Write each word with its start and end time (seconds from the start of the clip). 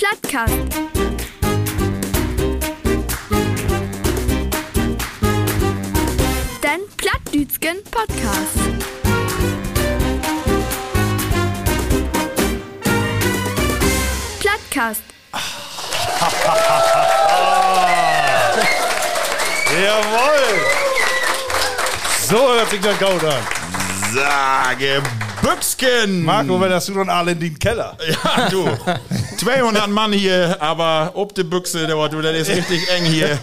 Plattkast. 0.00 0.54
Den 6.62 6.80
Plattdütschen 6.96 7.84
Podcast. 7.90 8.56
Plattkast. 14.38 15.02
Jawohl! 19.74 20.60
So 22.26 22.38
hört 22.54 22.70
sich 22.70 22.80
der 22.80 22.94
Gaut 22.94 23.22
an. 23.22 23.42
Sage 24.14 25.02
Büchsken! 25.42 26.24
Marco, 26.24 26.58
wenn 26.58 26.70
das 26.70 26.86
du 26.86 26.94
dann 26.94 27.10
alle 27.10 27.32
in 27.32 27.40
den 27.40 27.58
Keller. 27.58 27.98
Ja, 28.08 28.48
du. 28.48 28.66
200 29.40 29.88
Mann 29.88 30.12
hier, 30.12 30.60
aber 30.60 31.12
ob 31.14 31.34
die 31.34 31.44
Büchse, 31.44 31.86
der 31.86 32.08
du, 32.10 32.20
das 32.20 32.36
ist 32.36 32.50
richtig 32.50 32.86
eng 32.90 33.06
hier. 33.06 33.38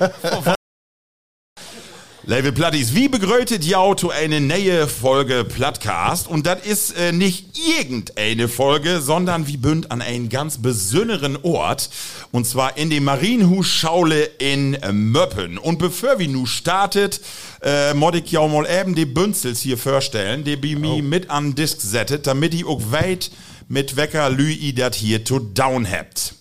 Liebe 2.23 2.51
Plattis, 2.51 2.93
wie 2.93 3.07
begrötet 3.07 3.65
ja 3.65 3.95
zu 3.95 4.11
eine 4.11 4.39
neue 4.39 4.87
Folge 4.87 5.43
Plattcast? 5.43 6.27
Und 6.27 6.45
das 6.45 6.63
ist 6.63 6.91
äh, 6.91 7.11
nicht 7.11 7.57
irgendeine 7.57 8.47
Folge, 8.47 9.01
sondern 9.01 9.47
wie 9.47 9.57
bünd 9.57 9.89
an 9.89 10.03
einen 10.03 10.29
ganz 10.29 10.61
besonderen 10.61 11.35
Ort. 11.41 11.89
Und 12.31 12.45
zwar 12.45 12.77
in 12.77 12.91
die 12.91 12.99
Marienhusschaule 12.99 14.23
in 14.37 14.75
äh, 14.75 14.93
Möppen. 14.93 15.57
Und 15.57 15.79
bevor 15.79 16.19
wir 16.19 16.27
nu 16.27 16.45
startet, 16.45 17.21
äh, 17.63 17.95
mod 17.95 18.13
ich 18.13 18.31
ja 18.31 18.45
mal 18.45 18.67
eben 18.69 18.93
die 18.93 19.07
Bünzels 19.07 19.61
hier 19.61 19.79
vorstellen, 19.79 20.43
die 20.43 20.57
bei 20.57 20.75
mir 20.75 21.01
mit 21.01 21.31
an 21.31 21.55
Disk 21.55 21.81
settet, 21.81 22.27
damit 22.27 22.53
ich 22.53 22.67
auch 22.67 22.81
weit 22.91 23.31
mit 23.67 23.95
Wecker 23.95 24.29
Lüi 24.29 24.73
dat 24.73 24.95
hier 24.95 25.23
to 25.23 25.39
down 25.39 25.89
habt. 25.89 26.33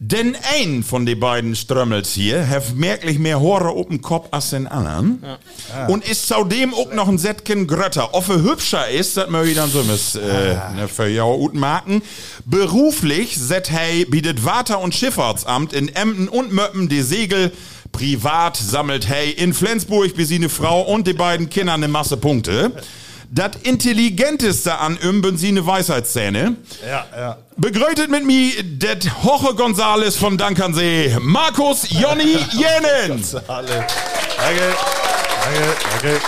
Denn 0.00 0.36
ein 0.54 0.84
von 0.84 1.06
den 1.06 1.18
beiden 1.18 1.56
Strömmels 1.56 2.12
hier 2.12 2.48
hat 2.48 2.76
merklich 2.76 3.18
mehr 3.18 3.40
Haare 3.40 3.70
auf 3.70 3.88
dem 3.88 4.00
Kopf 4.00 4.28
als 4.30 4.50
den 4.50 4.68
anderen. 4.68 5.24
Und 5.88 6.08
ist 6.08 6.28
zudem 6.28 6.72
auch 6.72 6.92
noch 6.92 7.08
ein 7.08 7.18
Sättchen 7.18 7.66
grötter. 7.66 8.14
Ob 8.14 8.28
er 8.28 8.42
hübscher 8.42 8.88
ist, 8.88 9.16
das 9.16 9.28
möchte 9.28 9.48
ich 9.48 9.56
dann 9.56 9.70
so 9.70 9.82
mis, 9.82 10.14
äh, 10.14 10.54
ne, 10.76 10.86
für 10.86 11.08
ja 11.08 11.24
gut 11.24 11.54
marken. 11.54 12.00
Beruflich 12.44 13.36
set 13.36 13.72
hey 13.72 14.04
bietet 14.04 14.44
Water- 14.44 14.78
und 14.78 14.94
Schifffahrtsamt 14.94 15.72
in 15.72 15.88
Emden 15.88 16.28
und 16.28 16.52
Möppen 16.52 16.88
die 16.88 17.02
Segel. 17.02 17.50
Privat 17.90 18.56
sammelt 18.56 19.08
hey 19.08 19.32
in 19.32 19.52
Flensburg 19.52 20.14
bis 20.14 20.28
sie 20.28 20.36
eine 20.36 20.48
Frau 20.48 20.82
und 20.82 21.08
die 21.08 21.12
beiden 21.12 21.50
Kinder 21.50 21.74
eine 21.74 21.88
Masse 21.88 22.16
Punkte. 22.16 22.70
Das 23.30 23.50
Intelligenteste 23.62 24.78
an 24.78 24.96
Ümben 25.02 25.36
sie 25.36 25.48
eine 25.48 25.66
Weisheitszähne. 25.66 26.56
Ja, 26.86 27.06
ja. 27.14 27.36
Begrüßet 27.56 28.08
mit 28.08 28.24
mir 28.24 28.52
det 28.62 29.22
Hoche 29.22 29.54
Gonzales 29.54 30.16
von 30.16 30.38
Dankernsee, 30.38 31.14
Markus 31.20 31.86
Jonny 31.90 32.38
Jenens. 32.52 33.34
Alle. 33.34 33.86
Danke. 34.38 34.74
Danke. 35.44 35.76
Danke. 36.02 36.20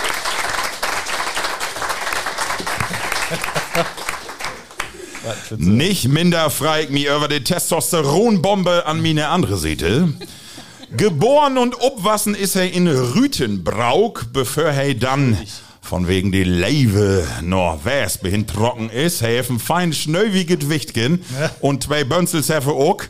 Nicht 5.57 6.07
minder 6.07 6.49
frei 6.49 6.83
ich 6.83 6.89
mich 6.89 7.05
über 7.05 7.27
die 7.27 7.43
Testosteronbombe 7.43 8.85
an 8.85 9.01
meine 9.01 9.29
andere 9.29 9.57
Seite. 9.57 10.13
Geboren 10.97 11.57
und 11.57 11.79
obwassen 11.81 12.35
ist 12.35 12.55
er 12.55 12.71
in 12.71 12.87
Rütenbrauk, 12.87 14.25
bevor 14.33 14.65
er 14.65 14.93
dann 14.93 15.37
von 15.81 16.07
wegen 16.07 16.31
die 16.31 16.43
Leive 16.43 17.27
noch 17.41 17.83
wespe 17.83 18.29
hin 18.29 18.47
trocken 18.47 18.89
ist, 18.89 19.21
er 19.21 19.43
ein 19.49 19.59
fein 19.59 19.91
schnöwiges 19.93 20.69
Wichtgen 20.69 21.23
und 21.59 21.83
zwei 21.83 22.03
Bönzels 22.03 22.49
hefe 22.49 22.71
auch. 22.71 23.01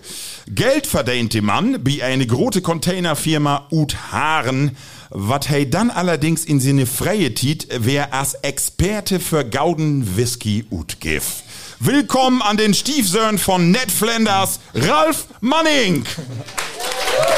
Geld 0.48 0.88
verdient 0.88 1.34
die 1.34 1.42
Mann 1.42 1.84
bei 1.84 2.04
eine 2.04 2.26
große 2.26 2.62
Containerfirma 2.62 3.68
Ut 3.72 3.96
Haaren, 4.12 4.76
wat 5.10 5.52
er 5.52 5.66
dann 5.66 5.92
allerdings 5.92 6.46
in 6.46 6.60
seine 6.60 6.86
freie 6.86 7.34
Tit 7.34 7.68
wer 7.78 8.14
als 8.14 8.34
Experte 8.36 9.20
für 9.20 9.44
Gauden 9.46 10.18
Whisky 10.18 10.66
Ut 10.72 11.00
gif. 11.02 11.44
Willkommen 11.80 12.42
an 12.42 12.58
den 12.58 12.74
Stiefsöhn 12.74 13.38
von 13.38 13.72
Ned 13.72 13.92
Flanders, 13.92 14.60
Ralf 14.74 15.26
Manning. 15.42 16.06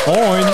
Moin. 0.05 0.45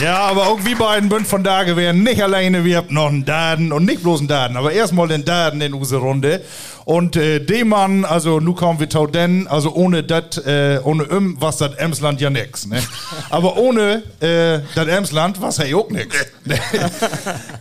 Ja, 0.00 0.20
aber 0.20 0.46
auch 0.48 0.64
wie 0.64 0.74
beiden 0.74 1.10
Bünd 1.10 1.26
von 1.26 1.44
da 1.44 1.76
wären 1.76 2.02
nicht 2.02 2.22
alleine, 2.22 2.64
wir 2.64 2.78
haben 2.78 2.94
noch 2.94 3.08
einen 3.08 3.26
Daden 3.26 3.72
und 3.72 3.84
nicht 3.84 4.02
bloß 4.02 4.20
einen 4.20 4.28
Daden, 4.28 4.56
aber 4.56 4.72
erstmal 4.72 5.06
den 5.06 5.24
Daden 5.24 5.60
in 5.60 5.74
unsere 5.74 6.00
Runde. 6.00 6.40
Und 6.84 7.14
äh, 7.14 7.40
dem 7.40 7.68
Mann, 7.68 8.04
also 8.04 8.40
nu 8.40 8.54
kommen 8.54 8.80
wir 8.80 8.88
tau 8.88 9.06
denn, 9.06 9.46
also 9.46 9.72
ohne 9.74 10.02
dat, 10.02 10.38
äh, 10.46 10.80
ohne 10.82 11.04
Im, 11.04 11.40
was 11.40 11.58
das 11.58 11.74
Emsland 11.74 12.20
ja 12.20 12.30
nix, 12.30 12.66
ne? 12.66 12.82
Aber 13.30 13.56
ohne 13.58 14.02
äh, 14.20 14.60
das 14.74 14.88
Emsland 14.88 15.40
was 15.40 15.58
hey 15.58 15.74
auch 15.74 15.90
nix. 15.90 16.16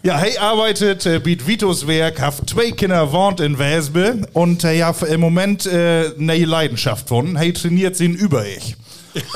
ja, 0.03 0.17
hey 0.17 0.37
arbeitet, 0.37 1.05
äh, 1.05 1.19
biet 1.19 1.45
Vitos 1.45 1.85
Werk, 1.85 2.21
hat 2.21 2.49
zwei 2.49 2.71
Kinder 2.71 3.11
wohnt 3.11 3.41
in 3.41 3.59
Wesbe 3.59 4.21
und 4.33 4.63
äh, 4.63 4.73
ja, 4.73 4.95
im 5.07 5.19
Moment 5.19 5.65
äh, 5.65 6.11
ne 6.17 6.43
Leidenschaft 6.45 7.09
von, 7.09 7.35
hey 7.35 7.51
trainiert 7.53 7.97
sie 7.97 8.05
über 8.05 8.45
ich. 8.47 8.75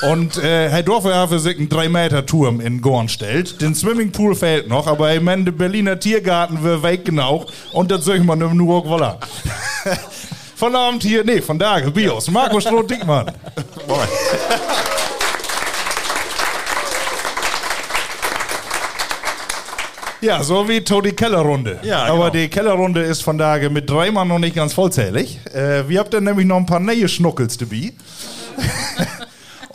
Und 0.09 0.37
äh, 0.37 0.69
Herr 0.69 0.83
Dorfer 0.83 1.27
für 1.27 1.39
sich 1.39 1.57
einen 1.57 1.69
3-Meter-Turm 1.69 2.61
in 2.61 2.81
Gorn 2.81 3.09
stellt. 3.09 3.61
Den 3.61 3.75
Swimmingpool 3.75 4.35
fehlt 4.35 4.67
noch, 4.67 4.87
aber 4.87 5.13
im 5.13 5.27
Ende 5.27 5.51
Berliner 5.51 5.99
Tiergarten 5.99 6.63
wird 6.63 6.83
weg 6.83 7.05
genau. 7.05 7.45
Und 7.73 7.91
das 7.91 8.05
soll 8.05 8.17
ich 8.17 8.23
mal 8.23 8.35
nur 8.35 8.85
voilà. 8.85 9.17
Von 10.55 10.73
Abend 10.73 11.03
hier, 11.03 11.25
nee, 11.25 11.41
von 11.41 11.59
da, 11.59 11.79
Bios. 11.81 12.31
Marco 12.31 12.61
Stroh-Dickmann. 12.61 13.25
Moin. 13.89 14.07
Ja, 20.21 20.41
so 20.41 20.67
wie 20.67 20.81
Todi 20.81 21.11
Kellerrunde. 21.11 21.79
Ja, 21.83 22.05
Aber 22.05 22.17
genau. 22.17 22.29
die 22.29 22.47
Kellerrunde 22.47 23.01
ist 23.01 23.21
von 23.21 23.37
daher 23.37 23.69
mit 23.69 23.89
drei 23.89 24.09
Mann 24.11 24.29
noch 24.29 24.39
nicht 24.39 24.55
ganz 24.55 24.73
vollzählig. 24.73 25.39
Äh, 25.53 25.87
wir 25.89 25.99
habt 25.99 26.13
dann 26.13 26.23
nämlich 26.23 26.47
noch 26.47 26.57
ein 26.57 26.65
paar 26.65 26.79
neue 26.79 27.07
Schnuckels 27.07 27.57
dabei. 27.57 27.91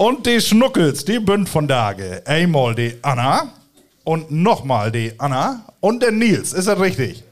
Und 0.01 0.27
die 0.27 0.41
Schnuckels, 0.41 1.05
die 1.05 1.19
bünd 1.19 1.47
von 1.47 1.69
Dage. 1.69 2.23
Einmal 2.25 2.75
die 2.75 2.95
Anna 3.03 3.53
und 4.03 4.31
nochmal 4.31 4.91
die 4.91 5.13
Anna 5.19 5.61
und 5.81 6.03
der 6.03 6.11
Nils. 6.11 6.55
Ist 6.55 6.69
das 6.69 6.81
richtig? 6.81 7.23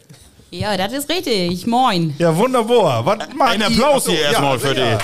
Ja, 0.51 0.77
das 0.77 0.93
ist 0.93 1.09
richtig. 1.09 1.67
Moin. 1.67 2.15
Ja, 2.19 2.37
wunderbar. 2.37 3.07
Was 3.07 3.21
Ein? 3.41 3.63
Applaus 3.63 4.07
hier 4.07 4.21
erstmal 4.21 4.59
für 4.59 4.75
sicher. 4.75 4.99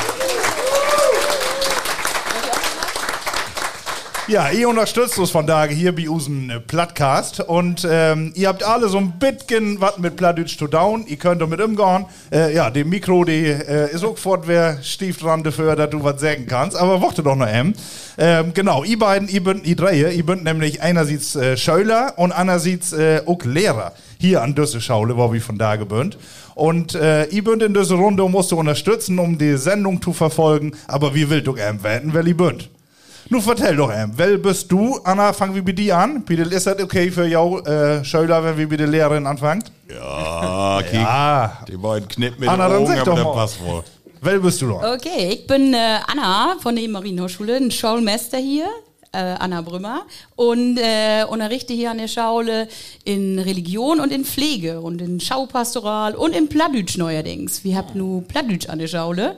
Ja, 4.27 4.51
ihr 4.51 4.71
unterstützt 4.71 5.19
uns 5.19 5.31
von 5.31 5.47
Tage 5.47 5.75
hier 5.75 5.95
bei 5.95 6.09
unserem 6.09 6.49
äh, 6.49 6.59
Plattcast 6.59 7.41
und 7.41 7.87
ähm, 7.87 8.33
ihr 8.35 8.49
habt 8.49 8.63
alle 8.63 8.89
so 8.89 8.97
ein 8.97 9.19
bisschen 9.19 9.83
was 9.83 9.99
mit 9.99 10.17
Plattdeutsch 10.17 10.57
zu 10.57 10.67
down. 10.67 11.07
Ihr 11.07 11.19
könnt 11.19 11.43
damit 11.43 11.61
umgehen. 11.61 12.07
Äh, 12.33 12.55
ja, 12.55 12.71
dem 12.71 12.89
Mikro, 12.89 13.25
die 13.25 13.45
äh, 13.45 13.93
ist 13.93 14.03
auch 14.03 14.17
fort, 14.17 14.45
wer 14.47 14.83
stief 14.83 15.19
dran 15.19 15.43
dafür, 15.43 15.77
dass 15.77 15.91
du 15.91 16.03
was 16.03 16.23
sagen 16.23 16.47
kannst. 16.47 16.75
Aber 16.75 17.03
warte 17.03 17.23
doch 17.23 17.37
noch 17.37 17.47
eben. 17.47 17.75
Ähm, 18.17 18.55
genau, 18.55 18.83
ihr 18.83 18.99
beiden, 18.99 19.29
ihr 19.29 19.45
bünd, 19.45 19.67
ihr 19.67 19.77
drei, 19.77 20.11
ihr 20.11 20.25
bünd 20.25 20.43
nämlich 20.43 20.81
einerseits 20.81 21.37
äh, 21.37 21.59
Schüler 21.59 22.15
und 22.17 22.33
andererseits 22.33 22.95
äh, 22.95 23.21
auch 23.27 23.45
Lehrer 23.45 23.93
hier 24.19 24.41
an 24.41 24.55
Düsse 24.55 24.81
Schaule, 24.81 25.19
wo 25.19 25.35
wir 25.35 25.43
von 25.43 25.59
da 25.59 25.77
gebünd. 25.77 26.17
Und 26.55 26.95
äh, 26.95 27.27
ihr 27.27 27.45
bünd 27.45 27.63
in 27.63 27.75
dieser 27.75 27.97
Runde 27.97 28.27
musst 28.27 28.53
du 28.53 28.59
unterstützen, 28.59 29.19
um 29.19 29.37
die 29.37 29.59
Sendung 29.59 30.01
zu 30.01 30.15
verfolgen. 30.15 30.73
Aber 30.87 31.15
wie 31.15 31.29
will 31.29 31.43
du 31.43 31.55
ähm 31.57 31.83
werden, 31.83 32.15
wer 32.15 32.27
ihr 32.27 32.35
bünd? 32.35 32.71
Nun 33.31 33.41
vertell 33.41 33.77
doch, 33.77 33.91
ähm, 33.93 34.13
wer 34.17 34.37
bist 34.37 34.71
du? 34.71 34.99
Anna, 35.03 35.33
fangen 35.33 35.55
wir 35.55 35.65
bei 35.65 35.73
dir 35.73 35.97
an. 35.97 36.23
Bitte, 36.25 36.43
ist 36.43 36.67
das 36.67 36.81
okay 36.83 37.11
für 37.11 37.27
jou, 37.27 37.59
äh, 37.61 38.05
Schüler, 38.05 38.45
wenn 38.45 38.57
wir 38.59 38.69
bei 38.69 38.77
der 38.77 38.87
Lehrerin 38.87 39.27
anfangen? 39.27 39.65
Ja, 39.89 40.83
kiek. 40.89 41.01
Ah, 41.01 41.65
Die 41.69 41.77
beiden 41.77 42.07
knippen 42.09 42.41
mit 42.41 42.49
Anna, 42.49 42.69
den 42.69 42.73
dann 42.75 42.83
Augen, 42.83 42.87
sag 42.87 43.09
aber 43.09 43.23
doch 43.23 43.35
der 43.57 43.67
wohl. 43.67 43.85
wer 44.21 44.39
bist 44.39 44.61
du 44.61 44.69
doch? 44.69 44.83
Okay, 44.95 45.31
ich 45.33 45.47
bin 45.47 45.73
äh, 45.73 45.99
Anna 46.07 46.57
von 46.61 46.77
der 46.77 46.87
Marienhochschule, 46.89 47.57
ein 47.57 47.71
Schaulmeister 47.71 48.39
hier. 48.39 48.67
Äh, 49.13 49.37
Anna 49.39 49.61
Brümmer 49.63 50.03
und 50.35 50.77
äh, 50.77 51.23
unterrichte 51.31 51.73
hier 51.73 51.93
an 51.93 51.99
der 51.99 52.09
Schaule 52.09 52.67
in 53.05 53.39
Religion 53.39 54.01
und 54.01 54.11
in 54.13 54.25
Pflege 54.25 54.81
und 54.81 55.01
in 55.01 55.21
Schaupastoral 55.21 56.17
und 56.17 56.35
in 56.35 56.49
Plattdütsch 56.49 56.99
neuerdings. 56.99 57.63
Wir 57.63 57.77
habt 57.77 57.95
nu 57.95 58.23
Plattdütsch 58.27 58.69
an 58.69 58.81
der 58.81 58.89
Schaule. 58.89 59.37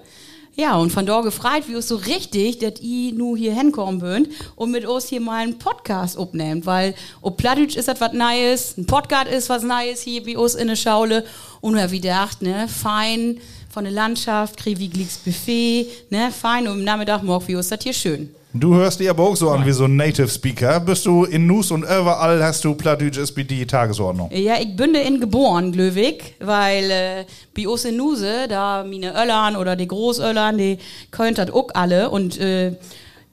Ja, 0.58 0.76
und 0.76 0.90
von 0.90 1.04
dort 1.04 1.24
gefreit, 1.24 1.68
wie 1.68 1.74
es 1.74 1.86
so 1.86 1.96
richtig, 1.96 2.58
dass 2.60 2.80
ihr 2.80 3.12
nu 3.12 3.36
hier 3.36 3.52
hinkommen 3.52 4.00
könnt 4.00 4.28
und 4.54 4.70
mit 4.70 4.86
uns 4.86 5.06
hier 5.06 5.20
mal 5.20 5.42
einen 5.42 5.58
Podcast 5.58 6.16
aufnehmt, 6.16 6.64
weil 6.64 6.94
ob 7.20 7.36
Plattdütsch 7.36 7.76
ist 7.76 7.88
das 7.88 8.00
was 8.00 8.14
Neues, 8.14 8.74
ein 8.78 8.86
Podcast 8.86 9.28
ist 9.28 9.50
was 9.50 9.62
Neues 9.62 10.00
hier 10.00 10.24
wie 10.24 10.34
uns 10.34 10.54
in 10.54 10.68
der 10.68 10.76
Schaule. 10.76 11.26
Und 11.60 11.74
wir 11.74 11.90
wie 11.90 12.00
gedacht, 12.00 12.40
ne, 12.40 12.68
fein 12.68 13.38
von 13.76 13.84
der 13.84 13.92
Landschaft, 13.92 14.56
krieg 14.56 14.78
wie 14.78 14.88
glieks 14.88 15.18
Buffet, 15.18 15.86
ne, 16.08 16.30
fein 16.30 16.66
und 16.66 16.78
am 16.78 16.84
Nachmittag 16.84 17.22
morgen 17.22 17.46
wie 17.46 17.56
uns 17.56 17.68
das 17.68 17.80
hier 17.82 17.92
schön. 17.92 18.30
Du 18.54 18.74
hörst 18.74 19.00
dich 19.00 19.10
aber 19.10 19.22
auch 19.22 19.36
so 19.36 19.50
an 19.50 19.66
wie 19.66 19.72
so 19.72 19.84
ein 19.84 19.96
Native 19.96 20.28
Speaker. 20.28 20.80
Bist 20.80 21.04
du 21.04 21.24
in 21.24 21.46
Nus 21.46 21.70
und 21.70 21.82
überall 21.82 22.42
hast 22.42 22.64
du 22.64 22.74
Plattdeutsch 22.74 23.18
SPD 23.18 23.66
Tagesordnung. 23.66 24.30
Ja, 24.32 24.54
ich 24.58 24.74
bin 24.74 24.94
da 24.94 25.00
in 25.00 25.20
geboren, 25.20 25.72
Glöwig, 25.72 26.36
weil 26.40 26.90
äh, 26.90 27.24
bei 27.54 27.68
uns 27.68 27.84
in 27.84 27.98
Nuse, 27.98 28.48
da 28.48 28.82
meine 28.82 29.12
Öllern 29.12 29.56
oder 29.56 29.76
die 29.76 29.88
Großöllern, 29.88 30.56
die 30.56 30.78
könnt 31.10 31.36
das 31.36 31.50
auch 31.50 31.68
alle 31.74 32.08
und 32.08 32.40
äh, 32.40 32.72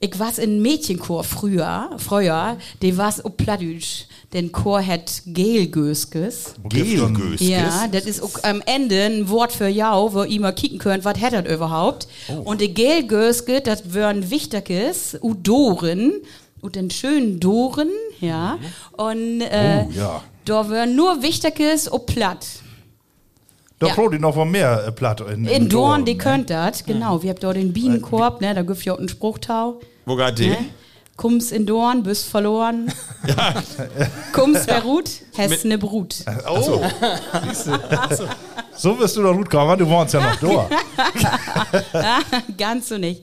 ich 0.01 0.19
war 0.19 0.38
in 0.38 0.62
Mädchenchor 0.62 1.24
früher, 1.24 1.92
früher, 1.95 2.57
die 2.81 2.98
war's 2.98 3.24
auch 3.24 3.38
Plattdeutsch. 3.38 4.07
Den 4.33 4.51
Chor 4.51 4.85
hat 4.85 5.21
Gelgöskes. 5.27 6.56
Gelgöskes. 6.68 7.47
Ja, 7.47 7.88
das 7.91 8.06
ist 8.06 8.44
am 8.44 8.62
Ende 8.65 9.03
ein 9.03 9.30
Wort 9.30 9.51
für 9.51 9.68
jau, 9.68 10.13
wo 10.13 10.24
ihr 10.24 10.41
mal 10.41 10.53
kicken 10.53 10.80
könnt, 10.80 11.06
was 11.06 11.19
hat 11.21 11.33
das 11.33 11.45
überhaupt. 11.53 12.07
Und 12.44 12.59
die 12.62 12.74
Gelgöske, 12.74 13.62
das 13.62 13.94
wären 13.94 14.30
Wichtiges, 14.31 15.18
Udoren, 15.21 16.13
und 16.62 16.75
den 16.77 16.89
schönen 16.89 17.39
Doren, 17.41 17.89
ja. 18.21 18.57
Und 18.94 19.41
äh, 19.41 19.85
Oh, 19.85 19.91
ja. 19.97 20.24
da 20.45 20.69
wären 20.69 20.95
nur 20.95 21.21
Wichtiges 21.21 21.88
und 21.89 22.06
platt. 22.06 22.45
Da 23.80 23.88
Ja. 23.88 23.95
braucht 23.95 24.13
ich 24.13 24.21
noch 24.21 24.33
mal 24.35 24.45
mehr 24.45 24.85
äh, 24.88 24.91
Platt. 24.94 25.19
In, 25.30 25.45
In 25.45 25.68
Dorn, 25.68 26.06
die 26.06 26.13
ne? 26.13 26.18
könnt 26.19 26.50
das, 26.50 26.85
genau. 26.85 27.21
Wir 27.21 27.31
habt 27.31 27.44
dort 27.44 27.57
den 27.57 27.74
Bienenkorb, 27.74 28.39
ne, 28.39 28.53
da 28.56 28.62
gibt 28.62 28.83
ja 28.85 28.94
auch 28.94 28.97
einen 28.97 29.09
Spruchtau. 29.09 29.81
Wo 30.06 30.15
geht 30.15 30.39
die? 30.39 30.47
Ne? 30.50 30.57
Kommst 31.15 31.51
in 31.51 31.65
Dorn, 31.65 32.04
bist 32.04 32.25
verloren. 32.25 32.92
Kommst 34.33 34.68
wer 34.68 34.81
Ruht, 34.83 35.10
hast 35.38 35.63
ne 35.63 35.77
Brut. 35.77 36.15
Oh. 36.50 36.81
So 38.75 38.98
wirst 39.00 39.15
du 39.15 39.21
da 39.21 39.31
gut 39.31 39.50
kommen, 39.50 39.77
du 39.77 39.88
wohnst 39.88 40.15
ja 40.15 40.21
noch 40.21 40.36
da. 41.94 42.19
Ganz 42.57 42.89
so 42.89 42.98
nicht. 42.98 43.21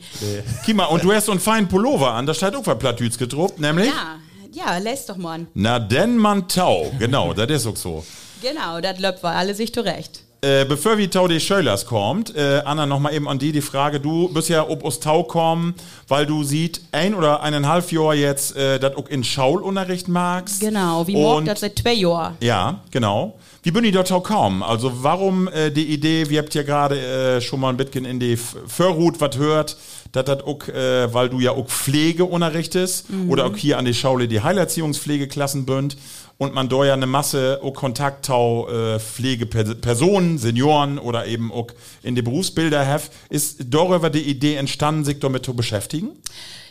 Kima, 0.65 0.85
und 0.85 1.03
du 1.03 1.13
hast 1.13 1.27
so 1.27 1.33
einen 1.33 1.41
feinen 1.41 1.69
Pullover 1.69 2.13
an, 2.13 2.27
da 2.27 2.33
steht 2.33 2.55
auch 2.55 2.65
was 2.65 2.79
Plattdütsch 2.79 3.19
gedruckt, 3.19 3.59
nämlich? 3.59 3.89
Ja, 3.89 4.21
ja, 4.53 4.79
lässt 4.79 5.09
doch 5.09 5.17
mal. 5.17 5.47
Na, 5.55 5.81
denn 5.81 6.17
man 6.17 6.47
tau. 6.47 6.93
Genau, 6.99 7.33
das 7.35 7.51
ist 7.51 7.67
auch 7.67 7.77
so. 7.77 8.05
Genau, 8.41 8.81
das 8.81 9.01
löppt 9.01 9.23
war 9.25 9.35
alle 9.35 9.55
sich 9.55 9.75
zurecht. 9.75 10.23
Äh, 10.43 10.65
bevor 10.65 10.97
wir 10.97 11.11
Tau 11.11 11.29
die 11.29 11.39
Schölers 11.39 11.85
kommt, 11.85 12.35
äh, 12.35 12.63
Anna, 12.65 12.87
nochmal 12.87 13.13
eben 13.13 13.29
an 13.29 13.39
die 13.39 13.53
die 13.53 13.61
Frage, 13.61 14.01
du 14.01 14.33
bist 14.33 14.49
ja 14.49 14.67
ob 14.67 14.83
aus 14.87 14.99
Tau 14.99 15.23
kommen, 15.23 15.75
weil 16.09 16.25
du 16.25 16.45
sieht, 16.45 16.81
ein 16.93 17.15
oder 17.15 17.43
eineinhalb 17.43 17.93
Jahr 17.93 18.15
jetzt 18.15 18.57
äh, 18.57 18.81
das 18.81 18.97
auch 18.97 19.07
in 19.09 19.23
Schaulunterricht 19.23 20.09
magst. 20.09 20.61
Genau, 20.61 21.07
wie 21.07 21.13
morgen 21.13 21.45
das 21.45 21.61
seit 21.61 21.79
zwei 21.79 21.93
Jahren. 21.93 22.37
Ja, 22.41 22.81
genau. 22.91 23.35
Wie 23.63 23.71
bin 23.71 23.85
ich 23.85 23.93
dort 23.93 24.11
auch 24.13 24.23
kaum? 24.23 24.63
Also 24.63 24.91
warum 25.03 25.47
äh, 25.49 25.71
die 25.71 25.85
Idee, 25.93 26.31
wir 26.31 26.39
habt 26.39 26.55
ja 26.55 26.63
gerade 26.63 26.99
äh, 26.99 27.41
schon 27.43 27.61
mal 27.61 27.69
ein 27.69 27.77
bisschen 27.77 28.07
in 28.07 28.19
die 28.19 28.33
F- 28.33 28.57
Förhut 28.67 29.21
was 29.21 29.37
hört, 29.37 29.77
dass 30.13 30.25
das 30.25 30.43
auch, 30.43 30.67
äh, 30.69 31.13
weil 31.13 31.29
du 31.29 31.41
ja 31.41 31.51
auch 31.51 31.67
Pflege 31.67 32.25
unterrichtest 32.25 33.05
oder 33.29 33.45
auch 33.45 33.57
hier 33.57 33.77
an 33.77 33.85
die 33.85 33.93
Schaule 33.93 34.27
die 34.27 34.41
Heilerziehungspflegeklassen 34.43 35.67
bünd 35.67 35.99
und 36.41 36.55
man 36.55 36.71
da 36.71 36.87
ja 36.87 36.95
eine 36.95 37.07
Masse 37.07 37.61
auch 37.63 37.75
Kontakttau 37.75 38.67
äh, 38.67 38.99
Pflegepersonen, 38.99 40.39
Senioren 40.39 40.99
oder 40.99 41.27
eben 41.27 41.53
auch 41.53 41.67
in 42.03 42.15
die 42.15 42.23
Berufsbilder 42.23 42.87
have, 42.87 43.11
ist 43.29 43.59
darüber 43.69 44.09
die 44.09 44.23
Idee 44.23 44.55
entstanden, 44.55 45.05
sich 45.05 45.21
damit 45.21 45.45
zu 45.45 45.53
beschäftigen? 45.53 46.13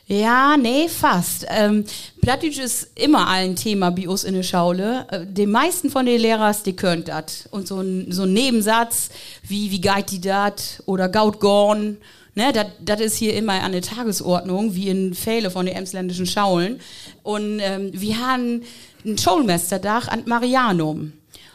Ja, 0.08 0.58
nee, 0.58 0.88
fast. 0.90 1.46
Ähm, 1.50 1.86
Plattdeutsch 2.20 2.58
ist 2.58 2.90
immer 2.96 3.28
ein 3.28 3.56
Thema 3.56 3.92
bei 3.92 4.10
uns 4.10 4.24
in 4.24 4.34
der 4.34 4.42
Schaule. 4.42 5.06
Äh, 5.12 5.28
Die 5.28 5.46
meisten 5.46 5.92
von 5.92 6.08
den 6.08 6.20
Lehrern, 6.20 6.56
die 6.66 6.76
können 6.76 7.04
das. 7.04 7.48
Und 7.52 7.68
so 7.68 7.80
ein, 7.80 8.12
so 8.12 8.24
ein 8.24 8.34
Nebensatz 8.34 9.12
wie, 9.44 9.70
wie 9.70 9.82
geht 9.82 10.10
die 10.10 10.20
dat 10.20 10.82
oder 10.88 11.10
gaut 11.10 11.40
gorn, 11.40 11.98
ne, 12.40 12.54
das 12.80 13.02
ist 13.02 13.18
hier 13.18 13.36
immer 13.36 13.62
an 13.62 13.74
der 13.74 13.82
Tagesordnung, 13.82 14.74
wie 14.74 14.88
in 14.88 15.14
Fälle 15.14 15.52
von 15.52 15.66
den 15.66 15.76
emsländischen 15.76 16.26
Schaulen. 16.26 16.80
Und 17.22 17.60
ähm, 17.60 17.92
wir 17.94 18.18
haben 18.20 18.64
ein 19.06 19.18
Schulmesterdach 19.18 20.08
an 20.08 20.24
Marianum. 20.26 21.14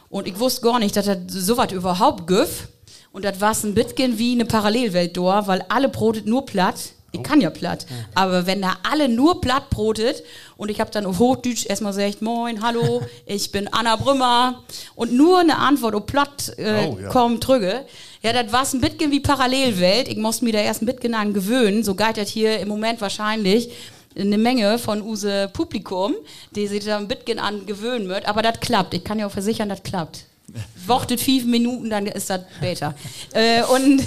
Und 0.09 0.27
ich 0.27 0.39
wusste 0.39 0.61
gar 0.61 0.79
nicht, 0.79 0.95
dass 0.95 1.07
das 1.07 1.17
sowas 1.27 1.71
überhaupt 1.71 2.27
gibt. 2.27 2.69
Und 3.11 3.25
das 3.25 3.41
war 3.41 3.55
ein 3.63 3.73
bisschen 3.73 4.19
wie 4.19 4.33
eine 4.33 4.45
Parallelwelt 4.45 5.17
da, 5.17 5.47
weil 5.47 5.65
alle 5.69 5.89
brotet 5.89 6.25
nur 6.25 6.45
platt. 6.45 6.93
Ich 7.15 7.23
kann 7.23 7.41
ja 7.41 7.49
platt. 7.49 7.85
Aber 8.13 8.45
wenn 8.45 8.61
da 8.61 8.77
alle 8.89 9.09
nur 9.09 9.41
platt 9.41 9.69
brotet 9.69 10.23
und 10.57 10.69
ich 10.69 10.79
habe 10.79 10.91
dann 10.91 11.05
auf 11.05 11.19
Hochdeutsch 11.19 11.65
erstmal 11.65 11.93
gesagt, 11.93 12.21
moin, 12.21 12.61
hallo, 12.61 13.01
ich 13.25 13.51
bin 13.51 13.67
Anna 13.71 13.95
Brümmer 13.95 14.63
und 14.95 15.13
nur 15.13 15.39
eine 15.39 15.57
Antwort 15.57 15.95
auf 15.95 16.05
platt 16.05 16.53
äh, 16.57 16.85
Oh, 16.87 16.97
ja. 17.01 17.09
kommt 17.09 17.47
drücke. 17.47 17.85
Ja, 18.21 18.33
das 18.33 18.51
war 18.51 18.65
ein 18.71 18.81
bisschen 18.81 19.11
wie 19.11 19.19
Parallelwelt. 19.19 20.07
Ich 20.07 20.17
musste 20.17 20.45
mir 20.45 20.53
da 20.53 20.59
erst 20.59 20.81
ein 20.81 20.87
bisschen 20.87 21.13
an 21.13 21.33
gewöhnen. 21.33 21.83
So 21.83 21.95
geht 21.95 22.17
das 22.17 22.29
hier 22.29 22.59
im 22.59 22.67
Moment 22.67 22.99
wahrscheinlich 23.01 23.69
eine 24.17 24.37
Menge 24.37 24.79
von 24.79 25.01
use 25.01 25.49
Publikum, 25.51 26.15
die 26.55 26.67
sich 26.67 26.85
da 26.85 26.97
ein 26.97 27.07
bisschen 27.07 27.37
an 27.37 27.65
gewöhnen 27.65 28.07
wird. 28.07 28.25
Aber 28.27 28.41
das 28.41 28.59
klappt. 28.61 28.93
Ich 28.93 29.03
kann 29.03 29.19
ja 29.19 29.27
auch 29.27 29.31
versichern, 29.31 29.67
das 29.69 29.83
klappt. 29.83 30.25
Wartet 30.87 31.19
fünf 31.19 31.45
Minuten, 31.45 31.89
dann 31.89 32.05
ist 32.07 32.29
das 32.29 32.41
später. 32.57 32.95
äh, 33.33 33.61
und 33.63 34.01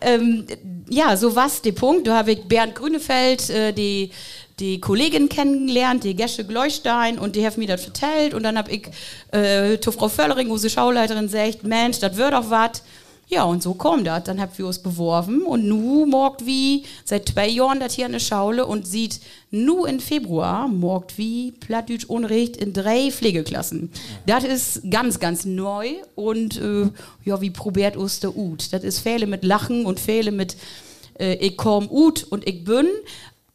ähm, 0.00 0.46
ja, 0.88 1.16
so 1.16 1.34
was 1.36 1.62
der 1.62 1.72
Punkt. 1.72 2.06
Da 2.06 2.16
habe 2.16 2.32
ich 2.32 2.42
Bernd 2.42 2.74
Grünefeld, 2.74 3.50
äh, 3.50 3.72
die, 3.72 4.10
die 4.58 4.80
Kollegin 4.80 5.28
kennengelernt, 5.28 6.04
die 6.04 6.16
Gesche 6.16 6.44
Gleustein, 6.44 7.18
und 7.18 7.36
die 7.36 7.46
hat 7.46 7.58
mir 7.58 7.68
das 7.68 7.82
vertellt. 7.82 8.34
Und 8.34 8.42
dann 8.42 8.58
habe 8.58 8.70
ich 8.70 8.88
äh, 9.32 9.78
zu 9.78 9.92
Frau 9.92 10.08
Völlering, 10.08 10.50
unsere 10.50 10.70
Schauleiterin, 10.70 11.26
gesagt, 11.26 11.64
Mensch, 11.64 11.98
das 11.98 12.16
wird 12.16 12.32
doch 12.32 12.50
was. 12.50 12.82
Ja, 13.28 13.44
und 13.44 13.62
so 13.62 13.74
kommt 13.74 14.06
das. 14.06 14.24
Dann 14.24 14.40
habt 14.40 14.58
wir 14.58 14.66
uns 14.66 14.78
beworben 14.78 15.42
und 15.42 15.66
nu 15.66 16.06
morgt 16.06 16.46
wie 16.46 16.84
seit 17.04 17.28
zwei 17.28 17.46
Jahren 17.46 17.78
das 17.78 17.94
hier 17.94 18.06
eine 18.06 18.20
Schaule 18.20 18.64
und 18.64 18.86
sieht 18.86 19.20
nu 19.50 19.84
in 19.84 20.00
Februar 20.00 20.66
morgt 20.66 21.18
wie 21.18 21.52
Plattdeutsch 21.52 22.06
Unrecht 22.06 22.56
in 22.56 22.72
drei 22.72 23.10
Pflegeklassen. 23.10 23.92
Das 24.26 24.44
ist 24.44 24.90
ganz, 24.90 25.20
ganz 25.20 25.44
neu 25.44 25.90
und 26.14 26.58
äh, 26.60 26.88
ja, 27.24 27.40
wie 27.40 27.50
probiert 27.50 27.96
uns 27.96 28.20
der 28.20 28.36
Ut. 28.36 28.72
Das 28.72 28.82
ist 28.82 29.00
Fähle 29.00 29.26
mit 29.26 29.44
Lachen 29.44 29.84
und 29.84 30.00
Fähle 30.00 30.32
mit 30.32 30.56
äh, 31.18 31.34
ich 31.34 31.56
komm 31.56 31.88
Ut 31.90 32.24
und 32.24 32.46
ich 32.46 32.64
bin. 32.64 32.86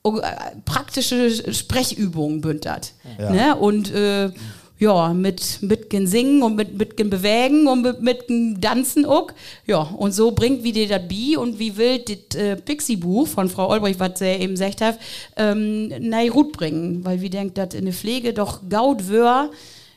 Oh, 0.03 0.17
äh, 0.17 0.35
praktische 0.65 1.53
Sprechübungen 1.53 2.41
bünd 2.41 2.65
das. 2.65 2.93
Ja. 3.17 3.29
Ne? 3.31 3.55
Und 3.55 3.89
äh, 3.93 4.31
ja, 4.79 5.13
mit, 5.13 5.59
mit 5.61 5.89
gen 5.89 6.07
Singen 6.07 6.41
und 6.43 6.55
mit, 6.55 6.77
mit 6.77 6.97
gen 6.97 7.09
Bewegen 7.09 7.67
und 7.67 7.81
mit, 7.81 8.01
mit 8.01 8.27
gen 8.27 8.59
Tanzen 8.59 9.05
auch. 9.05 9.27
Ja, 9.65 9.81
und 9.81 10.11
so 10.13 10.31
bringt 10.31 10.63
wie 10.63 10.71
dir 10.71 10.87
das 10.87 11.07
Bi 11.07 11.37
und 11.37 11.59
wie 11.59 11.77
will 11.77 11.99
das 11.99 12.39
äh, 12.39 12.55
Pixie-Buch 12.55 13.27
von 13.27 13.49
Frau 13.49 13.69
Olbrich, 13.69 13.99
was 13.99 14.19
sie 14.19 14.25
eben 14.25 14.53
gesagt 14.53 14.81
hat, 14.81 14.99
ähm, 15.37 15.87
nei 15.99 16.29
Rut 16.29 16.51
bringen. 16.53 17.05
Weil 17.05 17.21
wir 17.21 17.29
denkt, 17.29 17.57
dass 17.57 17.73
in 17.73 17.85
der 17.85 17.93
Pflege 17.93 18.33
doch 18.33 18.61
gaut 18.67 19.09
wär, 19.09 19.51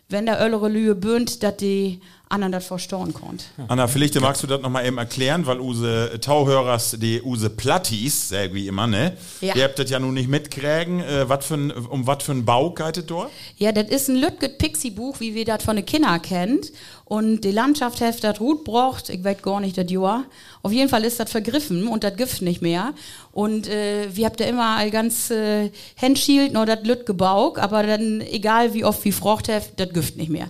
wenn 0.08 0.26
der 0.26 0.40
Öllere 0.40 0.68
Lühe 0.68 0.94
bünd, 0.94 1.42
dass 1.42 1.56
die 1.56 2.00
anderen 2.28 2.52
das 2.52 2.66
verstauen 2.66 3.14
konnt. 3.14 3.44
Anna, 3.68 3.86
vielleicht 3.86 4.20
magst 4.20 4.42
du 4.42 4.46
das 4.46 4.60
nochmal 4.60 4.84
eben 4.84 4.98
erklären, 4.98 5.46
weil 5.46 5.60
use 5.60 6.18
Tauhörers, 6.20 6.96
die 6.98 7.22
use 7.22 7.50
Plattis, 7.50 8.30
sag 8.30 8.52
wie 8.52 8.66
immer, 8.66 8.86
ne? 8.86 9.16
Ja. 9.40 9.54
Ihr 9.54 9.64
habt 9.64 9.78
das 9.78 9.90
ja 9.90 9.98
nun 9.98 10.14
nicht 10.14 10.28
mitkriegen, 10.28 11.00
äh, 11.00 11.28
wat 11.28 11.44
für 11.44 11.54
ein, 11.54 11.70
um 11.70 12.06
was 12.06 12.24
für 12.24 12.32
ein 12.32 12.44
Bau 12.44 12.70
geht 12.70 12.96
es 12.96 13.06
dort? 13.06 13.30
Ja, 13.58 13.70
das 13.70 13.88
ist 13.88 14.08
ein 14.08 14.16
Lütget 14.16 14.58
Pixie-Buch, 14.58 15.20
wie 15.20 15.34
wir 15.34 15.44
das 15.44 15.62
von 15.62 15.76
den 15.76 15.86
Kindern 15.86 16.20
kennt. 16.20 16.72
Und 17.04 17.42
die 17.42 17.52
Landschaft 17.52 18.00
hat 18.00 18.24
das 18.24 18.40
Rut 18.40 18.64
braucht, 18.64 19.10
ich 19.10 19.22
weiß 19.22 19.40
gar 19.40 19.60
nicht 19.60 19.78
das 19.78 19.88
Jahr. 19.88 20.24
Auf 20.62 20.72
jeden 20.72 20.88
Fall 20.88 21.04
ist 21.04 21.20
das 21.20 21.30
vergriffen 21.30 21.86
und 21.86 22.02
das 22.02 22.16
Gift 22.16 22.42
nicht 22.42 22.60
mehr. 22.60 22.94
Und 23.30 23.68
äh, 23.68 24.08
wir 24.12 24.26
habt 24.26 24.40
ja 24.40 24.46
immer 24.46 24.76
all 24.76 24.90
ganz 24.90 25.30
äh, 25.30 25.70
Handschild, 25.96 26.52
nur 26.52 26.66
das 26.66 26.80
Lüt 26.82 27.06
gebaut, 27.06 27.58
aber 27.58 27.84
dann, 27.84 28.20
egal 28.20 28.74
wie 28.74 28.84
oft 28.84 29.04
wie 29.04 29.12
Frucht 29.12 29.48
hat, 29.48 29.78
das 29.78 29.90
Gift 29.90 30.16
nicht 30.16 30.30
mehr. 30.30 30.48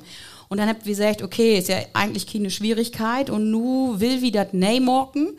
Und 0.48 0.58
dann 0.58 0.68
habt 0.68 0.86
wir 0.86 0.94
gesagt, 0.94 1.22
okay, 1.22 1.58
ist 1.58 1.68
ja 1.68 1.78
eigentlich 1.92 2.26
keine 2.26 2.50
Schwierigkeit 2.50 3.30
und 3.30 3.50
nu 3.50 3.98
will 3.98 4.22
wie 4.22 4.30
das 4.30 4.48
morgen 4.52 5.30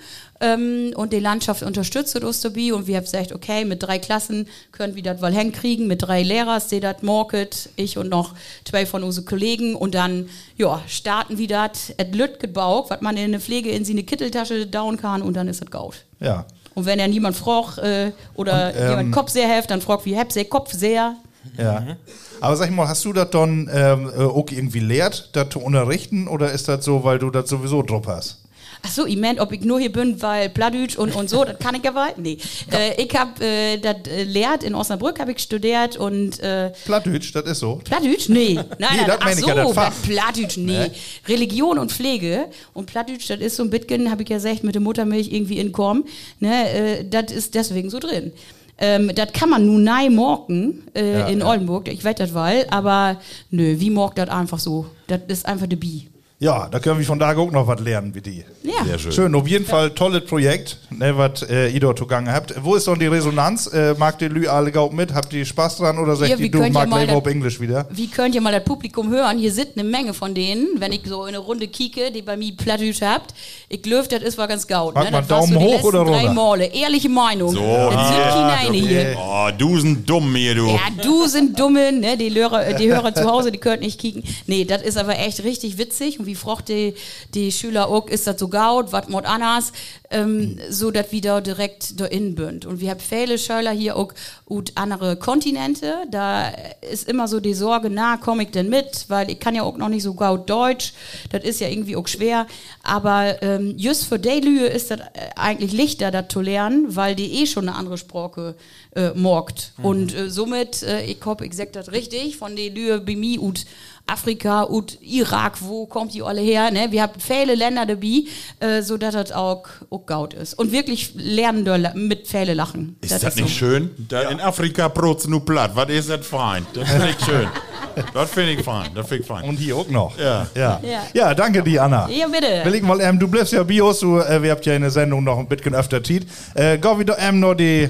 ähm, 0.42 0.94
und 0.96 1.14
die 1.14 1.20
Landschaft 1.20 1.64
unterstützt 1.64 2.22
uns 2.22 2.42
dabei 2.42 2.74
und 2.74 2.88
wir 2.88 2.98
haben 2.98 3.06
gesagt, 3.06 3.32
okay, 3.34 3.66
mit 3.66 3.84
drei 3.84 4.00
Klassen 4.00 4.48
können 4.72 4.96
wir 4.96 5.04
das 5.04 5.22
wohl 5.22 5.32
hinkriegen, 5.32 5.88
mit 5.88 6.02
drei 6.04 6.24
Lehrern, 6.24 6.62
die 6.70 6.80
das 6.80 7.02
morget, 7.02 7.70
ich 7.76 7.98
und 7.98 8.10
noch 8.10 8.34
zwei 8.66 8.86
von 8.86 9.04
unseren 9.04 9.26
Kollegen 9.26 9.76
und 9.76 9.96
dann, 9.96 10.30
ja, 10.58 10.82
starten 10.88 11.38
wir 11.38 11.48
das, 11.48 11.92
et 11.98 12.14
Lüt 12.14 12.40
gebaut, 12.40 12.90
was 12.90 13.02
man 13.02 13.16
in 13.18 13.32
der 13.32 13.42
Pflege 13.42 13.70
in 13.70 13.86
seine 13.86 14.04
Kitteltasche 14.04 14.68
down 14.68 14.98
kann 14.98 15.22
und 15.22 15.36
dann 15.36 15.48
ist 15.48 15.64
es 15.64 15.72
gaut. 15.72 16.04
Ja. 16.20 16.46
Und 16.76 16.86
wenn 16.86 17.00
ja 17.00 17.08
niemand 17.08 17.36
fragt 17.36 17.80
äh, 17.80 18.12
oder 18.36 18.70
Und, 18.70 18.80
ähm, 18.80 18.90
jemand 18.90 19.12
Kopf 19.12 19.32
sehr 19.32 19.52
hilft, 19.52 19.72
dann 19.72 19.82
fragt 19.82 20.06
wie, 20.06 20.18
habt 20.18 20.36
ihr 20.36 20.46
Kopf 20.46 20.74
sehr? 20.74 21.16
Ja. 21.58 21.98
Aber 22.42 22.56
sag 22.56 22.70
ich 22.70 22.76
mal, 22.76 22.88
hast 22.88 23.04
du 23.06 23.14
das 23.14 23.30
dann 23.32 23.70
ähm, 23.74 24.12
äh, 24.16 24.24
auch 24.24 24.46
irgendwie 24.52 24.80
lehrt, 24.80 25.30
das 25.34 25.50
zu 25.50 25.60
unterrichten 25.60 26.28
oder 26.28 26.52
ist 26.52 26.68
das 26.68 26.84
so, 26.86 27.04
weil 27.04 27.20
du 27.20 27.30
das 27.30 27.50
sowieso 27.50 27.82
drauf 27.82 28.08
hast? 28.08 28.38
Ach 28.84 28.92
so, 28.92 29.06
ich 29.06 29.18
meint, 29.18 29.40
ob 29.40 29.52
ich 29.52 29.62
nur 29.62 29.80
hier 29.80 29.92
bin, 29.92 30.22
weil 30.22 30.50
Plattdeutsch 30.50 30.98
und, 30.98 31.16
und 31.16 31.30
so, 31.30 31.44
das 31.44 31.58
kann 31.60 31.76
ich 31.76 31.84
ja 31.84 31.96
weit. 31.96 32.18
Nee. 32.20 32.38
Äh, 32.72 33.02
ich 33.02 33.14
hab 33.16 33.42
äh, 33.42 33.78
das 33.78 33.96
äh, 34.08 34.24
lehrt 34.24 34.64
in 34.64 34.76
Osnabrück, 34.76 35.20
habe 35.20 35.32
ich 35.32 35.40
studiert 35.40 35.98
und 35.98 36.40
äh, 36.40 36.72
Plattdeutsch, 36.86 37.34
das 37.34 37.46
ist 37.46 37.60
so. 37.60 37.82
Plattdeutsch? 37.84 38.30
Nee. 38.38 38.54
Nein, 38.56 38.68
Nee, 38.78 39.06
das 39.08 39.18
ach 39.20 39.26
meine 39.26 39.40
ich 39.40 39.46
so, 39.46 39.50
ja, 39.50 39.56
das 39.56 39.74
Fach. 39.74 39.94
Plattdeutsch, 40.04 40.58
nee. 40.58 40.88
Nee. 40.88 40.92
Religion 41.28 41.80
und 41.80 41.92
Pflege. 41.92 42.46
Und 42.74 42.86
Plattdeutsch, 42.86 43.30
das 43.30 43.40
ist 43.40 43.56
so 43.56 43.64
ein 43.64 43.70
bisschen, 43.70 44.12
habe 44.12 44.24
ich 44.24 44.30
ja 44.30 44.38
gesagt, 44.38 44.64
mit 44.64 44.76
der 44.76 44.82
Muttermilch 44.82 45.32
irgendwie 45.32 45.58
in 45.58 45.72
Korn. 45.72 46.04
Ne, 46.40 46.70
äh, 47.00 47.06
das 47.10 47.32
ist 47.32 47.56
deswegen 47.56 47.90
so 47.90 48.00
drin. 48.00 48.32
Ähm, 48.80 49.12
das 49.16 49.34
kann 49.34 49.50
man 49.50 49.66
nun 49.66 49.84
nei 49.84 50.10
morgen 50.10 50.84
äh, 50.96 51.20
Ja, 51.20 51.28
in 51.28 51.40
ja. 51.40 51.48
Oldenburg, 51.48 51.88
ich 51.88 52.04
weiß 52.04 52.16
das 52.16 52.34
weil, 52.34 52.68
aber 52.70 53.18
nö, 53.50 53.80
wie 53.80 53.90
morgt 53.90 54.18
das 54.20 54.30
einfach 54.30 54.60
so? 54.60 54.86
Das 55.08 55.22
ist 55.28 55.46
einfach 55.46 55.68
de 55.68 55.78
Bi. 55.78 56.08
Ja, 56.40 56.68
da 56.70 56.78
können 56.80 57.00
wir 57.00 57.06
von 57.06 57.18
da 57.18 57.36
auch 57.36 57.52
noch 57.52 57.66
was 57.66 57.80
lernen 57.80 58.14
wie 58.14 58.22
die. 58.22 58.46
Ja. 58.62 58.86
Sehr 58.86 59.00
schön. 59.00 59.12
Schön, 59.12 59.34
auf 59.34 59.48
jeden 59.48 59.66
Fall 59.66 59.90
tolles 59.90 60.24
Projekt, 60.26 60.78
ne, 60.92 61.18
was 61.18 61.42
äh, 61.50 61.70
ihr 61.70 61.80
dort 61.80 61.98
zugange 61.98 62.32
habt. 62.32 62.54
Wo 62.64 62.76
ist 62.76 62.88
dann 62.88 63.00
die 63.00 63.08
Resonanz? 63.08 63.66
Äh, 63.74 63.96
mag 63.98 64.20
die 64.20 64.28
Lü 64.28 64.46
alle 64.48 64.72
gaut 64.72 64.94
mit? 64.94 65.16
Habt 65.16 65.34
ihr 65.34 65.44
Spaß 65.44 65.78
dran 65.78 65.98
oder 65.98 66.16
sagt 66.16 66.30
Ja, 66.30 66.38
ihr, 66.38 66.52
du 66.52 66.60
ja 66.62 66.70
mag 66.70 66.92
das- 66.92 67.10
auf 67.10 67.26
Englisch 67.26 67.60
wieder? 67.60 67.88
Wie 67.90 68.08
könnt 68.08 68.36
ihr 68.36 68.42
mal 68.42 68.52
das 68.54 68.64
Publikum 68.66 69.10
hören? 69.10 69.40
Hier 69.40 69.52
sind 69.52 69.70
eine 69.80 69.84
Menge 69.90 70.14
von 70.14 70.36
denen, 70.36 70.68
wenn 70.80 70.92
ich 70.92 71.02
so 71.06 71.24
in 71.24 71.30
eine 71.30 71.40
Runde 71.40 71.68
kieke, 71.70 72.12
die 72.12 72.22
bei 72.22 72.38
mir 72.38 72.56
Plattdütsch 72.56 73.02
habt. 73.02 73.34
Ich 73.68 73.82
glaube, 73.82 74.08
das 74.08 74.22
ist 74.22 74.38
war 74.38 74.48
ganz 74.48 74.68
gaut. 74.68 74.94
Mag 74.94 75.06
Ne? 75.06 75.12
man 75.14 75.28
Daumen 75.28 75.54
so 75.54 75.60
hoch 75.60 75.84
oder 75.86 76.06
drei 76.06 76.20
runter? 76.28 76.34
Male. 76.34 76.66
Ehrliche 76.72 77.10
Meinung. 77.10 77.52
So, 77.52 77.62
das 77.62 78.10
sind 78.10 78.18
ja, 78.20 78.60
okay. 78.68 78.80
hier. 78.80 79.18
Oh, 79.20 79.50
du 79.58 79.80
sind 79.80 80.08
dumm 80.08 80.36
hier, 80.36 80.54
du. 80.54 80.68
Ja, 80.68 80.82
du 81.02 81.26
sind 81.26 81.60
dumme, 81.60 81.92
ne? 81.92 82.16
Die 82.16 82.32
Hörer, 82.32 82.74
die 82.74 82.88
Hörer 82.94 83.16
zu 83.16 83.24
Hause, 83.26 83.52
die 83.52 83.58
könnt 83.58 83.82
nicht 83.82 84.00
kicken. 84.00 84.22
Nee, 84.46 84.66
das 84.66 84.84
ist 84.84 84.98
aber 85.00 85.18
echt 85.18 85.44
richtig 85.44 85.80
witzig. 85.80 86.20
Und 86.20 86.27
wie 86.28 86.36
frocht 86.36 86.70
die, 86.70 86.94
die 87.34 87.52
Schüler 87.52 87.88
auch, 87.88 88.08
ist 88.08 88.28
das 88.28 88.40
so 88.40 88.48
gaut, 88.48 88.92
was 88.92 89.10
mod 89.10 89.26
anders, 89.26 89.72
ähm, 90.12 90.60
so 90.70 90.92
dass 90.92 91.12
wir 91.12 91.22
da 91.22 91.42
direkt 91.42 92.00
da 92.00 92.06
innen 92.06 92.36
bünd. 92.36 92.66
Und 92.66 92.80
wir 92.80 92.92
haben 92.92 93.00
viele 93.00 93.40
Schüler 93.40 93.72
hier 93.72 93.96
auch 93.96 94.14
ut 94.48 94.74
andere 94.76 95.18
Kontinente. 95.18 95.96
Da 96.12 96.50
ist 96.82 97.10
immer 97.10 97.28
so 97.28 97.40
die 97.40 97.54
Sorge, 97.54 97.90
na, 97.90 98.18
komm 98.18 98.40
ich 98.40 98.52
denn 98.52 98.70
mit? 98.70 99.06
Weil 99.08 99.32
ich 99.32 99.40
kann 99.40 99.56
ja 99.56 99.64
auch 99.64 99.78
noch 99.78 99.90
nicht 99.90 100.04
so 100.04 100.14
gaut 100.14 100.50
Deutsch. 100.50 100.94
Das 101.32 101.44
ist 101.44 101.60
ja 101.60 101.68
irgendwie 101.68 101.96
auch 101.96 102.08
schwer. 102.08 102.48
Aber 102.84 103.42
ähm, 103.42 103.74
just 103.78 104.06
für 104.06 104.20
die 104.20 104.40
Lühe 104.40 104.68
ist 104.68 104.92
das 104.92 105.00
äh, 105.00 105.04
eigentlich 105.36 105.74
leichter, 105.74 106.12
das 106.12 106.28
zu 106.30 106.42
lernen, 106.42 106.96
weil 106.96 107.16
die 107.16 107.42
eh 107.42 107.46
schon 107.48 107.68
eine 107.68 107.78
andere 107.78 107.98
Sprache 107.98 108.56
äh, 108.96 109.12
morgt. 109.12 109.74
Und 109.82 110.16
äh, 110.16 110.30
somit, 110.30 110.84
äh, 110.84 111.04
ich 111.06 111.18
hoffe, 111.26 111.46
ich 111.46 111.54
sag 111.54 111.74
das 111.74 111.92
richtig, 111.92 112.38
von 112.38 112.56
den 112.56 112.74
Lühe 112.76 113.00
bei 113.00 113.16
mir 113.16 113.42
ut 113.42 113.66
Afrika 114.08 114.62
und 114.64 114.98
Irak, 115.02 115.58
wo 115.60 115.86
kommt 115.86 116.14
die 116.14 116.24
alle 116.24 116.42
her? 116.42 116.72
Ne? 116.72 116.88
Wir 116.92 117.04
haben 117.04 117.20
viele 117.20 117.56
Länder 117.56 117.86
dabei, 117.86 118.24
äh, 118.60 118.82
so 118.82 118.98
dass 118.98 119.14
das 119.14 119.32
auch, 119.34 119.68
auch 119.90 120.06
gaut 120.06 120.34
ist. 120.34 120.54
Und 120.54 120.72
wirklich 120.72 121.12
lernen 121.16 121.66
da 121.66 121.78
mit 121.94 122.28
viele 122.28 122.54
lachen. 122.54 122.96
Ist 123.02 123.22
das, 123.22 123.36
nicht 123.36 123.56
schön? 123.56 123.92
Da 123.98 124.30
In 124.30 124.40
Afrika 124.40 124.88
brot's 124.88 125.28
nur 125.28 125.44
platt. 125.44 125.72
Was 125.76 125.90
ist 125.90 126.10
das 126.10 126.26
fein? 126.26 126.66
Das 126.74 126.90
finde 126.90 127.10
ich 127.10 127.26
schön. 127.26 127.48
das 128.14 128.32
finde 128.32 128.52
ich 128.54 128.64
fein. 128.64 128.90
Das 128.96 129.08
finde 129.08 129.22
ich 129.22 129.28
fein. 129.28 129.44
Und 129.44 129.58
hier 129.58 129.76
auch 129.76 129.90
noch. 129.90 130.18
Ja. 130.18 130.48
Ja, 130.56 130.80
Ja. 130.84 131.04
ja 131.14 131.34
danke 131.34 131.62
dir, 131.62 131.84
Anna. 131.84 132.10
Ja, 132.10 132.28
bitte. 132.28 132.64
Will 132.64 132.76
ich 132.76 132.84
mal, 132.84 133.02
ähm, 133.02 133.20
du 133.20 133.28
bleibst 133.28 133.52
ja 133.52 133.64
Bios, 133.64 134.00
du, 134.00 134.20
äh, 134.20 134.42
wir 134.42 134.52
habt 134.52 134.66
ja 134.66 134.74
in 134.74 134.84
der 134.84 134.92
Sendung 134.92 135.24
noch 135.24 135.38
ein 135.38 135.48
bisschen 135.48 135.76
öfter 135.76 136.02
Tiet. 136.02 136.26
Äh, 136.54 136.78
geh 136.78 137.00
wieder 137.00 137.20
ähm, 137.20 137.42
noch 137.42 137.56
die 137.56 137.90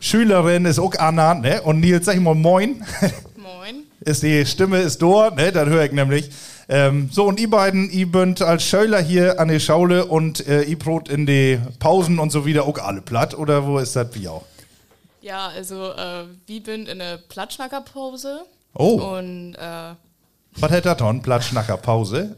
Schülerin 0.00 0.64
ist 0.64 0.80
auch 0.80 0.92
Anna, 0.98 1.34
ne? 1.34 1.62
Und 1.62 1.78
Nils, 1.78 2.06
sag 2.06 2.16
ich 2.16 2.20
mal 2.20 2.34
moin. 2.34 2.84
Ist 4.04 4.22
die 4.22 4.44
Stimme 4.46 4.78
ist 4.78 5.00
dort, 5.00 5.36
ne? 5.36 5.52
Das 5.52 5.68
höre 5.68 5.84
ich 5.84 5.92
nämlich. 5.92 6.30
Ähm, 6.68 7.08
so, 7.12 7.24
und 7.24 7.38
ihr 7.38 7.50
beiden, 7.50 7.90
ihr 7.90 8.10
bünd 8.10 8.42
als 8.42 8.64
Schüler 8.64 9.00
hier 9.00 9.38
an 9.38 9.48
der 9.48 9.60
Schaule 9.60 10.06
und 10.06 10.46
äh, 10.46 10.62
ihr 10.62 10.78
brot 10.78 11.08
in 11.08 11.26
die 11.26 11.60
Pausen 11.78 12.18
und 12.18 12.30
so 12.30 12.46
wieder 12.46 12.64
auch 12.64 12.78
alle 12.78 13.00
platt, 13.00 13.34
oder 13.34 13.66
wo 13.66 13.78
ist 13.78 13.94
das 13.94 14.08
wie 14.14 14.28
auch? 14.28 14.44
Ja, 15.20 15.48
also 15.48 15.92
äh, 15.92 16.24
wir 16.46 16.62
sind 16.64 16.88
in 16.88 16.98
der 16.98 17.18
Platschnackerpause. 17.18 18.44
Oh. 18.74 19.16
Und 19.16 19.54
äh, 19.54 19.94
Was 20.56 20.70
hätt 20.70 20.86
das 20.86 20.96
dann? 20.96 21.22
Plattschnacker 21.22 21.76
Pause? 21.76 22.36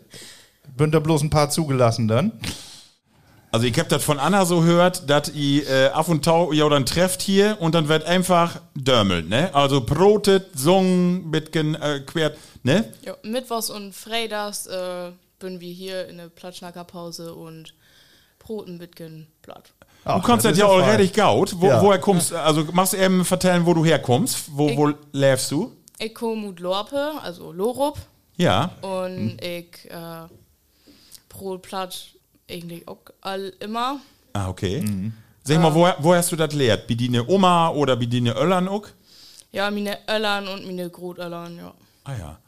Bünd 0.77 0.95
da 0.95 1.01
bloß 1.01 1.23
ein 1.23 1.31
paar 1.31 1.51
zugelassen 1.51 2.09
dann? 2.09 2.33
Also 3.55 3.69
ich 3.69 3.79
hab 3.79 3.89
das 3.89 4.03
von 4.03 4.19
Anna 4.19 4.47
so 4.47 4.63
gehört, 4.63 5.09
dass 5.09 5.29
ihr 5.33 5.71
äh, 5.71 5.87
ab 5.91 6.09
und 6.09 6.25
tau 6.25 6.51
ja 6.51 6.69
dann 6.69 6.85
trefft 6.85 7.23
hier 7.23 7.57
und 7.61 7.77
dann 7.77 7.87
wird 7.87 8.03
einfach 8.03 8.61
dörmelt, 8.75 9.29
ne? 9.29 9.55
Also 9.55 9.81
brotet, 9.81 10.59
sungen, 10.59 11.31
bitgen, 11.31 11.77
äh, 11.77 12.01
quert, 12.01 12.37
ne? 12.65 12.93
ja, 13.03 13.15
Mittwochs 13.23 13.71
und 13.71 13.95
Freitags 13.95 14.67
äh, 14.67 15.13
sind 15.41 15.61
wir 15.61 15.73
hier 15.73 16.09
in 16.09 16.17
der 16.17 16.31
Platschnackerpause 16.31 17.33
und 17.33 17.75
Broten 18.41 18.79
bitgen 18.79 19.29
platt. 19.43 19.71
Ach, 20.05 20.21
Du 20.21 20.27
kannst 20.27 20.45
das 20.45 20.55
ist 20.55 20.59
ja 20.59 20.75
richtig 20.75 21.13
gaut. 21.13 21.55
Wo, 21.61 21.69
Ja. 21.69 21.81
Woher 21.81 22.01
kommst 22.01 22.33
Also 22.33 22.65
machst 22.73 22.95
du 22.95 22.97
eben 22.97 23.25
vertellen, 23.25 23.65
wo 23.65 23.73
du 23.73 23.85
herkommst? 23.85 24.47
Wo, 24.49 24.77
wo 24.77 24.93
lebst 25.13 25.53
du? 25.53 25.71
Ich 26.01 26.13
komme 26.13 26.49
mit 26.49 26.59
Lorpe, 26.59 27.13
also 27.23 27.53
Lorup. 27.53 27.99
Ja. 28.37 28.73
Und 28.81 29.39
ich 29.41 29.89
äh, 29.89 30.27
Brot 31.29 31.63
platt 31.63 32.14
eigentlich 32.51 32.87
auch 32.89 33.03
all 33.21 33.53
immer. 33.61 34.01
Ah, 34.33 34.49
okay. 34.49 34.85
Sag 35.45 35.61
mal, 35.61 35.75
woher, 35.75 35.97
woher 36.01 36.19
hast 36.19 36.33
du 36.33 36.37
das 36.37 36.55
lehrt? 36.55 36.89
Wie 36.89 36.97
die 36.97 37.09
ne 37.09 37.27
Oma 37.27 37.69
oder 37.71 37.99
wie 38.01 38.07
die 38.07 38.21
ne 38.21 38.35
Öllern 38.35 38.69
auch? 38.69 38.87
Ja, 39.53 39.71
meine 39.71 39.99
Öllern 40.09 40.49
und 40.49 40.67
meine 40.67 40.91
Grotöllern, 40.91 41.57
ja. 41.57 41.75
Ah 42.05 42.17
ja. 42.19 42.39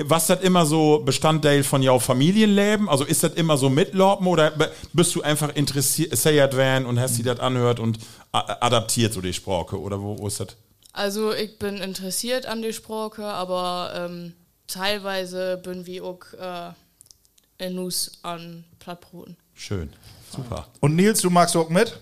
Was 0.00 0.28
das 0.28 0.40
immer 0.42 0.64
so 0.64 1.00
Bestandteil 1.04 1.64
von 1.64 1.82
jou 1.82 1.98
Familienleben? 1.98 2.88
Also 2.88 3.04
ist 3.04 3.22
das 3.24 3.34
immer 3.34 3.56
so 3.56 3.68
mitlaufen 3.68 4.26
oder 4.28 4.52
bist 4.92 5.14
du 5.14 5.22
einfach 5.22 5.54
interessiert 5.56 6.56
werden 6.56 6.86
und 6.86 7.00
hast 7.00 7.16
sie 7.16 7.24
das 7.24 7.40
anhört 7.40 7.80
und 7.80 7.98
adaptiert 8.32 9.12
so 9.12 9.20
die 9.20 9.32
Sprache 9.32 9.80
oder 9.80 10.00
wo, 10.00 10.18
wo 10.18 10.26
ist 10.28 10.40
das? 10.40 10.56
Also 10.92 11.32
ich 11.32 11.58
bin 11.58 11.76
interessiert 11.78 12.46
an 12.46 12.62
der 12.62 12.72
Sprache, 12.72 13.24
aber 13.24 13.92
ähm, 13.94 14.34
teilweise 14.68 15.60
bin 15.62 15.84
wir 15.84 16.04
auch 16.04 16.22
äh, 16.38 17.66
in 17.66 17.74
Nuss 17.74 18.18
an 18.22 18.64
Plattbroten. 18.88 19.36
Schön. 19.52 19.92
Super. 20.34 20.66
Und 20.80 20.96
Nils, 20.96 21.20
du 21.20 21.28
magst 21.28 21.54
auch 21.56 21.68
mit? 21.68 22.00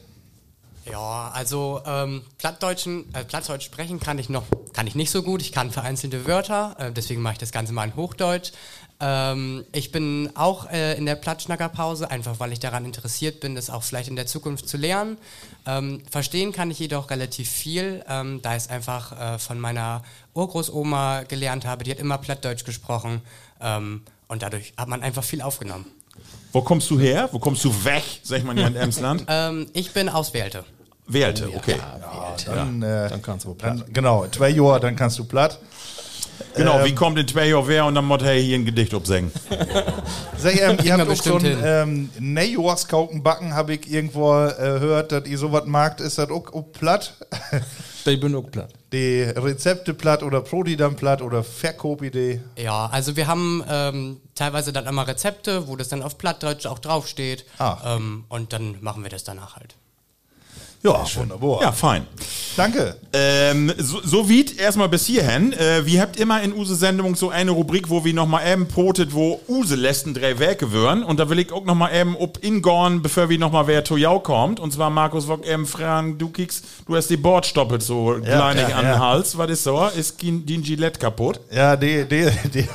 Ja, 0.88 1.32
also 1.34 1.82
ähm, 1.84 2.22
Plattdeutschen, 2.38 3.12
äh, 3.12 3.24
Plattdeutsch 3.24 3.64
sprechen 3.64 3.98
kann 3.98 4.20
ich 4.20 4.28
noch, 4.28 4.44
kann 4.72 4.86
ich 4.86 4.94
nicht 4.94 5.10
so 5.10 5.24
gut. 5.24 5.42
Ich 5.42 5.50
kann 5.50 5.72
vereinzelte 5.72 6.28
Wörter, 6.28 6.76
äh, 6.78 6.92
deswegen 6.92 7.22
mache 7.22 7.32
ich 7.32 7.38
das 7.40 7.50
Ganze 7.50 7.72
mal 7.72 7.88
in 7.88 7.96
Hochdeutsch. 7.96 8.52
Ähm, 9.00 9.64
ich 9.72 9.90
bin 9.90 10.30
auch 10.36 10.70
äh, 10.70 10.96
in 10.96 11.06
der 11.06 11.16
Plattschnackerpause, 11.16 12.08
einfach 12.08 12.38
weil 12.38 12.52
ich 12.52 12.60
daran 12.60 12.84
interessiert 12.84 13.40
bin, 13.40 13.56
das 13.56 13.68
auch 13.68 13.82
vielleicht 13.82 14.08
in 14.08 14.14
der 14.14 14.28
Zukunft 14.28 14.68
zu 14.68 14.76
lernen. 14.76 15.18
Ähm, 15.66 16.04
verstehen 16.08 16.52
kann 16.52 16.70
ich 16.70 16.78
jedoch 16.78 17.10
relativ 17.10 17.50
viel, 17.50 18.04
ähm, 18.08 18.42
da 18.42 18.52
ich 18.52 18.62
es 18.62 18.70
einfach 18.70 19.34
äh, 19.34 19.38
von 19.40 19.58
meiner 19.58 20.04
Urgroßoma 20.34 21.24
gelernt 21.24 21.66
habe. 21.66 21.82
Die 21.82 21.90
hat 21.90 21.98
immer 21.98 22.18
Plattdeutsch 22.18 22.64
gesprochen 22.64 23.22
ähm, 23.60 24.02
und 24.28 24.42
dadurch 24.42 24.72
hat 24.76 24.86
man 24.86 25.02
einfach 25.02 25.24
viel 25.24 25.42
aufgenommen. 25.42 25.86
Wo 26.56 26.62
kommst 26.62 26.88
du 26.90 26.98
her? 26.98 27.28
Wo 27.32 27.38
kommst 27.38 27.62
du 27.64 27.84
weg, 27.84 28.02
sag 28.22 28.42
man 28.42 28.56
ja 28.56 28.66
in 28.66 28.76
Emsland? 28.76 29.24
Ähm, 29.28 29.66
ich 29.74 29.92
bin 29.92 30.08
aus 30.08 30.32
Welte. 30.32 30.64
Wählte, 31.06 31.50
okay. 31.54 31.76
Dann, 32.46 32.80
äh, 32.82 33.10
Dann 33.10 33.20
kannst 33.20 33.44
du 33.44 33.52
platt. 33.52 33.80
dann, 33.80 33.92
genau, 33.92 34.26
zwei 34.28 34.48
Jahre, 34.48 34.80
dann 34.80 34.96
kannst 34.96 35.18
du 35.18 35.24
platt. 35.24 35.58
Genau, 36.56 36.84
wie 36.84 36.94
kommt 36.94 37.18
in 37.18 37.28
zwei 37.28 37.48
Jahren 37.48 37.68
wer 37.68 37.84
und 37.84 37.94
dann 37.94 38.04
muss 38.04 38.22
er 38.22 38.34
hier 38.34 38.56
ein 38.56 38.64
Gedicht 38.64 38.94
absingen. 38.94 39.30
Sag, 40.38 40.56
ähm, 40.60 40.78
ihr 40.82 40.96
habt 40.96 41.10
auch 41.10 41.22
schon 41.22 41.44
ähm, 41.44 42.10
Nejoas-Kauken 42.18 43.22
backen, 43.22 43.54
habe 43.54 43.74
ich 43.74 43.90
irgendwo 43.90 44.34
äh, 44.44 44.54
gehört, 44.56 45.12
dass 45.12 45.26
ihr 45.26 45.38
sowas 45.38 45.66
magt. 45.66 46.00
Ist 46.00 46.18
das 46.18 46.30
auch, 46.30 46.52
auch 46.52 46.72
platt? 46.72 47.14
Ich 48.04 48.20
bin 48.20 48.34
auch 48.34 48.42
platt. 48.50 48.72
Die 48.92 49.22
Rezepte 49.22 49.94
platt 49.94 50.22
oder 50.22 50.40
Prodi 50.40 50.76
dann 50.76 50.96
platt 50.96 51.20
oder 51.22 51.42
Verkaufidee? 51.44 52.40
Ja, 52.56 52.86
also 52.86 53.16
wir 53.16 53.26
haben 53.26 53.64
ähm, 53.68 54.20
teilweise 54.34 54.72
dann 54.72 54.86
immer 54.86 55.06
Rezepte, 55.06 55.68
wo 55.68 55.76
das 55.76 55.88
dann 55.88 56.02
auf 56.02 56.16
Plattdeutsch 56.16 56.66
auch 56.66 56.78
draufsteht. 56.78 57.44
Ah. 57.58 57.96
Ähm, 57.96 58.24
und 58.28 58.52
dann 58.52 58.76
machen 58.80 59.02
wir 59.02 59.10
das 59.10 59.24
danach 59.24 59.56
halt. 59.56 59.74
Ja, 60.92 61.20
wunderbar. 61.20 61.62
Ja, 61.62 61.72
fein. 61.72 62.06
Danke. 62.56 62.96
Ähm, 63.12 63.72
so, 63.76 64.00
so 64.02 64.28
wie 64.28 64.44
erstmal 64.56 64.88
bis 64.88 65.06
hierhin. 65.06 65.52
Äh, 65.52 65.84
wir 65.84 66.00
habt 66.00 66.18
immer 66.18 66.42
in 66.42 66.52
Use 66.52 66.74
Sendung 66.74 67.14
so 67.14 67.30
eine 67.30 67.50
Rubrik, 67.50 67.90
wo 67.90 68.04
wir 68.04 68.14
nochmal 68.14 68.50
eben 68.50 68.68
potet, 68.68 69.14
wo 69.14 69.40
Use 69.48 69.74
lästen 69.74 70.14
drei 70.14 70.38
Werke 70.38 70.72
wären. 70.72 71.02
Und 71.02 71.20
da 71.20 71.28
will 71.28 71.38
ich 71.38 71.52
auch 71.52 71.64
nochmal 71.64 71.94
eben 71.94 72.16
ob 72.16 72.42
ingorn, 72.42 73.02
bevor 73.02 73.28
wir 73.28 73.38
nochmal 73.38 73.66
wer 73.66 73.82
jou 73.84 74.20
kommt. 74.20 74.60
Und 74.60 74.72
zwar 74.72 74.90
Markus 74.90 75.28
Wock 75.28 75.46
eben 75.46 75.66
fragen, 75.66 76.18
du 76.18 76.28
kickst, 76.28 76.64
du 76.86 76.96
hast 76.96 77.08
die 77.08 77.16
Bordstoppel 77.16 77.80
so 77.80 78.18
kleinig 78.22 78.68
ja, 78.68 78.76
an 78.76 78.84
ja. 78.84 78.92
den 78.92 79.00
Hals. 79.00 79.36
Was 79.36 79.50
ist 79.50 79.64
so? 79.64 79.86
Ist 79.96 80.20
die 80.22 80.62
Gillette 80.62 80.98
kaputt? 80.98 81.40
Ja, 81.50 81.76
die, 81.76 82.04
die, 82.04 82.30
die, 82.44 82.62
die, 82.62 82.68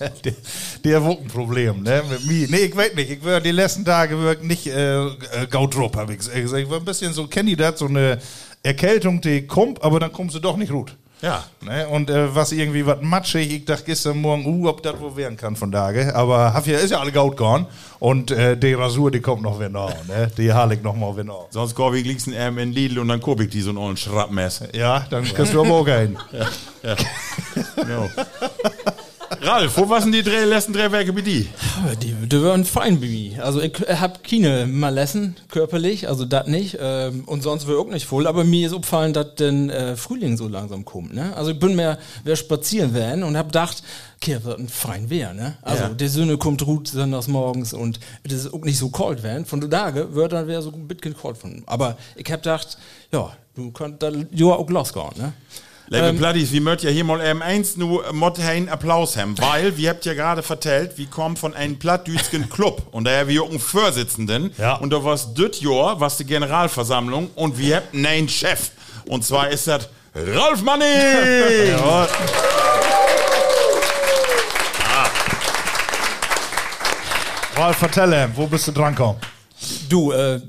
hat 0.00 1.02
auch 1.02 1.20
ein 1.20 1.28
Problem, 1.28 1.82
ne? 1.82 2.02
Mit 2.08 2.26
mir. 2.26 2.48
Nee, 2.48 2.56
ich 2.66 2.76
weiß 2.76 2.94
nicht. 2.94 3.10
Ich 3.10 3.24
war 3.24 3.40
die 3.40 3.50
letzten 3.50 3.84
Tage 3.84 4.18
wirklich 4.18 4.48
nicht 4.48 4.66
äh, 4.66 5.06
äh, 5.06 5.10
Gautrup, 5.50 5.96
habe 5.96 6.12
ich 6.12 6.18
gesagt. 6.18 6.38
Ich 6.38 6.70
war 6.70 6.78
ein 6.78 6.84
bisschen 6.84 7.12
so 7.12 7.26
Kandidat, 7.26 7.78
so 7.78 7.86
eine 7.86 8.18
Erkältung, 8.62 9.20
die 9.20 9.46
kommt, 9.46 9.82
aber 9.82 10.00
dann 10.00 10.12
kommst 10.12 10.34
du 10.34 10.40
doch 10.40 10.56
nicht 10.56 10.72
gut. 10.72 10.96
Ja. 11.20 11.44
Ne? 11.60 11.88
Und 11.88 12.10
äh, 12.10 12.34
was 12.34 12.52
irgendwie 12.52 12.86
was 12.86 12.98
matschig, 13.00 13.52
ich 13.52 13.64
dachte 13.64 13.84
gestern 13.84 14.20
Morgen, 14.20 14.46
uh, 14.46 14.68
ob 14.68 14.82
das 14.82 15.00
wohl 15.00 15.16
werden 15.16 15.36
kann 15.36 15.56
von 15.56 15.72
Tage. 15.72 16.14
Aber 16.14 16.54
hab 16.54 16.66
ja, 16.66 16.78
ist 16.78 16.90
ja 16.90 17.00
alle 17.00 17.12
Gaut 17.12 17.36
gone. 17.36 17.66
Und 17.98 18.30
äh, 18.30 18.56
die 18.56 18.74
Rasur, 18.74 19.10
die 19.10 19.20
kommt 19.20 19.42
noch 19.42 19.58
wieder 19.58 19.70
nach, 19.70 20.06
ne? 20.06 20.30
Die 20.36 20.52
haal 20.52 20.72
ich 20.72 20.82
noch 20.82 20.94
mal 20.94 21.12
wieder 21.14 21.24
nach. 21.24 21.46
Sonst 21.50 21.74
komm 21.74 21.94
ich 21.94 22.04
liegst 22.04 22.28
eben 22.28 22.58
in 22.58 22.72
Lidl 22.72 23.00
und 23.00 23.08
dann 23.08 23.20
koop 23.20 23.40
ich 23.40 23.50
die 23.50 23.60
so 23.60 23.70
einen 23.70 23.78
ollen 23.78 23.96
Schrappmess. 23.96 24.62
Ja, 24.72 25.06
dann 25.10 25.24
kannst 25.24 25.52
du 25.54 25.60
aber 25.60 25.72
auch 25.72 25.84
gehen. 25.84 26.16
No. 27.88 28.08
Ralf, 29.42 29.76
wo 29.76 29.88
waren 29.88 30.10
die 30.10 30.22
drei 30.22 30.44
letzten 30.44 30.72
drei 30.72 30.90
Werke 30.90 31.12
bei 31.12 31.20
dir? 31.20 31.44
Die, 32.02 32.14
die 32.14 32.42
waren 32.42 32.64
fein 32.64 32.98
bei 33.00 33.06
mir. 33.06 33.44
Also 33.44 33.60
ich 33.60 33.72
hab 33.88 34.24
keine 34.24 34.66
Malessen 34.66 35.36
körperlich, 35.50 36.08
also 36.08 36.24
das 36.24 36.46
nicht. 36.46 36.78
Ähm, 36.80 37.24
und 37.26 37.42
sonst 37.42 37.66
wäre 37.68 37.78
auch 37.78 37.88
nicht 37.88 38.06
voll. 38.06 38.26
Aber 38.26 38.44
mir 38.44 38.66
ist 38.66 38.72
aufgefallen, 38.72 39.12
dass 39.12 39.34
den 39.34 39.68
äh, 39.70 39.96
Frühling 39.96 40.36
so 40.36 40.48
langsam 40.48 40.84
kommt. 40.84 41.14
Ne? 41.14 41.36
Also 41.36 41.50
ich 41.50 41.58
bin 41.58 41.76
mehr, 41.76 41.98
wer 42.24 42.36
spazieren 42.36 42.94
werden 42.94 43.22
und 43.22 43.36
hab 43.36 43.48
gedacht, 43.48 43.82
okay, 44.20 44.38
wird 44.42 44.58
ein 44.58 44.68
fein 44.68 45.10
Wehr. 45.10 45.34
Ne? 45.34 45.56
Also 45.62 45.84
Ja. 45.84 45.88
die 45.90 46.08
Sonne 46.08 46.38
kommt 46.38 46.66
ruht 46.66 46.88
sonntags 46.88 47.28
morgens 47.28 47.72
und 47.72 48.00
es 48.24 48.32
ist 48.32 48.54
auch 48.54 48.62
nicht 48.64 48.78
so 48.78 48.88
kalt 48.88 49.22
werden. 49.22 49.44
Von 49.44 49.60
der 49.60 49.70
Tage 49.70 50.14
wird 50.14 50.32
dann 50.32 50.46
wäre 50.46 50.62
so 50.62 50.72
ein 50.72 50.88
bisschen 50.88 51.14
kalt 51.16 51.36
von. 51.36 51.62
Aber 51.66 51.96
ich 52.16 52.30
hab 52.32 52.42
gedacht, 52.42 52.78
ja, 53.12 53.30
du 53.54 53.70
könnt 53.72 54.02
da 54.02 54.10
ja 54.32 54.46
auch 54.46 54.68
losgehen. 54.70 55.08
Ne? 55.16 55.32
Liebe 55.90 56.12
Plattis, 56.12 56.52
wir 56.52 56.60
möchten 56.60 56.86
ja 56.86 56.92
hier 56.92 57.04
mal 57.04 57.18
ähm, 57.22 57.40
eins 57.40 57.78
nur 57.78 58.12
Mott 58.12 58.38
einen 58.40 58.68
Applaus 58.68 59.16
haben, 59.16 59.38
weil, 59.38 59.74
wir 59.78 59.88
habt 59.88 60.04
ja 60.04 60.12
gerade 60.12 60.42
vertellt, 60.42 60.98
wir 60.98 61.06
kommen 61.06 61.34
von 61.36 61.54
einem 61.54 61.78
plattdütschen 61.78 62.50
Club. 62.50 62.82
Und 62.90 63.04
da 63.04 63.20
haben 63.20 63.28
wir 63.28 63.42
auch 63.42 63.48
einen 63.48 63.58
Vorsitzenden. 63.58 64.52
Ja. 64.58 64.74
und 64.74 64.92
da 64.92 65.02
war's 65.02 65.32
das 65.32 65.62
Jahr, 65.62 65.98
was 65.98 66.18
die 66.18 66.26
Generalversammlung. 66.26 67.30
Und 67.34 67.56
wir 67.56 67.76
habt 67.76 67.94
einen 67.94 68.28
Chef. 68.28 68.70
Und 69.06 69.24
zwar 69.24 69.48
ist 69.48 69.66
das 69.66 69.88
Ralf 70.14 70.60
Manning! 70.60 70.88
Ralf, 77.56 77.76
vertell 77.78 78.12
ihm, 78.12 78.32
wo 78.36 78.46
bist 78.46 78.68
du 78.68 78.72
dran 78.72 78.94
gekommen? 78.94 79.18
Du, 79.88 80.12
äh, 80.12 80.34
äh, 80.34 80.40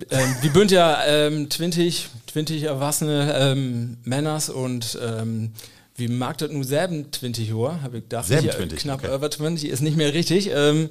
wir 0.42 0.52
sind 0.52 0.72
ja 0.72 1.04
ähm, 1.06 1.50
20, 1.50 2.10
20 2.32 2.64
erwachsene 2.64 3.34
ähm, 3.38 3.98
Männers 4.04 4.50
und 4.50 4.98
ähm, 5.02 5.52
wir 5.96 6.10
mag 6.10 6.38
das 6.38 6.52
nur 6.52 6.64
selben 6.64 7.12
20 7.12 7.54
Uhr, 7.54 7.82
habe 7.82 7.98
ich 7.98 8.04
gedacht. 8.04 8.26
Selben 8.26 8.48
Ja, 8.48 8.56
20, 8.56 8.80
Knapp 8.80 9.04
okay. 9.04 9.14
über 9.14 9.30
20 9.30 9.70
ist 9.70 9.82
nicht 9.82 9.98
mehr 9.98 10.14
richtig. 10.14 10.50
Ähm, 10.54 10.90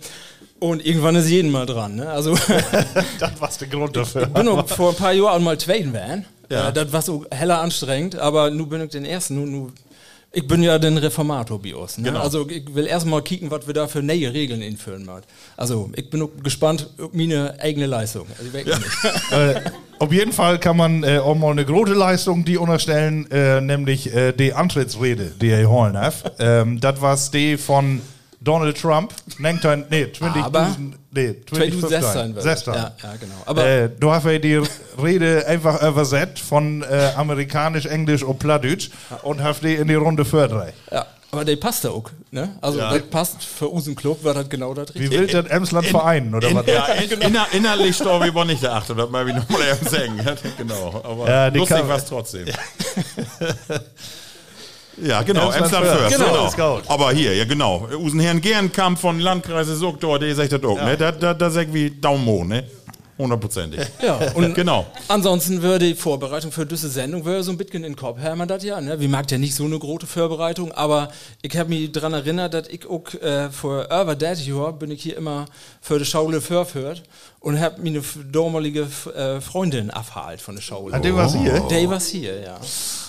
und 0.60 0.84
irgendwann 0.84 1.14
ist 1.16 1.28
jeden 1.28 1.50
mal 1.50 1.66
dran. 1.66 1.94
Ne? 1.96 2.10
Also 2.10 2.34
Das 3.18 3.40
war 3.40 3.50
der 3.60 3.68
Grund 3.68 3.96
dafür. 3.96 4.22
ich 4.22 4.28
bin 4.28 4.66
vor 4.66 4.90
ein 4.90 4.96
paar 4.96 5.12
Jahren 5.12 5.42
mal 5.44 5.56
zweiten 5.58 5.92
Van. 5.94 6.24
Ja. 6.50 6.68
Äh, 6.68 6.72
das 6.72 6.92
war 6.92 7.02
so 7.02 7.24
heller 7.30 7.60
anstrengend, 7.60 8.16
aber 8.16 8.50
nun 8.50 8.68
bin 8.68 8.82
ich 8.82 8.90
den 8.90 9.04
ersten. 9.04 9.36
Nu, 9.36 9.46
nu, 9.46 9.72
ich 10.38 10.46
bin 10.46 10.62
ja 10.62 10.78
den 10.78 10.96
Reformator 10.96 11.60
bei 11.60 11.74
uns. 11.74 11.98
Ne? 11.98 12.04
Genau. 12.04 12.20
Also 12.20 12.48
ich 12.48 12.72
will 12.72 12.86
erstmal 12.86 13.22
kicken, 13.22 13.50
was 13.50 13.66
wir 13.66 13.74
da 13.74 13.88
für 13.88 14.02
neue 14.02 14.32
Regeln 14.32 14.62
einführen 14.62 15.04
machen. 15.04 15.22
Also 15.56 15.90
ich 15.96 16.08
bin 16.08 16.28
gespannt 16.44 16.88
auf 17.00 17.12
meine 17.12 17.56
eigene 17.60 17.86
Leistung. 17.86 18.26
Also, 18.38 18.56
nicht. 18.56 18.68
äh, 19.32 19.60
auf 19.98 20.12
jeden 20.12 20.32
Fall 20.32 20.60
kann 20.60 20.76
man 20.76 21.02
äh, 21.02 21.18
auch 21.18 21.34
mal 21.34 21.50
eine 21.50 21.64
große 21.64 21.92
Leistung 21.92 22.44
die 22.44 22.56
unterstellen, 22.56 23.28
äh, 23.32 23.60
nämlich 23.60 24.14
äh, 24.14 24.32
die 24.32 24.54
Antrittsrede, 24.54 25.32
die 25.40 25.48
er 25.48 25.68
holen 25.68 25.98
hat. 25.98 26.36
Ähm, 26.38 26.80
das 26.80 27.00
war 27.00 27.18
die 27.34 27.56
von 27.56 28.00
Donald 28.40 28.80
Trump. 28.80 29.12
19, 29.38 29.86
nee, 29.90 30.06
20, 30.12 30.42
Aber- 30.44 30.76
nee, 31.18 31.36
2016 31.48 32.34
wird 32.34 32.36
das. 32.36 32.44
16. 32.64 32.74
Ja, 32.74 32.80
ja, 33.02 33.16
genau. 33.20 33.34
Aber 33.46 33.66
äh, 33.66 33.88
du 33.98 34.10
hast 34.10 34.24
ja 34.26 34.38
die 34.38 34.60
Rede 35.02 35.46
einfach 35.46 35.82
übersetzt 35.82 36.40
von 36.40 36.82
äh, 36.82 37.10
amerikanisch, 37.16 37.86
englisch 37.86 38.22
und 38.22 38.38
plattdeutsch 38.38 38.90
und 39.22 39.42
hast 39.42 39.62
die 39.62 39.74
in 39.74 39.88
die 39.88 39.94
Runde 39.94 40.24
fördert. 40.24 40.72
Ja, 40.90 41.06
aber 41.30 41.44
der 41.44 41.56
passt 41.56 41.84
da 41.84 41.90
auch. 41.90 42.10
Ne? 42.30 42.50
Also 42.60 42.78
Ja. 42.78 42.92
das 42.92 43.02
passt 43.08 43.42
für 43.44 43.68
unseren 43.68 43.94
Club, 43.96 44.22
war 44.24 44.34
das 44.34 44.48
genau 44.48 44.74
das 44.74 44.94
Wie 44.94 45.00
richtig. 45.00 45.18
will 45.18 45.26
das 45.26 45.46
Emsland 45.50 45.86
vereinen, 45.86 46.34
oder 46.34 46.48
In, 46.48 46.56
was? 46.56 46.66
ja, 46.66 46.84
in, 46.86 47.20
inner, 47.20 47.46
innerlich 47.52 48.00
ich 48.00 48.06
aber 48.06 48.44
nicht 48.44 48.62
der 48.62 48.74
Achte, 48.74 48.94
das 48.94 49.08
mal 49.10 49.26
wie 49.26 49.32
nochmal 49.32 49.60
eben 49.62 49.88
sagen. 49.88 50.20
Genau, 50.56 51.00
aber 51.04 51.28
Ja, 51.28 51.46
lustig 51.48 51.76
kann- 51.78 51.88
war 51.88 51.96
es 51.96 52.04
trotzdem. 52.06 52.46
Ja, 55.02 55.22
genau, 55.22 55.50
Emsland 55.50 55.86
First. 55.86 56.16
Genau, 56.16 56.50
Genau. 56.50 56.82
Aber 56.88 57.12
hier, 57.12 57.34
ja 57.34 57.44
genau. 57.44 57.88
Usenherrn 57.98 58.40
Gernkamp 58.40 58.98
von 58.98 59.20
Landkreise 59.20 59.76
Sogdor, 59.76 60.18
der 60.18 60.34
sagt 60.34 60.52
das 60.52 60.62
auch, 60.64 60.80
ne? 60.82 60.96
Da, 60.96 61.12
da, 61.12 61.34
da 61.34 61.50
sagt 61.50 61.72
wie 61.72 61.90
Daumen 61.90 62.26
hoch, 62.26 62.44
ne? 62.44 62.64
Hundertprozentig. 63.18 63.80
Ja, 64.02 64.16
und 64.34 64.54
Genau. 64.54 64.86
ansonsten 65.08 65.60
würde 65.60 65.86
die 65.86 65.94
Vorbereitung 65.94 66.52
für 66.52 66.64
diese 66.64 66.88
Sendung 66.88 67.24
wäre 67.24 67.42
so 67.42 67.50
ein 67.50 67.56
bisschen 67.58 67.82
in 67.84 67.92
den 67.92 67.96
Kopf 67.96 68.18
haben 68.20 68.38
wir 68.38 68.46
das 68.46 68.62
ja. 68.64 68.80
Ne? 68.80 68.98
Wir 69.00 69.08
mag 69.08 69.30
ja 69.30 69.38
nicht 69.38 69.54
so 69.54 69.64
eine 69.64 69.78
große 69.78 70.06
Vorbereitung, 70.06 70.72
aber 70.72 71.10
ich 71.42 71.56
habe 71.56 71.68
mich 71.68 71.90
daran 71.92 72.12
erinnert, 72.14 72.54
dass 72.54 72.68
ich 72.68 72.86
auch 72.88 73.12
äh, 73.14 73.50
vor 73.50 73.84
über 73.86 74.14
30 74.14 74.46
Jahren 74.46 74.78
bin 74.78 74.90
ich 74.92 75.02
hier 75.02 75.16
immer 75.16 75.46
für 75.80 75.98
die 75.98 76.04
Schule 76.04 76.40
vorführt 76.40 77.02
und 77.40 77.58
habe 77.60 77.82
meine 77.82 78.02
damalige 78.32 78.86
äh, 79.16 79.40
Freundin 79.40 79.90
abgehalten 79.90 80.42
von 80.44 80.54
der 80.54 80.62
Schule. 80.62 80.94
Ah, 80.94 80.98
die 81.00 81.14
war's 81.14 81.34
hier? 81.34 81.60
Der 81.68 81.90
war 81.90 82.00
hier, 82.00 82.40
ja. 82.40 82.56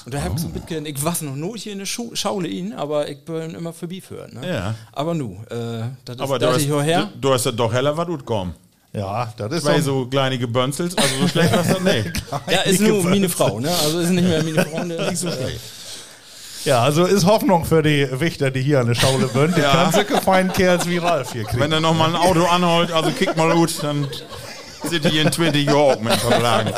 Und 0.05 0.13
da 0.13 0.21
hab 0.23 0.33
ich 0.35 0.39
so 0.41 0.47
ein 0.47 0.53
bisschen, 0.53 0.85
ich 0.85 1.03
war 1.03 1.15
noch 1.21 1.35
nur 1.35 1.55
hier 1.57 1.73
in 1.73 1.79
der 1.79 1.85
Schu 1.85 2.11
Schaule 2.15 2.47
ihn, 2.47 2.73
aber 2.73 3.07
ich 3.09 3.23
bin 3.25 3.53
immer 3.53 3.73
vorbeiführen. 3.73 4.39
Ne? 4.39 4.47
Ja. 4.49 4.75
Aber 4.91 5.13
nu, 5.13 5.37
äh, 5.49 5.83
das 6.05 6.15
ist 6.15 6.21
Aber 6.21 6.39
du 6.39 6.45
30 6.47 6.71
hast, 6.71 6.83
her. 6.85 7.09
du, 7.13 7.19
du 7.19 7.33
hast 7.33 7.45
das 7.45 7.55
doch 7.55 7.71
heller 7.71 7.95
was 7.95 8.07
gut 8.07 8.25
kommen. 8.25 8.55
Ja, 8.91 9.31
das 9.37 9.51
ist 9.53 9.63
Zwei 9.65 9.81
so. 9.81 10.05
kleine 10.07 10.37
Gebönzels, 10.39 10.97
also 10.97 11.15
so 11.21 11.27
schlecht 11.27 11.51
war 11.51 11.63
das 11.63 11.79
nee. 11.81 12.03
Ja, 12.51 12.61
ist 12.61 12.81
nur 12.81 13.03
meine 13.03 13.29
Frau, 13.29 13.59
ne? 13.59 13.69
Also 13.83 13.99
ist 13.99 14.09
nicht 14.09 14.27
mehr 14.27 14.43
meine 14.43 14.65
Freundin. 14.65 15.05
Nicht 15.09 15.17
so 15.19 15.29
schlecht. 15.31 15.59
Ja, 16.65 16.81
also 16.83 17.05
ist 17.05 17.25
Hoffnung 17.25 17.65
für 17.65 17.81
die 17.83 18.07
Wächter, 18.11 18.49
die 18.51 18.61
hier 18.61 18.79
an 18.81 18.87
der 18.87 18.95
Schaule 18.95 19.27
sind. 19.27 19.55
Die 19.55 19.61
Ja. 19.61 19.71
können 19.71 19.91
solche 19.93 20.21
feinen 20.21 20.51
Kerls 20.51 20.87
wie 20.89 20.97
Ralf 20.97 21.31
hier 21.31 21.43
kriegen. 21.43 21.61
Wenn 21.61 21.71
er 21.71 21.79
noch 21.79 21.93
mal 21.93 22.09
ein 22.09 22.15
Auto 22.15 22.45
anholt, 22.45 22.91
also 22.91 23.11
kick 23.11 23.37
mal 23.37 23.53
gut, 23.53 23.71
dann 23.83 24.07
sind 24.83 25.05
die 25.05 25.19
in 25.19 25.31
20 25.31 25.65
Jahren 25.67 25.77
auch 25.77 26.01
mit 26.01 26.13
verklagen. 26.15 26.73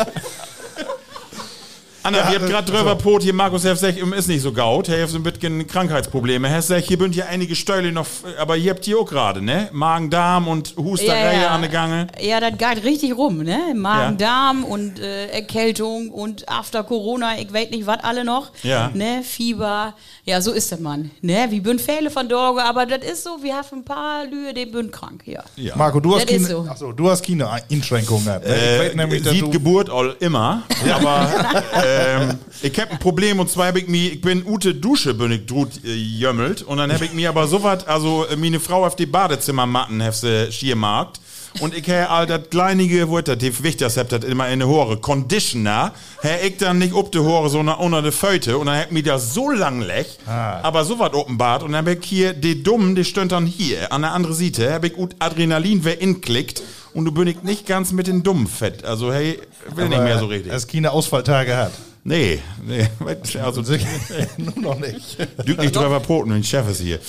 Anna, 2.03 2.17
wir 2.31 2.39
habt 2.39 2.47
gerade 2.47 2.71
drüber 2.71 2.95
pot, 2.95 3.21
hier 3.21 3.33
Markus 3.33 3.63
Hef 3.63 3.77
sagt, 3.77 3.97
ihm 3.97 4.13
ist 4.13 4.27
nicht 4.27 4.41
so 4.41 4.51
gaut, 4.51 4.89
er 4.89 5.03
hat 5.03 5.09
so 5.09 5.17
ein 5.17 5.23
bisschen 5.23 5.67
Krankheitsprobleme. 5.67 6.49
Hef 6.49 6.65
sagt, 6.65 6.85
hier 6.85 6.97
bünd 6.97 7.15
ja 7.15 7.25
einige 7.25 7.55
Stäule 7.55 7.91
noch, 7.91 8.07
aber 8.39 8.57
ihr 8.57 8.71
habt 8.71 8.85
hier 8.85 8.97
auch 8.97 9.05
gerade, 9.05 9.41
ne? 9.41 9.69
Magen-Darm 9.71 10.47
und 10.47 10.75
Husterei 10.77 11.47
an 11.47 11.61
der 11.61 11.69
Gange. 11.69 12.07
Ja, 12.19 12.39
das 12.39 12.57
geht 12.57 12.83
richtig 12.83 13.15
rum, 13.15 13.43
ne? 13.43 13.59
Magen-Darm 13.75 14.63
und 14.63 14.99
äh, 14.99 15.27
Erkältung 15.27 16.09
und 16.09 16.49
after 16.49 16.83
Corona, 16.83 17.39
ich 17.39 17.53
weiß 17.53 17.69
nicht, 17.69 17.85
was 17.85 18.03
alle 18.03 18.25
noch. 18.25 18.51
Ja. 18.63 18.89
Ne? 18.93 19.21
Fieber. 19.23 19.93
Ja, 20.25 20.41
so 20.41 20.51
ist 20.51 20.71
das, 20.71 20.79
Mann. 20.79 21.11
Ne? 21.21 21.47
Wir 21.49 21.61
bünd 21.61 21.81
viele 21.81 22.09
von 22.09 22.27
Dorge, 22.27 22.63
aber 22.63 22.87
das 22.87 23.03
ist 23.03 23.23
so, 23.23 23.37
wir 23.41 23.55
haben 23.55 23.67
ein 23.73 23.85
paar 23.85 24.25
Lühe, 24.25 24.53
die 24.53 24.65
bünd 24.65 24.91
krank, 24.91 25.23
ja. 25.25 25.43
Ja. 25.55 25.75
Marco, 25.75 25.99
du 25.99 26.15
hast 26.15 26.27
keine, 26.27 26.45
so. 26.45 26.65
achso, 26.67 26.91
du 26.91 27.09
hast 27.09 27.25
keine 27.25 27.47
Einschränkungen. 27.69 28.25
ne? 28.25 28.41
ich 28.43 28.79
weiß 28.79 28.95
nämlich, 28.95 29.21
dass 29.21 29.33
sieht 29.33 29.43
du, 29.43 29.49
Geburt 29.51 29.89
all 29.89 30.15
immer, 30.19 30.63
aber 30.89 31.29
ähm, 31.99 32.37
ich 32.61 32.79
hab 32.79 32.91
ein 32.91 32.99
Problem 32.99 33.39
und 33.39 33.49
zwar 33.49 33.67
hab 33.67 33.77
ich 33.77 33.87
mir, 33.87 34.13
ich 34.13 34.21
bin 34.21 34.45
Ute 34.45 34.75
Dusche 34.75 35.13
bin 35.13 35.31
ich 35.31 35.45
drut 35.45 35.69
äh, 35.83 35.93
jömmelt. 35.93 36.61
Und 36.61 36.77
dann 36.77 36.91
hab 36.91 37.01
ich 37.01 37.13
mir 37.13 37.29
aber 37.29 37.47
so 37.47 37.63
was, 37.63 37.85
also 37.87 38.25
äh, 38.25 38.35
meine 38.35 38.59
Frau 38.59 38.85
auf 38.85 38.95
die 38.95 39.05
Badezimmermatten 39.05 40.01
hef 40.01 40.15
sie 40.15 40.51
schiermarkt. 40.51 41.19
Und 41.59 41.75
ich 41.75 41.89
hab 41.89 42.11
all 42.11 42.27
das 42.27 42.49
kleinige, 42.49 43.09
wo 43.09 43.19
das? 43.19 43.37
Die 43.37 43.63
wichtig 43.63 43.97
habt 43.97 44.11
das 44.11 44.23
immer 44.23 44.47
in 44.47 44.59
der 44.59 44.67
Hore, 44.67 44.97
Conditioner, 44.97 45.91
hab 46.23 46.43
ich 46.43 46.57
dann 46.57 46.77
nicht 46.77 46.93
ob 46.93 47.11
die 47.11 47.19
Hore, 47.19 47.49
sondern 47.49 47.79
unter 47.79 48.01
der 48.01 48.13
Föte 48.13 48.57
und 48.57 48.67
dann 48.67 48.79
hab 48.79 48.91
mir 48.91 49.03
das 49.03 49.33
so 49.33 49.51
lang 49.51 49.81
lech, 49.81 50.17
aber 50.25 50.85
so 50.85 50.97
was 50.97 51.13
offenbart. 51.13 51.63
Und 51.63 51.73
dann 51.73 51.85
hab 51.85 51.93
ich 51.93 52.05
hier, 52.05 52.33
die 52.33 52.63
Dummen, 52.63 52.95
die 52.95 53.03
stönt 53.03 53.33
dann 53.33 53.45
hier, 53.45 53.91
an 53.91 54.01
der 54.01 54.13
anderen 54.13 54.35
Seite, 54.35 54.73
hab 54.73 54.85
ich 54.85 54.93
gut 54.93 55.15
Adrenalin, 55.19 55.83
wer 55.83 55.99
inklickt 55.99 56.63
und 56.93 57.05
du 57.05 57.23
ich 57.23 57.43
nicht 57.43 57.65
ganz 57.65 57.91
mit 57.91 58.07
den 58.07 58.23
Dummen 58.23 58.47
fett, 58.47 58.85
also 58.85 59.13
hey, 59.13 59.39
will 59.75 59.89
nicht 59.89 60.03
mehr 60.03 60.19
so 60.19 60.25
richtig. 60.25 60.51
Hast 60.51 60.67
keine 60.67 60.91
Ausfalltage 60.91 61.51
gehabt. 61.51 61.77
Nee, 62.03 62.39
nee, 62.65 62.87
also 63.41 63.61
Sicher? 63.61 63.87
Nur 64.37 64.57
noch 64.59 64.79
nicht. 64.79 65.17
Dück 65.47 65.59
nicht 65.59 65.75
drüber 65.75 65.99
poten, 65.99 66.31
mein 66.31 66.43
Chef 66.43 66.67
ist 66.69 66.81
hier. 66.81 66.99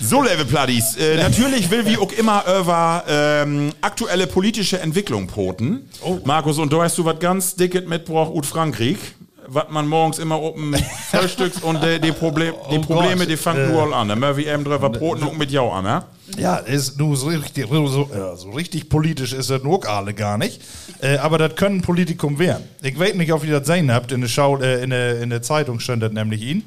So, 0.00 0.22
Level 0.22 0.44
Pluddies. 0.44 0.96
Äh, 0.96 1.16
natürlich 1.16 1.70
will 1.70 1.84
wir 1.84 2.00
auch 2.00 2.12
immer 2.12 2.44
über 2.60 3.04
ähm, 3.08 3.72
aktuelle 3.80 4.26
politische 4.26 4.78
Entwicklung 4.78 5.26
poten. 5.26 5.88
Markus, 6.24 6.58
und 6.58 6.72
da 6.72 6.82
hast 6.82 6.96
du 6.98 7.04
was 7.04 7.18
ganz 7.18 7.56
dicket 7.56 7.88
mitgebracht 7.88 8.30
ut 8.30 8.46
Frankreich. 8.46 8.98
Was 9.48 9.66
man 9.70 9.86
morgens 9.86 10.18
immer 10.18 10.40
oben 10.40 10.74
frühstückt 11.10 11.62
und 11.62 11.82
die, 11.82 12.00
die, 12.00 12.12
Problem, 12.12 12.54
die 12.70 12.78
Oh 12.78 12.80
Probleme, 12.80 13.18
Gott. 13.18 13.28
die 13.28 13.36
fangen 13.36 13.70
nur 13.72 13.82
all 13.82 13.94
an. 13.94 14.08
Da 14.08 14.16
müssen 14.16 14.36
wir 14.38 14.46
eben 14.52 14.64
drüber 14.64 14.90
poten 14.90 15.24
und 15.24 15.38
mit 15.38 15.50
jou 15.50 15.70
an, 15.70 15.84
ja? 15.84 16.04
Ja, 16.36 16.56
ist 16.56 16.98
nur 16.98 17.16
so 17.16 17.28
richtig, 17.28 17.66
so, 17.68 18.10
ja, 18.12 18.34
so 18.34 18.50
richtig 18.50 18.88
politisch 18.88 19.32
ist 19.32 19.48
das 19.50 19.62
nur 19.62 19.86
alle 19.88 20.12
gar 20.14 20.36
nicht. 20.38 20.60
Äh, 21.00 21.18
aber 21.18 21.38
das 21.38 21.54
können 21.54 21.82
Politikum 21.82 22.38
werden. 22.38 22.64
Ich 22.82 22.98
weiß 22.98 23.14
nicht, 23.14 23.32
ob 23.32 23.44
ihr 23.44 23.58
das 23.60 23.66
sehen 23.68 23.92
habt. 23.92 24.10
In 24.10 24.20
der, 24.22 24.28
Schau, 24.28 24.58
äh, 24.58 24.82
in 24.82 24.90
der, 24.90 25.20
in 25.22 25.30
der 25.30 25.42
Zeitung 25.42 25.78
stand 25.78 26.02
das 26.02 26.10
nämlich 26.12 26.42
ihn. 26.42 26.64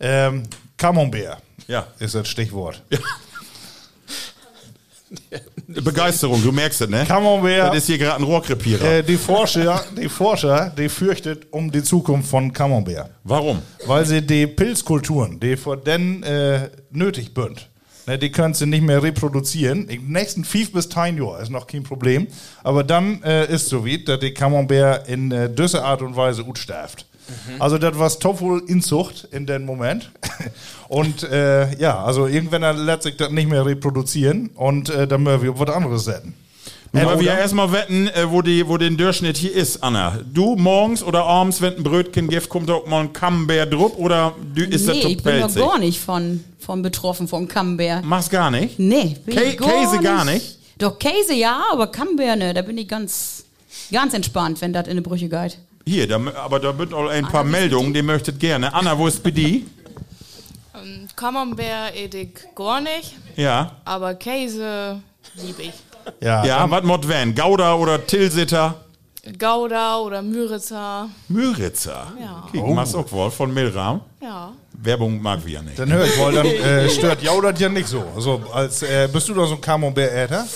Ähm, 0.00 0.42
Camembert 0.76 1.38
Ja. 1.68 1.86
ist 2.00 2.14
das 2.16 2.28
Stichwort. 2.28 2.82
Begeisterung, 5.68 6.42
du 6.42 6.52
merkst 6.52 6.82
es, 6.82 6.88
ne? 6.88 7.04
Camembert. 7.06 7.70
Das 7.70 7.78
ist 7.78 7.86
hier 7.86 7.98
gerade 7.98 8.18
ein 8.18 8.22
Rohrkrepierer. 8.22 8.84
Äh, 8.84 9.02
die 9.02 9.16
Forscher, 9.16 9.84
die 9.96 10.08
Forscher, 10.08 10.72
die 10.76 10.88
fürchtet 10.88 11.46
um 11.50 11.70
die 11.72 11.82
Zukunft 11.82 12.30
von 12.30 12.52
Camembert. 12.52 13.10
Warum? 13.24 13.60
Weil 13.86 14.04
sie 14.04 14.22
die 14.22 14.46
Pilzkulturen, 14.46 15.40
die 15.40 15.56
vor 15.56 15.76
den 15.76 16.22
äh, 16.22 16.70
nötig 16.90 17.34
bünd, 17.34 17.68
ne, 18.06 18.16
die 18.16 18.30
können 18.30 18.54
sie 18.54 18.66
nicht 18.66 18.82
mehr 18.82 19.02
reproduzieren. 19.02 19.88
Im 19.88 20.12
nächsten 20.12 20.44
fünf 20.44 20.72
bis 20.72 20.88
zehn 20.88 21.18
Jahr 21.18 21.40
ist 21.40 21.50
noch 21.50 21.66
kein 21.66 21.82
Problem. 21.82 22.28
Aber 22.62 22.84
dann 22.84 23.22
äh, 23.24 23.52
ist 23.52 23.68
so 23.68 23.84
wie, 23.84 24.04
dass 24.04 24.20
die 24.20 24.32
Camembert 24.32 25.08
in 25.08 25.32
äh, 25.32 25.52
dieser 25.52 25.84
Art 25.84 26.00
und 26.02 26.14
Weise 26.14 26.44
utsterft. 27.28 27.60
Also 27.60 27.78
das 27.78 27.98
war 27.98 28.10
Toffel 28.10 28.62
Inzucht 28.66 29.28
in 29.32 29.46
dem 29.46 29.64
Moment. 29.64 30.10
Und 30.88 31.22
äh, 31.24 31.76
ja, 31.78 32.02
also 32.04 32.26
irgendwann 32.26 32.84
lässt 32.84 33.02
sich 33.02 33.16
das 33.16 33.30
nicht 33.30 33.48
mehr 33.48 33.66
reproduzieren 33.66 34.50
und 34.54 34.88
äh, 34.88 35.08
dann 35.08 35.24
müssen 35.24 35.42
wir 35.42 35.50
auf 35.50 35.58
was 35.58 35.70
anderes 35.70 36.04
setzen. 36.04 36.34
Nun 36.92 37.04
wollen 37.04 37.20
wir 37.20 37.36
erstmal 37.36 37.72
wetten, 37.72 38.08
äh, 38.08 38.30
wo, 38.30 38.40
die, 38.42 38.66
wo 38.66 38.76
den 38.78 38.96
Durchschnitt 38.96 39.36
hier 39.36 39.52
ist, 39.52 39.82
Anna. 39.82 40.20
Du 40.32 40.56
morgens 40.56 41.02
oder 41.02 41.24
abends, 41.24 41.60
wenn 41.60 41.76
ein 41.76 41.82
Brötchen 41.82 42.28
gibt, 42.28 42.48
kommt 42.48 42.70
auch 42.70 42.86
mal 42.86 43.00
ein 43.00 43.12
Camembert 43.12 43.72
drup 43.72 43.98
oder 43.98 44.34
du 44.54 44.62
ist 44.62 44.86
nee, 44.86 45.02
das 45.02 45.10
ich 45.10 45.22
bin 45.22 45.40
doch 45.40 45.54
gar 45.54 45.78
nicht 45.78 46.00
von, 46.00 46.42
von 46.58 46.82
betroffen, 46.82 47.28
von 47.28 47.48
Camembert. 47.48 48.04
Mach's 48.04 48.30
gar 48.30 48.50
nicht? 48.50 48.78
Nee, 48.78 49.16
bin 49.24 49.36
Kä- 49.36 49.42
ich 49.42 49.58
gar 49.58 49.68
Käse 49.68 49.98
gar 50.00 50.24
nicht? 50.24 50.58
Doch, 50.78 50.98
Käse 50.98 51.34
ja, 51.34 51.64
aber 51.72 51.88
Camembert 51.88 52.38
ne, 52.38 52.54
da 52.54 52.62
bin 52.62 52.78
ich 52.78 52.88
ganz, 52.88 53.44
ganz 53.92 54.14
entspannt, 54.14 54.60
wenn 54.60 54.72
das 54.72 54.84
in 54.86 54.92
eine 54.92 55.02
Brüche 55.02 55.28
geht. 55.28 55.58
Hier, 55.88 56.08
da, 56.08 56.20
aber 56.44 56.58
da 56.58 56.76
wird 56.76 56.92
auch 56.92 57.06
ein 57.08 57.24
paar 57.26 57.42
Anna, 57.42 57.50
ist 57.56 57.60
Meldungen, 57.60 57.94
die 57.94 58.02
möchtet 58.02 58.40
gerne. 58.40 58.74
Anna, 58.74 58.98
wo 58.98 59.06
ist 59.06 59.22
bei 59.22 59.30
die? 59.30 59.66
Ähm, 60.74 61.06
Camembert 61.14 61.94
ede 61.96 62.18
ich 62.18 62.30
gar 62.56 62.80
nicht, 62.80 63.14
Ja. 63.36 63.70
aber 63.84 64.14
Käse 64.14 65.00
liebe 65.34 65.62
ich. 65.62 65.72
Ja, 66.20 66.44
Ja, 66.44 66.68
was 66.70 66.82
mod 66.82 67.06
wen? 67.08 67.34
Gouda 67.34 67.74
oder 67.74 68.04
Tilsiter? 68.04 68.74
Gouda 69.38 69.98
oder 69.98 70.22
Müritzer, 70.22 71.08
Müritzer. 71.28 72.12
Ja. 72.20 72.48
Kiek, 72.50 72.66
machst 72.66 72.94
auch 72.96 73.10
wohl 73.12 73.30
von 73.30 73.52
Milram. 73.54 74.00
ja. 74.20 74.52
Werbung 74.78 75.22
mag 75.22 75.44
wir 75.44 75.54
ja 75.54 75.62
nicht. 75.62 75.78
Dann 75.78 75.90
höre 75.90 76.04
ich 76.04 76.18
wohl, 76.18 76.32
dann 76.34 76.46
äh, 76.46 76.88
stört 76.90 77.22
ja 77.22 77.30
das 77.40 77.58
ja 77.58 77.68
nicht 77.68 77.88
so. 77.88 78.04
Also 78.14 78.42
als 78.52 78.82
äh, 78.82 79.08
bist 79.10 79.26
du 79.28 79.32
doch 79.34 79.46
so 79.48 79.54
ein 79.54 79.60
Camembert-Äter? 79.60 80.46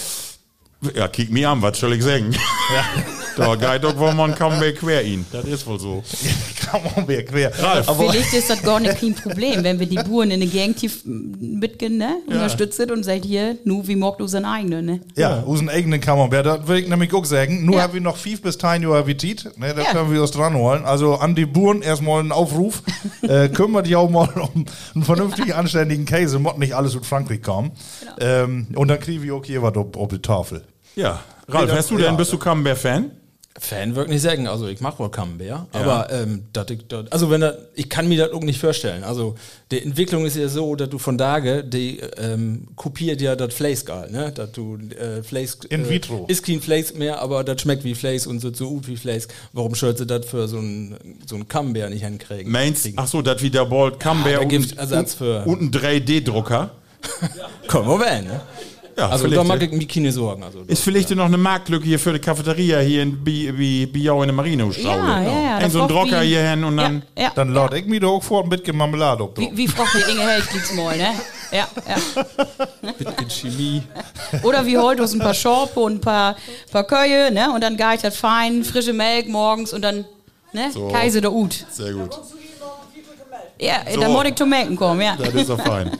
Ja, 0.94 1.08
kick 1.08 1.30
mich 1.30 1.46
an, 1.46 1.62
was 1.62 1.78
soll 1.80 1.94
ich 1.94 2.02
sagen? 2.02 2.30
Ja. 2.32 3.02
da 3.36 3.54
geht 3.56 3.84
doch 3.84 3.96
wohl 3.98 4.12
man 4.14 4.34
Camembert 4.34 4.76
quer 4.76 5.02
ihn. 5.02 5.24
Das 5.32 5.44
ist 5.44 5.66
wohl 5.66 5.78
so. 5.78 6.02
Camembert 6.60 7.26
quer. 7.26 7.52
Aber 7.86 7.94
Vielleicht 8.10 8.32
ist 8.34 8.50
das 8.50 8.62
gar 8.62 8.80
nicht 8.80 8.98
kein 9.00 9.14
Problem, 9.14 9.62
wenn 9.64 9.78
wir 9.78 9.86
die 9.86 9.96
Buren 9.96 10.30
in 10.30 10.40
der 10.40 10.48
Gang 10.48 10.76
tief 10.76 11.02
mitgehen, 11.04 11.96
ne? 11.98 12.16
unterstützen 12.26 12.90
und 12.90 13.04
sagt 13.04 13.24
hier, 13.24 13.56
nu, 13.64 13.86
wie 13.86 13.96
mag 13.96 14.18
du 14.18 14.26
sein 14.26 14.44
eigene, 14.44 14.82
ne? 14.82 15.00
ja, 15.16 15.40
unseren 15.40 15.68
eigenen 15.68 16.00
Camembert, 16.00 16.46
das 16.46 16.66
will 16.68 16.78
ich 16.78 16.88
nämlich 16.88 17.12
auch 17.14 17.24
sagen. 17.24 17.64
Nur 17.64 17.76
Ja. 17.76 17.82
haben 17.82 17.94
wir 17.94 18.00
noch 18.00 18.16
fünf 18.16 18.42
bis 18.42 18.58
zehn 18.58 18.82
Jahre 18.82 18.98
Appetit. 18.98 19.44
Ne, 19.58 19.74
da 19.74 19.82
Ja. 19.82 19.92
können 19.92 20.12
wir 20.12 20.20
uns 20.22 20.30
dran 20.30 20.54
holen. 20.54 20.84
Also 20.84 21.14
an 21.16 21.34
die 21.34 21.46
Buren 21.46 21.82
erstmal 21.82 22.20
einen 22.20 22.32
Aufruf. 22.32 22.82
äh, 23.22 23.48
kümmert 23.48 23.86
dich 23.86 23.96
auch 23.96 24.10
mal 24.10 24.28
um 24.54 24.64
einen 24.94 25.04
vernünftigen, 25.04 25.52
anständigen 25.52 26.04
Käse. 26.04 26.38
Muss 26.38 26.56
nicht 26.56 26.74
alles 26.74 26.96
aus 26.96 27.06
Frankreich 27.06 27.42
kommen. 27.42 27.72
Ähm, 28.20 28.68
und 28.74 28.88
dann 28.88 29.00
kriegen 29.00 29.22
wir 29.22 29.34
auch 29.34 29.44
hier 29.44 29.62
was 29.62 29.74
auf, 29.76 29.96
auf 29.96 30.08
die 30.08 30.18
Tafel. 30.20 30.62
Ja. 30.96 31.20
Ralf, 31.48 31.68
das- 31.68 31.78
hast 31.78 31.90
du 31.90 31.96
denn, 31.96 32.06
ja. 32.06 32.12
bist 32.12 32.32
du 32.32 32.38
Camembert-Fan? 32.38 33.10
Fan 33.60 33.94
würde 33.94 34.10
nicht 34.10 34.22
sagen, 34.22 34.48
also 34.48 34.66
ich 34.68 34.80
mache 34.80 34.98
wohl 34.98 35.10
Camembert, 35.10 35.66
aber 35.72 36.10
ähm, 36.10 36.44
dat 36.52 36.70
ich, 36.70 36.86
dat, 36.88 37.12
also 37.12 37.30
wenn 37.30 37.42
das, 37.42 37.56
ich 37.74 37.90
kann 37.90 38.08
mir 38.08 38.16
das 38.16 38.32
auch 38.32 38.40
nicht 38.40 38.58
vorstellen. 38.58 39.04
Also 39.04 39.34
die 39.70 39.82
Entwicklung 39.82 40.24
ist 40.24 40.36
ja 40.36 40.48
so, 40.48 40.74
dass 40.76 40.88
du 40.88 40.98
von 40.98 41.18
Dage, 41.18 41.62
die 41.62 42.00
ähm, 42.16 42.68
kopiert 42.74 43.20
ja 43.20 43.36
das 43.36 43.52
Fleisch 43.52 43.84
geil, 43.84 44.10
ne? 44.10 44.32
Dass 44.32 44.52
du 44.52 44.78
äh, 44.98 45.22
Fleisch 45.22 45.52
In 45.68 45.84
äh, 45.84 45.90
vitro. 45.90 46.24
ist 46.28 46.44
kein 46.44 46.62
Fleisch 46.62 46.94
mehr, 46.94 47.20
aber 47.20 47.44
das 47.44 47.60
schmeckt 47.60 47.84
wie 47.84 47.94
Fleisch 47.94 48.26
und 48.26 48.40
so 48.40 48.52
so 48.52 48.70
gut 48.70 48.88
wie 48.88 48.96
Fleisch. 48.96 49.24
Warum 49.52 49.74
soll 49.74 49.94
sie 49.94 50.06
das 50.06 50.24
für 50.24 50.48
so 50.48 50.58
ein 50.58 50.96
so 51.26 51.36
ein 51.36 51.46
Camembert 51.46 51.90
nicht 51.90 52.04
hinkriegen? 52.04 52.50
Meinst 52.50 52.88
ach 52.96 53.06
so, 53.06 53.20
das 53.20 53.42
wieder 53.42 53.66
bald 53.66 54.00
Camembert 54.00 54.36
da 54.36 54.40
und, 54.40 54.48
gibt's 54.48 54.72
Ersatz 54.72 55.14
für- 55.14 55.44
und 55.46 55.60
ein 55.60 55.70
3D-Drucker. 55.70 56.70
Komm 57.68 57.86
mal 57.86 57.96
rein, 58.02 58.24
ne? 58.24 58.40
Ja, 59.00 59.08
Also 59.08 59.24
vielleicht, 59.24 59.40
da 59.40 59.44
mag 59.44 59.62
ich 59.62 59.70
mir 59.72 59.86
keine 59.86 60.12
Sorgen. 60.12 60.42
Also, 60.42 60.60
Ist 60.66 60.82
vielleicht 60.82 61.08
noch 61.10 61.24
eine 61.24 61.38
Marktlücke 61.38 61.86
hier 61.86 61.98
für 61.98 62.12
die 62.12 62.18
Cafeteria 62.18 62.80
hier 62.80 63.02
in 63.02 63.24
Bi- 63.24 63.50
Bi- 63.50 63.86
Biau 63.86 64.22
in 64.22 64.28
der 64.28 64.34
Marino-Straule. 64.36 64.98
Ja, 64.98 65.22
ja, 65.22 65.42
ja, 65.42 65.56
Ein 65.56 65.70
so 65.70 65.82
ein 65.82 65.88
wie- 65.88 66.26
hier 66.26 66.50
hin 66.50 66.62
und 66.64 66.76
dann... 66.76 67.02
Ja, 67.16 67.22
ja. 67.24 67.32
Dann 67.34 67.54
lade 67.54 67.78
ich 67.78 67.86
mir 67.86 67.98
doch 67.98 68.16
auch 68.16 68.22
vor 68.22 68.42
ein 68.44 68.50
bisschen 68.50 68.76
Marmelade 68.76 69.22
auf. 69.24 69.30
Wie, 69.36 69.50
wie 69.56 69.66
fragt 69.68 69.94
die 69.94 70.10
Inge 70.12 70.20
Helflix 70.28 70.74
mal, 70.74 70.96
ne? 70.98 71.08
Ja, 71.50 71.66
ja. 71.88 72.22
mit 73.18 73.32
Chemie. 73.32 73.82
Oder 74.42 74.66
wie 74.66 74.76
heute 74.76 75.00
uns 75.02 75.14
ein 75.14 75.18
paar 75.20 75.32
Schorpe 75.34 75.80
und 75.80 75.94
ein 75.94 76.00
paar, 76.02 76.36
paar 76.70 76.84
Köie, 76.84 77.30
ne? 77.30 77.50
Und 77.54 77.62
dann 77.62 77.76
geht 77.78 78.04
das 78.04 78.16
fein, 78.18 78.62
frische 78.64 78.92
Melk 78.92 79.28
morgens 79.28 79.72
und 79.72 79.80
dann, 79.82 80.04
ne? 80.52 80.70
So. 80.72 80.88
Kaiser 80.88 81.22
der 81.22 81.32
Ut. 81.32 81.64
Sehr 81.70 81.94
gut. 81.94 82.10
Ja, 83.58 83.76
So. 83.92 84.00
da 84.00 84.08
muss 84.08 84.24
ich 84.26 84.34
Tomaten 84.34 84.76
kommen, 84.76 85.00
ja. 85.00 85.16
Das 85.16 85.32
ist 85.34 85.48
doch 85.48 85.60
fein. 85.60 85.90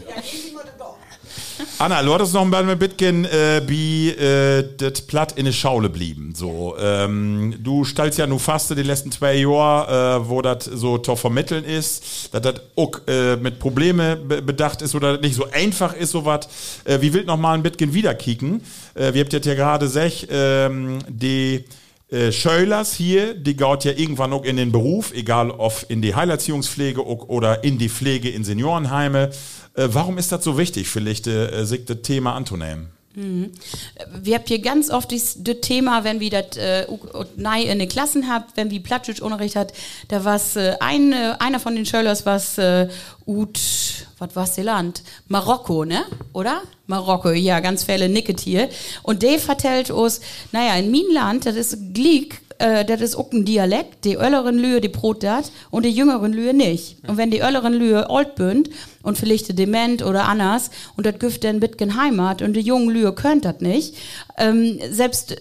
Anna, 1.78 2.02
du 2.02 2.14
hattest 2.14 2.34
noch 2.34 2.50
ein 2.50 2.78
bisschen 2.78 3.24
äh, 3.24 3.62
wie 3.66 4.10
äh, 4.10 4.64
das 4.76 5.02
Platt 5.02 5.32
in 5.32 5.44
der 5.46 5.52
Schaule 5.52 5.88
blieben. 5.88 6.34
So, 6.34 6.76
ähm, 6.78 7.54
du 7.62 7.84
stellst 7.84 8.18
ja 8.18 8.26
nur 8.26 8.40
fast 8.40 8.70
die 8.70 8.82
letzten 8.82 9.10
zwei 9.12 9.34
Jahre, 9.34 10.20
äh, 10.22 10.28
wo 10.28 10.42
das 10.42 10.64
so 10.64 10.98
zu 10.98 11.16
vermitteln 11.16 11.64
ist, 11.64 12.32
dass 12.32 12.42
das 12.42 12.54
auch 12.76 12.92
äh, 13.06 13.36
mit 13.36 13.58
Probleme 13.58 14.16
be 14.16 14.42
bedacht 14.42 14.82
ist 14.82 14.94
oder 14.94 15.18
nicht 15.18 15.34
so 15.34 15.46
einfach 15.50 15.94
ist, 15.94 16.10
sowas. 16.10 16.48
Äh, 16.84 17.00
wie 17.00 17.12
wild 17.12 17.26
noch 17.26 17.36
mal 17.36 17.54
ein 17.54 17.62
bisschen 17.62 17.94
wiederkicken. 17.94 18.62
Äh, 18.94 19.14
wir 19.14 19.22
habt 19.22 19.32
jetzt 19.32 19.46
ja 19.46 19.54
gerade 19.54 19.88
sech, 19.88 20.26
ähm, 20.30 20.98
die 21.08 21.64
äh, 22.10 22.32
Schölers 22.32 22.94
hier, 22.94 23.34
die 23.34 23.56
geht 23.56 23.84
ja 23.84 23.92
irgendwann 23.92 24.32
auch 24.32 24.44
in 24.44 24.56
den 24.56 24.72
Beruf, 24.72 25.12
egal 25.12 25.50
ob 25.50 25.84
in 25.88 26.02
die 26.02 26.14
Heilerziehungspflege 26.14 27.04
oder 27.04 27.62
in 27.62 27.78
die 27.78 27.88
Pflege 27.88 28.30
in 28.30 28.42
Seniorenheime. 28.42 29.30
Äh, 29.74 29.88
warum 29.92 30.18
ist 30.18 30.32
das 30.32 30.42
so 30.42 30.58
wichtig, 30.58 30.88
vielleicht 30.88 31.26
äh, 31.26 31.64
sich 31.64 31.84
das 31.84 32.02
Thema 32.02 32.34
anzunehmen? 32.34 32.88
Wir 33.14 34.36
habt 34.36 34.48
hier 34.48 34.60
ganz 34.60 34.88
oft 34.88 35.10
das 35.10 35.38
Thema, 35.62 36.04
wenn 36.04 36.20
wir 36.20 36.30
das 36.30 36.56
äh, 36.56 36.86
nei 37.34 37.62
in 37.64 37.80
den 37.80 37.88
Klassen 37.88 38.32
habt, 38.32 38.56
wenn 38.56 38.70
wir 38.70 38.80
Plattdeutsch-Unterricht 38.80 39.56
hat, 39.56 39.72
da 40.06 40.24
was 40.24 40.54
äh, 40.54 40.76
ein, 40.78 41.12
äh, 41.12 41.34
einer 41.40 41.58
von 41.58 41.74
den 41.74 41.86
Schülers 41.86 42.24
was 42.24 42.56
äh, 42.58 42.88
ut, 43.26 43.58
was 44.18 44.36
war's 44.36 44.54
der 44.54 44.64
Land? 44.64 45.02
Marokko, 45.26 45.84
ne? 45.84 46.04
Oder? 46.32 46.62
Marokko, 46.86 47.30
ja, 47.30 47.58
ganz 47.58 47.82
viele 47.82 48.08
Nicket 48.08 48.38
hier. 48.38 48.68
Und 49.02 49.22
der 49.22 49.40
vertellt 49.40 49.90
uns, 49.90 50.20
naja, 50.52 50.76
in 50.76 50.92
mein 50.92 51.12
Land, 51.12 51.46
das 51.46 51.56
ist 51.56 51.92
Glick, 51.92 52.40
äh, 52.60 52.84
das 52.84 53.00
ist 53.00 53.16
auch 53.16 53.32
ein 53.32 53.44
Dialekt, 53.44 54.04
die 54.04 54.14
älteren 54.14 54.56
Lühe, 54.58 54.80
die 54.80 54.88
brot 54.88 55.22
dat 55.22 55.50
und 55.70 55.84
die 55.84 55.90
jüngeren 55.90 56.32
Lühe 56.32 56.54
nicht. 56.54 56.96
Und 57.08 57.16
wenn 57.16 57.30
die 57.30 57.40
älteren 57.40 57.72
Lühe 57.72 58.08
alt 58.08 58.34
bünd 58.36 58.70
und 59.02 59.18
vielleicht 59.18 59.58
dement 59.58 60.02
oder 60.04 60.28
anders 60.28 60.70
und 60.96 61.06
das 61.06 61.18
Gift 61.18 61.42
dann 61.44 61.60
bitgen 61.60 62.00
Heimat 62.00 62.42
und 62.42 62.52
die 62.54 62.60
jungen 62.60 62.90
Lühe 62.90 63.12
könnt 63.12 63.44
das 63.44 63.60
nicht, 63.60 63.94
ähm, 64.38 64.78
selbst 64.90 65.32
äh, 65.32 65.36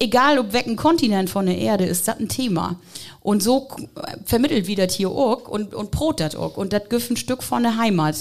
egal 0.00 0.38
ob 0.38 0.52
welchen 0.52 0.76
Kontinent 0.76 1.30
von 1.30 1.46
der 1.46 1.58
Erde 1.58 1.84
ist 1.84 2.06
das 2.06 2.18
ein 2.20 2.28
Thema. 2.28 2.76
Und 3.20 3.42
so 3.42 3.62
k- 3.62 3.82
vermittelt 4.24 4.66
wie 4.68 4.74
das 4.76 4.94
hier 4.94 5.10
auch 5.10 5.48
und, 5.48 5.74
und 5.74 5.90
brot 5.90 6.20
das 6.20 6.34
auch. 6.36 6.56
Und 6.56 6.72
das 6.72 6.88
gibt 6.88 7.10
ein 7.10 7.16
Stück 7.16 7.42
von 7.42 7.62
der 7.62 7.76
Heimat. 7.76 8.16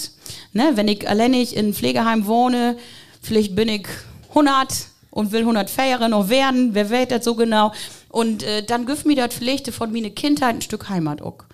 Ne? 0.54 0.72
Wenn 0.76 0.88
ich 0.88 1.08
alleinig 1.08 1.56
in 1.56 1.74
Pflegeheim 1.74 2.26
wohne, 2.26 2.78
vielleicht 3.22 3.56
bin 3.56 3.70
ich 3.70 3.88
100 4.30 4.68
und 5.12 5.32
will 5.32 5.42
100 5.42 5.70
Feiere 5.70 6.10
noch 6.10 6.30
werden, 6.30 6.72
wer 6.74 6.90
weiß 6.90 7.08
das 7.10 7.24
so 7.26 7.36
genau. 7.36 7.72
Und 8.10 8.44
äh, 8.44 8.64
dann 8.64 8.86
gibt 8.86 9.06
mir 9.06 9.16
das 9.16 9.36
vielleicht 9.36 9.70
von 9.72 9.92
meiner 9.92 10.10
Kindheit 10.10 10.56
ein 10.56 10.62
Stück 10.62 10.90
Heimat 10.90 11.22
auch. 11.22 11.46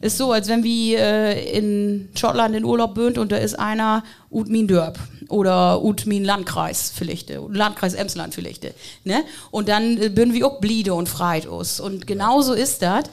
Ist 0.00 0.16
so, 0.16 0.30
als 0.30 0.46
wenn 0.46 0.62
wir 0.62 1.00
äh, 1.00 1.58
in 1.58 2.08
Schottland 2.14 2.54
in 2.54 2.64
Urlaub 2.64 2.94
bünd 2.94 3.18
und 3.18 3.32
da 3.32 3.36
ist 3.36 3.58
einer 3.58 4.04
ut 4.30 4.48
min 4.48 4.68
Dörp 4.68 4.96
oder 5.28 5.82
ut 5.82 6.06
min 6.06 6.24
Landkreis 6.24 6.92
vielleicht, 6.94 7.30
Landkreis 7.30 7.94
Emsland 7.94 8.32
vielleicht, 8.32 8.62
ne? 9.02 9.24
Und 9.50 9.68
dann 9.68 10.00
äh, 10.00 10.08
bünd 10.08 10.34
wir 10.34 10.46
auch 10.46 10.60
bliede 10.60 10.94
und 10.94 11.08
freit 11.08 11.48
us. 11.48 11.80
Und 11.80 12.06
genauso 12.06 12.52
ist 12.52 12.82
das. 12.82 13.04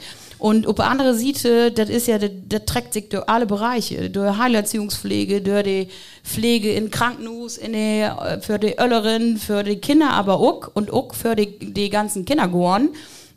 Und 0.46 0.68
auf 0.68 0.76
der 0.76 0.92
anderen 0.92 1.18
das 1.74 1.90
ist 1.90 2.06
ja, 2.06 2.20
das, 2.20 2.66
trägt 2.68 2.94
sich 2.94 3.10
durch 3.10 3.28
alle 3.28 3.48
Bereiche, 3.48 4.12
durch 4.12 4.38
Heilerziehungspflege, 4.38 5.42
durch 5.42 5.64
die 5.64 5.88
Pflege 6.24 6.72
in 6.72 6.92
Krankenhus, 6.92 7.58
in 7.58 7.74
die, 7.74 8.02
äh, 8.02 8.40
für 8.42 8.60
die 8.60 8.76
Öllerin, 8.80 9.38
für 9.38 9.64
die 9.64 9.78
Kinder 9.78 10.12
aber 10.12 10.40
auch 10.40 10.70
und 10.76 10.94
auch 10.94 11.16
für 11.16 11.36
die, 11.36 11.58
die 11.74 11.90
ganzen 11.90 12.26
Kindergorn. 12.26 12.90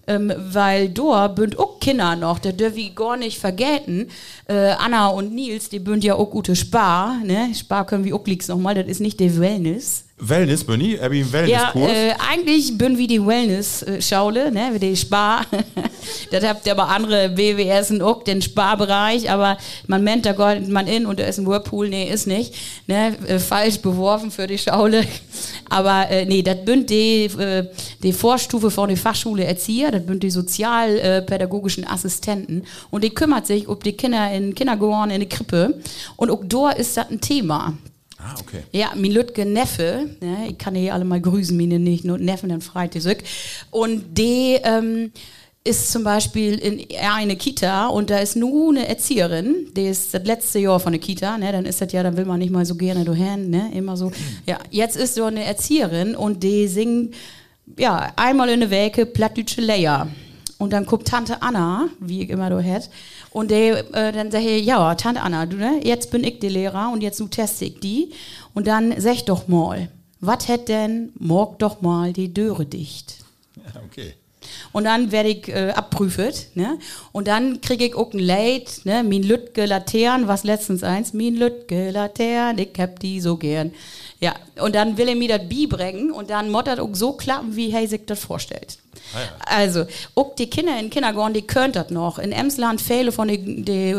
Ähm, 0.06 0.30
weil 0.36 0.90
da 0.90 1.28
bünd 1.28 1.58
auch 1.58 1.80
Kinder 1.80 2.14
noch, 2.14 2.40
da 2.40 2.52
dürfen 2.52 2.76
wir 2.76 2.90
gar 2.90 3.16
nicht 3.16 3.38
vergelten. 3.38 4.10
Äh, 4.46 4.72
Anna 4.78 5.08
und 5.08 5.34
Nils, 5.34 5.70
die 5.70 5.78
bünd 5.78 6.04
ja 6.04 6.14
auch 6.14 6.28
gute 6.28 6.56
Spar, 6.56 7.20
ne? 7.24 7.54
Spar 7.54 7.86
können 7.86 8.04
wir 8.04 8.14
auch 8.14 8.26
lieks 8.26 8.48
nochmal, 8.48 8.74
das 8.74 8.86
ist 8.86 9.00
nicht 9.00 9.18
der 9.18 9.38
Wellness. 9.38 10.07
Wellness, 10.20 10.64
Benny? 10.64 10.98
Hab 11.00 11.12
ich 11.12 11.22
einen 11.22 11.48
Ja, 11.48 11.72
Wellnesskurs? 11.74 11.92
äh, 11.92 12.14
eigentlich 12.30 12.76
bin 12.76 12.98
wie 12.98 13.06
die 13.06 13.24
Wellness-Schaule, 13.24 14.50
ne, 14.50 14.70
wie 14.72 14.78
die 14.78 14.96
Spar. 14.96 15.46
das 16.30 16.44
habt 16.44 16.66
ihr 16.66 16.72
aber 16.72 16.88
andere 16.88 17.28
BWS 17.28 17.92
und 17.92 18.02
auch 18.02 18.24
den 18.24 18.42
Sparbereich, 18.42 19.30
aber 19.30 19.58
man 19.86 20.02
meint 20.02 20.26
da 20.26 20.32
geht 20.32 20.68
man 20.68 20.86
in 20.86 21.06
und 21.06 21.20
da 21.20 21.24
ist 21.24 21.38
ein 21.38 21.46
Whirlpool, 21.46 21.88
nee, 21.88 22.10
ist 22.10 22.26
nicht, 22.26 22.54
ne, 22.86 23.16
äh, 23.28 23.38
falsch 23.38 23.78
beworfen 23.78 24.30
für 24.30 24.46
die 24.46 24.58
Schaule. 24.58 25.04
Aber 25.70 26.08
äh, 26.08 26.24
nee, 26.24 26.42
das 26.42 26.64
bünd 26.64 26.88
die, 26.88 27.24
äh, 27.24 27.66
die 28.02 28.14
Vorstufe 28.14 28.70
von 28.70 28.88
der 28.88 28.96
Fachschule 28.96 29.44
Erzieher, 29.44 29.90
das 29.90 30.04
bünd 30.04 30.22
die 30.22 30.30
sozialpädagogischen 30.30 31.86
Assistenten 31.86 32.62
und 32.90 33.04
die 33.04 33.10
kümmert 33.10 33.46
sich 33.46 33.68
um 33.68 33.78
die 33.78 33.92
Kinder 33.92 34.32
in 34.32 34.54
Kindergarten, 34.54 35.10
in 35.10 35.20
der 35.20 35.28
Krippe 35.28 35.78
und 36.16 36.30
auch 36.30 36.42
da 36.44 36.70
ist 36.70 36.96
das 36.96 37.10
ein 37.10 37.20
Thema. 37.20 37.74
Ah, 38.18 38.34
okay. 38.40 38.62
Ja, 38.72 38.92
mein 38.94 39.12
Lütge 39.12 39.44
Neffe, 39.44 40.10
ne, 40.20 40.48
ich 40.48 40.58
kann 40.58 40.74
hier 40.74 40.94
alle 40.94 41.04
mal 41.04 41.20
grüßen, 41.20 41.56
meine 41.56 41.78
nicht 41.78 42.04
nur 42.04 42.18
Neffen, 42.18 42.48
dann 42.48 42.60
Sück. 42.60 43.22
Und 43.70 44.18
die, 44.18 44.58
ähm, 44.62 45.12
ist 45.68 45.92
zum 45.92 46.02
Beispiel 46.02 46.54
in 46.54 46.86
eine 46.98 47.36
Kita 47.36 47.88
und 47.88 48.08
da 48.08 48.18
ist 48.18 48.36
nur 48.36 48.70
eine 48.70 48.88
Erzieherin, 48.88 49.66
die 49.76 49.88
ist 49.88 50.14
das 50.14 50.24
letzte 50.24 50.60
Jahr 50.60 50.80
von 50.80 50.92
der 50.92 51.00
Kita, 51.00 51.36
ne, 51.36 51.52
dann 51.52 51.66
ist 51.66 51.80
das 51.80 51.92
ja, 51.92 52.02
dann 52.02 52.16
will 52.16 52.24
man 52.24 52.38
nicht 52.38 52.50
mal 52.50 52.64
so 52.64 52.74
gerne 52.74 53.04
dahin, 53.04 53.50
ne, 53.50 53.70
immer 53.74 53.96
so. 53.96 54.10
Ja, 54.46 54.58
jetzt 54.70 54.96
ist 54.96 55.16
so 55.16 55.24
eine 55.24 55.44
Erzieherin 55.44 56.16
und 56.16 56.42
die 56.42 56.68
singt, 56.68 57.14
ja, 57.76 58.12
einmal 58.16 58.48
in 58.48 58.60
der 58.60 58.70
Woche 58.70 59.04
Plattdütsche 59.04 59.60
Leia. 59.60 60.08
Und 60.56 60.72
dann 60.72 60.86
guckt 60.86 61.06
Tante 61.06 61.40
Anna, 61.42 61.88
wie 62.00 62.22
ich 62.22 62.30
immer 62.30 62.50
da 62.50 62.58
hätt, 62.58 62.88
und 63.30 63.50
die, 63.50 63.54
äh, 63.54 64.12
dann 64.12 64.30
sag 64.30 64.42
ich, 64.42 64.64
ja, 64.64 64.94
Tante 64.94 65.20
Anna, 65.20 65.46
du, 65.46 65.56
ne, 65.56 65.80
jetzt 65.82 66.10
bin 66.10 66.24
ich 66.24 66.38
die 66.38 66.48
Lehrer 66.48 66.90
und 66.92 67.02
jetzt 67.02 67.20
nu 67.20 67.28
teste 67.28 67.66
ich 67.66 67.80
die. 67.80 68.10
Und 68.54 68.66
dann 68.66 68.98
sag 69.00 69.24
doch 69.26 69.48
mal, 69.48 69.88
was 70.20 70.48
hätt 70.48 70.68
denn, 70.68 71.12
morg 71.18 71.58
doch 71.58 71.80
mal 71.80 72.12
die 72.12 72.32
Döre 72.32 72.66
dicht. 72.66 73.16
Okay. 73.86 74.14
Und 74.72 74.84
dann 74.84 75.12
werde 75.12 75.28
ich 75.28 75.48
äh, 75.48 75.70
abprüft, 75.70 76.56
ne? 76.56 76.78
Und 77.12 77.28
dann 77.28 77.60
kriege 77.60 77.86
ich 77.86 77.94
auch 77.94 78.12
ein 78.12 78.18
Late, 78.18 78.80
ne? 78.84 79.02
Min 79.02 79.22
Lütge 79.22 79.66
Latern, 79.66 80.28
was 80.28 80.44
letztens 80.44 80.82
eins, 80.82 81.12
Min 81.12 81.36
Lütge 81.36 81.90
Latern, 81.90 82.58
ich 82.58 82.70
hab 82.78 82.98
die 83.00 83.20
so 83.20 83.36
gern. 83.36 83.72
Ja, 84.20 84.34
und 84.60 84.74
dann 84.74 84.98
will 84.98 85.08
er 85.08 85.14
mir 85.14 85.38
das 85.38 85.48
bibringen 85.48 86.10
und 86.10 86.30
dann 86.30 86.50
mottert 86.50 86.80
auch 86.80 86.88
so 86.92 87.12
klappen, 87.12 87.54
wie 87.54 87.70
hey 87.70 87.86
sich 87.86 88.04
das 88.04 88.18
vorstellt. 88.18 88.78
Also, 89.46 89.86
auch 90.16 90.34
die 90.34 90.50
Kinder 90.50 90.78
in 90.78 90.90
Kindergarten, 90.90 91.34
die 91.34 91.42
können 91.42 91.72
das 91.72 91.90
noch. 91.90 92.18
In 92.18 92.32
Emsland 92.32 92.80
viele 92.80 93.12
von 93.12 93.28
den 93.28 93.64
die, 93.64 93.94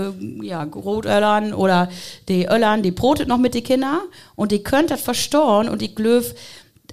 ja, 0.46 0.64
Rotöllern 0.64 1.54
oder 1.54 1.90
die 2.28 2.46
Öllern, 2.48 2.84
die 2.84 2.92
brotet 2.92 3.30
noch 3.30 3.38
mit 3.38 3.54
den 3.54 3.64
Kindern 3.64 4.00
und 4.36 4.52
die 4.52 4.62
können 4.62 4.88
das 4.90 5.02
verstauen 5.02 5.70
und 5.70 5.82
ich 5.82 5.96
glaube, 5.96 6.26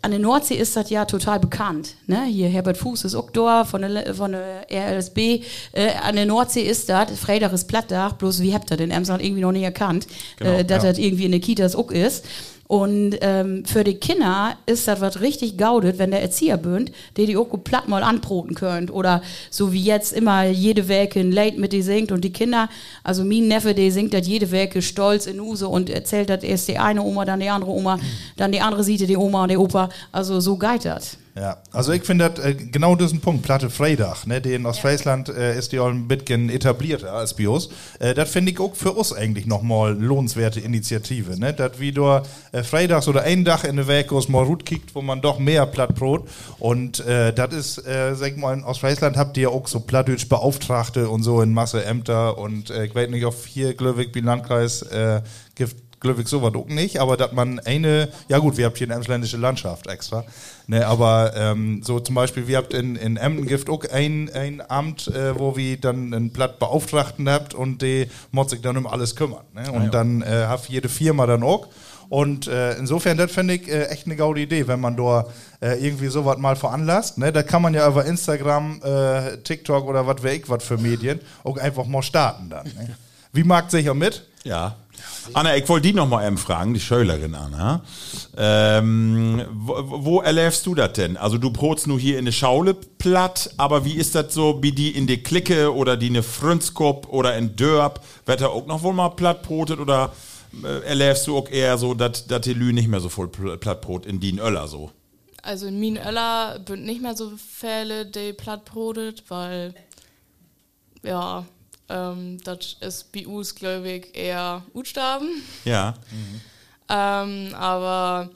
an 0.03 0.11
der 0.13 0.21
Nordsee 0.21 0.55
ist 0.55 0.77
das 0.77 0.91
ja 0.91 1.05
total 1.05 1.41
bekannt. 1.41 1.95
Ne? 2.07 2.25
Hier 2.27 2.49
Herbert 2.49 2.77
Fuß 2.77 3.05
ist 3.05 3.15
auch 3.15 3.31
da 3.31 3.65
von 3.65 3.83
der, 3.83 4.15
von 4.15 4.33
der 4.33 4.67
RLSB. 4.71 5.43
Äh, 5.73 5.95
an 6.01 6.17
der 6.17 6.27
Nordsee 6.27 6.63
ist 6.63 6.89
das, 6.89 7.19
Freitag 7.19 7.53
ist 7.53 7.67
Plattdach, 7.67 8.13
bloß 8.13 8.41
wie 8.41 8.55
habt 8.55 8.71
ihr 8.71 8.77
den 8.77 8.91
Emsland 8.91 9.25
irgendwie 9.25 9.41
noch 9.41 9.53
nicht 9.53 9.65
erkannt, 9.65 10.07
Genau, 10.37 10.53
äh, 10.53 10.65
dass 10.65 10.85
ja. 10.85 10.91
das 10.91 10.99
irgendwie 10.99 11.25
in 11.25 11.33
der 11.33 11.41
Kitas 11.41 11.75
auch 11.75 11.91
ist. 11.91 12.25
Und 12.69 13.17
ähm, 13.21 13.65
für 13.65 13.85
die 13.85 13.95
Kinder 13.95 14.57
ist 14.67 14.89
das 14.89 15.01
was 15.01 15.21
richtig 15.21 15.57
gaudet, 15.57 15.99
wenn 15.99 16.11
der 16.11 16.23
Erzieher 16.23 16.57
bünd, 16.57 16.91
der 17.17 17.27
die 17.27 17.35
gut 17.35 17.65
platt 17.65 17.89
mal 17.89 18.03
anbroten 18.03 18.55
könnt. 18.55 18.91
Oder 18.91 19.23
so 19.51 19.73
wie 19.73 19.83
jetzt 19.83 20.13
immer 20.13 20.45
jede 20.47 20.89
Werke 20.89 21.21
ein 21.21 21.33
Late 21.33 21.61
mit 21.61 21.73
die 21.73 21.83
singt 21.83 22.11
und 22.11 22.23
die 22.23 22.33
Kinder, 22.33 22.69
also 23.05 23.25
mein 23.25 23.49
Neffe, 23.49 23.75
der 23.75 23.93
singt 23.93 24.15
das 24.15 24.27
jede 24.27 24.51
Werke 24.51 24.83
stolz 24.83 25.27
in 25.27 25.41
Use 25.41 25.69
und 25.69 25.91
erzählt 25.91 26.29
das 26.29 26.43
erst 26.43 26.69
die 26.69 26.79
eine 26.79 27.03
Oma, 27.03 27.25
dann 27.25 27.41
die 27.41 27.49
andere 27.49 27.71
Oma, 27.71 27.99
dann 28.37 28.53
die 28.53 28.61
andere 28.61 28.83
sieht 28.83 29.09
die 29.09 29.17
Oma 29.17 29.45
und 29.45 29.51
der 29.51 29.61
Opa. 29.61 29.89
Also 30.11 30.41
so 30.41 30.57
das. 30.57 31.19
Ja, 31.39 31.59
also 31.71 31.93
ich 31.93 32.03
finde 32.03 32.33
äh, 32.43 32.55
genau 32.55 32.97
diesen 32.97 33.21
Punkt, 33.21 33.43
Platte 33.43 33.69
Freidach, 33.69 34.25
ne, 34.25 34.41
die 34.41 34.55
in 34.55 34.65
Ostfriesland 34.65 35.29
äh, 35.29 35.59
ist 35.59 35.71
die 35.73 35.79
auch 35.79 35.89
ein 35.89 36.09
bisschen 36.09 36.49
etablierter 36.49 37.13
als 37.13 37.35
Bios. 37.35 37.69
Äh, 37.99 38.15
das 38.15 38.31
finde 38.31 38.53
ich 38.53 38.59
auch 38.59 38.75
für 38.75 38.93
uns 38.93 39.13
eigentlich 39.13 39.45
nochmal 39.45 39.93
lohnenswerte 40.01 40.61
Initiative, 40.61 41.39
ne, 41.39 41.53
dass 41.53 41.79
wie 41.79 41.93
du 41.93 42.23
äh, 42.53 42.63
Freitags 42.63 43.07
oder 43.07 43.23
ein 43.23 43.45
Dach 43.45 43.65
in 43.65 43.77
der 43.77 43.87
Woche 43.87 44.15
aus 44.15 44.31
mal 44.31 44.47
gut 44.47 44.65
kickt, 44.65 44.95
wo 44.95 45.03
man 45.03 45.21
doch 45.21 45.39
mehr 45.39 45.67
Plattbrot 45.67 46.27
und 46.59 47.01
äh, 47.01 47.35
das 47.35 47.53
ist, 47.55 47.87
äh, 47.87 48.15
sag 48.15 48.33
ich 48.33 48.37
mal, 48.39 48.55
in 48.55 48.65
Ostfriesland 48.65 49.19
habt 49.19 49.37
ihr 49.37 49.51
auch 49.51 49.67
so 49.67 49.81
Plattdeutsch 49.81 50.29
Beauftragte 50.29 51.09
und 51.09 51.23
so 51.23 51.43
in 51.43 51.53
Masse 51.53 51.85
Ämter. 51.85 52.39
Und 52.39 52.71
äh, 52.71 52.87
ich 52.87 52.95
weiß 52.95 53.11
nicht, 53.11 53.25
auf 53.25 53.47
hier 53.47 53.75
Glöwig, 53.75 54.15
wie 54.15 54.21
Landkreis, 54.21 54.83
äh, 54.83 55.21
gibt 55.55 55.86
Glücklich 55.99 56.29
sowas 56.29 56.55
auch 56.55 56.67
nicht, 56.67 57.01
aber 57.01 57.17
dass 57.17 57.33
man 57.33 57.59
eine, 57.61 58.09
ja 58.29 58.39
gut, 58.39 58.57
wir 58.59 58.67
habt 58.67 58.77
hier 58.77 58.87
eine 58.87 58.95
emsländische 58.95 59.39
Landschaft 59.39 59.87
extra, 59.87 60.25
ne, 60.67 60.87
aber 60.87 61.33
ähm, 61.35 61.83
so 61.83 62.01
zum 62.01 62.15
Beispiel, 62.15 62.47
wir 62.47 62.59
habt 62.59 62.75
in, 62.75 62.97
in 62.97 63.17
Emden 63.17 63.47
gibt 63.47 63.71
auch 63.71 63.83
ein, 63.91 64.31
ein 64.35 64.63
Amt, 64.69 65.09
äh, 65.09 65.39
wo 65.39 65.57
wir 65.57 65.79
dann 65.79 66.13
einen 66.13 66.33
Plattbeauftragten 66.33 67.29
habt 67.31 67.55
und 67.55 67.81
die 67.81 68.09
muss 68.31 68.51
sich 68.51 68.61
dann 68.61 68.77
um 68.77 68.87
alles 68.87 69.17
kümmern, 69.17 69.45
ne, 69.55 69.73
und 69.73 69.95
dann 69.95 70.21
äh, 70.21 70.47
hat 70.47 70.69
jede 70.69 70.91
Firma 70.91 71.27
dann 71.27 71.43
auch 71.43 71.69
und 72.09 72.47
äh, 72.47 72.75
insofern, 72.75 73.17
das 73.17 73.33
finde 73.33 73.55
ich 73.55 73.69
äh, 73.69 73.87
echt 73.87 74.07
eine 74.07 74.17
gaude 74.17 74.41
Idee, 74.41 74.69
wenn 74.69 74.81
man 74.81 74.97
da 74.97 75.27
äh, 75.61 75.85
irgendwie 75.85 76.07
sowas 76.07 76.39
mal 76.39 76.57
veranlasst. 76.57 77.19
Ne? 77.19 77.33
Da 77.33 77.43
kann 77.43 77.63
man 77.63 77.75
ja 77.75 77.89
über 77.89 78.05
Instagram, 78.05 78.81
äh, 78.83 79.39
TikTok 79.39 79.87
oder 79.87 80.07
was 80.07 80.23
weiß 80.23 80.35
ich, 80.35 80.49
was 80.49 80.63
für 80.63 80.79
Medien, 80.79 81.21
auch 81.43 81.57
einfach 81.57 81.87
mal 81.87 82.03
starten 82.03 82.51
dann. 82.51 82.67
Ne? 82.67 82.97
Wie 83.33 83.45
mag 83.45 83.71
sicher 83.71 83.95
mit? 83.95 84.25
Ja. 84.45 84.77
Anna, 85.35 85.57
ich 85.57 85.69
wollte 85.69 85.89
die 85.89 85.95
noch 85.95 86.09
mal 86.09 86.27
eben 86.27 86.39
fragen, 86.39 86.75
die 86.75 86.81
Schölerin 86.81 87.35
Anna. 87.35 87.83
Ähm, 88.37 89.45
wo, 89.53 89.75
wo 89.87 90.21
erlebst 90.21 90.65
du 90.67 90.75
das 90.75 90.93
denn? 90.95 91.17
Also 91.17 91.39
du 91.39 91.51
brotst 91.51 91.87
nur 91.87 91.99
hier 91.99 92.19
in 92.19 92.25
der 92.25 92.33
Schaule 92.33 92.75
platt, 92.75 93.51
aber 93.57 93.85
wie 93.85 93.95
ist 93.95 94.15
das 94.15 94.33
so, 94.33 94.63
wie 94.63 94.73
die 94.73 94.91
in 94.91 95.07
der 95.07 95.19
Clique 95.23 95.75
oder 95.75 95.97
die 95.97 96.09
in 96.09 96.15
der 96.15 96.23
Frünskop 96.23 97.09
oder 97.11 97.37
in 97.37 97.57
Dörp, 97.57 98.01
wird 98.25 98.41
da 98.41 98.49
auch 98.49 98.67
noch 98.67 98.83
wohl 98.83 98.95
mal 98.95 99.11
platt 99.11 99.43
brotet 99.43 99.79
oder 99.79 100.13
äh, 100.65 100.87
erlebst 100.87 101.27
du 101.27 101.37
auch 101.37 101.49
eher 101.49 101.77
so, 101.79 101.95
dass 101.95 102.27
die 102.27 102.55
Lü 102.55 102.73
nicht 102.73 102.89
mehr 102.89 103.01
so 103.01 103.09
voll 103.09 103.27
pl- 103.27 103.57
Plattbrot 103.57 104.07
in 104.07 104.21
die 104.21 104.39
Öller 104.39 104.69
so? 104.69 104.91
Also 105.43 105.67
in 105.67 105.79
Mien 105.79 105.97
Öller 105.97 106.59
bünd 106.59 106.85
nicht 106.85 107.01
mehr 107.01 107.17
so 107.17 107.33
viele, 107.37 108.07
die 108.07 108.33
platt 108.33 108.65
brodet, 108.65 109.25
weil 109.29 109.75
ja, 111.05 111.45
ähm, 111.89 112.39
das 112.45 112.77
ist 112.81 113.13
bei 113.13 113.27
uns, 113.27 113.55
glaube 113.55 113.89
ich, 113.91 114.17
eher 114.17 114.63
Utstaben. 114.75 115.43
Ja. 115.65 115.95
Ähm, 116.89 117.53
aber 117.57 118.31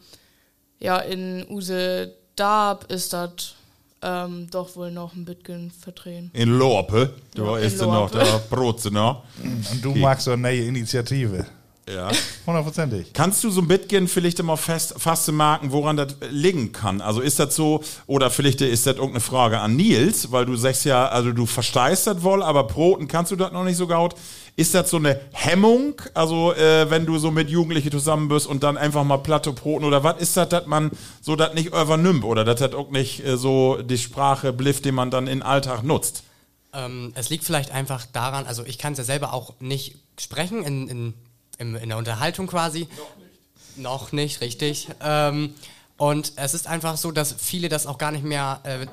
ja, 0.81 0.99
in 0.99 1.47
Use 1.49 2.13
Darb 2.35 2.91
ist 2.91 3.13
das 3.13 3.55
ähm, 4.03 4.49
doch 4.51 4.75
wohl 4.77 4.91
noch 4.91 5.15
ein 5.15 5.25
bisschen 5.25 5.71
verdrehen. 5.71 6.31
In 6.33 6.59
Lorpe, 6.59 7.15
da 7.35 7.43
Ja, 7.45 7.59
in 7.59 7.65
ist 7.65 7.79
sie 7.79 7.87
noch, 7.87 8.11
da 8.11 8.41
brot 8.51 8.81
sie 8.81 8.91
noch. 8.91 9.25
Und 9.43 9.65
du 9.85 9.95
magst 9.95 10.25
so 10.25 10.33
eine 10.33 10.43
neue 10.43 10.65
Initiative. 10.65 11.47
Ja. 11.88 12.11
Hundertprozentig. 12.47 13.12
Kannst 13.12 13.43
du 13.43 13.51
so 13.51 13.61
ein 13.61 13.69
bisschen 13.69 14.07
vielleicht 14.07 14.38
immer 14.38 14.57
fest, 14.57 14.95
fast 14.99 15.31
marken, 15.33 15.73
woran 15.73 15.97
das 15.97 16.16
liegen 16.31 16.73
kann? 16.73 17.01
Also 17.01 17.21
ist 17.21 17.38
das 17.38 17.57
so, 17.57 17.83
oder 18.07 18.31
vielleicht 18.31 18.61
ist 18.61 18.87
das 18.87 18.95
irgendeine 18.95 19.21
Frage 19.21 19.61
an 19.61 19.77
Nils, 19.77 20.31
weil 20.31 20.47
du 20.47 20.57
sagst 20.57 20.85
ja, 20.85 21.09
also 21.09 21.33
du 21.33 21.47
verstehst 21.47 22.07
das 22.07 22.23
wohl, 22.23 22.43
aber 22.43 22.64
Broten 22.64 23.09
kannst 23.09 23.33
du 23.33 23.37
das 23.37 23.53
noch 23.53 23.64
nicht 23.64 23.77
so 23.77 23.88
gut. 23.88 24.14
Ist 24.57 24.75
das 24.75 24.90
so 24.90 24.99
eine 24.99 25.21
Hemmung, 25.33 26.01
also 26.14 26.53
äh, 26.53 26.90
wenn 26.90 27.07
du 27.07 27.19
so 27.19 27.31
mit 27.31 27.49
Jugendlichen 27.49 27.90
zusammen 27.90 28.29
bist 28.29 28.47
und 28.47 28.62
dann 28.62 28.77
einfach 28.77 29.05
mal 29.05 29.19
platte 29.19 29.53
Broten 29.53 29.85
oder 29.85 30.05
was 30.05 30.21
ist 30.21 30.37
das, 30.37 30.49
dass 30.49 30.66
man 30.66 30.90
so 31.21 31.35
das 31.35 31.55
nicht 31.55 31.69
übernimmt 31.69 32.25
oder 32.25 32.45
dass 32.45 32.61
das 32.61 32.75
auch 32.75 32.90
nicht 32.90 33.25
äh, 33.25 33.37
so 33.37 33.81
die 33.83 33.99
Sprache 33.99 34.53
blifft, 34.53 34.85
die 34.85 34.93
man 34.93 35.11
dann 35.11 35.27
in 35.27 35.43
Alltag 35.43 35.83
nutzt? 35.83 36.25
Ähm, 36.73 37.12
es 37.14 37.31
liegt 37.31 37.45
vielleicht 37.45 37.73
einfach 37.73 38.07
daran, 38.07 38.47
also 38.47 38.64
ich 38.64 38.79
kann 38.79 38.93
es 38.93 38.99
ja 38.99 39.05
selber 39.05 39.33
auch 39.33 39.55
nicht 39.61 39.97
sprechen 40.19 40.62
in, 40.62 40.88
in, 40.88 41.14
in, 41.61 41.75
in 41.77 41.88
der 41.90 41.99
Unterhaltung 41.99 42.46
quasi. 42.46 42.88
Noch 42.96 43.16
nicht. 43.16 43.79
Noch 43.79 44.12
nicht, 44.12 44.40
richtig. 44.40 44.88
Ähm, 45.03 45.55
und 45.96 46.33
es 46.37 46.55
ist 46.55 46.66
einfach 46.66 46.96
so, 46.96 47.12
dass 47.12 47.35
viele 47.38 47.68
das 47.68 47.87
auch 47.87 47.99
gar 47.99 48.11
nicht 48.11 48.25
mehr 48.25 48.61
äh, 48.64 48.87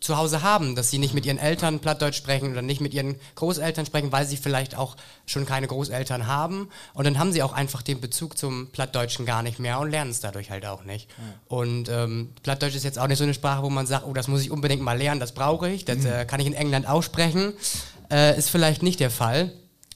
zu 0.00 0.16
Hause 0.16 0.42
haben, 0.42 0.74
dass 0.74 0.90
sie 0.90 0.98
nicht 0.98 1.12
mit 1.12 1.26
ihren 1.26 1.38
Eltern 1.38 1.78
Plattdeutsch 1.78 2.16
sprechen 2.16 2.50
oder 2.50 2.62
nicht 2.62 2.80
mit 2.80 2.94
ihren 2.94 3.16
Großeltern 3.34 3.84
sprechen, 3.84 4.10
weil 4.12 4.26
sie 4.26 4.38
vielleicht 4.38 4.74
auch 4.74 4.96
schon 5.26 5.44
keine 5.44 5.66
Großeltern 5.66 6.26
haben. 6.26 6.70
Und 6.94 7.04
dann 7.04 7.18
haben 7.18 7.32
sie 7.32 7.42
auch 7.42 7.52
einfach 7.52 7.82
den 7.82 8.00
Bezug 8.00 8.38
zum 8.38 8.68
Plattdeutschen 8.68 9.26
gar 9.26 9.42
nicht 9.42 9.58
mehr 9.58 9.78
und 9.78 9.90
lernen 9.90 10.10
es 10.10 10.20
dadurch 10.20 10.50
halt 10.50 10.64
auch 10.64 10.84
nicht. 10.84 11.08
Und 11.48 11.90
ähm, 11.90 12.32
Plattdeutsch 12.42 12.74
ist 12.74 12.84
jetzt 12.84 12.98
auch 12.98 13.08
nicht 13.08 13.18
so 13.18 13.24
eine 13.24 13.34
Sprache, 13.34 13.62
wo 13.62 13.68
man 13.68 13.86
sagt, 13.86 14.06
oh, 14.06 14.14
das 14.14 14.26
muss 14.26 14.40
ich 14.40 14.50
unbedingt 14.50 14.82
mal 14.82 14.96
lernen, 14.96 15.20
das 15.20 15.32
brauche 15.32 15.68
ich, 15.68 15.84
das 15.84 16.04
äh, 16.06 16.24
kann 16.24 16.40
ich 16.40 16.46
in 16.46 16.54
England 16.54 16.88
aussprechen. 16.88 17.52
Äh, 18.10 18.38
ist 18.38 18.48
vielleicht 18.48 18.82
nicht 18.82 19.00
der 19.00 19.10
Fall. 19.10 19.52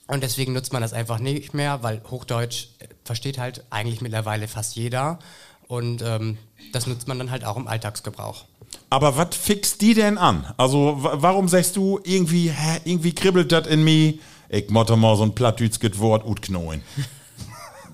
Und 0.07 0.23
deswegen 0.23 0.53
nutzt 0.53 0.73
man 0.73 0.83
das 0.83 0.93
einfach 0.93 1.19
nicht 1.19 1.55
mehr, 1.55 1.83
weil 1.83 2.03
Hochdeutsch 2.11 2.67
äh, 2.79 2.89
versteht 3.05 3.39
halt 3.39 3.65
eigentlich 3.71 4.01
mittlerweile 4.01 4.49
fast 4.49 4.77
jeder. 4.77 5.19
Und 5.67 6.03
ähm, 6.03 6.37
das 6.73 6.87
nutzt 6.87 7.09
man 7.09 7.19
dann 7.19 7.31
halt 7.31 7.45
auch 7.45 7.57
im 7.57 7.67
Alltagsgebrauch. 7.67 8.45
Aber 8.91 9.17
was 9.17 9.35
fixt 9.37 9.81
die 9.81 9.95
denn 9.95 10.19
an? 10.19 10.53
Also, 10.59 11.03
wa- 11.03 11.15
warum 11.17 11.49
sagst 11.49 11.77
du 11.77 12.01
irgendwie, 12.05 12.51
hä, 12.51 12.81
irgendwie 12.85 13.15
kribbelt 13.15 13.51
das 13.51 13.67
in 13.67 13.83
mir? 13.83 14.15
Ich 14.51 14.69
motte 14.69 14.95
mal 14.97 15.17
so 15.17 15.23
ein 15.23 15.35
plattdütskes 15.35 15.99
Wort 15.99 16.27
utknoien. 16.27 16.83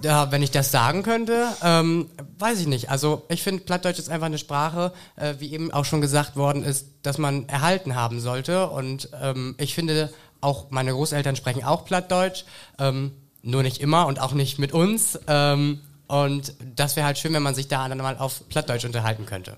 Ja, 0.03 0.31
wenn 0.33 0.43
ich 0.43 0.51
das 0.51 0.73
sagen 0.73 1.03
könnte, 1.05 1.47
ähm, 1.63 2.09
weiß 2.39 2.59
ich 2.61 2.67
nicht. 2.67 2.91
Also 2.91 3.23
ich 3.29 3.43
finde, 3.43 3.63
Plattdeutsch 3.63 3.99
ist 4.01 4.11
einfach 4.11 4.27
eine 4.27 4.39
Sprache, 4.39 4.93
äh, 5.17 5.35
wie 5.39 5.53
eben 5.53 5.71
auch 5.73 5.85
schon 5.85 6.01
gesagt 6.01 6.35
worden 6.37 6.65
ist, 6.65 6.87
dass 7.03 7.19
man 7.19 7.49
erhalten 7.49 7.95
haben 7.95 8.19
sollte. 8.21 8.69
Und 8.69 9.11
ähm, 9.23 9.55
ich 9.59 9.75
finde, 9.75 10.13
auch 10.41 10.71
meine 10.71 10.93
Großeltern 10.93 11.37
sprechen 11.37 11.65
auch 11.65 11.85
Plattdeutsch, 11.85 12.45
ähm, 12.79 13.13
nur 13.43 13.63
nicht 13.63 13.79
immer 13.79 14.07
und 14.07 14.21
auch 14.21 14.33
nicht 14.33 14.59
mit 14.59 14.73
uns. 14.73 15.19
Ähm, 15.27 15.81
und 16.07 16.55
das 16.77 16.97
wäre 16.97 17.07
halt 17.07 17.19
schön, 17.19 17.33
wenn 17.33 17.43
man 17.43 17.55
sich 17.55 17.69
da 17.69 17.89
dann 17.89 17.99
mal 17.99 18.19
auf 18.19 18.49
Plattdeutsch 18.49 18.85
unterhalten 18.85 19.27
könnte. 19.27 19.57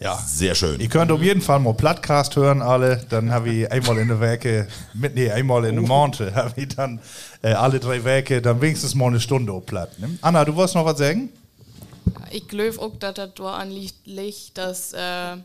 Ja. 0.00 0.16
Sehr 0.16 0.54
schön. 0.54 0.80
Ihr 0.80 0.88
könnt 0.88 1.10
auf 1.10 1.22
jeden 1.22 1.40
Fall 1.40 1.58
mal 1.58 1.74
Plattcast 1.74 2.36
hören, 2.36 2.62
alle. 2.62 3.04
Dann 3.08 3.32
habe 3.32 3.50
ich 3.50 3.72
einmal 3.72 3.98
in 3.98 4.08
der 4.08 4.20
Werke, 4.20 4.68
mit, 4.94 5.14
nee, 5.14 5.30
einmal 5.30 5.64
in 5.64 5.74
der 5.74 5.84
Monate, 5.86 6.34
habe 6.34 6.60
ich 6.60 6.68
dann 6.68 7.00
äh, 7.42 7.52
alle 7.52 7.80
drei 7.80 8.04
Werke, 8.04 8.40
dann 8.40 8.60
wenigstens 8.60 8.94
mal 8.94 9.06
eine 9.06 9.20
Stunde 9.20 9.52
auf 9.52 9.66
platt. 9.66 9.98
Ne? 9.98 10.18
Anna, 10.22 10.44
du 10.44 10.54
wolltest 10.54 10.76
noch 10.76 10.84
was 10.84 10.98
sagen? 10.98 11.30
Ich 12.30 12.46
glaube 12.46 12.78
auch, 12.80 12.96
dass 12.98 13.14
das 13.14 13.34
daran 13.34 13.70
liegt, 13.70 14.06
liegt, 14.06 14.56
dass 14.56 14.92
äh, 14.92 15.36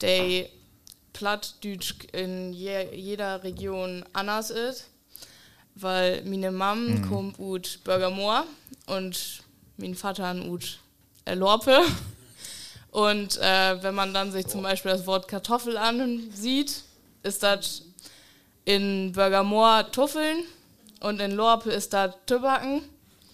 die 0.00 0.46
Plattdütsch 1.14 1.94
in 2.12 2.52
je, 2.52 2.94
jeder 2.94 3.42
Region 3.42 4.04
anders 4.12 4.50
ist. 4.50 4.88
Weil 5.74 6.22
meine 6.24 6.52
Mom 6.52 7.00
kommt 7.08 7.38
ut 7.38 7.80
Bürgermoor 7.84 8.44
und 8.86 9.42
mein 9.78 9.94
Vater 9.94 10.34
ut 10.46 10.78
Lorpe. 11.26 11.80
Und 12.90 13.38
äh, 13.38 13.82
wenn 13.82 13.92
man 13.96 14.14
dann 14.14 14.30
sich 14.30 14.46
zum 14.46 14.62
Beispiel 14.62 14.92
das 14.92 15.04
Wort 15.04 15.26
Kartoffel 15.26 15.76
ansieht, 15.76 16.84
ist 17.24 17.42
das 17.42 17.82
in 18.64 19.10
Bürgermoor 19.10 19.90
Tuffeln 19.90 20.44
und 21.00 21.20
in 21.20 21.32
Lorpe 21.32 21.70
ist 21.72 21.92
das 21.92 22.14
Tübacken. 22.24 22.82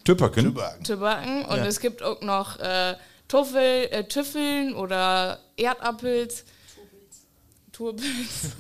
Tüpperken. 0.05 0.55
Tübacken. 0.83 1.45
Und 1.45 1.59
Ja. 1.59 1.67
es 1.67 1.79
gibt 1.79 2.03
auch 2.03 2.23
noch 2.23 2.59
äh, 2.59 2.97
Tuffel, 3.29 3.89
äh, 3.91 4.05
Tüffeln 4.05 4.75
oder 4.75 5.39
Erdapfels. 5.59 6.45
tudo 7.81 8.05
isso. 8.05 8.55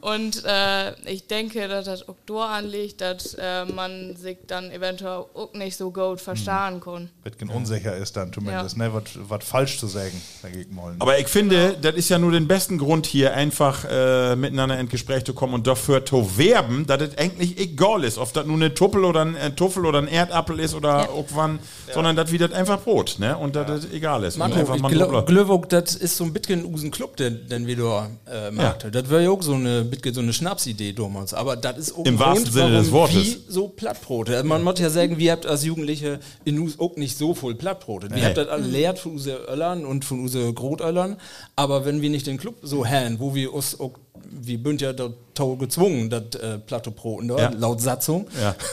Und 0.00 0.44
äh, 0.44 0.92
ich 1.10 1.26
denke, 1.26 1.68
dass 1.68 1.84
das 1.86 2.08
auch 2.08 2.16
da 2.26 2.56
anliegt, 2.56 3.00
dass 3.00 3.34
äh, 3.34 3.64
man 3.64 4.16
sich 4.16 4.38
dann 4.46 4.70
eventuell 4.70 5.24
auch 5.34 5.52
nicht 5.54 5.76
so 5.76 5.90
gut 5.90 6.20
verstehen 6.20 6.80
kann. 6.80 7.10
Bisschen 7.22 7.50
unsicher 7.50 7.96
ist 7.96 8.16
dann 8.16 8.32
zumindest, 8.32 8.76
ne? 8.76 8.90
Was 9.28 9.44
falsch 9.44 9.78
zu 9.78 9.86
sagen, 9.86 10.20
dagegen 10.42 10.76
wollen. 10.76 10.96
Aber 11.00 11.18
ich 11.18 11.28
finde, 11.28 11.76
das 11.80 11.94
ist 11.94 12.08
ja 12.08 12.18
nur 12.18 12.32
den 12.32 12.48
besten 12.48 12.78
Grund 12.78 13.06
hier, 13.06 13.34
einfach 13.34 13.84
äh, 13.88 14.36
miteinander 14.36 14.78
ins 14.78 14.90
Gespräch 14.90 15.24
zu 15.24 15.34
kommen 15.34 15.54
und 15.54 15.66
dafür 15.66 16.04
zu 16.04 16.36
werben, 16.36 16.86
dass 16.86 17.00
es 17.02 17.18
eigentlich 17.18 17.58
egal 17.58 18.04
ist, 18.04 18.18
ob 18.18 18.32
das 18.32 18.46
nur 18.46 18.56
eine 18.56 18.74
Tuppel 18.74 19.04
oder 19.04 19.22
ein 19.24 19.36
äh, 19.36 19.50
Tuffel 19.52 19.86
oder 19.86 19.98
ein 19.98 20.08
Erdapfel 20.08 20.60
ist 20.60 20.74
oder 20.74 20.92
Ja. 21.02 21.08
irgendwann, 21.14 21.58
sondern 21.92 22.16
dass 22.16 22.32
wie 22.32 22.38
das 22.38 22.52
einfach 22.52 22.80
Brot, 22.82 23.16
ne? 23.18 23.36
Und 23.36 23.56
dass 23.56 23.66
das 23.66 23.92
egal 23.92 24.24
ist. 24.24 24.36
Marco, 24.36 24.56
einfach 24.58 24.76
ich 24.76 24.82
glaube, 24.88 25.66
das 25.68 25.94
ist 25.94 26.16
so 26.16 26.24
ein 26.24 26.32
bisschen 26.32 26.64
usen 26.64 26.90
Club, 26.90 27.16
den, 27.16 27.48
den 27.48 27.66
wir 27.66 27.76
da 27.76 28.10
äh, 28.30 28.50
macht. 28.50 28.86
Das 28.94 29.08
ja 29.22 29.30
auch 29.30 29.42
so 29.42 29.54
eine, 29.54 29.88
so 30.12 30.20
eine 30.20 30.32
Schnapsidee 30.32 30.92
damals. 30.92 31.32
Aber 31.34 31.56
das 31.56 31.78
ist 31.78 31.94
auch 31.96 32.04
Im 32.04 32.18
wahrsten 32.18 32.44
Grund, 32.44 32.52
Sinne 32.54 32.64
warum 32.72 32.82
des 32.84 32.92
Wortes. 32.92 33.16
Wie 33.16 33.38
so 33.48 33.68
Plattbrote. 33.68 34.42
Man 34.44 34.62
muss 34.62 34.78
ja 34.80 34.90
sagen, 34.90 35.18
wir 35.18 35.32
habt 35.32 35.46
als 35.46 35.64
Jugendliche 35.64 36.20
in 36.44 36.58
uns 36.58 36.78
auch 36.78 36.96
nicht 36.96 37.16
so 37.16 37.34
voll 37.34 37.54
Plattbrote. 37.54 38.08
Wir 38.10 38.16
Nee. 38.16 38.24
habt 38.24 38.36
das 38.36 38.48
alle 38.48 38.66
lehrt 38.66 38.98
von 38.98 39.12
unsere 39.12 39.46
Öllern 39.50 39.84
und 39.86 40.04
von 40.04 40.20
unsere 40.20 40.52
Grotöllern. 40.52 41.16
Aber 41.56 41.84
wenn 41.84 42.02
wir 42.02 42.10
nicht 42.10 42.26
den 42.26 42.36
Club 42.38 42.56
so 42.62 42.86
haben, 42.86 43.18
wo 43.20 43.34
wir 43.34 43.52
uns 43.54 43.78
auch, 43.80 43.92
wir 44.30 44.58
sind 44.62 44.80
ja 44.80 44.92
da 44.92 45.10
tau 45.34 45.56
gezwungen, 45.56 46.10
das 46.10 46.34
äh, 46.40 46.58
Plattebroten 46.58 47.28
Ja. 47.30 47.50
laut 47.50 47.80
Satzung. 47.80 48.26
Ja. 48.40 48.54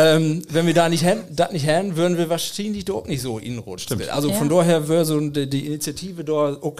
Ähm, 0.00 0.42
wenn 0.50 0.64
wir 0.64 0.74
da 0.74 0.88
nicht 0.88 1.04
haben, 1.04 1.22
das 1.32 1.50
nicht 1.50 1.66
haben, 1.66 1.96
würden 1.96 2.16
wir 2.16 2.28
wahrscheinlich 2.30 2.84
dort 2.84 3.08
nicht 3.08 3.20
so 3.20 3.40
inrutschen. 3.40 4.00
Also 4.10 4.28
Ja. 4.28 4.34
von 4.36 4.48
daher 4.48 4.88
wäre 4.88 5.04
so 5.04 5.18
die, 5.18 5.50
die 5.50 5.66
Initiative 5.66 6.22
da 6.22 6.32
auch 6.62 6.76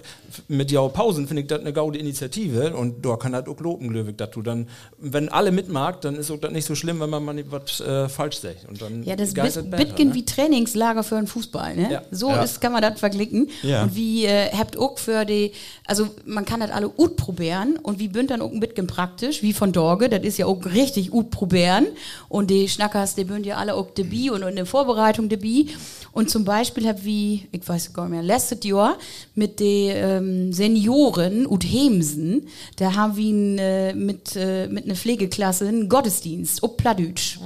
mit 0.49 0.71
Jau 0.71 0.89
Pausen, 0.89 1.27
finde 1.27 1.43
ich 1.43 1.49
das 1.49 1.61
eine 1.61 1.73
gaude 1.73 1.99
Initiative 1.99 2.75
und 2.75 3.05
da 3.05 3.17
kann 3.17 3.33
das 3.33 3.47
auch 3.47 3.61
loben, 3.61 3.95
ich, 4.09 4.17
dass 4.17 4.31
du 4.31 4.43
dann, 4.43 4.69
wenn 4.99 5.29
alle 5.29 5.53
mitmacht, 5.53 6.05
dann 6.05 6.17
ist 6.17 6.31
auch 6.31 6.39
das 6.39 6.53
nicht 6.53 6.67
so 6.67 6.75
schlimm, 6.75 7.01
wenn 7.01 7.11
man 7.11 7.25
mal 7.25 7.45
was 7.51 7.81
äh, 7.81 8.09
falsch 8.09 8.39
sagt. 8.39 8.67
Und 8.69 8.81
dann 8.83 9.03
Ja, 9.05 9.17
das 9.17 9.29
ist 9.29 9.35
besser, 9.35 9.63
bisschen 9.63 10.09
ne? 10.09 10.15
wie 10.15 10.25
Trainingslager 10.25 11.03
für 11.03 11.17
einen 11.17 11.27
Fußball, 11.27 11.77
ne? 11.77 11.91
Ja. 11.91 12.03
So 12.11 12.31
Ja. 12.31 12.43
Ist, 12.43 12.61
kann 12.61 12.73
man 12.73 12.83
das 12.83 12.99
vergleichen. 12.99 13.49
Ja. 13.63 13.85
Und 13.85 13.95
wie 13.95 14.27
äh, 14.27 14.51
habt 14.53 14.77
auch 14.77 14.99
für 14.99 15.25
die, 15.25 15.53
also 15.87 16.09
man 16.25 16.45
kann 16.45 16.61
das 16.61 16.71
alle 16.71 16.89
gut 16.89 17.17
probieren 17.17 17.79
und 17.83 17.99
wie 17.99 18.09
bünd 18.09 18.31
dann 18.31 18.41
auch 18.43 18.51
ein 18.51 18.61
bisschen 18.61 18.87
praktisch, 18.87 19.43
wie 19.43 19.53
von 19.53 19.73
Dorge, 19.73 20.09
das 20.09 20.23
ist 20.23 20.39
ja 20.39 20.47
auch 20.47 20.65
richtig 20.65 21.11
gut 21.11 21.31
probieren 21.31 21.87
und 22.29 22.51
die 22.51 22.69
Schnackers, 22.69 23.15
die 23.15 23.25
bünd 23.25 23.47
ja 23.47 23.57
alle 23.57 23.75
auch 23.75 23.91
dabei 23.95 24.31
und 24.33 24.43
in 24.43 24.57
der 24.57 24.67
Vorbereitung 24.67 25.29
dabei. 25.29 25.67
Und 26.13 26.31
zum 26.31 26.45
Beispiel 26.45 26.89
hab 26.89 27.05
wie, 27.05 27.49
ich 27.53 27.69
weiß 27.69 27.93
gar 27.93 28.05
nicht 28.05 28.13
mehr, 28.13 28.23
letztes 28.23 28.65
Jahr 28.65 28.99
mit 29.35 29.61
den 29.61 30.18
ähm, 30.19 30.53
Senioren 30.53 31.47
und 31.47 31.65
Hemsen, 31.65 32.49
da 32.77 32.95
haben 32.95 33.17
wir 33.17 33.63
äh, 33.63 33.95
mit, 33.95 34.37
äh, 34.37 34.67
mit 34.69 34.85
einer 34.85 34.95
Pflegeklasse 34.95 35.67
einen 35.67 35.89
Gottesdienst, 35.89 36.63
ob 36.63 36.77
Plattdütsch. 36.77 37.39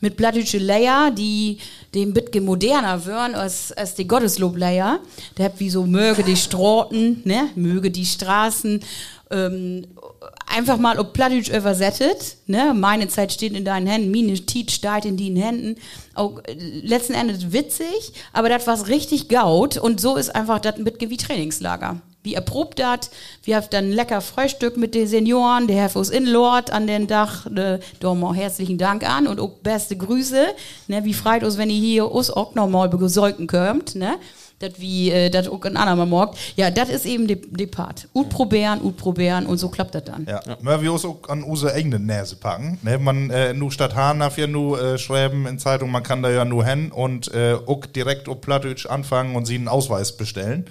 Mit 0.00 0.16
plattdütsche 0.16 0.58
Leier, 0.58 1.10
die 1.10 1.58
dem 1.94 2.12
bisschen 2.12 2.44
moderner 2.44 3.04
wären 3.06 3.34
als, 3.34 3.72
als 3.72 3.94
die 3.94 4.06
Gotteslob-Leier. 4.06 5.00
Da 5.36 5.44
habt 5.44 5.60
wie 5.60 5.70
so 5.70 5.84
möge 5.84 6.22
die 6.22 6.36
Straßen, 6.36 7.22
ne, 7.24 7.48
möge 7.54 7.90
die 7.90 8.04
Straßen, 8.04 8.80
ähm, 9.30 9.86
einfach 10.46 10.78
mal 10.78 10.98
ob 10.98 11.12
Plattdeutsch 11.12 11.48
übersetzt, 11.48 12.48
ne? 12.48 12.74
Meine 12.74 13.08
Zeit 13.08 13.32
steht 13.32 13.54
in 13.54 13.64
deinen 13.64 13.86
Händen, 13.86 14.10
meine 14.10 14.34
Tiet 14.34 14.70
steht 14.70 15.04
in 15.04 15.16
deinen 15.16 15.36
Händen. 15.36 15.76
Auch 16.14 16.40
äh, 16.44 16.54
letzten 16.54 17.14
Endes 17.14 17.52
witzig, 17.52 18.12
aber 18.32 18.48
das 18.48 18.66
war 18.66 18.86
richtig 18.86 19.28
gaut 19.28 19.76
und 19.76 20.00
so 20.00 20.16
ist 20.16 20.34
einfach 20.34 20.60
das 20.60 20.76
bisschen 20.76 21.10
wie 21.10 21.16
Trainingslager. 21.16 22.00
Wie 22.24 22.34
erprobt 22.34 22.78
das, 22.78 23.10
wir 23.42 23.56
haben 23.56 23.66
dann 23.68 23.90
lecker 23.90 24.22
Frühstück 24.22 24.78
mit 24.78 24.94
den 24.94 25.06
Senioren, 25.06 25.66
der 25.66 25.76
Herr 25.76 26.10
in 26.10 26.24
Lord 26.24 26.70
an 26.70 26.86
den 26.86 27.06
Dach, 27.06 27.44
äh, 27.54 27.78
da 28.00 28.14
mal 28.14 28.34
herzlichen 28.34 28.78
Dank 28.78 29.06
an 29.06 29.26
und 29.26 29.38
auch 29.38 29.50
beste 29.62 29.94
Grüße, 29.94 30.46
ne? 30.88 31.04
Wie 31.04 31.12
freut 31.12 31.44
uns, 31.44 31.58
wenn 31.58 31.68
ihr 31.68 31.78
hier 31.78 32.10
uns 32.10 32.30
auch 32.30 32.54
nochmal 32.54 32.88
besäugen 32.88 33.46
könnt, 33.46 33.94
ne? 33.94 34.14
Das 34.58 34.72
wie, 34.78 35.10
äh, 35.10 35.28
das 35.28 35.48
auch 35.48 35.62
ein 35.64 35.76
anderer 35.76 36.06
morgt. 36.06 36.38
Ja, 36.56 36.70
das 36.70 36.88
ist 36.88 37.04
eben 37.04 37.26
die 37.26 37.66
Part. 37.66 38.08
Ut 38.14 38.30
probieren, 38.30 38.80
ut 38.82 38.96
probieren 38.96 39.44
und 39.44 39.58
so 39.58 39.68
klappt 39.68 39.94
das 39.94 40.04
dann. 40.04 40.24
Ja, 40.26 40.40
ja. 40.46 40.80
wir 40.80 40.92
uns 40.94 41.04
auch 41.04 41.28
an 41.28 41.42
unsere 41.42 41.74
eigene 41.74 41.98
Nase 41.98 42.36
packen. 42.36 42.78
Ne, 42.82 42.96
man, 42.96 43.28
äh, 43.28 43.52
nur 43.52 43.70
statt 43.70 43.94
Hahn 43.94 44.20
darf 44.20 44.38
ja 44.38 44.46
nur 44.46 44.80
äh, 44.80 44.96
schreiben 44.96 45.46
in 45.46 45.58
Zeitung, 45.58 45.90
man 45.90 46.02
kann 46.02 46.22
da 46.22 46.30
ja 46.30 46.46
nur 46.46 46.64
hin 46.64 46.90
und 46.90 47.34
äh, 47.34 47.58
auch 47.66 47.84
direkt 47.84 48.30
auf 48.30 48.40
Plattdeutsch 48.40 48.86
anfangen 48.86 49.36
und 49.36 49.44
sie 49.44 49.56
einen 49.56 49.68
Ausweis 49.68 50.16
bestellen. 50.16 50.64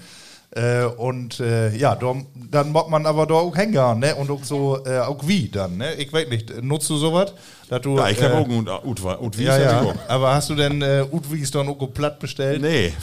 Äh, 0.56 0.86
und 0.86 1.40
äh, 1.40 1.76
ja, 1.76 1.96
da, 1.96 2.14
dann 2.52 2.72
mag 2.72 2.90
man 2.90 3.06
aber 3.08 3.26
da 3.26 3.34
auch 3.36 3.56
hängen, 3.56 4.00
ne? 4.00 4.16
Und 4.16 4.30
auch 4.30 4.44
so, 4.44 4.86
äh, 4.86 5.00
auch 5.00 5.28
wie 5.28 5.50
dann, 5.50 5.78
ne? 5.78 5.96
Ich 5.96 6.14
weiß 6.14 6.30
nicht, 6.30 6.62
nutzt 6.62 6.90
du 6.90 6.98
sowas? 6.98 7.34
Du, 7.82 7.98
Ja, 7.98 8.10
ich 8.10 8.22
habe 8.22 8.36
äh, 8.36 8.70
auch 8.70 8.86
Utwa. 8.86 9.18
Utwi 9.20 9.46
Ja, 9.46 9.58
ja. 9.58 9.94
Aber 10.08 10.36
hast 10.36 10.52
du 10.52 10.56
denn 10.56 10.82
äh, 10.84 11.04
Udwig's 11.12 11.50
dann 11.50 11.68
auch 11.68 11.80
platt 11.92 12.20
bestellt? 12.20 12.62
Nee, 12.62 12.94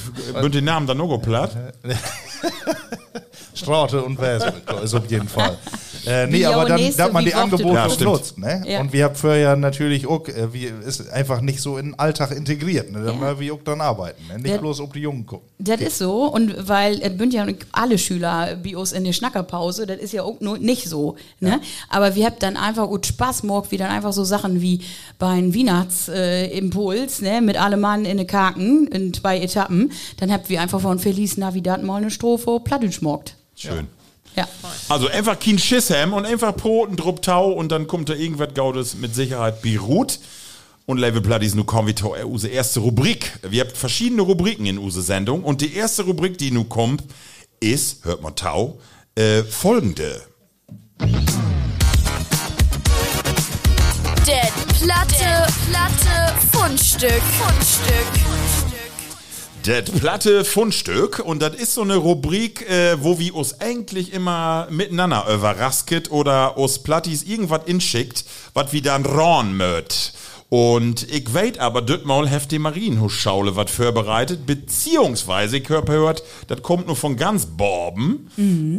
bünd 0.40 0.54
den 0.54 0.64
Namen 0.64 0.86
dann 0.86 0.98
noch 0.98 1.18
platt. 1.18 1.56
Straute 3.54 4.02
und 4.02 4.20
Wesel, 4.20 4.52
ist 4.82 4.94
auf 4.94 5.10
jeden 5.10 5.28
Fall. 5.28 5.56
Äh, 6.06 6.26
nee, 6.26 6.38
Wie 6.38 6.46
aber 6.46 6.64
dann 6.64 6.96
darf 6.96 7.12
man 7.12 7.24
wie 7.24 7.28
die 7.28 7.34
Angebote 7.34 7.74
Ja, 7.74 7.88
nutzt. 8.04 8.38
Ne? 8.38 8.62
Ja. 8.66 8.80
Und 8.80 8.92
wir 8.92 9.04
haben 9.04 9.14
vorher 9.14 9.54
natürlich 9.56 10.06
auch, 10.06 10.26
äh, 10.28 10.52
wir 10.52 10.80
ist 10.80 11.10
einfach 11.10 11.40
nicht 11.42 11.60
so 11.60 11.76
in 11.76 11.90
den 11.90 11.98
Alltag 11.98 12.30
integriert. 12.30 12.90
Ne? 12.90 13.04
Da 13.04 13.12
müssen 13.12 13.38
wir 13.40 13.54
auch 13.54 13.62
dann 13.64 13.80
arbeiten. 13.80 14.22
Ne? 14.28 14.38
Nicht 14.38 14.52
Ja. 14.52 14.56
bloß 14.58 14.80
auf 14.80 14.92
die 14.92 15.00
Jungen 15.00 15.26
gucken. 15.26 15.46
Das 15.58 15.80
ist 15.80 15.98
so, 15.98 16.24
und 16.24 16.68
weil 16.68 17.00
es 17.02 17.18
sind 17.18 17.34
ja 17.34 17.46
alle 17.72 17.98
Schüler 17.98 18.56
bei 18.62 18.76
uns 18.76 18.92
in 18.92 19.04
der 19.04 19.12
Schnackerpause, 19.12 19.86
das 19.86 19.98
ist 19.98 20.12
ja 20.12 20.22
auch 20.22 20.40
nur 20.40 20.56
nicht 20.58 20.88
so. 20.88 21.16
Ne? 21.38 21.60
Aber 21.90 22.14
wir 22.14 22.26
haben 22.26 22.36
dann 22.38 22.56
einfach 22.56 22.88
gut 22.88 23.06
Spaß 23.06 23.42
morgen, 23.42 23.70
wie 23.70 23.76
dann 23.76 23.90
einfach 23.90 24.12
so 24.14 24.24
Sachen 24.24 24.62
wie 24.62 24.80
bei 25.18 25.28
einem 25.28 25.54
Weihnachtsimpuls, 25.54 26.08
äh, 26.08 26.46
Impuls, 26.56 27.20
ne, 27.20 27.40
mit 27.42 27.60
allem 27.60 27.80
Mann 27.80 28.04
in 28.04 28.16
den 28.18 28.26
Kaken 28.26 28.86
in 28.88 29.12
zwei 29.12 29.38
Etappen, 29.38 29.92
dann 30.18 30.32
habt 30.32 30.48
wir 30.48 30.60
einfach 30.60 30.80
von 30.80 30.98
Feliz 30.98 31.36
Navidad 31.36 31.82
mal 31.82 31.96
eine 31.96 32.10
Strophe 32.10 32.58
Plattdeutsch 32.62 33.02
morgt. 33.02 33.36
Schön. 33.60 33.88
Ja. 34.36 34.48
Also 34.88 35.08
einfach 35.08 35.38
kein 35.38 35.58
Schiss 35.58 35.90
haben 35.90 36.12
und 36.12 36.24
einfach 36.24 36.54
Broten, 36.54 36.96
Drupp 36.96 37.22
Tau 37.22 37.50
und 37.50 37.70
dann 37.72 37.86
kommt 37.86 38.08
da 38.08 38.14
irgendwas 38.14 38.54
Gaudes 38.54 38.94
mit 38.94 39.14
Sicherheit 39.14 39.60
beruht. 39.62 40.18
Und 40.86 40.98
Level 40.98 41.20
Bloodies, 41.20 41.54
nu 41.54 41.64
kommen 41.64 41.88
wir 41.88 41.94
zu 41.94 42.14
unsere 42.14 42.52
erste 42.52 42.80
Rubrik. 42.80 43.38
Wir 43.48 43.64
haben 43.64 43.70
verschiedene 43.70 44.22
Rubriken 44.22 44.66
in 44.66 44.78
unsere 44.78 45.04
Sendung 45.04 45.44
und 45.44 45.60
die 45.60 45.74
erste 45.74 46.02
Rubrik, 46.02 46.38
die 46.38 46.50
nu 46.50 46.64
kommt, 46.64 47.04
ist, 47.60 48.04
hört 48.04 48.22
man 48.22 48.34
Tau, 48.34 48.80
äh, 49.14 49.42
folgende. 49.42 50.22
Der 54.26 54.48
Platte, 54.78 55.52
Platte, 55.68 56.34
Fundstück, 56.52 57.22
Fundstück. 57.38 58.59
Das 59.64 59.90
platte 59.90 60.44
Fundstück 60.44 61.18
und 61.18 61.42
das 61.42 61.54
ist 61.54 61.74
so 61.74 61.82
eine 61.82 61.96
Rubrik, 61.96 62.68
äh, 62.70 63.02
wo 63.02 63.18
wir 63.18 63.34
uns 63.34 63.60
eigentlich 63.60 64.12
immer 64.12 64.66
miteinander 64.70 65.26
überrasket 65.32 66.10
oder 66.10 66.56
uns 66.56 66.78
Plattis 66.78 67.24
irgendwas 67.24 67.62
inschickt, 67.66 68.24
was 68.54 68.72
wir 68.72 68.80
dann 68.80 69.04
ran 69.04 69.54
möt. 69.54 70.14
Und 70.48 71.08
ich 71.12 71.34
weet 71.34 71.58
aber, 71.58 71.82
dort 71.82 72.06
mal 72.06 72.26
heft 72.28 72.50
die 72.52 72.58
Marienhusschaule 72.58 73.54
was 73.54 73.70
vorbereitet, 73.70 74.46
beziehungsweise, 74.46 75.58
ich 75.58 75.68
hab 75.68 75.86
gehört, 75.86 76.22
das 76.48 76.62
kommt 76.62 76.86
nur 76.86 76.96
von 76.96 77.16
ganz 77.16 77.46
Borben. 77.46 78.30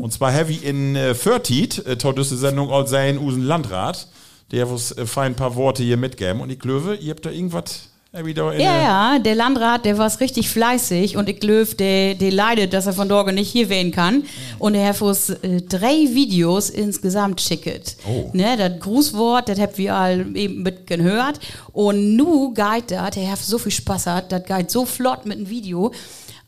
Und 0.02 0.12
zwar 0.12 0.32
heavy 0.32 0.56
in 0.56 0.96
äh, 0.96 1.14
Förtit, 1.14 1.86
äh, 1.86 1.96
tot 1.96 2.18
ist 2.18 2.32
die 2.32 2.38
Sendung 2.38 2.72
all 2.72 2.88
sein 2.88 3.20
Usen 3.20 3.44
Landrat. 3.44 4.08
Der 4.52 4.68
uns 4.68 4.92
äh, 4.92 5.06
fein 5.06 5.32
ein 5.32 5.36
paar 5.36 5.56
Worte 5.56 5.82
hier 5.82 5.96
mitgeben. 5.96 6.42
Und 6.42 6.50
ich 6.50 6.60
glaube, 6.60 6.96
ihr 6.96 7.12
habt 7.12 7.26
da 7.26 7.30
irgendwas, 7.30 7.91
Ja, 8.14 8.74
der- 8.74 8.82
ja, 8.84 9.20
der 9.20 9.36
Landrat, 9.36 9.86
der 9.86 9.98
war 9.98 10.12
richtig 10.20 10.50
fleißig 10.50 11.16
und 11.16 11.30
ich 11.30 11.40
glaube, 11.40 11.74
der, 11.76 12.16
der 12.16 12.32
leidet, 12.32 12.74
dass 12.74 12.86
er 12.86 12.92
von 12.94 13.08
Dorge 13.08 13.32
nicht 13.32 13.50
hier 13.50 13.70
wählen 13.70 13.92
kann. 13.92 14.24
Und 14.60 14.76
er 14.76 14.90
hat 14.90 15.02
uns 15.02 15.30
äh, 15.30 15.62
drei 15.62 15.94
Videos 16.14 16.70
insgesamt 16.70 17.40
schickt. 17.40 17.96
Oh. 18.06 18.30
Ne, 18.34 18.58
das 18.58 18.80
Grußwort, 18.82 19.48
das 19.48 19.60
habt 19.60 19.78
wir 19.78 19.96
all 19.96 20.36
eben 20.36 20.62
mit 20.62 20.88
gehört. 20.88 21.40
Und 21.72 22.18
nu 22.18 22.54
geht 22.54 22.92
das, 22.92 23.12
der 23.12 23.32
hat 23.32 23.40
so 23.40 23.58
viel 23.58 23.72
Spaß 23.72 24.08
hat, 24.08 24.32
das 24.34 24.44
geht 24.44 24.70
so 24.72 24.86
flott 24.86 25.26
mit 25.26 25.38
dem 25.40 25.50
Video. 25.50 25.92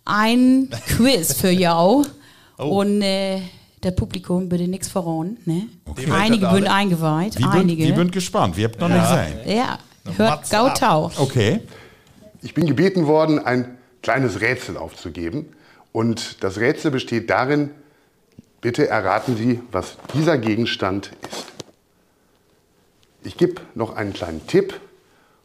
Ein 0.03 0.67
Quiz 0.97 1.33
für 1.33 1.51
jou. 1.65 2.03
Und 2.57 3.01
äh, 3.01 3.39
das 3.79 3.95
Publikum 3.95 4.49
bitte 4.49 4.67
nichts 4.67 4.89
verrauen, 4.89 5.37
ne? 5.45 5.67
Die 5.97 6.11
Einige 6.11 6.49
sind 6.51 6.67
eingeweiht, 6.67 7.37
einige. 7.45 7.85
wie 7.85 7.91
bin 7.93 8.11
gespannt, 8.11 8.55
wir 8.57 8.65
habt 8.65 8.79
noch 8.79 8.87
nicht 8.89 9.05
sein. 9.05 9.33
ja, 9.47 9.77
hört 10.05 10.17
Mats 10.17 10.49
Gau 10.49 10.65
ab. 10.67 10.75
Tau. 10.75 11.11
Okay. 11.17 11.61
Ich 12.41 12.53
bin 12.53 12.65
gebeten 12.65 13.07
worden, 13.07 13.39
ein 13.39 13.77
kleines 14.01 14.41
Rätsel 14.41 14.77
aufzugeben. 14.77 15.55
Und 15.91 16.43
das 16.43 16.57
Rätsel 16.57 16.91
besteht 16.91 17.29
darin, 17.29 17.71
bitte 18.61 18.87
erraten 18.87 19.37
Sie, 19.37 19.61
was 19.71 19.97
dieser 20.13 20.37
Gegenstand 20.37 21.11
ist. 21.29 21.45
Ich 23.23 23.37
gebe 23.37 23.61
noch 23.75 23.95
einen 23.95 24.13
kleinen 24.13 24.45
Tipp. 24.47 24.79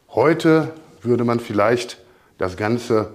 Heute 0.09 0.73
würde 1.01 1.23
man 1.23 1.39
vielleicht 1.39 1.97
das 2.37 2.57
Ganze 2.57 3.13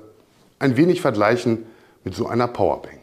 ein 0.59 0.77
wenig 0.77 1.01
vergleichen 1.01 1.67
mit 2.05 2.15
so 2.15 2.27
einer 2.27 2.49
Powerbank. 2.49 2.94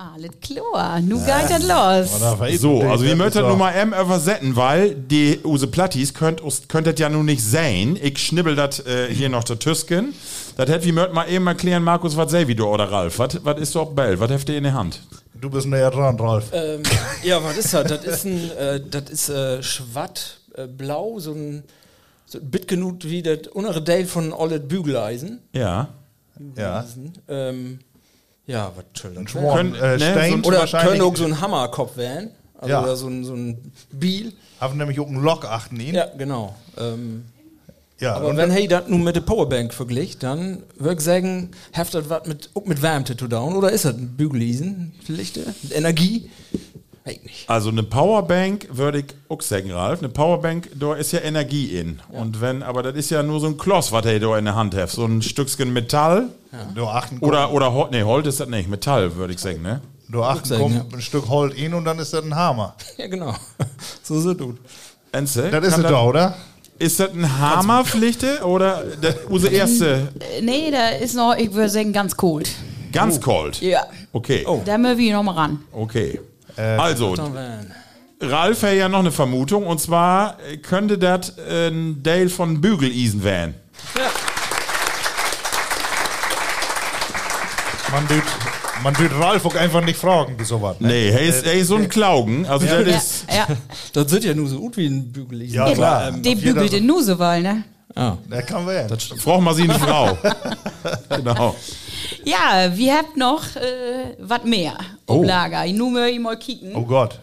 Alles 0.00 0.30
klar, 0.40 1.00
nu 1.00 1.18
geht 1.18 1.50
das 1.50 1.66
los. 1.66 2.60
So, 2.60 2.82
also 2.82 3.04
wir 3.04 3.16
möchten 3.16 3.40
nur 3.40 3.48
nur 3.48 3.56
mal 3.56 3.72
M 3.72 3.92
übersetzen, 3.92 4.54
weil 4.54 4.94
die 4.94 5.40
Use 5.42 5.66
Plattis 5.66 6.14
könnt 6.14 6.40
könnt 6.68 6.86
das 6.86 7.00
ja 7.00 7.08
nun 7.08 7.26
nicht 7.26 7.42
sehen. 7.42 7.98
Ich 8.00 8.16
schnibbel 8.18 8.54
das 8.54 8.78
äh, 8.86 9.12
hier 9.12 9.28
noch 9.28 9.42
der 9.42 9.58
Tüsken. 9.58 10.14
Das 10.56 10.70
hätte 10.70 10.84
wir 10.84 10.92
möchten 10.92 11.14
mal 11.16 11.28
eben 11.28 11.44
erklären, 11.48 11.82
Markus, 11.82 12.16
was 12.16 12.30
sei 12.30 12.46
wie 12.46 12.54
du 12.54 12.66
oder 12.66 12.84
Ralf. 12.92 13.18
Was 13.18 13.58
ist 13.58 13.72
so 13.72 13.86
Bell? 13.86 14.20
Was 14.20 14.30
habt 14.30 14.48
ihr 14.48 14.58
in 14.58 14.62
der 14.62 14.74
Hand? 14.74 15.00
Du 15.34 15.50
bist 15.50 15.66
näher 15.66 15.90
dran, 15.90 16.14
Ralf. 16.14 16.50
Ähm, 16.52 16.84
ja, 17.24 17.42
was 17.42 17.56
ist 17.56 17.74
das? 17.74 17.88
Das 17.88 18.04
ist 18.04 18.24
ein, 18.24 18.52
äh, 18.56 18.80
das 18.80 19.10
ist 19.10 19.28
äh, 19.30 19.60
schwatt, 19.64 20.38
äh, 20.54 20.68
blau, 20.68 21.18
so 21.18 21.32
ein, 21.32 21.64
so 22.24 22.38
ein 22.38 22.48
bit 22.48 22.68
genug 22.68 22.98
wie 23.02 23.20
das 23.20 23.48
untere 23.52 23.82
Teil 23.82 24.06
von 24.06 24.32
Olet 24.32 24.68
Bügeleisen. 24.68 25.40
Ja. 25.52 25.88
ja. 26.56 26.84
Ähm, 27.26 27.80
ja, 28.48 28.72
was 28.74 28.84
soll 29.00 29.14
das 29.14 29.30
Schwan, 29.30 29.72
Können- 29.72 29.74
äh, 29.76 29.98
ne, 29.98 30.00
Stein 30.00 30.44
Oder 30.44 30.66
können 30.66 31.00
auch 31.02 31.16
so 31.16 31.24
ein 31.24 31.40
Hammerkopf 31.40 31.96
werden. 31.96 32.30
Also 32.58 32.72
Ja. 32.72 32.82
oder 32.82 32.96
so 32.96 33.06
ein, 33.06 33.24
so 33.24 33.34
ein 33.34 33.72
Biel. 33.92 34.32
Haben 34.60 34.78
nämlich 34.78 34.98
auch 34.98 35.06
einen 35.06 35.22
Lok 35.22 35.44
achten 35.44 35.78
ihn. 35.78 35.94
Ja, 35.94 36.06
genau. 36.18 36.56
Ähm, 36.76 37.24
ja 38.00 38.14
aber 38.16 38.26
und 38.28 38.36
wenn 38.36 38.50
hey 38.50 38.66
das 38.66 38.88
nun 38.88 39.04
mit 39.04 39.14
der 39.14 39.20
Powerbank 39.20 39.72
vergleicht, 39.72 40.24
dann 40.24 40.64
würde 40.76 40.94
ich 40.94 41.00
sagen, 41.00 41.50
hat 41.72 41.94
das 41.94 42.08
was 42.10 42.26
mit, 42.26 42.50
mit 42.66 42.82
Wärme 42.82 43.04
zu 43.04 43.14
tun? 43.14 43.32
Oder 43.54 43.70
ist 43.70 43.84
das 43.84 43.94
ein 43.94 44.16
Bügeleisen 44.16 44.92
vielleicht? 45.04 45.36
äh, 45.36 45.42
Mit 45.62 45.76
Energie? 45.76 46.28
Hey, 47.08 47.20
nicht. 47.24 47.48
Also 47.48 47.70
eine 47.70 47.82
Powerbank 47.82 48.68
würde 48.70 48.98
ich 49.00 49.06
auch 49.28 49.40
sagen, 49.40 49.70
Ralf. 49.72 50.00
Eine 50.00 50.08
Powerbank, 50.10 50.70
da 50.78 50.94
ist 50.94 51.12
ja 51.12 51.20
Energie 51.20 51.78
in. 51.78 52.00
Und 52.10 52.40
wenn, 52.40 52.62
aber 52.62 52.82
das 52.82 52.94
ist 52.96 53.10
ja 53.10 53.22
nur 53.22 53.40
so 53.40 53.46
ein 53.46 53.56
Kloss, 53.56 53.92
was 53.92 54.04
ihr 54.06 54.20
da 54.20 54.36
in 54.38 54.44
der 54.44 54.54
Hand 54.54 54.74
habt. 54.76 54.90
So 54.90 55.04
ein 55.04 55.22
Stückchen 55.22 55.72
Metall. 55.72 56.28
du 56.74 56.86
achten 56.86 57.18
Oder, 57.20 57.52
oder 57.52 57.72
Holz. 57.72 57.90
Nee, 57.92 58.02
Holz 58.02 58.26
ist 58.26 58.40
das 58.40 58.48
nicht. 58.48 58.68
Metall, 58.68 59.16
würde 59.16 59.32
ich 59.32 59.38
sagen, 59.40 59.62
ne? 59.62 59.80
du 60.10 60.22
achten 60.22 60.46
sagen, 60.48 60.62
kommt 60.62 60.94
ein 60.94 61.00
Stück 61.02 61.28
Holz 61.28 61.54
in 61.54 61.74
und 61.74 61.84
dann 61.84 61.98
ist 61.98 62.12
das 62.12 62.24
ein 62.24 62.34
Hammer. 62.34 62.74
Ja, 62.96 63.06
genau. 63.08 63.34
so 64.02 64.18
ist 64.18 64.24
es 64.24 64.38
gut. 64.38 64.58
Enze? 65.12 65.50
Das 65.50 65.66
ist 65.66 65.78
es 65.78 65.82
doch, 65.84 66.04
oder? 66.04 66.34
Ist 66.78 67.00
das 67.00 67.10
ein 67.12 67.38
Hammerpflichte 67.40 68.44
oder 68.44 68.84
unsere 69.28 69.52
erste 69.52 70.08
Äh, 70.20 70.42
Nee, 70.42 70.70
da 70.70 70.90
ist 70.90 71.14
noch, 71.14 71.34
ich 71.36 71.52
würde 71.52 71.68
sagen, 71.68 71.92
ganz 71.92 72.16
cold. 72.16 72.50
ganz 72.92 73.20
kalt? 73.20 73.60
Ja. 73.60 73.86
Okay, 74.12 74.46
Da 74.64 74.78
müssen 74.78 74.98
wir 74.98 75.12
noch 75.14 75.22
mal 75.22 75.32
ran. 75.32 75.60
okay. 75.72 76.20
Also, 76.62 77.14
Dann 77.16 77.34
werden. 77.34 77.74
Ralf 78.20 78.62
hat 78.62 78.72
ja 78.74 78.88
noch 78.88 78.98
eine 78.98 79.12
Vermutung 79.12 79.66
und 79.66 79.80
zwar 79.80 80.38
äh, 80.50 80.56
könnte 80.56 80.98
das 80.98 81.34
ein 81.38 82.02
Dale 82.02 82.28
von 82.28 82.60
Bügeleisen 82.60 83.22
werden. 83.22 83.54
Man 87.92 88.06
tut, 88.06 88.22
man 88.82 88.94
tut 88.94 89.10
Ralf 89.18 89.46
auch 89.46 89.54
einfach 89.54 89.82
nicht 89.82 89.98
fragen, 89.98 90.38
wie 90.38 90.44
sowas. 90.44 90.78
Ne? 90.80 90.88
Nee, 90.88 91.08
er 91.08 91.20
ist, 91.22 91.46
er 91.46 91.54
ist 91.54 91.68
so 91.68 91.76
ein 91.76 91.88
Klaugen. 91.88 92.44
Also, 92.46 92.66
das 92.66 92.74
Ja, 92.86 92.96
ist. 92.96 93.24
ja. 93.34 93.46
Das 93.94 94.10
sind 94.10 94.24
ja 94.24 94.34
nur 94.34 94.48
so 94.48 94.58
gut 94.58 94.76
wie 94.76 94.86
ein 94.86 95.10
Bügeleisen. 95.10 95.54
Ja, 95.54 95.72
klar. 95.72 96.12
Die 96.12 96.32
Auf 96.34 96.38
jeder- 96.40 96.54
bügelt 96.54 96.72
in 96.74 96.86
Nusewall, 96.86 97.40
ne? 97.40 97.64
Ah. 97.94 98.16
Der 98.30 98.42
kann 98.42 98.66
werden. 98.66 98.96
Braucht 99.24 99.42
mal 99.42 99.54
sie 99.54 99.62
eine 99.62 99.78
Frau. 99.78 100.18
genau. 101.16 101.56
Ja, 102.28 102.76
wir 102.76 102.94
habt 102.94 103.16
noch 103.16 103.56
äh, 103.56 104.14
was 104.18 104.44
mehr 104.44 104.76
Oh. 105.06 105.20
auf 105.20 105.26
Lager. 105.26 105.66
Nur 105.72 105.90
möchte 105.90 106.10
ich 106.10 106.20
mal 106.20 106.36
kicken. 106.38 106.74
Oh 106.74 106.82
Gott. 106.84 107.18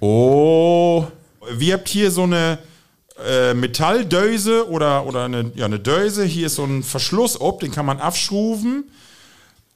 Oh. 0.00 1.04
Wir 1.56 1.74
habt 1.74 1.88
hier 1.88 2.10
so 2.10 2.24
eine 2.24 2.58
äh, 3.26 3.54
Metalldöse 3.54 4.68
oder, 4.68 5.06
oder 5.06 5.24
eine, 5.24 5.50
ja, 5.54 5.64
eine 5.64 5.78
Döse. 5.78 6.24
Hier 6.24 6.46
ist 6.46 6.56
so 6.56 6.64
ein 6.64 6.82
Verschluss 6.82 7.40
ob, 7.40 7.60
den 7.60 7.70
kann 7.70 7.86
man 7.86 7.98
abschrufen. 8.00 8.84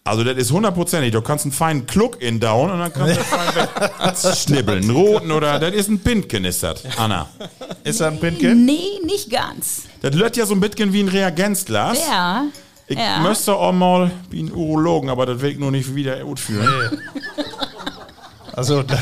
Also 0.05 0.25
das 0.25 0.37
ist 0.37 0.51
hundertprozentig. 0.51 1.13
Du 1.13 1.23
kannst 1.23 1.45
einen 1.45 1.53
feinen 1.53 1.87
Kluck 1.87 2.21
in 2.21 2.41
down 2.41 2.71
und 2.73 2.79
dann 2.81 2.93
kannst 2.93 3.17
du 3.17 3.25
fein 3.25 3.55
wegschnibbeln. 3.55 4.83
Einen 4.83 4.91
roten 4.91 5.31
oder 5.31 5.61
das 5.61 5.73
ist 5.75 5.89
ein 5.89 6.01
Pintken, 6.01 6.45
ist 6.45 6.63
das, 6.63 6.83
Anna. 6.99 7.29
Ist 7.85 8.01
das 8.01 8.09
ein 8.09 8.19
Pinken? 8.21 8.65
Nee, 8.67 8.99
nicht 9.05 9.31
ganz. 9.31 9.83
Das 10.03 10.13
löt 10.15 10.37
ja 10.37 10.45
so 10.45 10.55
ein 10.55 10.61
bisschen 10.61 10.93
wie 10.93 11.01
ein 11.03 11.09
Reagenzglas. 11.09 11.99
Ja. 12.07 12.45
Ich 12.87 12.99
ja. 12.99 13.21
müsste 13.21 13.55
auch 13.55 13.73
mal 13.73 14.11
wie 14.31 14.43
ein 14.43 14.53
Urologen, 14.53 15.09
aber 15.11 15.25
das 15.27 15.41
will 15.41 15.53
ich 15.53 15.59
nur 15.59 15.71
nicht 15.71 15.95
wieder 15.95 16.21
gut 16.25 16.41
führen. 16.41 16.69
Also, 18.55 18.85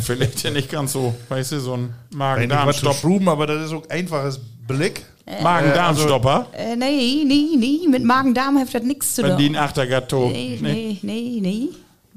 Vielleicht 0.00 0.42
ja 0.42 0.50
nicht 0.50 0.70
ganz 0.70 0.92
so, 0.92 1.14
weißt 1.28 1.52
du, 1.52 1.60
so 1.60 1.74
ein 1.74 1.94
Magen-Darm-Stopp. 2.14 2.96
schruben, 2.96 3.28
aber 3.28 3.46
das 3.46 3.66
ist 3.66 3.72
auch 3.74 3.88
einfaches 3.90 4.40
Blick. 4.66 5.04
Magen-Darm-Stopper. 5.42 6.46
Äh, 6.52 6.76
nee, 6.76 7.24
nee, 7.26 7.56
nee. 7.58 7.86
Mit 7.88 8.02
Magen-Darm 8.02 8.58
hat 8.58 8.72
das 8.72 8.82
nichts 8.82 9.14
zu 9.14 9.22
Wenn 9.22 9.36
die 9.36 9.48
tun. 9.48 9.56
ein 9.56 9.62
Achtergatto. 9.62 10.30
Nee, 10.32 10.58
nee, 10.62 10.98
nee, 11.02 11.38
nee. 11.42 11.68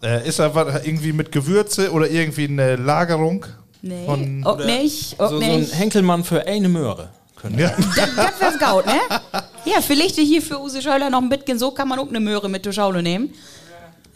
Äh, 0.01 0.27
ist 0.27 0.39
da 0.39 0.55
was 0.55 0.85
irgendwie 0.85 1.11
mit 1.11 1.31
Gewürze 1.33 1.91
oder 1.91 2.09
irgendwie 2.09 2.45
eine 2.47 2.77
Lagerung? 2.77 3.45
Nee, 3.81 4.05
Von- 4.05 4.43
auch 4.45 4.57
nicht, 4.63 5.19
auch 5.19 5.29
So, 5.29 5.39
so 5.39 5.45
ein 5.45 5.59
nicht. 5.59 5.75
Henkelmann 5.77 6.23
für 6.23 6.47
eine 6.47 6.69
Möhre. 6.69 7.09
Können. 7.35 7.59
Ja. 7.59 7.73
Das 8.15 8.39
wär's 8.39 8.57
gaut, 8.59 8.85
ne? 8.85 8.93
Ja, 9.65 9.81
vielleicht 9.81 10.15
hier 10.15 10.41
für 10.41 10.61
Use 10.61 10.81
Scheuler 10.81 11.09
noch 11.09 11.21
ein 11.21 11.29
bisschen, 11.29 11.57
so 11.59 11.71
kann 11.71 11.87
man 11.87 11.99
auch 11.99 12.07
eine 12.09 12.19
Möhre 12.19 12.49
mit 12.49 12.63
zur 12.63 12.73
Schaule 12.73 13.01
nehmen. 13.01 13.33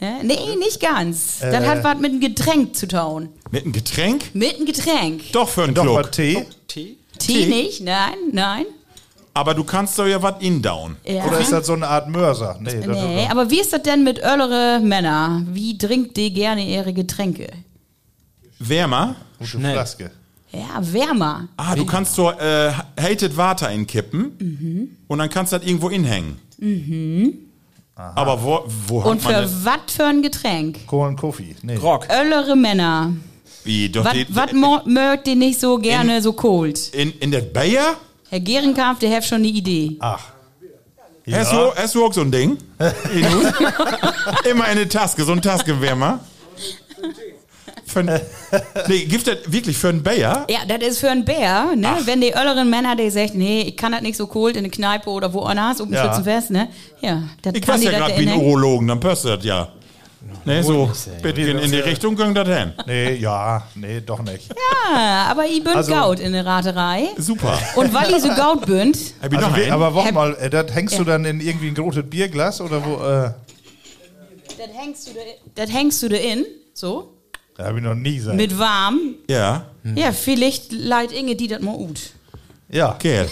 Ja, 0.00 0.22
nee, 0.22 0.56
nicht 0.58 0.80
ganz. 0.80 1.40
Das 1.40 1.52
Äh. 1.62 1.66
hat 1.66 1.84
was 1.84 1.98
mit 1.98 2.12
einem 2.12 2.20
Getränk 2.20 2.74
zu 2.74 2.88
tun. 2.88 3.28
Mit 3.50 3.64
einem 3.64 3.72
Getränk? 3.72 4.34
Mit 4.34 4.56
einem 4.56 4.66
Getränk. 4.66 5.32
Doch 5.32 5.48
für 5.48 5.64
einen 5.64 5.74
Doch 5.74 5.84
mal 5.84 6.04
Tee? 6.04 6.46
Tee? 6.68 6.96
Tee 7.18 7.46
nicht? 7.46 7.82
Nein, 7.82 8.14
nein. 8.32 8.64
Aber 9.34 9.54
du 9.54 9.62
kannst 9.62 9.98
doch 9.98 10.06
ja 10.06 10.20
was 10.22 10.36
indown. 10.40 10.96
Ja. 11.04 11.24
Oder 11.26 11.40
ist 11.40 11.52
das 11.52 11.66
so 11.66 11.74
eine 11.74 11.86
Art 11.86 12.08
Mörser? 12.08 12.58
Nee, 12.60 12.80
das 12.80 12.86
Nee, 12.86 13.26
aber 13.30 13.50
wie 13.50 13.60
ist 13.60 13.72
das 13.72 13.82
denn 13.82 14.02
mit 14.02 14.18
öllere 14.18 14.80
Männer? 14.80 15.42
Wie 15.52 15.76
trinkt 15.76 16.16
die 16.16 16.32
gerne 16.32 16.66
ihre 16.66 16.92
Getränke? 16.92 17.48
Wärmer? 18.58 19.02
eine 19.02 19.16
gute 19.38 19.48
Schnell. 19.50 19.72
Flaske. 19.74 20.10
Ja, 20.52 20.80
wärmer. 20.80 21.48
Ah, 21.56 21.76
du 21.76 21.84
kannst 21.86 22.14
so 22.14 22.30
äh, 22.30 22.72
hated 23.00 23.36
Water 23.36 23.70
inkippen 23.70 24.96
und 25.06 25.18
dann 25.18 25.28
kannst 25.30 25.52
du 25.52 25.58
das 25.58 25.66
irgendwo 25.66 25.88
inhängen. 25.90 26.36
Aber 27.96 28.42
wo, 28.42 28.64
wo 28.86 28.98
Und 29.02 29.24
hat 29.24 29.24
man 29.24 29.34
für 29.34 29.40
das? 29.42 29.64
was 29.64 29.94
für 29.94 30.04
ein 30.06 30.22
Getränk? 30.22 30.86
Kohlen 30.86 31.16
Koffee. 31.16 31.54
Nee. 31.62 31.76
Rock. 31.76 32.08
Öllere 32.10 32.56
Männer. 32.56 33.12
Wie, 33.64 33.88
doch 33.90 34.04
Was 34.06 34.14
die, 34.14 34.26
was 34.30 34.52
mo- 34.52 34.80
mögt 34.86 35.28
ihr 35.28 35.36
nicht 35.36 35.60
so 35.60 35.76
gerne 35.78 36.22
so 36.22 36.32
cold? 36.32 36.88
in, 36.94 37.12
in 37.20 37.30
der 37.30 37.42
Bayer? 37.42 37.94
Herr 38.30 38.40
Gehrenkampf, 38.40 39.00
der 39.00 39.14
hat 39.14 39.24
schon 39.24 39.38
eine 39.38 39.48
Idee. 39.48 39.96
Ach. 40.00 40.20
Hast, 41.30 41.52
du, 41.52 41.72
hast 41.76 41.94
du 41.94 42.04
auch 42.04 42.12
so 42.12 42.22
ein 42.22 42.30
Ding? 42.32 42.56
Immer 44.50 44.64
eine 44.64 44.88
Taske, 44.88 45.24
so 45.24 45.32
ein 45.32 45.42
Taskenwärmer. 45.42 46.20
Für 47.92 48.00
ein, 48.00 48.20
nee, 48.88 49.04
gibt 49.04 49.26
das 49.26 49.38
wirklich 49.46 49.76
für 49.76 49.88
einen 49.88 50.02
Bayer? 50.02 50.46
Ja, 50.48 50.60
das 50.66 50.88
ist 50.88 50.98
für 51.00 51.10
einen 51.10 51.24
Bär, 51.24 51.74
ne? 51.74 51.96
Wenn 52.04 52.20
die 52.20 52.32
ölleren 52.32 52.70
Männer, 52.70 52.94
die 52.94 53.10
sagen, 53.10 53.32
nee, 53.34 53.62
ich 53.62 53.76
kann 53.76 53.92
das 53.92 54.00
nicht 54.02 54.16
so 54.16 54.26
cold 54.28 54.56
in 54.56 54.62
der 54.64 54.70
Kneipe 54.70 55.10
oder 55.10 55.32
woanders, 55.32 55.80
um 55.80 55.88
den 55.88 55.94
Ja. 55.96 56.04
Schützenfest, 56.04 56.50
ne? 56.50 56.68
Ja, 57.00 57.24
das 57.42 57.54
Ich 57.54 57.62
kann 57.62 57.74
weiß 57.74 57.80
die 57.80 57.86
ja 57.86 57.98
gerade 57.98 58.16
wie 58.18 58.28
ein. 58.28 58.38
Urologen, 58.38 58.86
dann 58.88 59.00
passt 59.00 59.24
das 59.24 59.44
ja. 59.44 59.68
Ne, 60.44 60.62
so 60.62 60.90
bisschen 61.22 61.58
in 61.58 61.70
die 61.72 61.78
Richtung 61.80 62.14
ging 62.14 62.34
das 62.34 62.46
hin. 62.46 62.72
Nee, 62.86 63.14
ja, 63.14 63.62
nee, 63.74 64.00
doch 64.00 64.22
nicht. 64.22 64.48
Ja, 64.94 65.26
aber 65.30 65.46
ich 65.46 65.64
bin 65.64 65.72
Also- 65.74 65.92
gaut 65.92 66.20
in 66.20 66.32
der 66.32 66.44
Raterei. 66.46 67.08
Super. 67.18 67.58
Und 67.74 67.92
weil 67.92 68.10
ich 68.10 68.22
so 68.22 68.28
gaut 68.36 68.66
bin, 68.66 68.92
Hab 69.22 69.32
ich 69.32 69.38
Also, 69.38 69.50
noch 69.50 69.56
einen? 69.56 69.72
aber 69.72 69.94
warte 69.94 70.12
mal, 70.12 70.34
äh, 70.36 70.48
das 70.50 70.72
hängst 70.74 70.98
du 70.98 71.04
dann 71.04 71.24
in 71.24 71.40
irgendwie 71.40 71.68
ein 71.68 71.74
großes 71.74 72.04
Bierglas 72.08 72.60
oder 72.60 72.84
wo? 72.84 72.96
Äh, 72.96 73.30
das 74.58 74.76
hängst 74.76 75.08
du 75.08 75.12
da, 75.14 75.20
das 75.64 75.72
hängst 75.74 76.02
du 76.02 76.08
da 76.10 76.16
in, 76.16 76.44
so, 76.74 77.14
da 77.56 77.64
habe 77.66 77.78
ich 77.78 77.84
noch 77.84 77.94
nie 77.94 78.16
gesagt. 78.16 78.36
mit 78.36 78.58
warm. 78.58 78.98
ja, 79.28 79.66
Ja, 79.96 80.12
vielleicht 80.12 80.72
leid 80.72 81.12
Inge 81.12 81.36
die 81.36 81.48
das 81.48 81.60
mal 81.60 81.74
ut. 81.74 82.00
ja, 82.68 82.92
Kerl. 82.98 83.28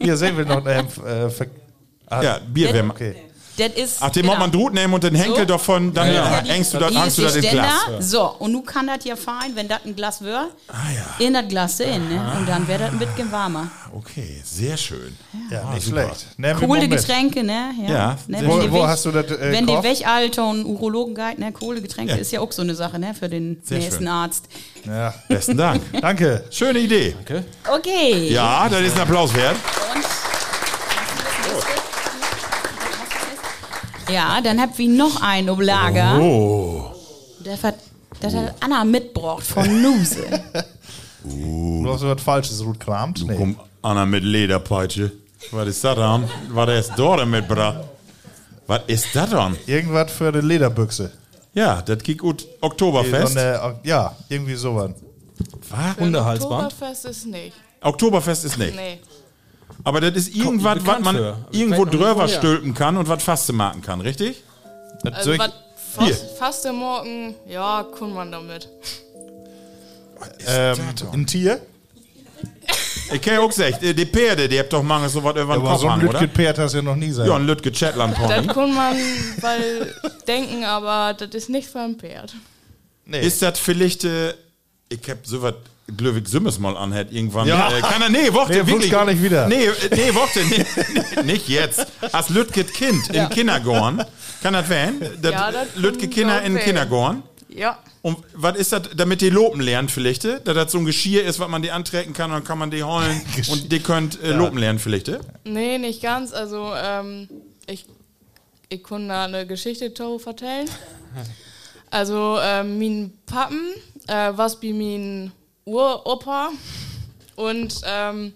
hier 0.00 0.16
sehen 0.16 0.36
wir 0.36 0.44
noch. 0.44 0.64
Ähm, 0.66 0.86
äh, 1.06 1.28
ver- 1.30 1.46
ah, 2.06 2.22
Ja, 2.22 2.38
Bierwärmer. 2.52 2.94
Okay. 2.94 3.14
Das 3.58 3.68
ist. 3.74 3.98
Ach, 4.00 4.08
den 4.10 4.24
muss 4.24 4.38
man 4.38 4.50
Drut 4.50 4.72
nehmen 4.72 4.94
und 4.94 5.04
den 5.04 5.14
Henkel 5.14 5.40
So. 5.40 5.44
davon, 5.44 5.92
dann 5.92 6.12
Ja, 6.12 6.40
die- 6.40 6.50
hängst 6.50 6.72
du 6.72 6.78
das, 6.78 6.90
hier 6.90 7.02
hängst 7.02 7.18
du 7.18 7.22
das 7.22 7.32
die 7.34 7.38
ins 7.40 7.50
Glas. 7.50 7.80
Ständer. 7.82 8.02
So, 8.02 8.34
und 8.38 8.52
nun 8.52 8.64
kann 8.64 8.86
das 8.86 9.04
ja 9.04 9.14
fein, 9.14 9.54
wenn 9.54 9.68
das 9.68 9.80
ein 9.84 9.94
Glas 9.94 10.22
wäre, 10.24 10.46
Ah 10.68 10.74
ja, 10.94 11.24
in 11.26 11.34
das 11.34 11.48
Glas 11.48 11.80
in, 11.80 12.08
ne? 12.08 12.32
Und 12.38 12.48
dann 12.48 12.66
wäre 12.66 12.84
das 12.84 12.92
ein 12.92 12.98
bisschen 12.98 13.30
warmer. 13.30 13.70
okay, 13.94 14.40
sehr 14.42 14.76
schön. 14.78 15.16
Ja, 15.50 15.64
Ah, 15.68 15.74
nicht 15.74 15.84
super. 15.86 16.04
schlecht. 16.06 16.26
Nehmen 16.38 16.60
Kohle. 16.60 16.88
Getränke, 16.88 17.42
ne? 17.44 17.72
Ja, 17.86 18.16
ne? 18.26 18.40
Wo- 18.46 18.70
wo 18.70 18.74
weg- 18.80 18.86
hast 18.86 19.04
du 19.04 19.10
das, 19.12 19.26
äh, 19.26 19.52
Wenn 19.52 19.66
die 19.66 19.72
und 20.42 20.64
Urologen 20.64 21.14
geht, 21.14 21.38
ne? 21.38 21.52
Kohlegetränke 21.52 22.14
Ja. 22.14 22.18
ist 22.18 22.32
ja 22.32 22.40
auch 22.40 22.52
so 22.52 22.62
eine 22.62 22.74
Sache, 22.74 22.98
ne? 22.98 23.12
Für 23.14 23.28
den 23.28 23.60
Sehr 23.62 23.78
nächsten 23.78 23.98
schön. 24.04 24.08
Arzt. 24.08 24.46
Ja. 24.86 25.12
Besten 25.28 25.58
Dank. 25.58 25.82
Danke. 26.00 26.44
Schöne 26.50 26.78
Idee. 26.78 27.14
Okay. 27.70 28.28
Ja, 28.32 28.68
das 28.70 28.80
ist 28.80 28.94
ein 28.96 29.02
Applaus 29.02 29.34
wert. 29.34 29.56
Ja, 34.12 34.40
dann 34.42 34.60
habt 34.60 34.76
wir 34.78 34.88
noch 34.88 35.22
einen 35.22 35.48
Oblager. 35.48 36.20
Oh. 36.20 36.90
Der 37.44 37.60
hat, 37.62 37.76
das 38.20 38.34
hat 38.34 38.54
Anna 38.60 38.84
mitgebracht 38.84 39.42
von 39.42 39.82
Nuse. 39.82 40.26
Du 41.24 41.90
hast 41.92 42.02
was 42.02 42.22
Falsches 42.22 42.62
Ruth 42.64 42.80
kramt. 42.80 43.24
Nee. 43.26 43.36
Komm, 43.36 43.56
Anna 43.80 44.04
mit 44.04 44.24
Lederpeitsche. 44.24 45.12
Was 45.50 45.68
ist 45.68 45.82
das 45.82 45.96
dann? 45.96 46.28
Was 46.50 46.88
ist 46.88 46.92
dort 46.96 47.26
mitgebracht? 47.26 47.84
Was 48.66 48.82
ist 48.86 49.06
das 49.14 49.30
dann? 49.30 49.56
Irgendwas 49.66 50.10
für 50.10 50.28
eine 50.28 50.40
Lederbüchse. 50.40 51.12
Ja, 51.54 51.82
das 51.82 51.98
geht 51.98 52.18
gut. 52.18 52.42
So 52.42 52.48
Oktoberfest. 52.60 53.36
eine, 53.36 53.76
ja, 53.82 54.14
irgendwie 54.28 54.54
sowas. 54.54 54.90
Was? 55.70 55.96
Hundehalsband. 55.98 56.72
Oktoberfest 56.72 57.04
ist 57.06 57.26
nicht. 57.26 57.52
Oktoberfest 57.80 58.44
ist 58.44 58.58
nicht. 58.58 58.76
Nee. 58.76 59.00
Aber 59.84 60.00
das 60.00 60.14
ist 60.16 60.34
irgendwas, 60.36 60.78
was 60.84 61.00
man 61.00 61.16
für. 61.16 61.36
irgendwo 61.50 61.84
drüber 61.84 62.28
stülpen 62.28 62.74
kann 62.74 62.96
und 62.96 63.08
was 63.08 63.22
fast 63.22 63.52
machen 63.52 63.82
kann, 63.82 64.00
richtig? 64.00 64.42
Das 65.02 65.14
Also 65.14 65.38
was 65.38 65.52
Hier. 65.98 66.14
fast, 66.14 66.38
fast 66.38 66.66
im 66.66 66.76
Morgen, 66.76 67.34
ja, 67.48 67.84
kann 67.98 68.12
man 68.14 68.30
damit. 68.30 68.68
ähm, 70.46 70.78
ein 71.12 71.26
Tier? 71.26 71.60
Ich 73.14 73.20
kann 73.20 73.34
ja 73.34 73.40
auch 73.40 73.48
gesagt, 73.48 73.82
äh, 73.82 73.92
die 73.92 74.06
Pferde, 74.06 74.48
die 74.48 74.58
habt 74.58 74.72
doch 74.72 74.82
manchmal 74.82 75.10
so 75.10 75.22
was 75.22 75.32
über 75.32 75.42
den 75.54 75.60
Aber 75.60 75.70
Kopf 75.72 75.80
so 75.82 75.86
ein 75.86 75.92
hangen, 76.00 76.08
oder? 76.08 76.20
Lütget-Pferd 76.20 76.58
hast 76.60 76.72
du 76.72 76.78
ja 76.78 76.82
noch 76.82 76.96
nie 76.96 77.10
sein. 77.10 77.26
Ja, 77.28 77.36
ein 77.36 77.46
Lütge 77.46 77.74
Shetland 77.74 78.16
Das 78.18 78.46
kann 78.46 78.74
man 78.74 78.96
weil 79.42 79.94
denken, 80.26 80.64
aber 80.64 81.12
das 81.12 81.28
ist 81.34 81.50
nicht 81.50 81.68
für 81.68 81.80
ein 81.80 81.96
Pferd. 81.96 82.32
nee. 83.04 83.20
Ist 83.20 83.42
das 83.42 83.58
vielleicht, 83.58 84.04
äh, 84.04 84.32
ich 84.88 85.00
hab 85.10 85.26
so 85.26 85.42
was 85.42 85.54
Glöwig 85.96 86.28
Simmes 86.28 86.58
mal 86.58 86.76
anhät 86.76 87.12
irgendwann. 87.12 87.48
Ja. 87.48 87.70
Äh, 87.76 87.80
kann 87.80 88.00
er, 88.02 88.08
nee, 88.08 88.32
warte, 88.32 88.52
Nee, 88.52 88.66
wirklich. 88.66 88.90
gar 88.90 89.04
nicht 89.04 89.22
wieder. 89.22 89.48
Nee, 89.48 89.68
nee, 89.90 90.14
warte, 90.14 90.40
nee, 90.44 91.22
nicht 91.24 91.48
jetzt. 91.48 91.86
Als 92.12 92.28
Lütget 92.28 92.72
Kind 92.72 93.08
im 93.10 93.28
Kindergarten. 93.28 94.02
Kann 94.42 94.54
das 94.54 94.68
werden? 94.68 95.00
Das 95.20 95.32
Ja, 95.32 95.50
das 95.52 95.68
Kinder 96.10 96.34
werden. 96.34 96.58
Kindergarten. 96.58 97.22
Ja. 97.48 97.78
Und 98.00 98.18
was 98.34 98.56
ist 98.56 98.72
das, 98.72 98.82
damit 98.96 99.20
die 99.20 99.30
lopen 99.30 99.60
lernen 99.60 99.88
vielleicht? 99.88 100.24
äh? 100.24 100.40
Dass 100.42 100.54
das 100.54 100.72
so 100.72 100.78
ein 100.78 100.84
Geschirr 100.84 101.24
ist, 101.24 101.38
was 101.38 101.48
man 101.48 101.62
die 101.62 101.70
antrecken 101.70 102.12
kann 102.14 102.30
und 102.30 102.38
dann 102.38 102.44
kann 102.44 102.58
man 102.58 102.70
die 102.70 102.82
holen 102.82 103.20
und 103.50 103.70
die 103.70 103.80
könnt 103.80 104.20
äh, 104.22 104.32
lopen 104.32 104.58
lernen 104.58 104.78
vielleicht? 104.78 105.08
äh? 105.08 105.18
Nee, 105.44 105.78
nicht 105.78 106.02
ganz. 106.02 106.32
Also, 106.32 106.72
ähm, 106.74 107.28
ich, 107.66 107.86
ich 108.68 108.82
kann 108.82 109.08
da 109.08 109.24
eine 109.24 109.46
Geschichte 109.46 109.92
vertellen. 110.18 110.68
Also, 111.94 112.38
ähm, 112.40 112.78
mein 112.78 113.12
Pappen, 113.26 113.60
äh, 114.06 114.32
was 114.34 114.58
bei 114.58 114.72
mein 114.72 115.30
Uropa 115.64 116.50
und 117.36 117.80
ähm, 117.84 118.34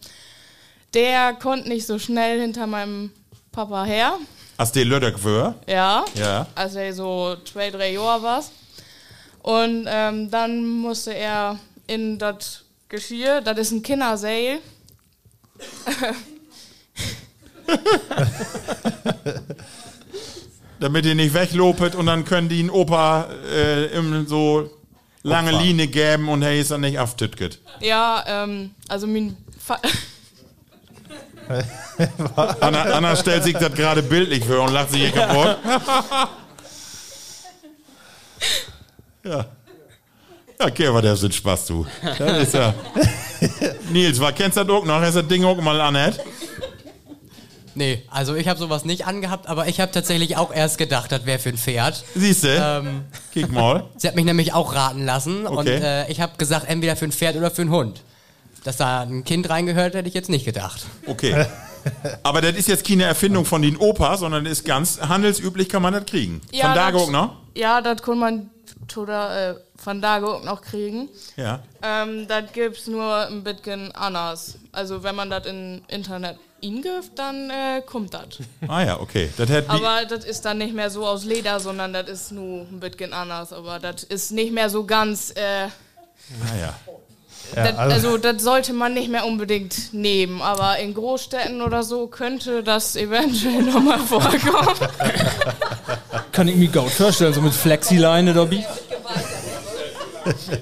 der 0.94 1.34
konnte 1.34 1.68
nicht 1.68 1.86
so 1.86 1.98
schnell 1.98 2.40
hinter 2.40 2.66
meinem 2.66 3.10
Papa 3.52 3.84
her. 3.84 4.18
Als 4.56 4.72
die 4.72 4.84
Lüdek 4.84 5.18
für. 5.18 5.54
Ja. 5.66 6.04
Ja. 6.14 6.46
Als 6.54 6.74
er 6.74 6.92
so 6.94 7.36
zwei, 7.44 7.70
drei 7.70 7.92
Jahre 7.92 8.22
war. 8.22 8.42
Und 9.42 9.86
ähm, 9.88 10.30
dann 10.30 10.66
musste 10.66 11.14
er 11.14 11.58
in 11.86 12.18
das 12.18 12.64
Geschirr, 12.88 13.40
das 13.42 13.58
ist 13.58 13.72
ein 13.72 13.82
Kinderseil. 13.82 14.58
Damit 20.80 21.04
die 21.04 21.14
nicht 21.14 21.34
weglopet 21.34 21.94
und 21.94 22.06
dann 22.06 22.24
können 22.24 22.48
die 22.48 22.60
einen 22.60 22.70
Opa 22.70 23.28
äh, 23.50 23.86
im 23.96 24.26
so 24.26 24.70
lange. 25.30 25.50
Linie 25.52 25.86
geben 25.88 26.28
und 26.28 26.42
hey 26.42 26.60
ist 26.60 26.70
dann 26.70 26.80
nicht 26.82 26.98
aftütget. 26.98 27.60
Ja, 27.80 28.24
ähm, 28.26 28.70
also 28.88 29.06
mein 29.06 29.36
Fa 29.58 29.80
Anna, 32.60 32.82
Anna 32.82 33.14
stellt 33.16 33.44
sich 33.44 33.54
das 33.56 33.72
gerade 33.72 34.02
bildlich 34.02 34.44
für 34.44 34.60
und 34.60 34.72
lacht 34.72 34.90
sich 34.90 35.02
hier 35.02 35.12
kaputt. 35.12 35.58
ja. 39.24 39.46
Ja, 40.58 40.70
Kever, 40.70 41.02
der 41.02 41.16
sind 41.16 41.34
Spaß, 41.34 41.66
du. 41.66 41.86
Das 42.18 42.42
ist 42.42 42.54
ja. 42.54 42.74
Nils, 43.92 44.18
was 44.18 44.34
kennst 44.34 44.56
du 44.56 44.64
das 44.64 44.74
auch 44.74 44.84
noch? 44.84 45.00
Hast 45.00 45.16
du 45.16 45.20
das 45.20 45.28
Ding 45.28 45.44
auch 45.44 45.60
mal 45.60 45.78
anhät? 45.80 46.18
Nee, 47.76 48.02
also 48.10 48.34
ich 48.34 48.48
habe 48.48 48.58
sowas 48.58 48.86
nicht 48.86 49.06
angehabt, 49.06 49.48
aber 49.48 49.68
ich 49.68 49.80
habe 49.80 49.92
tatsächlich 49.92 50.38
auch 50.38 50.50
erst 50.52 50.78
gedacht, 50.78 51.12
das 51.12 51.26
wäre 51.26 51.38
für 51.38 51.50
ein 51.50 51.58
Pferd. 51.58 52.02
Siehst 52.14 52.42
du? 52.44 52.48
Ähm, 52.48 53.04
Kick 53.34 53.52
mal. 53.52 53.84
sie 53.98 54.08
hat 54.08 54.16
mich 54.16 54.24
nämlich 54.24 54.54
auch 54.54 54.74
raten 54.74 55.04
lassen 55.04 55.46
und 55.46 55.58
Okay. 55.58 55.78
äh, 55.82 56.10
ich 56.10 56.22
habe 56.22 56.38
gesagt, 56.38 56.66
entweder 56.68 56.96
für 56.96 57.04
ein 57.04 57.12
Pferd 57.12 57.36
oder 57.36 57.50
für 57.50 57.60
einen 57.62 57.70
Hund. 57.70 58.00
Dass 58.64 58.78
da 58.78 59.02
ein 59.02 59.24
Kind 59.24 59.50
reingehört, 59.50 59.94
hätte 59.94 60.08
ich 60.08 60.14
jetzt 60.14 60.30
nicht 60.30 60.46
gedacht. 60.46 60.86
Okay. 61.06 61.46
Aber 62.22 62.40
das 62.40 62.56
ist 62.56 62.66
jetzt 62.66 62.86
keine 62.88 63.04
Erfindung 63.04 63.44
von 63.44 63.60
den 63.60 63.76
Opa, 63.76 64.16
sondern 64.16 64.46
ist 64.46 64.64
ganz 64.64 64.98
handelsüblich, 65.00 65.68
kann 65.68 65.82
man 65.82 65.92
das 65.92 66.06
kriegen. 66.06 66.40
Von 66.50 66.74
da 66.74 66.92
auch 66.94 67.10
noch? 67.10 67.36
Ja, 67.54 67.82
das 67.82 68.02
kann 68.02 68.18
man 68.18 68.50
oder, 68.96 69.50
äh, 69.50 69.54
von 69.76 70.00
da 70.00 70.22
auch 70.24 70.42
noch 70.44 70.62
kriegen. 70.62 71.08
Ja. 71.36 71.60
Ähm, 71.82 72.26
das 72.26 72.52
gibt's 72.52 72.86
nur 72.86 73.26
ein 73.26 73.44
bisschen 73.44 73.92
anders. 73.92 74.58
Also 74.72 75.02
wenn 75.02 75.14
man 75.14 75.28
das 75.30 75.46
im 75.46 75.82
Internet 75.88 76.38
eingibt, 76.66 77.16
dann 77.18 77.50
äh, 77.50 77.82
kommt 77.84 78.14
das. 78.14 78.24
Ah 78.68 78.82
ja, 78.84 79.00
okay. 79.00 79.30
Das 79.36 79.48
hätte 79.48 79.70
Aber 79.70 80.04
das 80.08 80.24
ist 80.24 80.44
dann 80.44 80.58
nicht 80.58 80.74
mehr 80.74 80.90
so 80.90 81.06
aus 81.06 81.24
Leder, 81.24 81.60
sondern 81.60 81.92
das 81.92 82.08
ist 82.08 82.32
nur 82.32 82.62
ein 82.62 82.80
bisschen 82.80 83.12
anders. 83.12 83.52
Aber 83.52 83.78
das 83.78 84.02
ist 84.04 84.32
nicht 84.32 84.52
mehr 84.52 84.68
so 84.70 84.84
ganz. 84.84 85.30
Äh, 85.36 85.68
Ah 86.42 86.56
ja. 86.60 86.74
das, 87.54 87.76
also- 87.78 87.94
also 88.08 88.18
das 88.18 88.42
sollte 88.42 88.72
man 88.72 88.94
nicht 88.94 89.08
mehr 89.08 89.24
unbedingt 89.24 89.92
nehmen. 89.94 90.42
Aber 90.42 90.78
in 90.78 90.92
Großstädten 90.94 91.62
oder 91.62 91.82
so 91.84 92.08
könnte 92.08 92.62
das 92.64 92.96
eventuell 92.96 93.62
nochmal 93.62 93.98
vorkommen. 94.12 94.74
Kann 96.32 96.48
ich 96.48 96.56
mir 96.56 96.68
gut 96.68 96.90
vorstellen, 96.90 97.32
so 97.32 97.40
mit 97.40 97.54
Flexileine 97.54 98.34
dabei. 98.34 98.66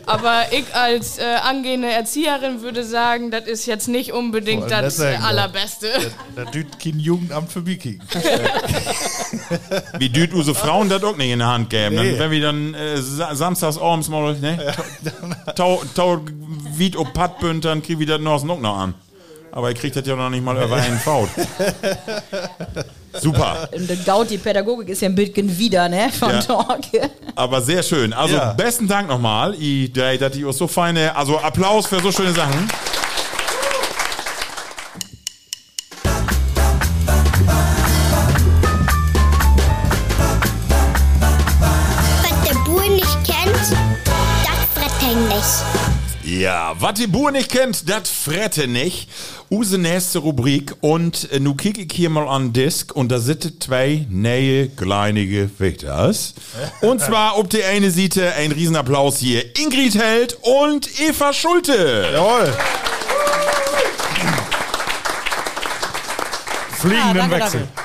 Aber 0.07 0.45
ich 0.51 0.75
als 0.75 1.19
äh, 1.19 1.23
angehende 1.43 1.91
Erzieherin 1.91 2.63
würde 2.63 2.85
sagen, 2.85 3.31
das 3.31 3.47
ist 3.47 3.67
jetzt 3.67 3.89
nicht 3.89 4.13
unbedingt 4.13 4.71
das 4.71 4.97
das 4.97 5.23
Allerbeste. 5.23 5.89
Da 6.37 6.45
düt 6.45 6.79
kein 6.79 6.99
Jugendamt 6.99 7.53
für 7.53 7.67
Viking. 7.67 8.01
Wie 9.99 10.09
düt 10.09 10.33
unsere 10.33 10.55
Frauen 10.55 10.89
das 10.89 11.03
auch 11.03 11.17
nicht 11.17 11.31
in 11.31 11.39
der 11.39 11.49
Hand 11.49 11.71
geben. 11.71 11.97
Nee. 11.97 12.13
Dann, 12.13 12.19
wenn 12.19 12.31
wir 12.31 12.41
dann 12.43 12.75
äh, 12.75 13.01
sa 13.01 13.35
samstags 13.35 13.79
abends 13.79 14.09
mal, 14.09 14.35
ne? 14.39 14.75
Tau, 15.57 15.83
tau, 15.95 16.21
Wied 16.77 16.97
ob 16.97 17.13
Pattbünd, 17.13 17.65
dann 17.65 17.83
krieg 17.83 18.01
ich 18.01 18.07
das 18.07 18.21
noch 18.21 18.43
noch 18.45 18.61
noch 18.61 18.79
an. 18.79 18.95
Aber 19.53 19.71
ich 19.71 19.79
krieg 19.79 19.93
das 19.93 20.07
ja 20.07 20.17
noch 20.17 20.31
nicht 20.31 20.45
mal 20.45 20.61
über 20.63 20.77
einen 20.77 20.99
Faut. 20.99 21.29
Super. 23.21 23.69
Und 23.73 23.89
der 23.89 23.97
Gaut, 23.97 24.31
die 24.31 24.39
Pädagogik 24.39 24.89
ist 24.89 25.03
ja 25.03 25.09
ein 25.09 25.15
bisschen 25.15 25.57
wieder, 25.59 25.89
ne? 25.89 26.11
Von 26.19 26.31
Ja. 26.31 26.41
Talk. 26.41 26.81
Aber 27.37 27.61
sehr 27.63 27.83
schön. 27.83 28.13
Also 28.13 28.37
Ja. 28.37 28.53
besten 28.53 28.87
Dank 28.89 29.09
nochmal. 29.09 29.55
Ich 29.55 29.93
dreht 29.93 30.21
das 30.21 30.33
die 30.33 30.45
auch 30.45 30.53
so 30.53 30.67
feine, 30.67 31.15
also 31.17 31.39
Applaus 31.39 31.87
für 31.87 32.01
so 32.01 32.11
schöne 32.13 32.33
Sachen. 32.33 32.69
Was 42.23 42.49
der 42.49 42.55
Bur 42.65 42.83
nicht 42.89 43.19
kennt, 43.25 43.57
das 44.45 44.59
frett 44.75 45.17
nicht. 45.29 46.41
Ja, 46.41 46.73
was 46.79 46.95
die 46.95 47.07
Bur 47.07 47.31
nicht 47.31 47.51
kennt, 47.51 47.89
das 47.89 48.09
frette 48.09 48.67
nicht. 48.67 49.09
Use 49.55 49.79
nächste 49.79 50.19
Rubrik 50.19 50.75
und 50.81 51.31
äh, 51.31 51.39
nu 51.39 51.55
kick 51.55 51.79
ich 51.79 51.93
hier 51.97 52.11
mal 52.11 52.27
an 52.27 52.53
Disk 52.53 52.95
und 52.97 53.13
da 53.13 53.21
sitzen 53.21 53.61
zwei 53.61 54.05
neue 54.11 54.69
kleinige 54.69 55.49
Wichters. 55.59 56.35
Und 56.81 57.01
zwar 57.01 57.39
ob 57.39 57.51
die 57.51 57.63
eine 57.63 57.93
Seite 57.93 58.33
ein 58.35 58.51
Riesenapplaus 58.51 59.19
hier. 59.19 59.45
Ingrid 59.57 59.95
Held 59.95 60.37
und 60.43 60.89
Eva 61.01 61.33
Schulte. 61.33 62.11
Jawohl. 62.13 62.53
Fliegenden 66.81 67.15
danke, 67.15 67.37
Wechsel. 67.37 67.61
danke. 67.61 67.84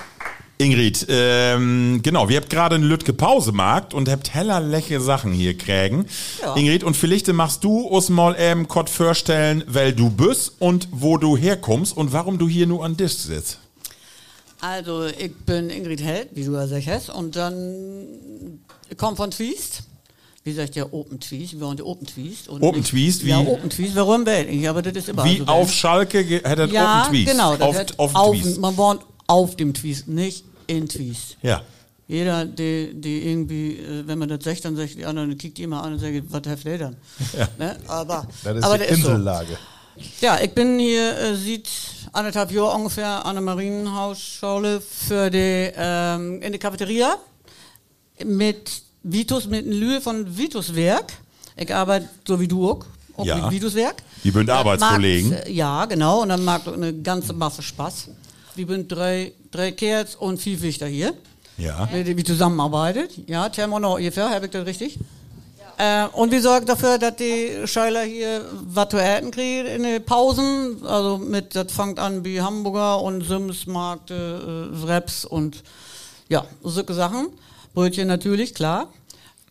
Ingrid, 0.64 1.06
ähm, 1.08 2.02
genau, 2.04 2.28
wir 2.28 2.36
habt 2.36 2.50
gerade 2.50 2.76
eine 2.76 2.86
Lütke 2.86 3.14
Pause 3.14 3.52
gemacht 3.52 3.94
und 3.94 4.10
habt 4.10 4.34
heller 4.34 4.60
leche 4.60 5.00
Sachen 5.00 5.32
hier 5.32 5.58
kriegen. 5.58 6.06
Ingrid, 6.58 6.84
und 6.84 6.98
vielleicht 6.98 7.32
machst 7.32 7.64
du 7.64 7.80
uns 7.80 8.10
mal 8.10 8.36
eben 8.38 8.68
kurz 8.68 8.92
vorstellen, 8.92 9.64
wer 9.68 9.94
du 9.94 10.10
bist 10.10 10.52
und 10.60 10.90
wo 10.92 11.18
du 11.18 11.38
herkommst 11.38 11.96
und 11.96 12.12
warum 12.12 12.38
du 12.38 12.50
hier 12.50 12.68
nur 12.68 12.84
an 12.84 12.98
Tisch 12.98 13.14
sitzt. 13.16 13.60
Also, 14.60 15.06
ich 15.06 15.34
bin 15.46 15.70
Ingrid 15.70 16.02
Held, 16.04 16.28
wie 16.34 16.44
du 16.44 16.52
ja 16.52 16.68
sagst, 16.68 17.10
und 17.10 17.38
dann 17.38 18.60
ich 18.90 18.98
komme 18.98 19.16
von 19.16 19.32
Zwiest, 19.32 19.84
wie 20.44 20.52
sagt 20.52 20.76
der 20.76 20.94
Open 20.94 21.22
Tweest? 21.22 21.54
Wir 21.54 21.62
wollen 21.62 21.78
die 21.78 21.84
Open 21.84 22.06
Tweest. 22.06 22.50
und 22.50 22.62
Open 22.62 22.80
nicht- 22.82 22.90
Tweest, 22.90 23.24
wie- 23.24 23.30
Ja, 23.30 23.40
Open 23.40 23.70
Tweest, 23.70 23.96
warum 23.96 24.26
weiß 24.26 24.48
ich 24.50 24.68
aber 24.68 24.82
das 24.82 24.94
ist 24.98 25.08
immer 25.08 25.24
Wie 25.24 25.38
so. 25.38 25.46
auf 25.46 25.72
Schalke 25.72 26.26
ge- 26.26 26.42
hätte 26.44 26.64
er 26.64 26.68
ja, 26.68 27.02
Open 27.04 27.12
Tweets. 27.14 27.32
genau. 27.32 27.56
Das 27.56 27.62
auf, 27.62 27.86
auf, 27.98 28.16
auf, 28.16 28.36
Tweets. 28.36 28.58
man 28.58 28.76
wohnt 28.76 29.02
auf 29.30 29.56
dem 29.56 29.74
Tweest, 29.74 30.08
nicht 30.08 30.44
in 30.68 30.90
Tweest. 30.90 31.38
Ja. 31.44 31.62
Jeder, 32.08 32.46
der 32.46 32.88
die 32.94 33.30
irgendwie, 33.30 33.78
äh, 33.78 34.08
wenn 34.08 34.18
man 34.18 34.28
das 34.28 34.44
sagt, 34.44 34.66
dann 34.66 34.76
sagt 34.76 34.96
die 34.96 35.06
anderen, 35.06 35.38
kickt 35.38 35.60
die 35.60 35.64
immer 35.64 35.84
an 35.84 35.94
und 35.94 36.00
sagt, 36.00 36.16
was 36.30 36.42
hat 36.48 36.66
der 36.66 36.78
dann? 36.80 36.96
Ne? 37.60 37.78
Aber, 37.88 38.28
Das 38.44 38.58
ist 38.58 38.64
aber 38.64 38.78
die 38.80 38.86
ist 38.86 39.04
so. 39.04 39.16
Ja, 40.22 40.40
ich 40.42 40.52
bin 40.52 40.80
hier 40.80 41.16
äh, 41.16 41.36
seit 41.36 41.70
anderthalb 42.14 42.52
Jahren 42.52 42.78
ungefähr 42.82 43.24
an 43.24 43.36
der 43.36 43.44
Marienhausschule 43.44 44.82
für 44.82 45.30
die, 45.30 45.72
ähm, 45.76 46.42
in 46.42 46.52
der 46.52 46.60
Cafeteria 46.60 47.16
mit 48.26 48.82
Vitus, 49.04 49.46
mit 49.46 49.66
einem 49.66 49.80
Lühe 49.80 50.02
von 50.02 50.38
Vitus 50.38 50.74
Werk. 50.76 51.14
Ich 51.56 51.74
arbeite 51.74 52.10
so 52.28 52.40
wie 52.40 52.48
du 52.48 52.72
auch, 52.72 52.86
auch 53.18 53.26
Ja. 53.26 53.36
mit 53.38 53.52
Vitus 53.52 53.76
Werk. 53.76 53.98
Die 54.24 54.32
sind 54.32 54.48
Das 54.48 54.58
Arbeitskollegen. 54.58 55.34
Äh, 55.34 55.52
ja, 55.52 55.86
genau, 55.86 56.24
und 56.24 56.30
dann 56.30 56.44
macht 56.44 56.68
auch 56.68 56.74
eine 56.74 56.94
ganze 56.94 57.34
Masse 57.34 57.62
Spaß. 57.62 58.10
Wir 58.60 58.68
sind 58.76 58.92
drei, 58.92 59.32
drei 59.52 59.72
Kerls 59.72 60.16
und 60.16 60.38
vier 60.42 60.62
Wichter 60.62 60.86
hier, 60.86 61.14
Ja. 61.58 61.88
mit 61.94 62.06
denen 62.08 62.18
wir 62.18 62.26
zusammenarbeitet. 62.26 63.12
Ja, 63.26 63.48
Thermo 63.48 63.80
noch 63.80 63.96
ungefähr, 63.96 64.30
habe 64.30 64.48
ich 64.48 64.52
das 64.52 64.66
richtig? 64.66 65.00
Äh, 65.78 66.08
und 66.12 66.30
wir 66.32 66.42
sorgen 66.42 66.66
dafür, 66.66 66.98
dass 66.98 67.16
die 67.16 67.52
Schüler 67.66 68.02
hier 68.04 68.44
was 68.52 68.90
zu 68.90 68.98
essen 68.98 69.32
kriegen 69.32 69.66
in 69.66 69.84
den 69.84 70.04
Pausen. 70.04 70.86
Also 70.86 71.18
mit, 71.18 71.56
das 71.56 71.72
fängt 71.72 72.00
an 72.00 72.26
wie 72.26 72.42
Hamburger 72.42 73.02
und 73.02 73.22
Sims, 73.22 73.66
Markt, 73.66 74.12
äh, 74.12 74.16
Wraps 74.16 75.24
und 75.24 75.64
ja, 76.28 76.44
solche 76.62 76.94
Sachen. 76.94 77.28
Brötchen 77.74 78.10
natürlich, 78.10 78.54
klar. 78.54 78.92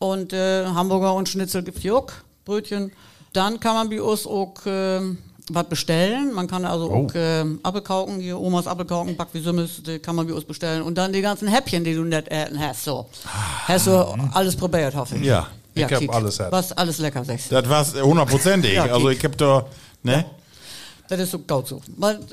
Und 0.01 0.35
äh, 0.35 0.67
Hamburger 0.67 1.15
und 1.15 1.31
Schnitzel 1.31 1.63
gibt 1.63 1.83
es 1.83 1.91
auch, 1.91 2.09
Brötchen. 2.45 2.93
Dann 3.33 3.59
kann 3.59 3.73
man 3.75 3.89
bei 3.89 4.03
uns 4.03 4.27
auch 4.27 4.55
äh, 4.67 5.01
was 5.51 5.69
bestellen. 5.69 6.33
Man 6.35 6.47
kann 6.47 6.65
also 6.65 6.91
auch 6.91 7.15
äh, 7.15 7.45
Apfelkauken, 7.63 8.21
hier 8.21 8.39
Omas 8.39 8.67
Apfelkauken, 8.67 9.17
Back 9.17 9.29
wie 9.33 9.41
Simmes, 9.41 9.83
die 9.83 9.99
kann 9.99 10.17
man 10.17 10.27
bei 10.27 10.35
uns 10.35 10.45
bestellen. 10.45 10.83
Und 10.83 10.97
dann 10.97 11.13
die 11.13 11.21
ganzen 11.21 11.49
Häppchen, 11.49 11.85
die 11.85 11.95
du 11.95 12.03
nicht 12.03 12.29
essen 12.29 12.59
hast. 12.59 12.85
So. 12.85 13.07
Hast 13.67 13.87
du 13.87 13.93
alles 14.33 14.57
probiert, 14.57 14.95
hoffe 14.95 15.17
ich. 15.17 15.25
Ja. 15.25 15.47
Ich 15.75 15.85
hab 15.85 15.99
Kiek. 15.99 16.13
alles 16.13 16.39
gehabt. 16.39 16.53
Was 16.53 16.73
alles 16.73 16.99
lecker 16.99 17.25
sagst. 17.25 17.53
Das 17.53 17.69
war's 17.69 17.95
hundertprozentig. 17.95 18.73
Ja, 18.73 18.85
also 18.85 19.11
ich 19.11 19.23
hab 19.23 19.37
da, 19.39 19.65
ne? 20.03 20.25
Das 21.09 21.21
ist 21.21 21.31
so 21.31 21.39
gut 21.39 21.67
so. 21.67 21.81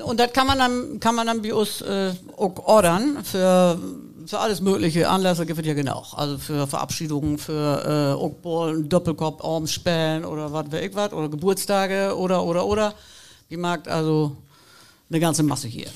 Und 0.04 0.20
das 0.20 0.32
kann 0.32 0.46
man 0.46 0.58
dann, 0.58 1.00
kann 1.00 1.14
man 1.14 1.26
dann 1.26 1.40
bei 1.40 1.54
uns 1.54 1.80
äh, 1.80 2.12
auch 2.36 2.58
ordern 2.66 3.18
für, 3.24 3.78
für 4.26 4.38
alles 4.38 4.60
mögliche 4.60 5.08
Anlässe 5.08 5.46
gibt 5.46 5.60
es 5.60 5.66
ja 5.66 5.74
genau. 5.74 6.04
Also 6.12 6.38
für 6.38 6.66
Verabschiedungen, 6.66 7.38
für 7.38 8.16
äh, 8.16 8.20
auch 8.20 8.34
Ballen, 8.42 8.88
Doppelkopf, 8.88 9.44
Armspälen 9.44 10.24
oder 10.24 10.52
was 10.52 10.70
weiß 10.72 10.82
ich 10.82 10.94
was, 10.94 11.12
oder 11.12 11.28
Geburtstage 11.28 12.16
oder, 12.16 12.42
oder, 12.44 12.66
oder. 12.66 12.94
Die 13.50 13.56
mag 13.56 13.88
also 13.88 14.36
eine 15.08 15.20
ganze 15.20 15.42
Masse 15.42 15.68
hier. 15.68 15.86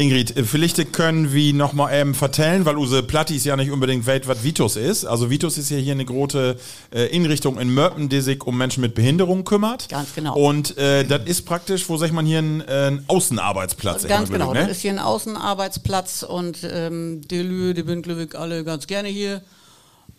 Ingrid, 0.00 0.36
äh, 0.36 0.44
vielleicht 0.44 0.92
können 0.92 1.32
wir 1.32 1.52
noch 1.54 1.72
mal 1.72 1.90
ähm, 1.92 2.14
vertellen, 2.14 2.64
weil 2.64 2.76
unsere 2.76 3.02
Plattis 3.02 3.44
ja 3.44 3.56
nicht 3.56 3.72
unbedingt 3.72 4.06
weit, 4.06 4.28
was 4.28 4.44
Vitus 4.44 4.76
ist. 4.76 5.04
Also 5.04 5.28
Vitus 5.28 5.58
ist 5.58 5.70
ja 5.70 5.76
hier 5.76 5.92
eine 5.92 6.04
große 6.04 6.56
äh, 6.92 7.12
Einrichtung 7.12 7.58
in 7.58 7.74
Mörpen, 7.74 8.08
die 8.08 8.20
sich 8.20 8.40
um 8.44 8.56
Menschen 8.56 8.80
mit 8.80 8.94
Behinderung 8.94 9.42
kümmert. 9.42 9.88
Ganz 9.88 10.14
genau. 10.14 10.36
Und 10.36 10.78
äh, 10.78 11.04
das 11.04 11.22
ist 11.24 11.46
praktisch, 11.46 11.88
wo 11.88 11.96
sag 11.96 12.06
ich 12.06 12.12
mal, 12.12 12.24
hier 12.24 12.38
ein, 12.38 12.60
äh, 12.60 12.86
ein 12.86 13.04
Außenarbeitsplatz. 13.08 14.06
Ganz 14.06 14.30
genau, 14.30 14.54
ne? 14.54 14.60
das 14.60 14.76
ist 14.76 14.82
hier 14.82 14.92
ein 14.92 15.00
Außenarbeitsplatz 15.00 16.22
und 16.22 16.58
ähm, 16.62 17.22
die 17.26 17.42
Lü, 17.42 17.74
die 17.74 18.22
ich 18.22 18.38
alle 18.38 18.62
ganz 18.62 18.86
gerne 18.86 19.08
hier. 19.08 19.42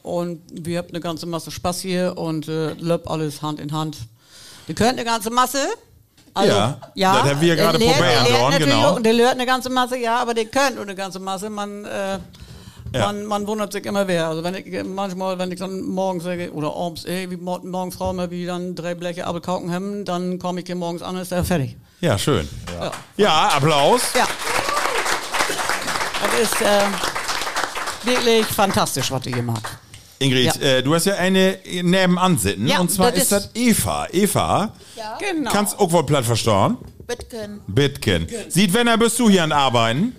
Und 0.04 0.42
wir 0.52 0.80
haben 0.80 0.90
eine 0.90 1.00
ganze 1.00 1.26
Masse 1.26 1.52
Spaß 1.52 1.80
hier 1.80 2.18
und 2.18 2.50
äh, 2.50 2.74
löp 2.74 3.10
alles 3.10 3.42
Hand 3.42 3.62
in 3.62 3.72
Hand. 3.72 3.98
Wir 4.66 4.76
können 4.76 5.00
eine 5.00 5.06
ganze 5.06 5.30
Masse. 5.30 5.66
Also, 6.40 6.56
Ja, 6.96 7.14
das 7.22 7.30
haben 7.32 7.42
wir 7.42 7.56
der 7.56 7.66
gerade 7.66 7.78
lehrt- 7.78 7.94
probiert, 7.98 8.28
lehrt 8.30 8.42
Dorn, 8.42 8.58
genau. 8.60 8.88
auch- 8.90 9.00
Der 9.02 9.14
lernt 9.14 9.34
eine 9.36 9.46
ganze 9.46 9.70
Masse, 9.70 9.98
ja, 9.98 10.18
aber 10.18 10.34
der 10.34 10.46
könnt 10.46 10.78
auch 10.78 10.82
eine 10.84 10.96
ganze 10.96 11.20
Masse. 11.20 11.50
Man, 11.50 11.86
äh, 11.86 12.20
Ja. 12.94 13.06
man, 13.06 13.26
man 13.26 13.46
wundert 13.48 13.72
sich 13.72 13.86
immer 13.86 14.08
wer. 14.08 14.28
Also 14.30 14.44
wenn 14.44 14.56
ich 14.56 14.84
manchmal, 14.84 15.38
wenn 15.38 15.52
ich 15.52 15.60
dann 15.60 15.82
morgens 15.84 16.24
sage, 16.24 16.52
oder 16.54 16.76
abends, 16.76 17.06
ey, 17.06 17.30
wie 17.30 17.38
mor- 17.38 17.62
morgens 17.64 17.96
Frau 17.96 18.12
mal 18.14 18.32
wie 18.32 18.46
dann 18.46 18.74
drei 18.76 18.96
Bleche 18.96 19.28
Apfelkauken 19.28 19.72
haben, 19.72 20.06
dann 20.06 20.40
komme 20.40 20.62
ich 20.62 20.66
hier 20.66 20.76
morgens 20.76 21.02
an 21.04 21.16
und 21.16 21.22
ist 21.22 21.32
er 21.32 21.44
fertig. 21.44 21.78
Ja, 22.02 22.18
schön. 22.18 22.48
Ja. 22.80 22.92
Ja, 23.18 23.48
Applaus. 23.58 24.02
Ja. 24.16 24.26
Das 26.24 26.40
ist 26.42 26.62
äh, 26.62 26.82
wirklich 28.04 28.46
fantastisch, 28.48 29.12
was 29.12 29.26
ihr 29.26 29.34
hier 29.36 29.44
macht. 29.44 29.64
Ingrid, 30.20 30.56
Ja. 30.56 30.62
äh, 30.62 30.84
du 30.84 30.94
hast 30.94 31.06
ja 31.06 31.16
eine 31.16 31.58
nebenan 31.66 32.38
sitzen. 32.38 32.68
Ja, 32.68 32.80
und 32.80 32.92
zwar 32.92 33.12
das 33.12 33.24
ist 33.24 33.32
das 33.32 33.50
Eva. 33.56 34.08
Eva, 34.12 34.74
Ja. 34.96 35.18
Genau. 35.18 35.52
kannst 35.52 35.80
auch 35.80 35.92
wohl 35.92 36.06
platt 36.06 36.26
verstehen? 36.26 36.78
Bitken. 37.08 37.62
Bitken. 37.68 38.28
Sieht, 38.50 38.74
wenn 38.74 38.88
er 38.88 38.98
bist 38.98 39.18
du 39.18 39.30
hier 39.30 39.44
an 39.44 39.52
Arbeiten? 39.52 40.16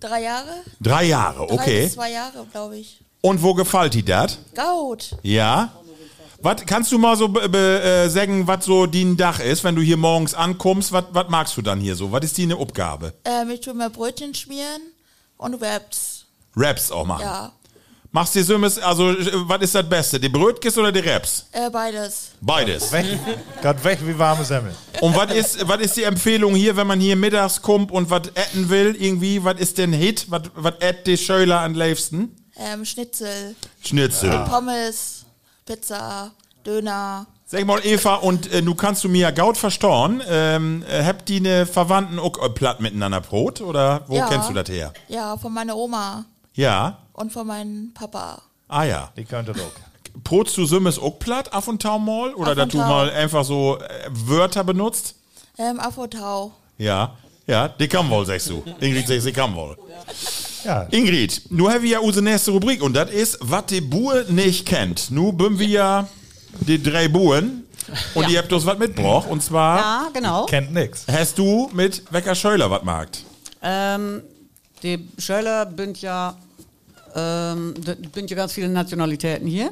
Drei 0.00 0.22
Jahre? 0.22 0.50
Drei 0.80 1.04
Jahre, 1.04 1.46
Drei 1.46 1.54
okay. 1.54 1.82
bis 1.84 1.94
zwei 1.94 2.10
Jahre, 2.12 2.46
glaube 2.52 2.76
ich. 2.78 3.00
Und 3.20 3.42
wo 3.42 3.54
gefällt 3.54 3.94
dir 3.94 4.04
das? 4.04 4.38
Gaut. 4.54 5.16
Ja. 5.22 5.72
Was 6.42 6.56
kannst 6.66 6.92
du 6.92 6.98
mal 6.98 7.16
so 7.16 7.26
äh, 7.40 8.08
sagen, 8.10 8.46
was 8.46 8.66
so 8.66 8.84
dein 8.86 9.16
Dach 9.16 9.40
ist, 9.40 9.64
wenn 9.64 9.74
du 9.74 9.80
hier 9.80 9.96
morgens 9.96 10.34
ankommst? 10.34 10.92
Was 10.92 11.04
was 11.12 11.28
magst 11.30 11.56
du 11.56 11.62
dann 11.62 11.80
hier 11.80 11.96
so? 11.96 12.12
Was 12.12 12.22
ist 12.22 12.38
deine 12.38 12.56
Aufgabe? 12.56 13.14
Ähm, 13.24 13.48
ich 13.50 13.60
tue 13.62 13.72
mir 13.72 13.88
Brötchen 13.88 14.34
schmieren 14.34 14.82
und 15.38 15.58
Wraps. 15.62 16.26
Raps 16.54 16.90
auch 16.92 17.06
machen. 17.06 17.22
Ja, 17.22 17.52
Machst 18.14 18.36
du 18.36 18.44
so, 18.44 18.54
also 18.82 19.10
äh, 19.10 19.26
was 19.48 19.60
ist 19.62 19.74
das 19.74 19.88
Beste? 19.88 20.20
Die 20.20 20.28
Brötkis 20.28 20.78
oder 20.78 20.92
die 20.92 21.00
Raps? 21.00 21.46
äh, 21.50 21.68
beides. 21.68 22.30
Beides. 22.40 22.92
Weg, 22.92 23.06
grad 23.60 23.82
weg 23.82 23.98
wie 24.04 24.16
warme 24.16 24.44
Semmel. 24.44 24.72
Und 25.00 25.16
was 25.16 25.32
ist, 25.34 25.66
was 25.66 25.80
ist 25.80 25.96
die 25.96 26.04
Empfehlung 26.04 26.54
hier, 26.54 26.76
wenn 26.76 26.86
man 26.86 27.00
hier 27.00 27.16
mittags 27.16 27.60
kommt 27.60 27.90
und 27.90 28.08
was 28.10 28.28
essen 28.34 28.68
will? 28.70 28.94
Irgendwie, 28.96 29.42
was 29.42 29.58
ist 29.58 29.78
denn 29.78 29.92
Hit? 29.92 30.30
Was, 30.30 30.42
was 30.54 30.74
ät 30.78 31.04
die 31.08 31.18
Schöler 31.18 31.62
am 31.62 31.74
liebsten? 31.74 32.36
Ähm, 32.56 32.84
Schnitzel, 32.84 33.56
Schnitzel. 33.84 34.30
Pommes, 34.48 35.24
Pizza, 35.66 36.30
Döner. 36.64 37.26
Sag 37.46 37.66
mal, 37.66 37.84
Eva, 37.84 38.14
und 38.14 38.50
äh, 38.52 38.62
du 38.62 38.76
kannst 38.76 39.02
du 39.02 39.08
mir 39.08 39.22
ja 39.22 39.30
Gaut 39.32 39.56
verstorn. 39.58 40.22
Ähm, 40.28 40.84
äh, 40.88 41.02
habt 41.02 41.28
die 41.28 41.40
ne 41.40 41.66
Verwandten 41.66 42.20
auch 42.20 42.40
äh, 42.40 42.48
platt 42.48 42.80
miteinander 42.80 43.20
Brot? 43.20 43.60
Oder 43.60 44.04
wo 44.06 44.14
Ja. 44.14 44.28
kennst 44.28 44.48
du 44.50 44.54
das 44.54 44.68
her? 44.68 44.92
Ja, 45.08 45.36
von 45.36 45.52
meiner 45.52 45.76
Oma 45.76 46.24
Ja. 46.54 46.98
und 47.12 47.32
von 47.32 47.46
meinem 47.46 47.92
Papa. 47.94 48.40
Ah 48.68 48.84
ja. 48.84 49.10
Die 49.16 49.24
könnte 49.24 49.52
doch. 49.52 49.70
Brotst 50.22 50.56
du 50.56 50.64
Sümmes 50.66 50.98
auch 50.98 51.18
platt, 51.18 51.52
af 51.52 51.66
und 51.68 51.82
tau 51.82 51.98
mal? 51.98 52.32
Oder 52.34 52.52
Af 52.52 52.56
dass 52.56 52.68
du 52.68 52.78
mal 52.78 53.10
einfach 53.10 53.44
so 53.44 53.78
äh, 53.78 54.08
Wörter 54.10 54.62
benutzt? 54.64 55.14
Ähm, 55.58 55.78
Afotau. 55.80 56.52
Ja. 56.78 57.16
Ja, 57.46 57.68
die 57.68 57.88
kann 57.88 58.08
wohl, 58.08 58.24
sagst 58.24 58.48
du. 58.48 58.62
Ingrid 58.80 59.06
sagt, 59.06 59.22
sie 59.22 59.32
kann 59.32 59.54
wohl. 59.54 59.76
Ja. 60.64 60.86
Ingrid, 60.90 61.42
nu 61.50 61.68
haben 61.70 61.82
wir 61.82 61.90
ja 61.90 61.98
unsere 61.98 62.24
nächste 62.24 62.52
Rubrik 62.52 62.82
und 62.82 62.94
das 62.94 63.10
ist, 63.10 63.38
was 63.42 63.66
die 63.66 63.82
Buhr 63.82 64.24
nicht 64.28 64.64
kennt. 64.66 65.10
Nu 65.10 65.30
büm 65.32 65.58
wir 65.58 65.66
ja 65.68 66.08
die 66.60 66.82
drei 66.82 67.06
Buhren 67.08 67.64
und 68.14 68.30
ihr 68.30 68.38
habt 68.38 68.50
uns 68.52 68.64
was 68.64 68.78
mitgebracht 68.78 69.28
und 69.28 69.42
zwar 69.42 69.78
Ja, 69.78 70.08
genau. 70.14 70.46
Kennt 70.46 70.72
nix. 70.72 71.04
hast 71.10 71.36
du 71.36 71.68
mit 71.74 72.02
Wecker 72.10 72.34
Scheuler 72.34 72.70
was 72.70 72.82
magt. 72.82 73.24
Ähm, 73.62 74.22
die 74.82 75.06
Schöller 75.18 75.70
sind 75.76 76.00
ja, 76.00 76.34
ähm, 77.14 77.74
da 77.84 77.94
sind 78.14 78.30
ja 78.30 78.36
ganz 78.36 78.52
viele 78.52 78.68
Nationalitäten 78.68 79.46
hier. 79.46 79.70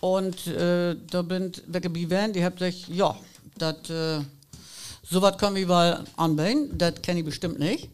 Und 0.00 0.46
äh, 0.46 0.96
da 1.10 1.24
sind 1.28 1.62
weggeblieben, 1.66 2.32
die 2.32 2.44
haben 2.44 2.56
sich, 2.56 2.88
ja, 2.88 3.14
das, 3.58 3.90
äh, 3.90 4.20
sowas 5.02 5.36
können 5.36 5.56
wir 5.56 5.66
mal 5.66 6.04
anbringen, 6.16 6.70
das 6.78 7.02
kenne 7.02 7.20
ich 7.20 7.26
bestimmt 7.26 7.58
nicht. 7.58 7.90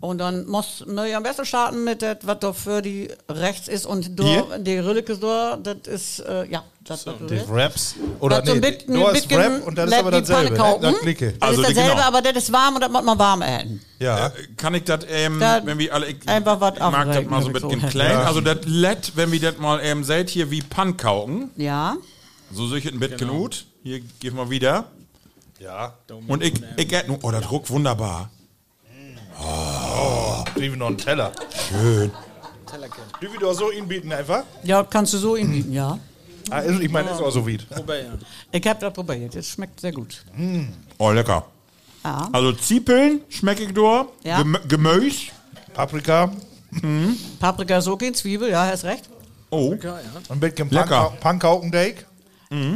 Und 0.00 0.18
dann 0.18 0.46
muss 0.46 0.84
man 0.86 1.08
ja 1.08 1.18
am 1.18 1.22
besten 1.22 1.44
starten 1.44 1.84
mit 1.84 2.02
dem, 2.02 2.16
was 2.22 2.38
da 2.40 2.52
für 2.52 2.82
die 2.82 3.08
rechts 3.28 3.68
ist. 3.68 3.86
Und 3.86 4.18
da, 4.18 4.58
die 4.58 4.78
Rüllikes 4.78 5.20
da, 5.20 5.56
das 5.56 5.86
ist, 5.86 6.20
äh, 6.20 6.46
ja, 6.46 6.64
das 6.90 7.02
so, 7.02 7.12
Die 7.12 7.36
Raps. 7.48 7.94
Oder 8.20 8.38
Das 8.40 8.46
so 8.48 8.52
ein 8.54 8.60
nee, 8.60 8.70
bisschen- 8.72 8.94
du 8.94 9.06
hast 9.06 9.12
bisschen 9.14 9.40
Rap 9.40 9.66
und 9.66 9.78
das 9.78 9.90
ist 9.90 9.98
aber 9.98 10.10
dasselbe. 10.10 10.56
Das 10.80 10.98
Klicke. 11.00 11.32
Das 11.32 11.48
Also 11.48 11.62
ist 11.62 11.68
die- 11.70 11.74
dasselbe, 11.74 11.96
genau. 11.96 12.06
aber 12.08 12.22
das 12.22 12.36
ist 12.36 12.52
warm 12.52 12.74
und 12.76 12.80
das 12.80 12.90
muss 12.90 13.02
man 13.04 13.18
warm 13.18 13.42
essen. 13.42 13.82
Ja. 13.98 14.32
Kann 14.56 14.74
ich 14.74 14.84
das, 14.84 15.00
ähm, 15.08 15.38
Da- 15.40 15.60
wenn 15.64 15.78
wir 15.78 15.92
alle, 15.94 16.06
ich 16.06 16.28
einfach 16.28 16.60
was 16.60 16.74
ich 16.74 16.80
mag 16.80 17.12
das 17.12 17.24
mal 17.26 17.42
so 17.42 17.50
so. 17.58 17.68
Kleinen. 17.68 18.10
Ja. 18.20 18.24
Also 18.24 18.40
das 18.40 18.58
Lett, 18.64 19.12
wenn 19.16 19.30
wir 19.32 19.40
das 19.40 19.58
mal 19.58 19.80
ähm, 19.82 20.04
seht 20.04 20.30
hier 20.30 20.50
wie 20.50 20.62
Pankauken, 20.62 21.50
Ja. 21.56 21.96
so 22.52 22.66
solche 22.66 22.88
ein 22.88 22.98
Bett 22.98 23.18
genut. 23.18 23.64
Hier 23.82 24.00
gib 24.20 24.34
mal 24.34 24.50
wieder. 24.50 24.84
Ja. 25.60 25.94
Und 26.28 26.42
ich, 26.42 26.54
ich 26.76 26.88
nur, 27.08 27.18
oh, 27.22 27.30
das 27.30 27.50
ruckt 27.50 27.70
wunderbar. 27.70 28.30
Wie 30.56 30.68
noch 30.70 30.88
einen 30.88 30.98
Teller. 30.98 31.32
Schön. 31.68 32.10
Du 33.20 33.32
wieder 33.32 33.54
so 33.54 33.70
ihn 33.70 33.88
bieten 33.88 34.12
einfach? 34.12 34.42
Ja, 34.62 34.82
kannst 34.82 35.14
du 35.14 35.18
so 35.18 35.36
ihm 35.36 35.50
bieten, 35.50 35.72
ja. 35.72 35.98
Ah, 36.50 36.60
ist- 36.60 36.80
ich 36.80 36.90
meine, 36.90 37.10
ist 37.10 37.20
auch 37.20 37.30
so 37.30 37.46
wie. 37.46 37.58
Probieren. 37.58 38.18
Ich 38.52 38.66
habe 38.66 38.80
das 38.80 38.92
probiert, 38.92 39.34
es 39.34 39.48
schmeckt 39.50 39.80
sehr 39.80 39.92
gut. 39.92 40.24
Oh, 40.98 41.10
lecker. 41.10 41.44
Ja. 42.04 42.28
Also 42.32 42.52
Ziepeln 42.52 43.20
schmecke 43.28 43.64
ich 43.64 43.72
durch. 43.74 44.06
Ja. 44.24 44.42
Gemüse. 44.68 45.32
Paprika. 45.74 46.30
Paprika 47.40 47.78
ist 47.78 47.88
okay, 47.88 48.12
Zwiebel, 48.12 48.50
ja, 48.50 48.66
hast 48.66 48.84
recht. 48.84 49.08
Oh, 49.50 49.74
Ein 50.28 50.40
bisschen 50.40 50.68
Lecker. 50.70 51.12
Pankaukendeck. 51.20 52.06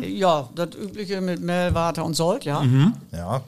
Ja, 0.02 0.48
das 0.54 0.68
übliche 0.74 1.20
mit 1.20 1.40
Mehl, 1.40 1.74
Water 1.74 2.04
und 2.04 2.14
Salt, 2.14 2.44
ja. 2.44 2.62
Ja. 3.12 3.42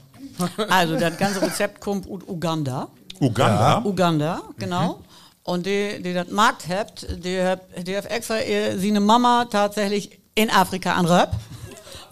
Also, 0.68 0.98
das 0.98 1.16
ganze 1.18 1.40
Rezept 1.42 1.80
kommt 1.80 2.06
aus 2.10 2.20
Uganda. 2.26 2.88
Uganda. 3.20 3.82
Uganda, 3.84 4.42
genau. 4.58 5.00
Und 5.44 5.66
die, 5.66 6.02
die 6.02 6.14
das 6.14 6.28
Markt 6.28 6.64
habt, 6.68 7.06
die 7.22 7.38
habt, 7.40 7.86
die 7.86 7.94
habt 7.96 8.10
extra 8.10 8.40
ihr, 8.40 8.78
sie 8.78 8.88
eine 8.88 9.00
Mama 9.00 9.44
tatsächlich 9.44 10.18
in 10.34 10.50
Afrika 10.50 10.94
an 10.94 11.04
Röp. 11.04 11.30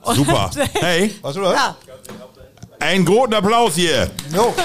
Super. 0.15 0.51
Hey, 0.75 1.15
Weißt 1.23 1.37
du 1.37 1.41
das? 1.41 1.55
Ja, 1.55 1.77
einen 2.79 3.05
großen 3.05 3.33
Applaus 3.35 3.75
hier. 3.75 4.11
Jo. 4.35 4.55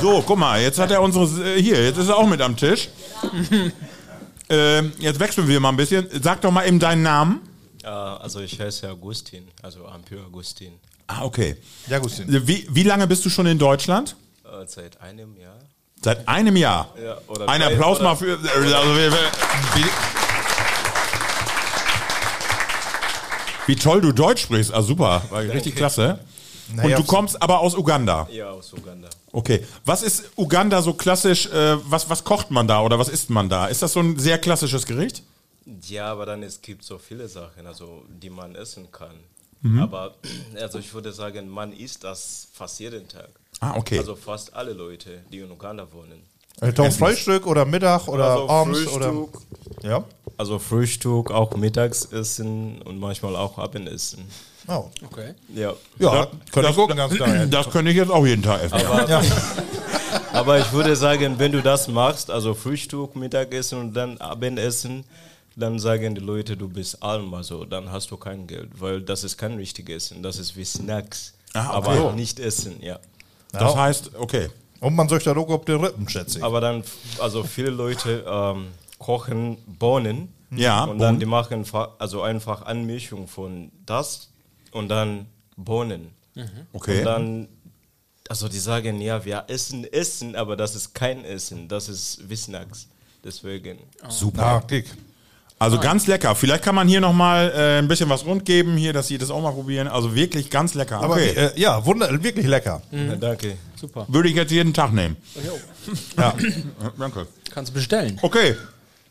So, 0.00 0.24
guck 0.26 0.38
mal, 0.38 0.62
jetzt 0.62 0.78
hat 0.78 0.90
er 0.90 1.02
unsere, 1.02 1.26
äh, 1.44 1.60
hier, 1.60 1.84
jetzt 1.84 1.98
ist 1.98 2.08
er 2.08 2.16
auch 2.16 2.26
mit 2.26 2.40
am 2.40 2.56
Tisch. 2.56 2.88
ähm, 4.48 4.92
jetzt 4.98 5.20
wechseln 5.20 5.46
wir 5.46 5.60
mal 5.60 5.68
ein 5.68 5.76
bisschen. 5.76 6.08
Sag 6.22 6.40
doch 6.40 6.50
mal 6.50 6.66
eben 6.66 6.78
deinen 6.78 7.02
Namen. 7.02 7.42
Äh, 7.82 7.88
also 7.88 8.40
ich 8.40 8.58
heiße 8.58 8.88
Augustin, 8.88 9.48
also 9.60 9.84
Ampere 9.86 10.24
Augustin. 10.24 10.72
Ah, 11.12 11.24
okay. 11.24 11.56
Ja. 11.88 12.00
Wie, 12.46 12.66
wie 12.70 12.82
lange 12.84 13.06
bist 13.08 13.24
du 13.24 13.30
schon 13.30 13.46
in 13.46 13.58
Deutschland? 13.58 14.14
Äh, 14.44 14.64
seit 14.66 15.00
einem 15.00 15.36
Jahr. 15.36 15.58
Seit 16.02 16.28
einem 16.28 16.56
Jahr. 16.56 16.94
Ja, 17.02 17.18
oder 17.26 17.48
Ein 17.48 17.60
drei- 17.60 17.72
Applaus 17.72 17.96
oder- 17.98 18.10
mal 18.10 18.16
für. 18.16 18.38
Also, 18.38 18.94
wie, 19.74 19.84
wie, 23.66 23.76
toll 23.76 24.00
du 24.00 24.12
Deutsch 24.12 24.42
sprichst. 24.42 24.72
Ah, 24.72 24.82
super. 24.82 25.22
War 25.30 25.42
richtig 25.42 25.74
klasse. 25.74 26.20
Naja, 26.72 26.96
Und 26.96 27.02
du 27.04 27.06
kommst 27.12 27.42
aber 27.42 27.58
aus 27.58 27.74
Uganda. 27.74 28.28
Ja, 28.30 28.50
aus 28.50 28.72
Uganda. 28.72 29.08
Okay. 29.32 29.66
Was 29.84 30.02
ist 30.04 30.30
Uganda 30.36 30.80
so 30.82 30.94
klassisch? 30.94 31.46
Äh, 31.46 31.76
was, 31.90 32.08
was 32.08 32.22
kocht 32.22 32.52
man 32.52 32.68
da 32.68 32.82
oder 32.82 33.00
was 33.00 33.08
isst 33.08 33.30
man 33.30 33.48
da? 33.48 33.66
Ist 33.66 33.82
das 33.82 33.92
so 33.94 34.00
ein 34.00 34.16
sehr 34.18 34.38
klassisches 34.38 34.86
Gericht? 34.86 35.24
Ja, 35.88 36.06
aber 36.12 36.26
dann 36.26 36.44
es 36.44 36.62
gibt 36.62 36.84
so 36.84 36.98
viele 36.98 37.28
Sachen, 37.28 37.66
also 37.66 38.04
die 38.08 38.30
man 38.30 38.54
essen 38.54 38.92
kann. 38.92 39.16
Mhm. 39.62 39.80
Aber 39.80 40.14
also 40.60 40.78
ich 40.78 40.92
würde 40.94 41.12
sagen, 41.12 41.48
man 41.48 41.72
isst 41.72 42.04
das 42.04 42.48
fast 42.52 42.80
jeden 42.80 43.06
Tag. 43.08 43.28
Ah, 43.60 43.76
okay. 43.76 43.98
Also 43.98 44.16
fast 44.16 44.54
alle 44.54 44.72
Leute, 44.72 45.22
die 45.30 45.38
in 45.40 45.50
Uganda 45.50 45.86
wohnen. 45.92 46.22
Äh, 46.60 46.72
Tom 46.72 46.90
Frühstück 46.90 47.46
oder 47.46 47.64
Mittag 47.64 48.08
oder 48.08 48.24
Also 48.30 48.48
abends 48.48 48.80
Frühstück. 48.80 49.34
oder. 49.82 49.88
Ja. 49.88 50.04
Also 50.36 50.58
Frühstück, 50.58 51.30
auch 51.30 51.54
Mittagsessen 51.56 52.80
und 52.82 52.98
manchmal 52.98 53.36
auch 53.36 53.58
Abendessen. 53.58 54.24
Oh. 54.66 54.84
Okay. 55.04 55.34
Ja. 55.54 55.74
Ja, 55.98 56.28
könnt 56.52 56.68
ihr 56.68 56.74
gucken 56.74 56.96
ganz 56.96 57.14
klar. 57.16 57.46
Das 57.46 57.68
könnte 57.70 57.90
ich 57.90 57.96
jetzt 57.96 58.10
auch 58.10 58.26
jeden 58.26 58.42
Tag 58.42 58.62
essen. 58.62 58.74
Aber, 58.74 59.22
aber 60.32 60.58
ich 60.58 60.72
würde 60.72 60.96
sagen, 60.96 61.38
wenn 61.38 61.52
du 61.52 61.62
das 61.62 61.88
machst, 61.88 62.30
also 62.30 62.54
Frühstück, 62.54 63.16
Mittagessen 63.16 63.78
und 63.78 63.94
dann 63.94 64.18
Abendessen, 64.18 65.04
dann 65.60 65.78
sagen 65.78 66.14
die 66.14 66.20
Leute, 66.20 66.56
du 66.56 66.68
bist 66.68 67.02
arm, 67.02 67.32
also 67.34 67.64
dann 67.64 67.90
hast 67.92 68.10
du 68.10 68.16
kein 68.16 68.46
Geld, 68.46 68.70
weil 68.80 69.00
das 69.02 69.22
ist 69.24 69.36
kein 69.38 69.54
richtiges 69.54 70.06
Essen, 70.10 70.22
das 70.22 70.38
ist 70.38 70.56
wie 70.56 70.64
Snacks, 70.64 71.34
Ah, 71.54 71.76
okay. 71.78 71.90
aber 71.98 72.12
nicht 72.12 72.38
Essen, 72.40 72.80
ja. 72.82 72.98
Das 73.52 73.74
heißt, 73.76 74.14
okay. 74.16 74.48
Und 74.80 74.94
man 74.94 75.08
sagt 75.08 75.26
ja 75.26 75.36
auch 75.36 75.48
auf 75.48 75.64
den 75.64 75.80
Rippen, 75.84 76.08
schätze 76.08 76.38
ich. 76.38 76.44
Aber 76.44 76.60
dann, 76.60 76.82
also 77.20 77.42
viele 77.44 77.70
Leute 77.70 78.24
ähm, 78.26 78.68
kochen 78.98 79.58
Bohnen 79.66 80.28
Ja, 80.50 80.82
und 80.84 80.88
Bohnen. 80.90 80.98
dann 81.00 81.18
die 81.20 81.26
machen 81.26 81.64
also 81.98 82.22
einfach 82.22 82.62
Anmischung 82.62 83.26
von 83.28 83.70
das 83.84 84.30
und 84.72 84.88
dann 84.88 85.26
Bohnen. 85.56 86.12
Okay. 86.72 87.00
Und 87.00 87.04
dann, 87.04 87.48
also 88.28 88.48
die 88.48 88.58
sagen, 88.58 89.00
ja, 89.00 89.22
wir 89.24 89.44
essen 89.48 89.84
Essen, 89.92 90.36
aber 90.36 90.56
das 90.56 90.74
ist 90.76 90.94
kein 90.94 91.24
Essen, 91.24 91.66
das 91.68 91.88
ist 91.88 92.28
wie 92.30 92.36
Snacks. 92.36 92.86
Deswegen. 93.24 93.78
Super. 94.08 94.46
Ah, 94.46 94.60
Also 95.60 95.78
ganz 95.78 96.06
lecker. 96.06 96.34
Vielleicht 96.34 96.64
kann 96.64 96.74
man 96.74 96.88
hier 96.88 97.02
nochmal 97.02 97.52
äh, 97.54 97.78
ein 97.78 97.86
bisschen 97.86 98.08
was 98.08 98.24
rund 98.24 98.46
geben, 98.46 98.78
hier, 98.78 98.94
dass 98.94 99.08
Sie 99.08 99.18
das 99.18 99.30
auch 99.30 99.42
mal 99.42 99.52
probieren. 99.52 99.88
Also 99.88 100.14
wirklich 100.14 100.48
ganz 100.48 100.72
lecker. 100.72 100.96
Aber 101.02 101.14
Okay. 101.14 101.34
äh, 101.36 101.60
ja, 101.60 101.84
wunder, 101.84 102.10
wirklich 102.22 102.46
lecker. 102.46 102.80
Ja, 102.90 103.14
danke. 103.16 103.56
Super. 103.78 104.06
Würde 104.08 104.30
ich 104.30 104.36
jetzt 104.36 104.50
jeden 104.52 104.72
Tag 104.72 104.90
nehmen. 104.92 105.16
Ja. 106.16 106.22
Ja, 106.24 106.34
Danke. 106.98 107.26
Kannst 107.52 107.70
du 107.70 107.74
bestellen. 107.74 108.18
Okay. 108.22 108.56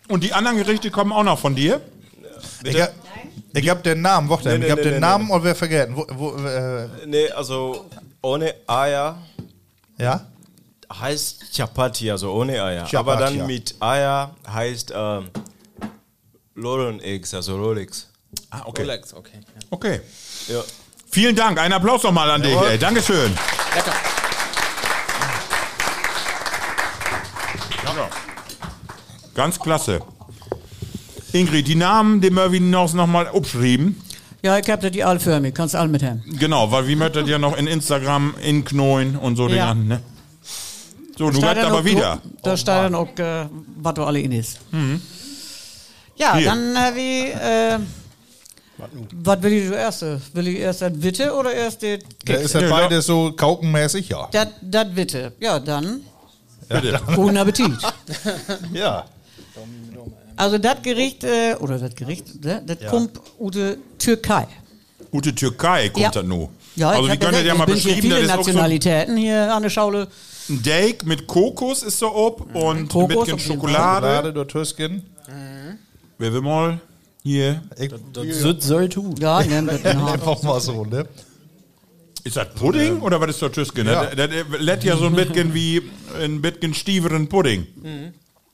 Und 0.07 0.23
die 0.23 0.33
anderen 0.33 0.57
Gerichte 0.57 0.89
kommen 0.89 1.11
auch 1.13 1.23
noch 1.23 1.37
von 1.37 1.53
dir? 1.55 1.81
Ich, 2.63 2.81
hab- 2.81 2.93
ich 3.53 3.69
hab 3.69 3.83
den 3.83 4.01
Namen, 4.01 4.27
warte, 4.27 4.49
Nee, 4.49 4.55
ich 4.55 4.61
nee, 4.61 4.71
hab 4.71 4.77
nee, 4.79 4.83
den 4.85 4.93
nee, 4.95 4.99
Namen 4.99 5.29
und 5.29 5.43
wer 5.43 5.53
vergessen. 5.53 5.95
Wo, 5.95 6.05
wo, 6.13 6.31
äh, 6.47 6.87
Nee, 7.05 7.29
also 7.29 7.85
ohne 8.23 8.55
Eier 8.65 9.19
ja? 9.99 10.25
heißt 10.91 11.45
Chapati, 11.55 12.09
also 12.09 12.31
ohne 12.33 12.53
Eier. 12.63 12.85
Chapati, 12.85 12.95
aber 12.97 13.15
dann 13.17 13.37
ja. 13.37 13.45
mit 13.45 13.75
Eier 13.79 14.31
heißt 14.51 14.93
ähm, 14.95 15.27
Eggs, 17.01 17.33
also 17.33 17.55
Rolex. 17.57 18.07
Ah, 18.51 18.61
okay. 18.65 18.81
Relax, 18.81 19.13
okay. 19.13 19.39
Ja. 19.41 19.61
Okay. 19.71 20.01
Ja. 20.47 20.61
Vielen 21.11 21.35
Dank. 21.35 21.59
Ein 21.59 21.73
Applaus 21.73 22.03
nochmal 22.03 22.29
an 22.29 22.41
dich. 22.41 22.51
Jawohl. 22.51 22.67
Ey. 22.69 22.77
Dankeschön. 22.77 23.31
Lecker. 23.75 23.93
Ganz 29.35 29.57
klasse. 29.57 30.01
Ingrid, 31.31 31.67
die 31.67 31.75
Namen, 31.75 32.19
die 32.19 32.29
wir 32.29 32.59
noch 32.59 32.93
nochmal 32.93 33.27
abschreiben. 33.27 34.01
ja 34.41 34.57
ich 34.57 34.69
hab 34.69 34.81
die 34.81 35.03
alle 35.03 35.19
für 35.19 35.39
mich, 35.39 35.53
kannst 35.53 35.75
alle 35.75 35.87
mit 35.87 36.03
haben. 36.03 36.23
Genau, 36.39 36.69
weil 36.71 36.87
wir 36.87 36.97
möchten 36.97 37.25
ja 37.25 37.37
noch 37.39 37.55
in 37.55 37.67
Instagram, 37.67 38.35
in 38.41 38.65
Knoin 38.65 39.15
und 39.15 39.37
so 39.37 39.47
den 39.47 39.57
Ja. 39.57 39.69
anderen, 39.71 39.87
ne? 39.87 40.01
So, 41.17 41.29
du 41.29 41.39
dann 41.39 41.57
aber 41.57 41.85
wieder. 41.85 42.21
Da 42.43 42.57
steht 42.57 42.67
dann 42.69 42.95
auch, 42.95 43.17
äh, 43.17 43.45
was 43.81 43.93
du 43.93 44.03
alle 44.03 44.19
in 44.21 44.31
ist. 44.31 44.59
Ja, 46.19 46.35
Hier. 46.35 46.45
dann 46.47 46.75
äh, 46.75 46.95
wie, 46.95 47.29
äh, 47.31 47.79
was 49.23 49.41
will 49.41 49.53
ich 49.53 49.67
zuerst? 49.67 50.05
Will 50.35 50.47
ich 50.49 50.59
erst 50.59 50.81
das 50.81 50.91
Witte 51.01 51.33
oder 51.33 51.53
erst 51.53 51.81
das 51.83 51.99
Da 52.25 52.33
ist 52.35 52.53
ja 52.53 52.61
Ja, 52.61 52.69
beides 52.69 53.05
so 53.05 53.31
kaukenmäßig, 53.31 54.09
ja. 54.09 54.27
Das, 54.31 54.47
das 54.61 54.95
Witte. 54.95 55.31
Ja, 55.39 55.59
dann 55.59 56.01
Bitte. 56.67 56.99
guten 57.15 57.37
Appetit. 57.37 57.71
Ja. 58.73 59.05
Also 60.35 60.57
das 60.57 60.81
Gericht, 60.81 61.23
äh, 61.25 61.55
oder 61.59 61.77
das 61.79 61.93
Gericht, 61.95 62.43
ne, 62.43 62.61
das 62.65 62.89
kommt 62.89 63.19
aus 63.39 63.51
der 63.51 63.75
Türkei. 63.97 64.47
Gute 65.11 65.35
Türkei 65.35 65.89
kommt 65.89 66.03
Ja. 66.03 66.11
das 66.11 66.23
nur. 66.23 66.49
Ja, 66.75 66.91
also 66.91 67.01
ich 67.01 67.07
wir 67.07 67.13
hab 67.13 67.19
können 67.19 67.33
das 67.33 67.43
ja 67.43 67.51
ich 67.53 67.57
mal 67.59 67.65
beschreiben, 67.65 68.01
viele 68.01 68.15
das 68.15 68.23
ist 68.23 68.29
auch 68.29 68.35
so 68.35 68.37
Nationalitäten 68.51 69.17
hier 69.17 69.53
an 69.53 69.63
der 69.63 69.69
Schaule. 69.69 70.07
ein 70.49 70.59
Steak 70.59 71.05
mit 71.05 71.27
Kokos 71.27 71.83
ist 71.83 71.99
so 71.99 72.13
ob 72.15 72.55
und 72.55 72.87
Kokos 72.89 73.27
mit 73.27 73.41
Schokolade. 73.41 74.07
Schokolade 74.27 74.47
Tüsken. 74.47 75.03
Wer 76.19 76.33
will 76.33 76.41
mal 76.41 76.79
hier? 77.23 77.61
Ich, 77.79 77.91
Das 78.13 78.63
soll 78.67 78.87
tun. 78.89 79.15
Ja, 79.19 79.41
nehmen 79.41 79.67
das 79.67 79.81
den 79.81 79.99
Haar. 80.01 80.13
einfach 80.13 80.41
mal 80.43 80.59
so, 80.59 80.85
ne? 80.85 81.05
Ist 82.23 82.35
das 82.35 82.53
Pudding 82.53 82.99
oder 83.01 83.19
was 83.21 83.29
ist 83.31 83.41
das 83.41 83.51
Tüsken? 83.53 83.87
Ja. 83.87 84.05
Das, 84.13 84.29
das 84.29 84.59
lädt 84.59 84.83
ja 84.83 84.97
so 84.97 85.05
ein 85.05 85.15
bisschen 85.15 85.53
wie 85.53 85.81
ein 86.21 86.41
bisschen 86.41 86.73
stieferen 86.73 87.27
Pudding. 87.29 87.65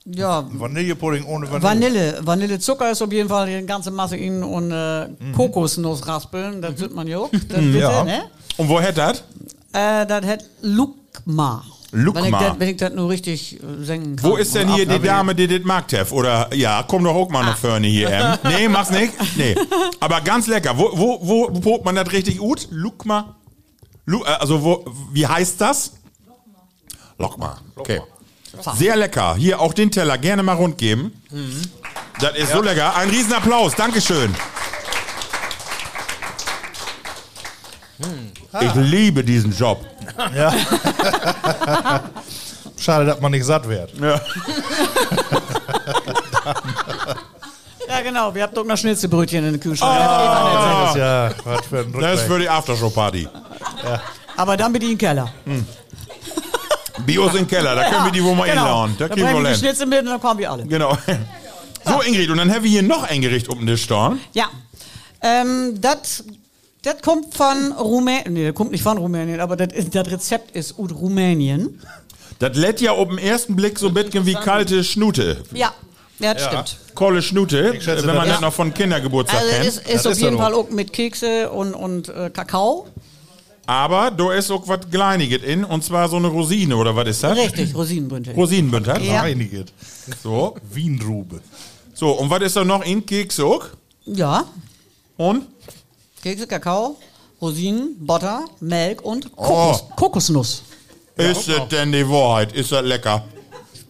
Ja, 0.05 0.47
Vanillepudding 0.53 1.25
ohne 1.25 1.51
Vanille. 1.51 1.63
Vanille. 1.63 2.19
Vanillezucker 2.21 2.91
ist 2.91 3.01
auf 3.01 3.11
jeden 3.11 3.27
Fall 3.27 3.47
die 3.59 3.65
ganze 3.65 3.89
Masse 3.89 4.15
in 4.17 4.43
und 4.43 4.71
äh, 4.71 5.07
Kokosnuss 5.35 6.07
raspeln, 6.07 6.61
das 6.61 6.77
sieht 6.77 6.93
man 6.93 7.07
ja 7.07 7.17
auch. 7.17 7.31
Das 7.31 7.41
bitte, 7.41 7.79
Ja. 7.79 8.03
ne? 8.03 8.25
Und 8.57 8.69
woher 8.69 8.91
das? 8.93 9.23
Äh, 9.73 10.05
das 10.05 10.23
hat 10.25 10.45
Lukma. 10.61 11.63
Lukma. 11.97 12.21
Wenn 12.21 12.27
ich 12.33 12.39
das, 12.39 12.59
wenn 12.59 12.69
ich 12.69 12.77
das 12.77 12.93
nur 12.93 13.09
richtig 13.09 13.55
äh, 13.61 13.83
singen 13.83 14.15
kann. 14.17 14.29
Wo 14.29 14.35
ist 14.37 14.53
denn 14.53 14.73
hier 14.73 14.85
die 14.85 14.99
Dame, 14.99 15.33
die 15.33 15.47
das 15.47 15.61
mag, 15.63 15.87
Tev? 15.87 16.11
Oder, 16.13 16.53
ja, 16.53 16.83
komm 16.87 17.03
doch 17.03 17.15
auch 17.15 17.29
mal 17.29 17.41
Ah. 17.43 17.49
nach 17.51 17.57
vorne 17.57 17.87
hier, 17.87 18.09
Em. 18.09 18.37
Nee, 18.51 18.67
mach's 18.67 18.89
nicht. 18.91 19.13
Nee. 19.37 19.55
Aber 19.99 20.21
ganz 20.21 20.47
lecker. 20.47 20.77
Wo, 20.77 20.89
wo, 20.93 21.19
wo, 21.21 21.49
wo 21.51 21.59
probt 21.59 21.85
man 21.85 21.95
das 21.95 22.11
richtig 22.11 22.37
gut? 22.39 22.67
Lukma? 22.71 23.35
Lu, 24.05 24.23
äh, 24.23 24.27
also, 24.27 24.63
wo, 24.63 24.85
wie 25.13 25.25
heißt 25.25 25.59
das? 25.61 25.93
Lokma. 27.17 27.57
Okay. 27.75 28.01
Sehr 28.77 28.95
lecker. 28.95 29.35
Hier 29.35 29.59
auch 29.59 29.73
den 29.73 29.91
Teller 29.91 30.17
gerne 30.17 30.43
mal 30.43 30.53
rund 30.53 30.77
geben. 30.77 31.11
Das 32.21 32.35
ist 32.37 32.51
so 32.51 32.61
lecker. 32.61 32.95
Ein 32.95 33.09
Riesenapplaus. 33.09 33.75
Dankeschön. 33.75 34.33
Ich 38.61 38.73
liebe 38.75 39.23
diesen 39.23 39.55
Job. 39.55 39.83
Schade, 42.77 43.05
dass 43.05 43.19
man 43.21 43.31
nicht 43.31 43.45
satt 43.45 43.67
wird. 43.67 43.91
Ja, 43.97 44.19
genau. 48.03 48.33
Wir 48.35 48.43
haben 48.43 48.53
doch 48.53 48.65
noch 48.65 48.77
Schnitzelbrötchen 48.77 49.45
in 49.45 49.53
den 49.53 49.59
Kühlschrank. 49.59 49.97
Das 49.97 50.89
ist 50.91 50.97
ja 50.97 51.31
was 51.43 51.65
für 51.67 51.79
ein 51.79 51.93
Das 51.93 52.21
ist 52.21 52.27
für 52.27 52.39
die 52.39 52.49
Aftershow-Party. 52.49 53.27
Aber 54.35 54.57
dann 54.57 54.73
bitte 54.73 54.85
in 54.85 54.91
den 54.91 54.97
Keller. 54.97 55.31
Bios 57.05 57.35
im 57.35 57.47
Keller, 57.47 57.75
da 57.75 57.89
können 57.89 58.05
wir 58.05 58.11
die 58.11 58.23
wohl 58.23 58.35
mal 58.35 58.47
Genau. 58.49 58.61
inlauen. 58.63 58.95
Da 58.97 59.07
Dann 59.07 59.17
kriegen 59.17 59.27
wir 59.27 59.33
bringen 59.33 59.37
wir 59.37 59.37
wohl 59.37 59.43
die 59.43 59.49
hin. 59.51 59.59
Schnitzel 59.59 59.85
mit 59.87 59.99
und 59.99 60.05
dann 60.07 60.21
kommen 60.21 60.39
wir 60.39 60.51
alle. 60.51 60.65
Genau. 60.65 60.97
So, 61.85 62.01
Ingrid, 62.01 62.29
und 62.29 62.37
dann 62.37 62.51
haben 62.51 62.63
wir 62.63 62.69
hier 62.71 62.83
noch 62.83 63.03
ein 63.03 63.21
Gericht 63.21 63.47
um 63.47 63.59
den 63.59 63.67
Tisch 63.67 63.83
stehen. 63.83 64.19
Ja. 64.33 64.45
Ähm, 65.21 65.79
das 65.79 66.23
das 66.85 67.01
kommt 67.01 67.35
von 67.35 67.71
Rumänien. 67.73 68.33
Nee, 68.33 68.45
das 68.47 68.55
kommt 68.55 68.71
nicht 68.71 68.83
von 68.83 68.97
Rumänien, 68.97 69.39
aber 69.39 69.55
das 69.57 69.73
ist- 69.73 69.93
das 69.95 70.09
Rezept 70.09 70.55
ist 70.55 70.77
aus 70.79 70.91
Rumänien. 70.91 71.81
Das 72.39 72.55
lädt 72.57 72.81
ja 72.81 72.91
auf 72.91 73.07
den 73.09 73.17
ersten 73.17 73.55
Blick 73.55 73.79
so 73.79 73.87
ein 73.87 73.93
bisschen 73.93 74.25
wie 74.25 74.33
kalte 74.33 74.83
Schnute. 74.83 75.43
Ja, 75.53 75.73
ja, 76.19 76.33
das 76.33 76.45
stimmt. 76.45 76.77
Kolle 76.95 77.21
Schnute, 77.21 77.79
schätze, 77.81 78.05
wenn 78.07 78.15
man 78.15 78.25
das- 78.25 78.35
das 78.35 78.41
noch 78.41 78.53
von 78.53 78.73
Kindergeburtstag 78.73 79.39
Also 79.39 79.51
kennt. 79.51 79.65
es 79.67 79.77
ist 79.77 79.93
Das 79.93 80.05
auf 80.05 80.11
ist 80.13 80.21
jeden 80.21 80.37
Fall 80.37 80.53
auch 80.53 80.69
mit 80.69 80.93
Kekse 80.93 81.49
und, 81.51 81.73
und 81.73 82.09
äh, 82.09 82.29
Kakao. 82.29 82.87
Aber 83.67 84.11
da 84.11 84.31
ist 84.33 84.51
auch 84.51 84.67
was 84.67 84.81
Kleiniges 84.91 85.41
in, 85.43 85.63
und 85.65 85.83
zwar 85.83 86.07
so 86.07 86.17
eine 86.17 86.27
Rosine, 86.27 86.75
oder 86.77 86.95
was 86.95 87.07
ist 87.07 87.23
das? 87.23 87.35
Richtig, 87.37 87.73
Rosinenbündel. 87.73 88.33
Rosinenbündel. 88.35 89.01
Ja. 89.01 89.23
Einiges. 89.23 89.65
So. 90.21 90.55
Wienrube. 90.71 91.39
So, 91.93 92.11
und 92.11 92.29
was 92.29 92.41
ist 92.43 92.55
da 92.55 92.63
noch 92.63 92.85
in 92.85 93.03
Keks 93.05 93.39
auch? 93.39 93.65
Ja, 94.05 94.45
Und? 95.17 95.47
Kekse, 96.25 96.47
Kakao, 96.47 96.97
Rosinen, 97.39 97.95
Butter, 97.99 98.45
Melk 98.59 99.03
und 99.03 99.29
Oh. 99.35 99.43
Kokos, 99.43 99.83
Kokosnuss. 99.95 100.63
ist 101.17 101.47
das 101.47 101.67
denn 101.69 101.91
die 101.91 102.09
Wahrheit? 102.09 102.51
Ist 102.53 102.71
das 102.71 102.83
lecker? 102.83 103.23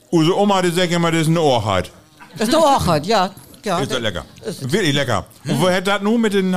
Unsere 0.10 0.38
Oma, 0.38 0.62
die 0.62 0.70
sagt 0.72 0.92
immer, 0.92 1.12
das 1.14 1.22
ist 1.22 1.28
eine 1.30 1.40
Wahrheit. 1.40 1.90
Das 2.38 2.50
ist 2.50 2.54
doch 2.54 2.62
auch 2.76 2.86
halt, 2.88 3.06
ja. 3.06 3.32
ja. 3.64 3.80
Ist 3.80 3.90
das 3.90 4.02
lecker? 4.02 4.26
Wirklich 4.60 4.94
lecker. 4.94 5.26
Und 5.48 5.62
woher 5.62 5.80
das 5.80 6.02
nun 6.02 6.20
mit 6.20 6.34
den 6.34 6.54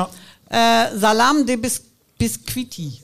Äh, 0.50 0.96
Salam 0.96 1.46
de 1.46 1.54
Bis 1.54 1.80
Biscuiti. 2.18 3.00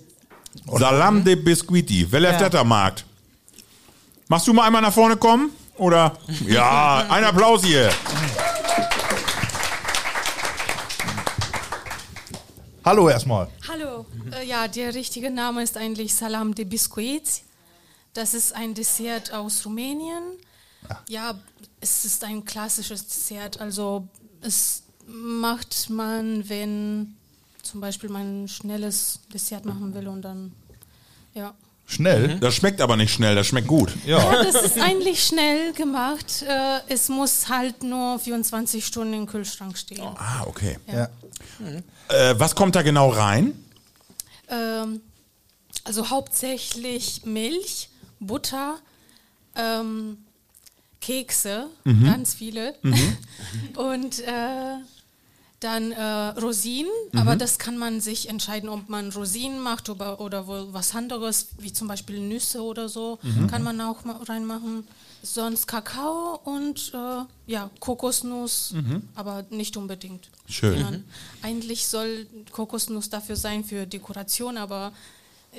Salam 0.77 1.23
de 1.23 1.37
Biscuiti? 1.37 2.05
Wer 2.11 2.21
läuft 2.23 2.41
Ja. 2.41 2.49
das 2.49 2.59
da 2.59 2.65
Markt? 2.65 3.05
Machst 4.27 4.49
du 4.49 4.53
mal 4.53 4.65
einmal 4.67 4.83
nach 4.83 4.93
vorne 4.93 5.17
kommen? 5.17 5.51
Oder? 5.79 6.13
Ja, 6.49 7.07
ein 7.09 7.23
Applaus 7.23 7.63
hier. 7.65 7.89
Hallo 12.85 13.09
erstmal. 13.09 13.49
Hallo, 13.67 14.05
äh, 14.31 14.47
ja, 14.47 14.69
der 14.69 14.95
richtige 14.95 15.31
Name 15.31 15.63
ist 15.63 15.79
eigentlich 15.79 16.15
Salam 16.15 16.55
de 16.55 16.67
Biscuit. 16.67 17.43
Das 18.13 18.35
ist 18.35 18.55
ein 18.55 18.75
Dessert 18.75 19.33
aus 19.33 19.65
Rumänien. 19.65 20.23
Ja, 21.09 21.41
es 21.81 22.05
ist 22.05 22.23
ein 22.25 22.45
klassisches 22.45 23.07
Dessert. 23.07 23.59
Also 23.59 24.07
es 24.43 24.83
macht 25.07 25.89
man, 25.89 26.47
wenn 26.51 27.17
zum 27.63 27.81
Beispiel 27.81 28.11
man 28.11 28.45
ein 28.45 28.49
schnelles 28.49 29.21
Dessert 29.33 29.65
machen 29.65 29.95
will 29.95 30.07
und 30.07 30.21
dann, 30.21 30.53
ja. 31.33 31.55
Schnell? 31.87 32.39
Das 32.41 32.55
schmeckt 32.55 32.81
aber 32.81 32.97
nicht 32.97 33.13
schnell, 33.13 33.35
das 33.35 33.47
schmeckt 33.47 33.69
gut. 33.69 33.93
Ja. 34.07 34.43
Das 34.43 34.55
ist 34.63 34.81
eigentlich 34.81 35.23
schnell 35.23 35.73
gemacht. 35.75 36.43
Äh, 36.43 36.81
es 36.89 37.09
muss 37.09 37.49
halt 37.49 37.83
nur 37.83 38.19
24 38.19 38.85
Stunden 38.85 39.13
im 39.15 39.27
Kühlschrank 39.27 39.77
stehen. 39.77 40.03
Ah, 40.17 40.45
okay. 40.47 40.79
ja. 40.87 41.09
Äh, 42.09 42.39
was 42.39 42.55
kommt 42.55 42.75
da 42.75 42.83
genau 42.83 43.11
rein? 43.11 43.53
Ähm, 44.49 45.01
also 45.85 46.11
hauptsächlich 46.11 47.25
Milch, 47.25 47.91
Butter, 48.19 48.79
ähm, 49.55 50.19
Kekse, 51.01 51.67
ganz 51.85 52.33
viele. 52.35 52.75
Und 53.77 54.21
äh, 54.21 54.77
dann 55.65 55.93
äh, 55.93 56.03
Rosinen, 56.41 56.91
aber 57.15 57.37
das 57.37 57.59
kann 57.59 57.79
man 57.79 58.01
sich 58.01 58.29
entscheiden, 58.29 58.69
ob 58.69 58.89
man 58.89 59.11
Rosinen 59.11 59.61
macht 59.61 59.89
oder, 59.89 60.21
oder 60.21 60.45
was 60.47 60.95
anderes, 60.95 61.49
wie 61.59 61.73
zum 61.73 61.89
Beispiel 61.89 62.21
Nüsse 62.21 62.63
oder 62.63 62.89
so, 62.89 63.19
kann 63.51 63.63
man 63.63 63.81
auch 63.81 63.99
reinmachen. 64.29 64.87
Sonst 65.23 65.67
Kakao 65.67 66.39
und 66.45 66.93
äh, 66.95 67.51
ja, 67.51 67.71
Kokosnuss, 67.81 68.75
aber 69.15 69.47
nicht 69.49 69.75
unbedingt. 69.79 70.29
Schön. 70.47 70.75
Sondern 70.75 71.05
Eigentlich 71.41 71.87
soll 71.87 72.27
Kokosnuss 72.53 73.09
dafür 73.09 73.37
sein 73.37 73.65
für 73.65 73.87
Dekoration, 73.87 74.59
aber 74.59 74.93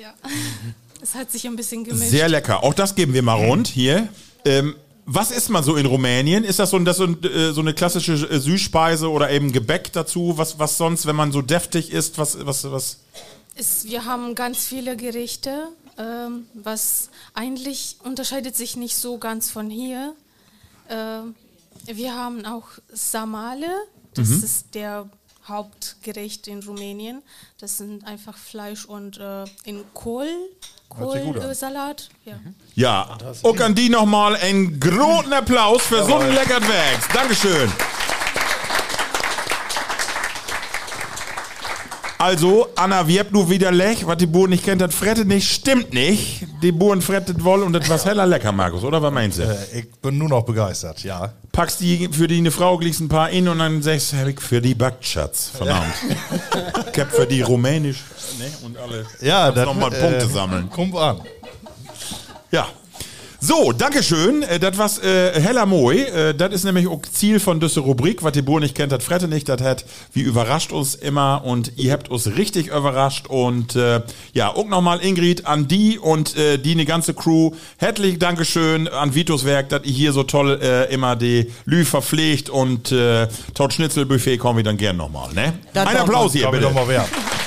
ja, 0.00 0.14
es 1.02 1.16
hat 1.16 1.32
sich 1.32 1.46
ein 1.46 1.56
bisschen 1.56 1.82
gemischt. 1.82 2.10
Sehr 2.10 2.28
lecker. 2.28 2.62
Auch 2.62 2.74
das 2.74 2.94
geben 2.94 3.12
wir 3.12 3.22
mal 3.22 3.44
rund 3.44 3.66
hier. 3.66 4.08
Ähm, 4.44 4.76
was 5.06 5.30
isst 5.30 5.50
man 5.50 5.62
so 5.62 5.76
in 5.76 5.86
Rumänien? 5.86 6.42
Ist 6.42 6.58
das 6.58 6.70
so, 6.70 6.78
das 6.80 6.96
so, 6.96 7.06
äh, 7.06 7.52
so 7.52 7.60
eine 7.60 7.72
klassische 7.72 8.14
äh, 8.14 8.40
Süßspeise 8.40 9.08
oder 9.08 9.30
eben 9.30 9.52
Gebäck 9.52 9.92
dazu? 9.92 10.34
Was, 10.36 10.58
was 10.58 10.76
sonst, 10.76 11.06
wenn 11.06 11.16
man 11.16 11.30
so 11.30 11.42
deftig 11.42 11.92
isst? 11.92 12.18
Was, 12.18 12.44
was, 12.44 12.70
was? 12.70 12.98
Es, 13.54 13.86
wir 13.86 14.04
haben 14.04 14.34
ganz 14.34 14.66
viele 14.66 14.96
Gerichte, 14.96 15.68
ähm, 15.96 16.46
was 16.54 17.10
eigentlich 17.34 17.96
unterscheidet 18.02 18.56
sich 18.56 18.76
nicht 18.76 18.96
so 18.96 19.18
ganz 19.18 19.48
von 19.48 19.70
hier. 19.70 20.14
Ähm, 20.90 21.36
wir 21.86 22.14
haben 22.14 22.44
auch 22.44 22.66
Samale, 22.92 23.68
das 24.14 24.30
ist 24.30 24.74
der 24.74 25.08
Hauptgericht 25.48 26.48
in 26.48 26.62
Rumänien. 26.62 27.22
Das 27.58 27.78
sind 27.78 28.06
einfach 28.06 28.36
Fleisch 28.36 28.84
und 28.84 29.18
äh, 29.18 29.44
in 29.64 29.84
Kohl. 29.94 30.28
Kohlsalat. 30.88 32.08
Ja. 32.24 32.38
Ja. 32.74 33.18
Und 33.42 33.60
an 33.60 33.74
die 33.74 33.88
nochmal 33.88 34.36
einen 34.36 34.78
großen 34.78 35.32
Applaus 35.32 35.82
für 35.82 36.04
so 36.04 36.16
ein 36.16 36.32
leckert 36.32 36.66
Werks. 36.68 37.08
Dankeschön. 37.12 37.70
Also, 42.26 42.66
Anna, 42.74 43.06
wie 43.06 43.20
habt 43.20 43.32
du 43.32 43.48
wieder 43.48 43.70
lech, 43.70 44.04
was 44.04 44.16
die 44.16 44.26
Buren 44.26 44.50
nicht 44.50 44.64
kennt, 44.64 44.80
das 44.80 44.92
frettet 44.92 45.28
nicht, 45.28 45.48
stimmt 45.48 45.94
nicht. 45.94 46.44
Die 46.60 46.72
Buren 46.72 47.00
frettet 47.00 47.44
wohl 47.44 47.62
und 47.62 47.72
das 47.72 47.88
was 47.88 48.04
heller 48.04 48.26
lecker, 48.26 48.50
Markus, 48.50 48.82
oder 48.82 49.00
was 49.00 49.12
meinst 49.12 49.38
du? 49.38 49.44
Äh, 49.44 49.78
ich 49.78 49.92
bin 50.02 50.18
nur 50.18 50.28
noch 50.28 50.42
begeistert, 50.42 51.04
ja. 51.04 51.34
Packst 51.52 51.80
die 51.80 52.08
für 52.10 52.26
die 52.26 52.38
eine 52.38 52.50
Frau 52.50 52.78
gleich 52.78 52.98
ein 52.98 53.08
paar 53.08 53.30
in 53.30 53.46
und 53.46 53.60
dann 53.60 53.80
sagst 53.80 54.12
du, 54.12 54.28
ich 54.28 54.40
für 54.40 54.60
die 54.60 54.74
Backschatz 54.74 55.50
verdammt. 55.56 55.94
ich 56.92 57.00
hab 57.00 57.12
für 57.12 57.26
die 57.28 57.42
rumänisch 57.42 58.02
ne, 58.40 58.50
und 58.64 58.76
alle 58.76 59.06
Ja, 59.20 59.52
das 59.52 59.64
nochmal 59.64 59.92
Punkte 59.92 60.26
sammeln. 60.26 60.68
Kommt 60.68 60.96
an. 60.96 61.20
Ja. 62.50 62.66
So, 63.38 63.72
Dankeschön. 63.72 64.42
Äh, 64.42 64.58
Das 64.58 64.78
war's 64.78 64.98
äh, 64.98 65.38
heller 65.40 65.66
Moi. 65.66 65.96
Äh, 65.96 66.34
das 66.34 66.52
ist 66.54 66.64
nämlich 66.64 66.86
auch 66.88 67.02
Ziel 67.02 67.38
von 67.38 67.60
dieser 67.60 67.82
Rubrik. 67.82 68.22
Was 68.22 68.32
die 68.32 68.42
Bur 68.42 68.60
nicht 68.60 68.74
kennt, 68.74 68.92
das 68.92 69.04
frette 69.04 69.28
nicht. 69.28 69.48
Das 69.48 69.60
hat, 69.60 69.84
wie 70.12 70.22
überrascht 70.22 70.72
uns 70.72 70.94
immer. 70.94 71.42
Und 71.44 71.72
ihr 71.76 71.92
habt 71.92 72.08
uns 72.08 72.26
richtig 72.36 72.68
überrascht. 72.68 73.26
Und 73.28 73.76
äh, 73.76 74.00
ja, 74.32 74.48
auch 74.54 74.66
nochmal 74.66 75.00
Ingrid 75.04 75.46
an 75.46 75.68
die 75.68 75.98
und 75.98 76.36
äh, 76.36 76.58
die 76.58 76.72
eine 76.72 76.86
ganze 76.86 77.14
Crew. 77.14 77.50
Herzlich 77.76 78.18
Dankeschön 78.18 78.88
an 78.88 79.14
Vitos 79.14 79.44
Werk, 79.44 79.68
dass 79.68 79.84
ihr 79.84 79.92
hier 79.92 80.12
so 80.12 80.22
toll 80.22 80.58
äh, 80.62 80.92
immer 80.92 81.14
die 81.14 81.52
Lü 81.66 81.84
verpflegt. 81.84 82.48
Und 82.48 82.90
äh, 82.90 83.28
Tot 83.54 83.72
Schnitzelbuffet 83.74 84.38
kommen 84.38 84.56
wir 84.58 84.64
dann 84.64 84.78
gern 84.78 84.96
nochmal. 84.96 85.32
Ne? 85.34 85.52
Das 85.74 85.86
Ein 85.86 85.98
Applaus 85.98 86.32
hier, 86.32 86.48
bitte. 86.50 86.64
doch 86.64 86.72
mal 86.74 86.88
werden. 86.88 87.08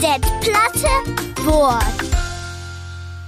Das 0.00 0.18
platte 0.40 1.44
Wort. 1.44 1.84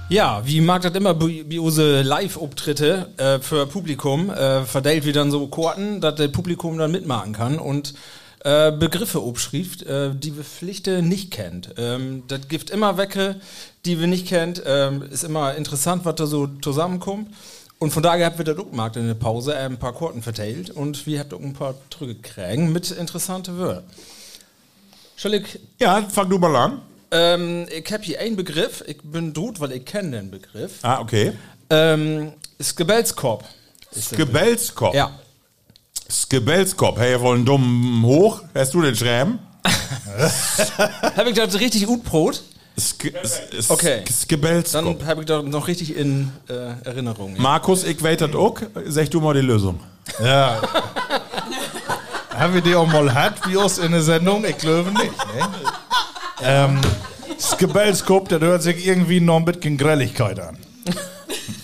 Ja, 0.09 0.41
wie 0.43 0.59
mag 0.59 0.81
das 0.81 0.95
immer 0.95 1.13
unsere 1.59 2.01
Live-Auftritte 2.01 3.09
äh, 3.17 3.39
für 3.39 3.67
Publikum, 3.67 4.31
äh, 4.31 4.63
verteilt 4.63 5.05
wir 5.05 5.13
dann 5.13 5.29
so 5.29 5.45
Karten, 5.47 6.01
dass 6.01 6.15
das 6.15 6.31
Publikum 6.31 6.79
dann 6.79 6.91
mitmachen 6.91 7.33
kann 7.33 7.59
und 7.59 7.93
äh, 8.43 8.71
Begriffe 8.71 9.23
obschrift, 9.23 9.83
äh, 9.83 10.15
die 10.15 10.35
wir 10.35 10.43
Pflichte 10.43 11.03
nicht 11.03 11.29
kennt. 11.29 11.75
Ähm, 11.77 12.23
das 12.27 12.47
gibt 12.47 12.71
immer 12.71 12.97
Wecke, 12.97 13.35
die 13.85 13.99
wir 13.99 14.07
nicht 14.07 14.27
kennt. 14.27 14.63
Ähm, 14.65 15.03
ist 15.03 15.23
immer 15.23 15.53
interessant, 15.53 16.05
was 16.05 16.15
da 16.15 16.25
so 16.25 16.47
zusammenkommt. 16.61 17.29
Und 17.77 17.91
von 17.91 18.01
daher 18.01 18.25
habt 18.25 18.39
wir 18.39 18.59
auch 18.59 18.69
gemacht 18.69 18.95
in 18.95 19.05
der 19.05 19.13
Pause, 19.13 19.53
äh, 19.53 19.65
ein 19.65 19.77
paar 19.77 19.93
Karten 19.93 20.23
verteilt 20.23 20.71
und 20.71 21.05
wir 21.05 21.19
auch 21.33 21.39
ein 21.39 21.53
paar 21.53 21.75
Trüge 21.91 22.15
kriegen 22.15 22.73
mit 22.73 22.89
interessante 22.89 23.59
Wörter. 23.59 23.83
Soll 25.23 25.35
ich 25.35 25.57
Ja, 25.79 26.05
fang 26.09 26.29
du 26.29 26.37
mal 26.37 26.53
an. 26.53 26.81
ähm, 27.11 27.65
ich 27.71 27.91
habe 27.93 28.03
hier 28.03 28.19
einen 28.19 28.35
Begriff. 28.35 28.83
Ich 28.85 28.97
bin 29.01 29.33
tot, 29.33 29.61
weil 29.61 29.71
ich 29.71 29.85
kenne 29.85 30.11
den 30.17 30.29
Begriff. 30.29 30.73
Ah, 30.81 30.99
okay. 30.99 31.31
Ähm, 31.69 32.33
Skebelskorb. 32.61 33.45
Gebelskopf. 34.17 34.93
Ja. 34.93 35.11
Skebelskopf. 36.11 36.97
Hey, 36.97 37.11
ihr 37.11 37.21
wollen 37.21 37.45
dummen 37.45 38.03
hoch? 38.03 38.41
Hast 38.53 38.73
du 38.73 38.81
den 38.81 38.97
Schreiben? 38.97 39.39
Habe 41.15 41.29
ich 41.29 41.35
das 41.35 41.57
richtig 41.57 41.85
gut 41.85 42.03
Brot? 42.03 42.43
Sk 42.77 43.13
s- 43.23 43.69
Okay. 43.69 44.03
Skebelskopf. 44.11 44.83
Dann 44.99 45.07
habe 45.07 45.21
ich 45.21 45.27
das 45.27 45.45
noch 45.45 45.67
richtig 45.69 45.95
in 45.95 46.31
äh, 46.49 46.53
Erinnerung. 46.83 47.35
Ja. 47.37 47.41
Markus, 47.41 47.85
ich 47.85 48.01
weiß 48.03 48.17
das 48.17 48.35
auch. 48.35 48.59
Sag 48.87 49.09
du 49.11 49.21
mal 49.21 49.33
die 49.35 49.39
Lösung. 49.41 49.79
Ja. 50.21 50.61
Haben 52.43 52.55
wir 52.55 52.61
die 52.61 52.75
auch 52.75 52.87
mal 52.87 53.05
gehabt, 53.05 53.47
wie 53.47 53.55
uns 53.55 53.77
in 53.77 53.93
der 53.93 54.01
Sendung? 54.01 54.43
Ich 54.43 54.57
glaube 54.57 54.91
nicht. 54.91 55.05
Ne? 55.05 55.49
ähm, 56.41 56.81
Skebelskop, 57.39 58.27
das 58.27 58.41
hört 58.41 58.61
sich 58.61 58.85
irgendwie 58.85 59.21
noch 59.21 59.37
ein 59.37 59.45
bisschen 59.45 59.77
Grelligkeit 59.77 60.41
an. 60.41 60.57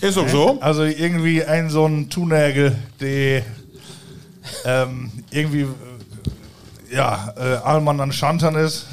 Ist 0.00 0.16
auch 0.16 0.26
so. 0.26 0.58
Also 0.62 0.84
irgendwie 0.84 1.44
ein 1.44 1.68
so 1.68 1.84
ein 1.84 2.08
Tunägel, 2.08 2.78
der 2.98 3.42
ähm, 4.64 5.12
irgendwie 5.30 5.64
äh, 5.64 6.94
ja, 6.94 7.34
äh, 7.36 7.56
Allmann 7.56 8.00
an 8.00 8.10
Schantern 8.10 8.54
ist. 8.54 8.86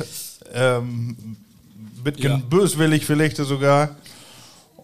Ähm, 0.53 1.37
bisschen 2.03 2.31
Ja. 2.31 2.41
böswillig 2.49 3.05
vielleicht 3.05 3.37
sogar. 3.37 3.95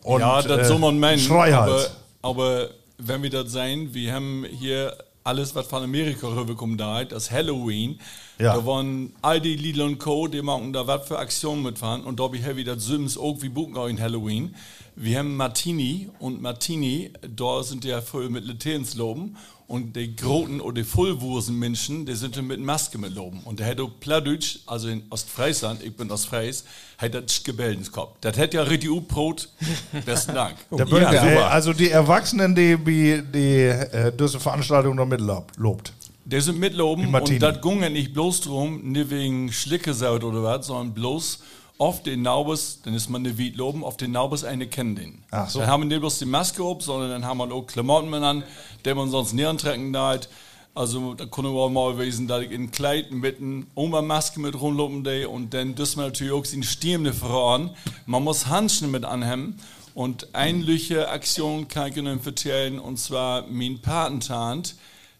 Und, 0.03 0.21
ja, 0.21 0.41
das 0.41 0.61
äh, 0.61 0.63
soll 0.63 0.79
man 0.79 0.97
meinen. 0.97 1.19
Schreihals. 1.19 1.91
Aber, 2.21 2.41
aber 2.41 2.69
wenn 2.97 3.21
wir 3.23 3.29
das 3.29 3.51
sehen, 3.51 3.93
wir 3.93 4.13
haben 4.13 4.45
hier 4.49 4.95
alles, 5.23 5.55
was 5.55 5.67
von 5.67 5.83
Amerika 5.83 6.27
rüberkommt, 6.27 6.79
da, 6.79 7.03
das 7.05 7.31
Halloween. 7.31 7.99
Ja. 8.39 8.55
Da 8.55 8.65
waren 8.65 9.13
all 9.21 9.39
die 9.39 9.55
Lidl 9.55 9.81
und 9.81 9.99
Co., 9.99 10.27
die 10.27 10.41
machen 10.41 10.73
da 10.73 10.85
was 10.87 11.07
für 11.07 11.19
Aktionen 11.19 11.63
mitfahren. 11.63 12.03
Und 12.03 12.19
da 12.19 12.23
habe 12.23 12.37
ich 12.37 12.43
heavy 12.43 12.63
das 12.63 12.85
Sims 12.85 13.17
auch 13.17 13.41
wie 13.41 13.49
buchen 13.49 13.77
auch 13.77 13.87
in 13.87 13.99
Halloween. 14.01 14.55
Wir 14.95 15.19
haben 15.19 15.35
Martini 15.35 16.09
und 16.19 16.41
Martini, 16.41 17.11
da 17.35 17.63
sind 17.63 17.83
die 17.83 17.87
ja 17.87 18.01
voll 18.01 18.29
mit 18.29 18.45
Latenzloben. 18.45 19.37
Und 19.67 19.95
die 19.95 20.15
großen 20.15 20.59
oder 20.59 20.75
die 20.75 20.83
Vollwursen-Menschen, 20.83 22.05
die 22.05 22.15
sind 22.15 22.41
mit 22.41 22.59
Maske 22.59 22.97
mit 22.97 23.15
Loben. 23.15 23.39
Und 23.45 23.59
der 23.59 23.67
hätte 23.67 23.83
auch 23.83 23.91
Plattdeutsch, 23.99 24.59
also 24.65 24.89
in 24.89 25.03
Ostfriesland, 25.09 25.81
ich 25.83 25.95
bin 25.95 26.11
Ostfries, 26.11 26.65
hat 26.97 27.13
das 27.13 27.43
Gebell 27.43 27.73
ins 27.73 27.91
Kopf. 27.91 28.17
Das 28.21 28.37
hätte 28.37 28.57
ja 28.57 28.63
richtig 28.63 28.89
Brot. 29.07 29.49
Besten 30.05 30.35
Dank. 30.35 30.57
Der 30.71 30.85
Bürger, 30.85 31.13
äh, 31.13 31.37
also 31.37 31.73
die 31.73 31.89
Erwachsenen, 31.89 32.53
die 32.53 32.77
die, 32.77 33.21
die 33.33 33.63
äh, 33.65 34.11
diese 34.17 34.39
Veranstaltung 34.39 34.95
noch 34.95 35.05
mitlobt. 35.05 35.57
lobt. 35.57 35.93
Der 36.25 36.41
sind 36.41 36.59
mitloben 36.59 37.13
und 37.13 37.41
das 37.41 37.61
ging 37.61 37.81
ja 37.81 37.89
nicht 37.89 38.13
bloß 38.13 38.41
drum, 38.41 38.91
nicht 38.91 39.09
wegen 39.09 39.51
Schlickesaut 39.51 40.23
oder 40.23 40.41
was, 40.41 40.67
sondern 40.67 40.93
bloß 40.93 41.39
auf 41.83 42.01
den 42.01 42.21
Naubes, 42.21 42.79
dann 42.83 42.93
ist 42.93 43.09
man 43.09 43.25
eine 43.25 43.37
Wiedloben, 43.37 43.83
auf 43.83 43.97
den 43.97 44.11
Naubes 44.11 44.45
eine 44.45 44.67
kennen 44.67 44.95
den. 44.95 45.23
Ach 45.31 45.49
so. 45.49 45.59
Dann 45.59 45.67
haben 45.67 45.83
wir 45.83 45.87
nicht 45.87 45.99
bloß 45.99 46.19
die 46.19 46.25
Maske 46.25 46.63
ob, 46.63 46.81
sondern 46.81 47.09
dann 47.09 47.25
haben 47.25 47.39
wir 47.39 47.51
auch 47.53 47.67
Klamotten 47.67 48.09
mit 48.09 48.23
an, 48.23 48.43
die 48.85 48.93
man 48.93 49.09
sonst 49.09 49.33
nicht 49.33 49.45
antrecken 49.45 49.91
darf. 49.91 50.29
Also 50.75 51.13
da 51.13 51.25
können 51.25 51.53
wir 51.53 51.59
auch 51.59 51.69
mal 51.69 51.93
gewesen, 51.93 52.27
dass 52.27 52.43
ich 52.43 52.51
in 52.51 52.71
Kleid 52.71 53.11
mit 53.11 53.37
einer 53.39 54.01
Maske 54.01 54.39
mit 54.39 54.59
rumlopen 54.59 55.03
die 55.03 55.25
und 55.25 55.53
dann 55.53 55.75
dürfen 55.75 55.99
wir 55.99 56.05
natürlich 56.05 56.33
auch 56.33 56.45
in 56.51 56.63
Stimme 56.63 57.13
voran. 57.13 57.71
Man 58.05 58.23
muss 58.23 58.47
Handschuhe 58.47 58.87
mit 58.87 59.03
anhemmen 59.03 59.59
und 59.93 60.33
eine 60.33 61.07
Aktion 61.09 61.67
kann 61.67 61.91
ich 61.91 61.97
Ihnen 61.97 62.19
erzählen 62.25 62.79
und 62.79 62.97
zwar 62.97 63.45
mein 63.47 63.79
Patentant. 63.81 64.75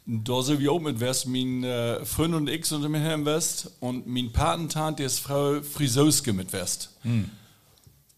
Da 0.06 0.42
sind 0.42 0.60
wir 0.60 0.72
auch 0.72 0.82
mit 0.82 1.00
West, 1.00 1.28
mein 1.28 1.64
äh, 1.64 2.04
Freund 2.04 2.34
und 2.36 2.50
ich 2.50 2.66
sind 2.66 2.88
mit 2.90 3.26
West 3.26 3.72
und 3.80 4.06
mein 4.06 4.34
Patentant, 4.34 5.00
die 5.00 5.04
ist 5.04 5.20
Frau 5.20 5.62
Friseuske 5.62 6.34
mit 6.34 6.52
West. 6.52 6.90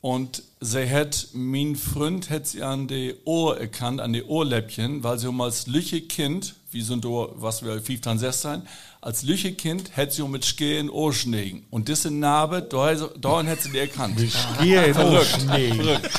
Und 0.02 0.44
sie 0.62 0.90
hat, 0.90 1.28
mein 1.34 1.76
Freund 1.76 2.30
hat 2.30 2.48
sie 2.48 2.64
an 2.64 2.88
die 2.88 3.16
Ohr 3.26 3.60
erkannt, 3.60 4.02
an 4.02 4.14
die 4.14 4.24
Ohrläppchen, 4.24 5.04
weil 5.04 5.20
sie 5.20 5.28
um 5.28 5.40
als 5.42 5.68
lüche 5.68 6.02
Kind, 6.02 6.56
wie 6.72 6.82
sind 6.82 7.06
da, 7.06 7.28
was 7.36 7.64
wir 7.64 7.80
15, 7.82 8.18
16, 8.20 8.62
als 9.02 9.22
lüche 9.24 9.54
Kind 9.54 9.96
hat 9.96 10.12
sie 10.12 10.24
um 10.24 10.32
mit 10.32 10.46
Schee 10.46 10.80
in 10.80 10.90
Ohr 10.90 11.14
schneegen. 11.14 11.66
Und 11.70 11.88
diese 11.88 12.10
Narbe, 12.10 12.64
da, 12.64 12.94
da 12.94 13.46
hat 13.46 13.62
sie 13.62 13.72
die 13.72 13.78
erkannt. 13.78 14.20
Schee 14.20 14.76
in 14.76 14.98
Ohr 14.98 15.22
Verrückt, 15.22 15.42
schneegen. 15.42 15.76
verrückt. 15.84 16.10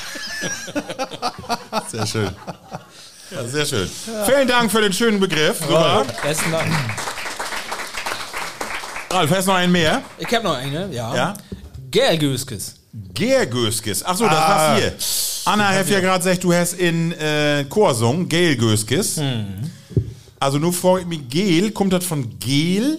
Sehr 1.91 2.07
schön. 2.07 2.31
Ja, 3.31 3.45
sehr 3.47 3.67
schön. 3.67 3.89
Vielen 4.27 4.47
Dank 4.49 4.71
für 4.71 4.81
den 4.81 4.93
schönen 4.93 5.19
Begriff. 5.21 5.59
Super. 5.61 6.05
Besten 6.23 6.51
Dank. 6.53 6.71
Ralf, 9.11 9.31
hast 9.31 9.47
du 9.47 9.51
noch 9.53 9.59
einen 9.59 9.73
mehr? 9.73 10.03
Ich 10.19 10.33
habe 10.35 10.45
noch 10.45 10.57
eine, 10.57 10.89
ja. 10.93 11.15
Ja? 11.15 11.35
Gergöskes. 11.91 12.75
Gergöskes. 13.15 14.05
Achso, 14.05 14.25
das 14.25 14.35
Ah. 14.35 14.49
war's 14.49 14.81
hier. 14.81 14.95
Anna 15.47 15.69
hat 15.69 15.89
ja 15.89 16.01
gerade 16.01 16.19
gesagt, 16.25 16.45
du 16.45 16.53
hast 16.53 16.75
in 16.75 17.13
äh, 17.13 17.65
Chorsung 17.69 18.29
Gelgöskes. 18.29 19.21
Also 20.41 20.59
nur 20.59 20.73
vor 20.73 21.05
mich, 21.05 21.29
Gel, 21.29 21.71
kommt 21.71 21.93
das 21.93 22.05
von 22.05 22.39
Gel? 22.39 22.99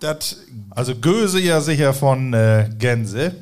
Das 0.00 0.38
Also 0.70 0.94
Göse 0.96 1.38
ja 1.40 1.60
sicher 1.60 1.92
von 1.94 2.32
äh, 2.34 2.68
Gänse. 2.78 3.34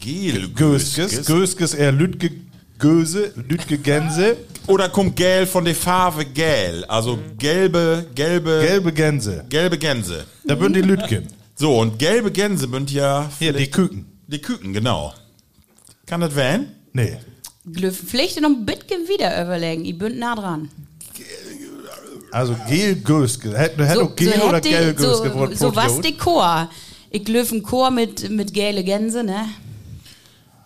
Gel. 0.00 0.48
Göskes. 0.48 1.24
Göskes 1.26 1.74
eher 1.74 1.92
Lütge 1.92 2.30
Göse, 2.78 3.32
Lütge 3.48 3.78
Gänse. 3.78 4.36
Oder 4.66 4.88
kommt 4.88 5.16
Gel 5.16 5.46
von 5.46 5.64
der 5.64 5.74
Farbe 5.74 6.24
Gel? 6.24 6.84
Also 6.86 7.18
gelbe, 7.38 8.06
gelbe, 8.14 8.62
Gelbe 8.66 8.92
Gänse. 8.92 9.44
gelbe 9.48 9.78
Gänse. 9.78 10.24
Da 10.44 10.58
würden 10.60 10.74
die 10.74 10.82
Lütgen. 10.82 11.26
So, 11.56 11.78
und 11.78 11.98
gelbe 11.98 12.30
Gänse 12.30 12.68
sind 12.70 12.90
ja 12.90 13.28
Hier, 13.38 13.52
die 13.52 13.70
Küken. 13.70 14.06
die 14.28 14.40
Küken, 14.40 14.72
genau. 14.72 15.12
Kann 16.06 16.20
das 16.20 16.34
werden? 16.34 16.72
Nee. 16.92 17.18
Noch 17.64 17.82
ein 17.82 18.66
bisschen 18.66 19.08
wieder 19.08 19.42
überlegen. 19.44 19.84
Ich 19.84 19.98
bin 19.98 20.18
nah 20.18 20.34
dran. 20.34 20.70
Also 22.32 22.56
Gel 22.68 22.96
Göske. 22.96 23.56
Hätte 23.58 23.84
hätte 23.84 24.02
auch 24.02 24.14
Gel 24.16 24.40
oder 24.40 24.56
hätte- 24.58 24.68
Gel 24.68 24.94
Göske 24.94 25.32
so, 25.34 25.52
so 25.70 25.76
was 25.76 26.00
Dekor. 26.00 26.70
Ich 27.10 27.24
glöf 27.24 27.50
ein 27.50 27.62
Chor 27.62 27.90
mit, 27.90 28.30
mit 28.30 28.54
gele 28.54 28.84
Gänse, 28.84 29.24
ne? 29.24 29.46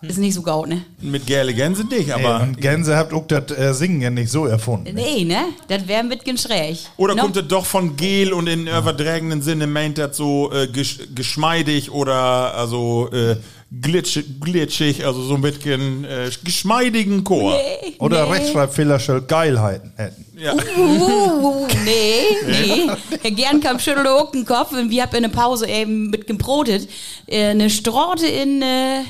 Ist 0.09 0.17
nicht 0.17 0.33
so 0.33 0.41
gaut, 0.41 0.67
ne? 0.67 0.81
Mit 1.01 1.25
gelbe 1.27 1.53
Gänse 1.53 1.83
nicht, 1.85 2.11
Aber 2.11 2.41
und 2.41 2.59
Gänse 2.59 2.95
habt 2.95 3.13
auch 3.13 3.27
das 3.27 3.51
äh, 3.57 3.73
Singen 3.73 4.01
ja 4.01 4.09
nicht 4.09 4.29
so 4.29 4.45
erfunden. 4.45 4.93
Nee, 4.93 5.23
ne? 5.23 5.45
Das 5.67 5.87
wäre 5.87 5.99
ein 6.01 6.09
bisschen 6.09 6.37
schräg. 6.37 6.77
Oder 6.97 7.15
No? 7.15 7.23
kommt 7.23 7.35
das 7.35 7.47
doch 7.47 7.65
von 7.65 7.95
Gel 7.95 8.33
und 8.33 8.47
in 8.47 8.67
übertragenen 8.67 9.41
Sinne 9.41 9.67
meint 9.67 9.97
das 9.97 10.17
so 10.17 10.51
äh, 10.51 10.67
gesch 10.67 10.99
geschmeidig 11.13 11.91
oder 11.91 12.53
also 12.55 13.09
äh, 13.11 13.35
glitschig, 13.81 14.39
glitschig, 14.39 15.05
also 15.05 15.21
so 15.23 15.35
ein 15.35 15.41
bisschen 15.41 16.05
äh, 16.05 16.29
geschmeidigen 16.43 17.23
Chor. 17.23 17.53
Nee, 17.53 17.93
Oder 17.99 18.25
nee. 18.25 18.31
Rechtschreibfehler 18.33 18.99
soll 18.99 19.21
Geilheiten 19.21 19.91
hätten. 19.95 20.25
Ja. 20.37 20.53
Uh, 20.53 21.65
nee, 21.85 22.23
nee. 22.47 22.87
Herr 23.21 23.31
Gernkamp 23.31 23.81
schüttelt 23.81 24.07
auch 24.07 24.31
den 24.31 24.45
Kopf 24.45 24.71
und 24.71 24.89
wir 24.89 25.03
haben 25.03 25.15
in 25.15 25.23
der 25.23 25.29
Pause 25.29 25.67
eben 25.67 26.09
mit 26.09 26.27
gebrotet. 26.27 26.87
Äh, 27.27 27.47
eine 27.47 27.69
Straute 27.69 28.27
in 28.27 28.61
äh, 28.61 29.01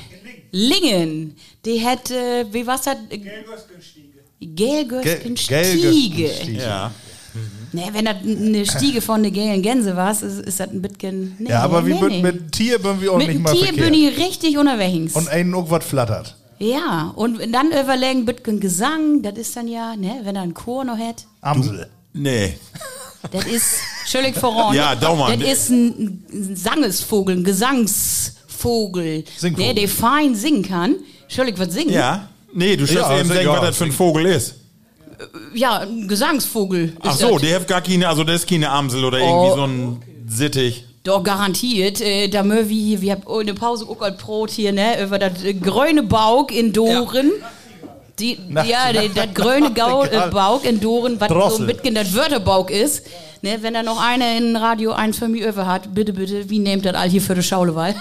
Lingen. 0.57 1.35
Die 1.65 1.77
hätte, 1.79 2.47
wie 2.51 2.65
was 2.65 2.87
hat? 2.87 2.97
Gelgösken 4.39 5.35
Stiege. 5.37 6.29
ja. 6.53 6.91
Nee, 7.73 7.89
wenn 7.91 8.05
das 8.05 8.15
eine 8.23 8.65
Stiege 8.65 9.01
von 9.01 9.21
der 9.21 9.31
gelen 9.33 9.61
Gänse 9.61 9.97
war, 9.97 10.11
ist, 10.11 10.21
ist 10.21 10.59
das 10.61 10.69
ein 10.69 10.81
bisschen. 10.81 11.35
Nee, 11.39 11.49
Ja, 11.49 11.61
aber 11.63 11.81
nee, 11.81 11.89
wir 11.99 12.07
nee. 12.07 12.21
mit 12.21 12.53
Tier 12.53 12.79
bin 12.79 13.01
wir 13.01 13.11
auch 13.11 13.17
mit 13.17 13.27
nicht 13.27 13.41
mal 13.41 13.51
Tier 13.51 13.65
verkehrt. 13.65 13.91
bin 13.91 13.93
ich 14.01 14.17
richtig 14.17 14.57
unterwegs. 14.57 15.13
Und 15.13 15.27
einen 15.27 15.53
auch 15.53 15.69
was 15.69 15.83
flattert. 15.83 16.37
ja, 16.59 17.11
und 17.17 17.37
dann 17.53 17.71
überlegen, 17.71 18.23
bisschen 18.25 18.61
Gesang, 18.61 19.21
das 19.23 19.37
ist 19.37 19.57
dann 19.57 19.67
ja, 19.67 19.97
ne, 19.97 20.21
wenn 20.23 20.37
er 20.37 20.43
einen 20.43 20.53
Chor 20.53 20.85
noch 20.85 20.97
hat. 20.97 21.25
Amsel. 21.41 21.89
Nee. 22.13 22.57
Das 23.31 23.45
ist 23.45 23.79
völlig 24.05 24.37
voran. 24.37 24.73
Ja, 24.73 24.95
Daumann. 24.95 25.37
Das 25.37 25.49
ist 25.51 25.69
ein, 25.69 26.23
ein 26.31 26.55
Sangesvogel, 26.55 27.35
ein 27.35 27.43
Gesangsvogel, 28.65 29.23
Singvogel. 29.37 29.65
der, 29.65 29.73
der 29.75 29.87
fein 29.89 30.35
singen 30.35 30.63
kann. 30.63 30.95
Völlig 31.29 31.57
was 31.59 31.73
singen. 31.73 31.93
Ja. 31.93 32.29
Nee, 32.53 32.75
du 32.75 32.85
sollst 32.85 33.01
Ja, 33.09 33.17
eben 33.17 33.27
sing- 33.27 33.37
denken, 33.37 33.53
ja, 33.53 33.59
was 33.59 33.67
das 33.69 33.77
für 33.77 33.85
ein 33.85 33.91
Vogel 33.91 34.25
ist. 34.25 34.55
Ja, 35.53 35.79
ein 35.79 36.07
Gesangsvogel. 36.07 36.93
Ach 37.01 37.15
so, 37.15 37.33
das. 37.33 37.41
der 37.41 37.55
hat 37.59 37.67
gar 37.67 37.81
keine, 37.81 38.07
also 38.09 38.23
das 38.23 38.41
ist 38.41 38.49
keine 38.49 38.69
Amsel 38.69 39.03
oder 39.05 39.19
irgendwie 39.19 39.55
so 39.55 39.63
ein 39.65 40.01
Sittich. 40.27 40.85
Doch, 41.03 41.23
garantiert. 41.23 42.01
Äh, 42.01 42.27
da 42.29 42.43
mögen 42.43 42.67
wir 42.69 42.75
hier, 42.81 43.01
wir 43.01 43.11
haben 43.13 43.23
oh, 43.25 43.39
eine 43.39 43.53
Pause 43.53 43.85
auch 43.87 44.01
als 44.01 44.17
Brot 44.17 44.49
hier, 44.51 44.71
ne, 44.73 45.01
über 45.03 45.19
das 45.19 45.43
äh, 45.43 45.53
grüne 45.53 46.03
Baug 46.03 46.51
in 46.51 46.73
Doren. 46.73 47.31
Die, 48.19 48.37
ja, 48.67 48.91
die- 48.93 49.13
das 49.13 49.33
grüne 49.33 49.71
Gau, 49.75 50.03
äh. 50.05 50.29
Baug 50.31 50.65
in 50.65 50.79
Doren, 50.79 51.19
was 51.19 51.57
so 51.57 51.65
bisschen 51.65 51.95
das 51.95 52.13
Wörterbaug 52.13 52.71
ist. 52.71 53.03
Ne, 53.45 53.59
wenn 53.61 53.75
da 53.75 53.83
noch 53.83 54.01
einer 54.01 54.35
in 54.35 54.55
Radio 54.55 54.93
1 54.93 55.19
für 55.19 55.27
mich 55.27 55.43
über 55.43 55.67
hat, 55.67 55.93
bitte, 55.93 56.13
bitte, 56.13 56.49
wie 56.49 56.57
nehmt 56.57 56.83
das 56.83 56.95
all 56.95 57.07
hier 57.07 57.21
für 57.21 57.35
die 57.35 57.43
Schauleweil? 57.43 57.93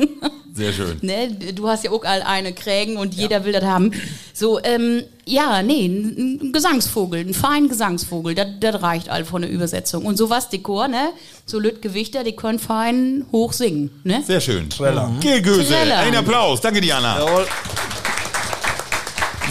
Sehr 0.52 0.70
schön. 0.74 0.98
ne, 1.00 1.30
du 1.30 1.66
hast 1.66 1.84
ja 1.84 1.92
auch 1.92 2.04
all 2.04 2.20
eine 2.20 2.52
Krägen 2.52 2.98
und 2.98 3.14
jeder 3.14 3.46
will 3.46 3.54
das 3.54 3.64
haben. 3.64 3.92
So, 4.34 4.62
ähm, 4.62 5.02
ja, 5.24 5.62
nee, 5.62 5.86
ein, 5.86 6.52
Gesangsvogel, 6.52 7.20
ein 7.20 7.32
feinen 7.32 7.70
Gesangsvogel, 7.70 8.34
das 8.34 8.82
reicht 8.82 9.08
all 9.08 9.24
von 9.24 9.40
der 9.40 9.50
Übersetzung. 9.50 10.04
Und 10.04 10.18
sowas 10.18 10.50
Dekor, 10.50 10.88
ne, 10.88 11.12
so 11.46 11.58
Lütgewichter, 11.58 12.22
die 12.22 12.36
können 12.36 12.58
fein 12.58 13.24
hoch 13.32 13.54
singen, 13.54 14.02
ne? 14.04 14.22
Sehr 14.26 14.42
schön. 14.42 14.68
Treller. 14.68 15.10
Gilgöse. 15.20 15.68
Treller. 15.68 16.00
Ein 16.00 16.16
Applaus. 16.16 16.60
Danke 16.60 16.82
dir, 16.82 16.98
Anna. 16.98 17.18
Jawohl. 17.18 17.46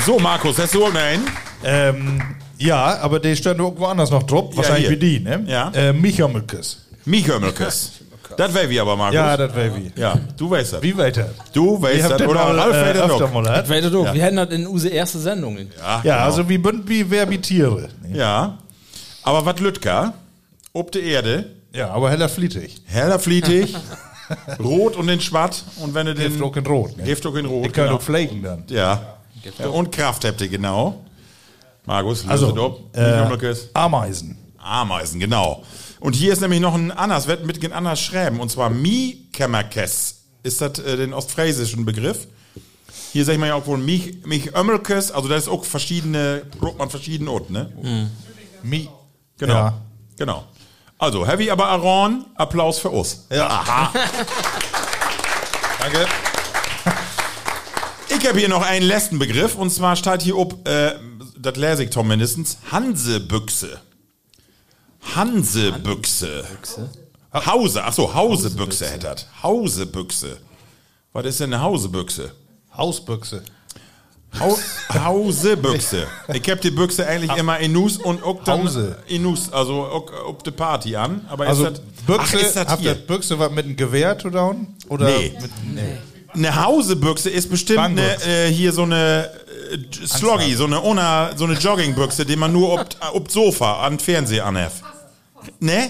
So, 0.06 0.20
Markus, 0.20 0.60
hast 0.60 0.76
du 0.76 0.86
auch 0.86 0.94
noch 0.94 1.02
einen? 1.02 1.26
Ähm, 1.64 2.22
ja, 2.62 3.00
aber 3.02 3.20
der 3.20 3.36
stand 3.36 3.60
irgendwo 3.60 3.86
anders 3.86 4.10
noch 4.12 4.24
drauf. 4.24 4.56
Wahrscheinlich 4.56 4.88
hier. 4.88 5.00
wie 5.02 5.18
die, 5.18 5.20
ne? 5.20 5.44
Ja. 5.48 5.70
Äh, 5.74 5.94
Michamelkes. 5.94 6.86
Michamelkes. 7.06 7.92
das 8.38 8.54
wäre 8.54 8.70
wie 8.70 8.80
aber, 8.80 8.96
Markus. 8.96 9.16
Ja, 9.16 9.36
das 9.38 9.56
wäre 9.56 9.76
wie. 9.76 9.92
Ja, 10.00 10.16
du 10.38 10.50
weißt 10.50 10.74
das. 10.74 10.82
Wie 10.82 10.96
weiter? 10.98 11.30
Du 11.54 11.82
weißt 11.82 11.96
Ich 11.96 12.08
das. 12.08 12.22
Oder 12.22 12.34
mal, 12.46 12.60
Ralf 12.60 12.76
äh, 12.76 12.94
das 12.94 13.08
noch. 13.08 13.44
Das 13.44 13.70
wäre 13.70 13.90
doch. 13.92 14.06
Ja. 14.06 14.14
Wir 14.14 14.24
hätten 14.24 14.38
das 14.38 14.50
in 14.50 14.68
unsere 14.68 14.94
erste 14.94 15.20
Sendung. 15.20 15.58
Ja, 15.58 15.64
Ja, 15.80 16.02
genau. 16.04 16.16
also 16.18 16.48
wie 16.48 16.58
bünd 16.58 16.88
wie 16.88 17.10
wer 17.10 17.30
wie 17.30 17.38
Tiere. 17.40 17.90
Ja. 18.14 18.58
Aber 19.24 19.46
was 19.46 19.60
Lütka? 19.60 20.14
Ob 20.74 20.92
der 20.92 21.04
Erde, 21.04 21.46
Ja, 21.74 21.90
aber 21.92 22.10
heller 22.10 22.30
flietig. 22.30 22.82
heller 22.86 23.20
flietig, 23.20 23.76
rot 24.64 24.96
und 24.96 25.10
in 25.10 25.20
schwatt. 25.20 25.64
Und 25.82 25.94
wenn 25.94 26.06
du 26.06 26.16
den... 26.16 26.32
Gift 26.32 26.42
auch 26.42 26.56
in 26.56 26.66
Rot. 26.66 26.98
Ne? 26.98 27.04
Gift 27.04 27.26
auch 27.26 27.36
in 27.36 27.46
rot, 27.46 27.66
Die 27.66 27.70
können 27.70 27.88
genau. 27.88 27.98
auch 27.98 28.02
flaken 28.02 28.42
dann. 28.42 28.64
Ja. 28.70 29.18
Und 29.72 29.92
Kraft 29.92 30.24
habt 30.24 30.40
ihr, 30.42 30.48
genau. 30.48 31.04
Markus, 31.86 32.28
Also, 32.28 32.80
äh. 32.94 33.56
Ameisen. 33.74 34.38
Ameisen, 34.58 35.20
genau. 35.20 35.64
Und 36.00 36.14
hier 36.16 36.34
ist 36.34 36.42
nämlich 36.42 36.60
noch 36.60 36.76
ein 36.76 36.92
anders, 36.92 37.28
wird 37.28 37.46
mit 37.46 37.64
ein 37.64 37.74
anders 37.74 38.00
schreiben, 38.00 38.40
und 38.40 38.50
zwar 38.50 38.70
Mi-Kämmerkes. 38.70 40.18
Ist 40.44 40.62
das 40.62 40.80
äh, 40.80 40.98
den 40.98 41.14
ostfriesischen 41.14 41.86
Begriff? 41.86 42.28
Hier 43.14 43.26
sag 43.26 43.34
ich 43.34 43.40
mal 43.40 43.48
ja 43.48 43.56
auch 43.56 43.66
wohl 43.68 43.78
mich, 43.78 44.26
mich 44.26 44.56
Ömmelkes, 44.56 45.12
also 45.12 45.28
da 45.28 45.36
ist 45.36 45.50
auch 45.50 45.66
verschiedene, 45.66 46.44
guckt 46.60 46.78
man 46.78 46.90
verschiedene 46.90 47.30
Orte, 47.30 47.52
ne? 47.52 48.10
Mi. 48.64 48.90
Genau. 49.38 49.54
Ja. 49.54 49.74
Genau. 50.18 50.46
Also, 50.98 51.28
Heavy 51.28 51.50
aber 51.50 51.68
Aaron, 51.68 52.26
Applaus 52.36 52.80
für 52.80 52.90
uns. 52.90 53.26
Ja. 53.32 53.48
Aha. 53.48 53.92
Danke. 55.80 56.06
Ich 58.10 58.28
habe 58.28 58.40
hier 58.40 58.50
noch 58.50 58.62
einen 58.62 58.86
letzten 58.86 59.18
Begriff 59.18 59.56
und 59.56 59.72
zwar 59.72 59.96
steht 59.96 60.22
hier 60.22 60.38
ob, 60.38 60.68
äh, 60.68 60.92
das 61.42 61.56
lese 61.58 61.84
ich 61.84 61.90
Tom 61.90 62.08
mindestens, 62.08 62.58
Hansebüchse. 62.72 63.80
Hansebüchse. 65.16 66.46
Hause, 67.34 67.84
achso, 67.84 68.14
Hausebüchse 68.14 68.88
hätte 68.90 69.08
das. 69.08 69.28
Hausebüchse. 69.42 70.38
Was 71.14 71.26
ist 71.26 71.40
denn 71.40 71.54
eine 71.54 71.64
Hausebüchse? 71.64 72.32
Hausbüchse. 72.76 73.44
Hau 74.40 74.58
Hausebüchse. 74.94 76.08
Ich 76.34 76.50
hab 76.50 76.62
die 76.62 76.72
Büchse 76.72 77.06
eigentlich 77.06 77.36
immer 77.38 77.60
in 77.60 77.74
Nus 77.74 77.98
und 77.98 78.24
auch 78.24 78.42
dann 78.46 78.64
Hause. 78.64 78.98
in 79.08 79.24
Nus, 79.24 79.52
also 79.52 79.84
auch 79.84 80.42
die 80.42 80.52
Party 80.52 80.96
an. 80.96 81.26
Aber 81.30 81.48
Also 81.48 81.66
ist 81.66 81.78
das, 81.78 82.06
Büchse, 82.06 82.38
Ach, 82.38 82.42
ist 82.42 82.56
das 82.56 82.68
habt 82.68 82.82
ihr 82.82 82.94
hier? 82.94 83.08
Büchse 83.08 83.38
was 83.40 83.52
mit 83.52 83.66
einem 83.66 83.76
Gewehr 83.76 84.18
zu 84.18 84.30
tun? 84.30 84.68
Oder 84.88 85.08
Nee. 85.08 85.38
Mit, 85.42 85.52
nee. 85.76 85.98
Eine 86.34 86.64
Hausebüchse 86.64 87.30
ist 87.30 87.50
bestimmt 87.50 87.80
eine, 87.80 88.24
äh, 88.26 88.48
hier 88.50 88.72
so 88.72 88.84
eine 88.84 89.30
Sloggy, 90.06 90.54
so 90.56 90.66
eine, 90.66 90.82
ohne, 90.82 91.32
so 91.36 91.46
eine 91.46 91.54
Joggingbüchse, 91.54 92.26
die 92.26 92.36
man 92.36 92.52
nur 92.52 92.74
ob, 92.74 92.86
ob 93.14 93.32
Sofa 93.32 93.86
an 93.86 94.00
Fernseher 94.00 94.46
anheft. 94.46 94.84
Ne? 95.60 95.90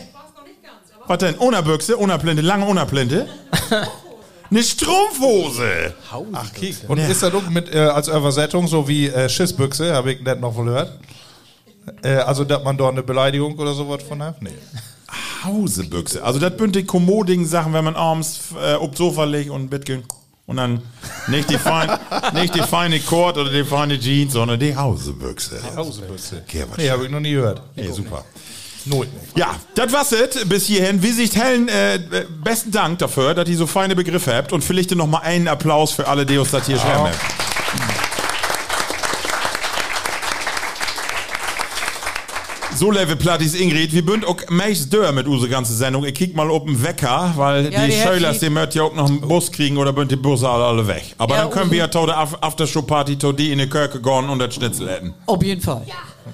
Was 1.08 1.18
denn? 1.18 1.38
Ohne 1.40 1.62
Büchse, 1.64 2.00
ohne 2.00 2.18
Plinte, 2.18 2.42
lange 2.42 2.66
ohne 2.66 2.86
Plinte? 2.86 3.28
Eine 4.50 4.64
Strumpfhose. 4.64 5.94
Ach, 6.34 6.54
kiek. 6.54 6.76
Und 6.90 6.98
ist 6.98 7.24
das 7.24 7.34
auch 7.34 7.50
mit, 7.50 7.74
äh, 7.74 7.80
als 7.80 8.10
Übersetzung 8.10 8.68
so 8.68 8.86
wie 8.86 9.08
äh, 9.08 9.30
Schissbüchse, 9.30 9.94
habe 9.94 10.12
ich 10.12 10.22
nicht 10.22 10.42
noch 10.42 10.54
wohl 10.56 10.66
gehört? 10.66 11.00
Äh, 12.04 12.16
also, 12.16 12.44
dass 12.44 12.62
man 12.62 12.78
dort 12.78 12.92
eine 12.92 13.02
Beleidigung 13.02 13.58
oder 13.58 13.74
sowas 13.74 14.04
von 14.04 14.22
hat? 14.22 14.42
Nee. 14.42 14.52
Hausebüchse. 15.44 16.24
Also 16.24 16.40
das 16.40 16.56
bünd 16.56 16.76
die 16.76 16.86
kommodigen 16.86 17.46
Sachen, 17.46 17.74
wenn 17.74 17.86
man 17.86 17.96
abends 17.96 18.54
äh, 18.62 18.76
ob 18.76 18.98
Sofa 18.98 19.24
legt 19.24 19.50
und 19.50 19.70
Bett 19.70 19.86
geht. 19.86 20.04
Und 20.52 20.58
dann 20.58 20.82
nicht 21.28 21.50
die, 21.50 21.58
fein, 21.58 21.90
nicht 22.34 22.54
die 22.54 22.62
feine 22.62 23.00
Kord 23.00 23.38
oder 23.38 23.50
die 23.50 23.64
feine 23.64 23.98
Jeans, 23.98 24.34
sondern 24.34 24.60
die 24.60 24.76
Hausebüchse. 24.76 25.62
Hausebüchse. 25.78 26.44
Okay, 26.46 26.66
was 26.70 26.78
Nee, 26.78 26.90
habe 26.90 27.06
ich 27.06 27.10
noch 27.10 27.22
nie 27.22 27.32
gehört. 27.32 27.62
Nee, 27.74 27.90
super. 27.90 28.26
Not 28.84 29.08
Ja, 29.36 29.56
das 29.76 29.94
war's 29.94 30.12
it 30.12 30.50
bis 30.50 30.66
hierhin. 30.66 31.02
Wie 31.02 31.12
sich 31.12 31.34
Helen, 31.38 31.70
äh, 31.70 32.00
besten 32.44 32.72
Dank 32.72 33.00
dafür, 33.00 33.34
dass 33.34 33.48
ihr 33.48 33.56
so 33.56 33.66
feine 33.66 33.96
Begriffe 33.96 34.36
habt 34.36 34.52
und 34.52 34.62
vielleicht 34.62 34.94
noch 34.94 35.08
mal 35.08 35.20
einen 35.20 35.48
Applaus 35.48 35.94
für 35.94 36.06
alle, 36.06 36.26
die 36.26 36.38
uns 36.38 36.52
das 36.52 36.66
hier 36.66 36.78
schreiben. 36.78 37.06
habt. 37.06 38.01
So, 42.82 42.90
Level 42.90 43.16
Plattis 43.16 43.54
Ingrid, 43.54 43.94
wir 43.94 44.04
bünd 44.04 44.26
auch 44.26 44.38
meist 44.50 44.92
dör 44.92 45.12
mit 45.12 45.28
unsere 45.28 45.52
ganze 45.52 45.72
Sendung. 45.76 46.04
Ich 46.04 46.16
kick 46.16 46.36
mal 46.36 46.50
ob 46.50 46.66
den 46.66 46.84
Wecker, 46.84 47.32
weil 47.36 47.72
Ja, 47.72 47.82
die 47.86 47.92
die 47.92 47.96
Schölers, 47.96 48.38
hätte 48.38 48.46
die 48.46 48.50
möchten 48.50 48.78
ja 48.80 48.84
auch 48.86 48.96
noch 48.96 49.08
einen 49.08 49.22
Bus 49.22 49.52
kriegen 49.52 49.78
oder 49.78 49.94
bünd 49.94 50.10
die 50.10 50.16
Busse 50.16 50.50
alle, 50.50 50.66
alle 50.66 50.88
weg. 50.88 51.14
Aber 51.20 51.36
Ja, 51.36 51.42
dann 51.44 51.52
können 51.52 51.70
wir 51.70 51.78
ja 51.78 51.88
der 52.08 52.18
Af- 52.18 52.42
Aftershow-Party 52.42 53.20
tau 53.20 53.34
die 53.34 53.52
in 53.52 53.60
die 53.60 53.70
Kirche 53.70 54.02
gehen 54.02 54.28
und 54.32 54.40
das 54.40 54.56
Schnitzel 54.56 54.90
essen. 54.90 55.14
Auf 55.28 55.44
jeden 55.44 55.62
Fall. 55.62 55.84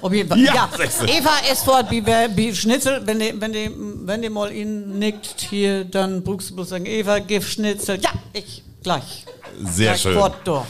Auf 0.02 0.14
jeden 0.14 0.30
Fall. 0.30 0.40
Ja, 0.40 0.54
Ja. 0.56 0.70
Eva 1.06 1.32
ist 1.52 1.66
fort 1.66 1.88
wie, 1.92 2.02
wie 2.06 2.56
Schnitzel. 2.56 3.02
Wenn 3.04 3.20
die, 3.20 3.34
wenn, 3.38 3.52
die, 3.52 3.70
wenn 4.06 4.22
die 4.22 4.30
mal 4.30 4.50
ihn 4.50 5.00
nickt 5.00 5.48
hier, 5.50 5.84
dann 5.84 6.24
brauchst 6.24 6.52
du 6.52 6.56
bloß 6.56 6.70
sagen, 6.70 6.86
Eva, 6.86 7.20
gib 7.20 7.44
Schnitzel. 7.44 8.00
Ja, 8.02 8.12
ich 8.32 8.64
gleich. 8.88 9.26
Sehr 9.64 9.92
gleich 9.92 10.02
schön. 10.02 10.16
Fort, 10.16 10.34
da. 10.44 10.66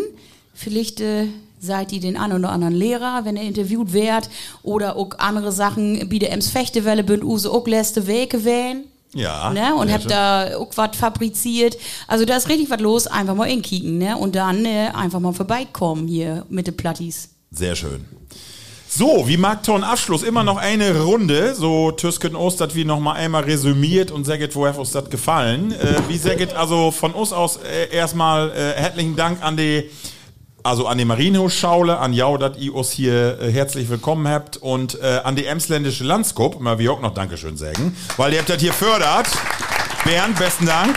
Vielleicht 0.53 1.01
äh, 1.01 1.28
seid 1.59 1.93
ihr 1.93 2.01
den 2.01 2.18
einen 2.18 2.41
oder 2.41 2.53
anderen 2.53 2.74
Lehrer, 2.74 3.24
wenn 3.24 3.36
er 3.36 3.45
interviewt 3.45 3.95
wird 3.95 4.28
oder 4.62 4.97
auch 4.97 5.18
andere 5.18 5.53
Sachen, 5.53 6.11
wie 6.11 6.18
der 6.18 6.32
Ems 6.32 6.49
Fechtewelle 6.51 7.05
bünd 7.05 7.24
use 7.24 7.51
auch 7.51 7.66
letzte 7.66 8.07
Wege 8.07 8.45
wählen. 8.45 8.84
Ja. 9.14 9.50
Ne? 9.50 9.74
Und 9.74 9.92
hab 9.92 10.06
da 10.06 10.56
auch 10.56 10.70
was 10.76 10.96
fabriziert. 10.96 11.76
Also 12.06 12.24
da 12.24 12.36
ist 12.36 12.48
richtig 12.48 12.70
was 12.70 12.80
los. 12.80 13.06
Einfach 13.06 13.34
mal 13.34 13.46
inkicken, 13.46 13.98
ne? 13.98 14.16
Und 14.16 14.36
dann 14.36 14.64
äh, 14.64 14.90
einfach 14.94 15.20
mal 15.20 15.32
vorbeikommen 15.32 16.06
hier 16.06 16.46
mit 16.48 16.66
den 16.66 16.76
Plattis. 16.76 17.30
Sehr 17.50 17.74
schön. 17.74 18.04
So, 18.92 19.28
wie 19.28 19.36
mag 19.36 19.62
Ton 19.62 19.84
Abschluss? 19.84 20.24
Immer 20.24 20.42
noch 20.42 20.56
eine 20.56 21.00
Runde. 21.00 21.54
So, 21.54 21.92
Tüsken 21.92 22.34
Ostert 22.34 22.74
wie 22.74 22.84
noch 22.84 22.98
mal 22.98 23.12
einmal 23.12 23.44
resümiert 23.44 24.11
und 24.11 24.24
sagt, 24.24 24.54
woher 24.56 24.76
uns 24.76 24.90
das 24.90 25.08
gefallen. 25.11 25.70
Äh, 25.72 25.94
wie 26.08 26.18
sagt, 26.18 26.54
also 26.54 26.90
von 26.90 27.12
uns 27.12 27.32
aus 27.32 27.58
äh, 27.58 27.94
erstmal 27.94 28.50
äh, 28.50 28.72
herzlichen 28.74 29.14
Dank 29.14 29.44
an 29.44 29.56
die, 29.56 29.88
also 30.62 30.86
an 30.86 30.98
die 30.98 31.04
Marienhausschaule, 31.04 31.98
an 31.98 32.12
Jau, 32.12 32.36
dass 32.36 32.58
ihr 32.58 32.74
uns 32.74 32.90
hier 32.90 33.40
äh, 33.40 33.50
herzlich 33.50 33.88
willkommen 33.88 34.28
habt 34.28 34.56
und 34.56 35.00
äh, 35.00 35.20
an 35.24 35.36
die 35.36 35.46
Emsländische 35.46 36.04
Landskup, 36.04 36.61
mal 36.61 36.78
wie 36.78 36.88
auch 36.88 37.00
noch 37.00 37.14
Dankeschön 37.14 37.56
sagen, 37.56 37.96
weil 38.16 38.32
ihr 38.32 38.40
habt 38.40 38.50
das 38.50 38.61
hier 38.61 38.72
fördert. 38.72 39.28
Bernd, 40.04 40.38
besten 40.38 40.66
Dank. 40.66 40.96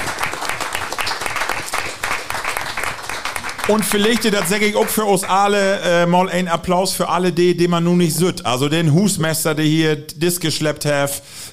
Und 3.69 3.85
vielleicht, 3.85 4.25
das 4.33 4.49
sage 4.49 4.65
ich 4.65 4.75
auch 4.75 4.87
für 4.87 5.05
uns 5.05 5.23
alle, 5.23 5.79
äh, 5.79 6.05
mal 6.05 6.27
ein 6.29 6.49
Applaus 6.49 6.91
für 6.93 7.07
alle 7.07 7.31
die, 7.31 7.55
die 7.55 7.69
man 7.69 7.85
nun 7.85 7.99
nicht 7.99 8.13
sütt. 8.13 8.45
Also 8.45 8.67
den 8.67 8.93
Husmeister, 8.93 9.55
der 9.55 9.63
hier 9.63 9.95
das 10.17 10.41
geschleppt 10.41 10.83
hat, 10.83 11.11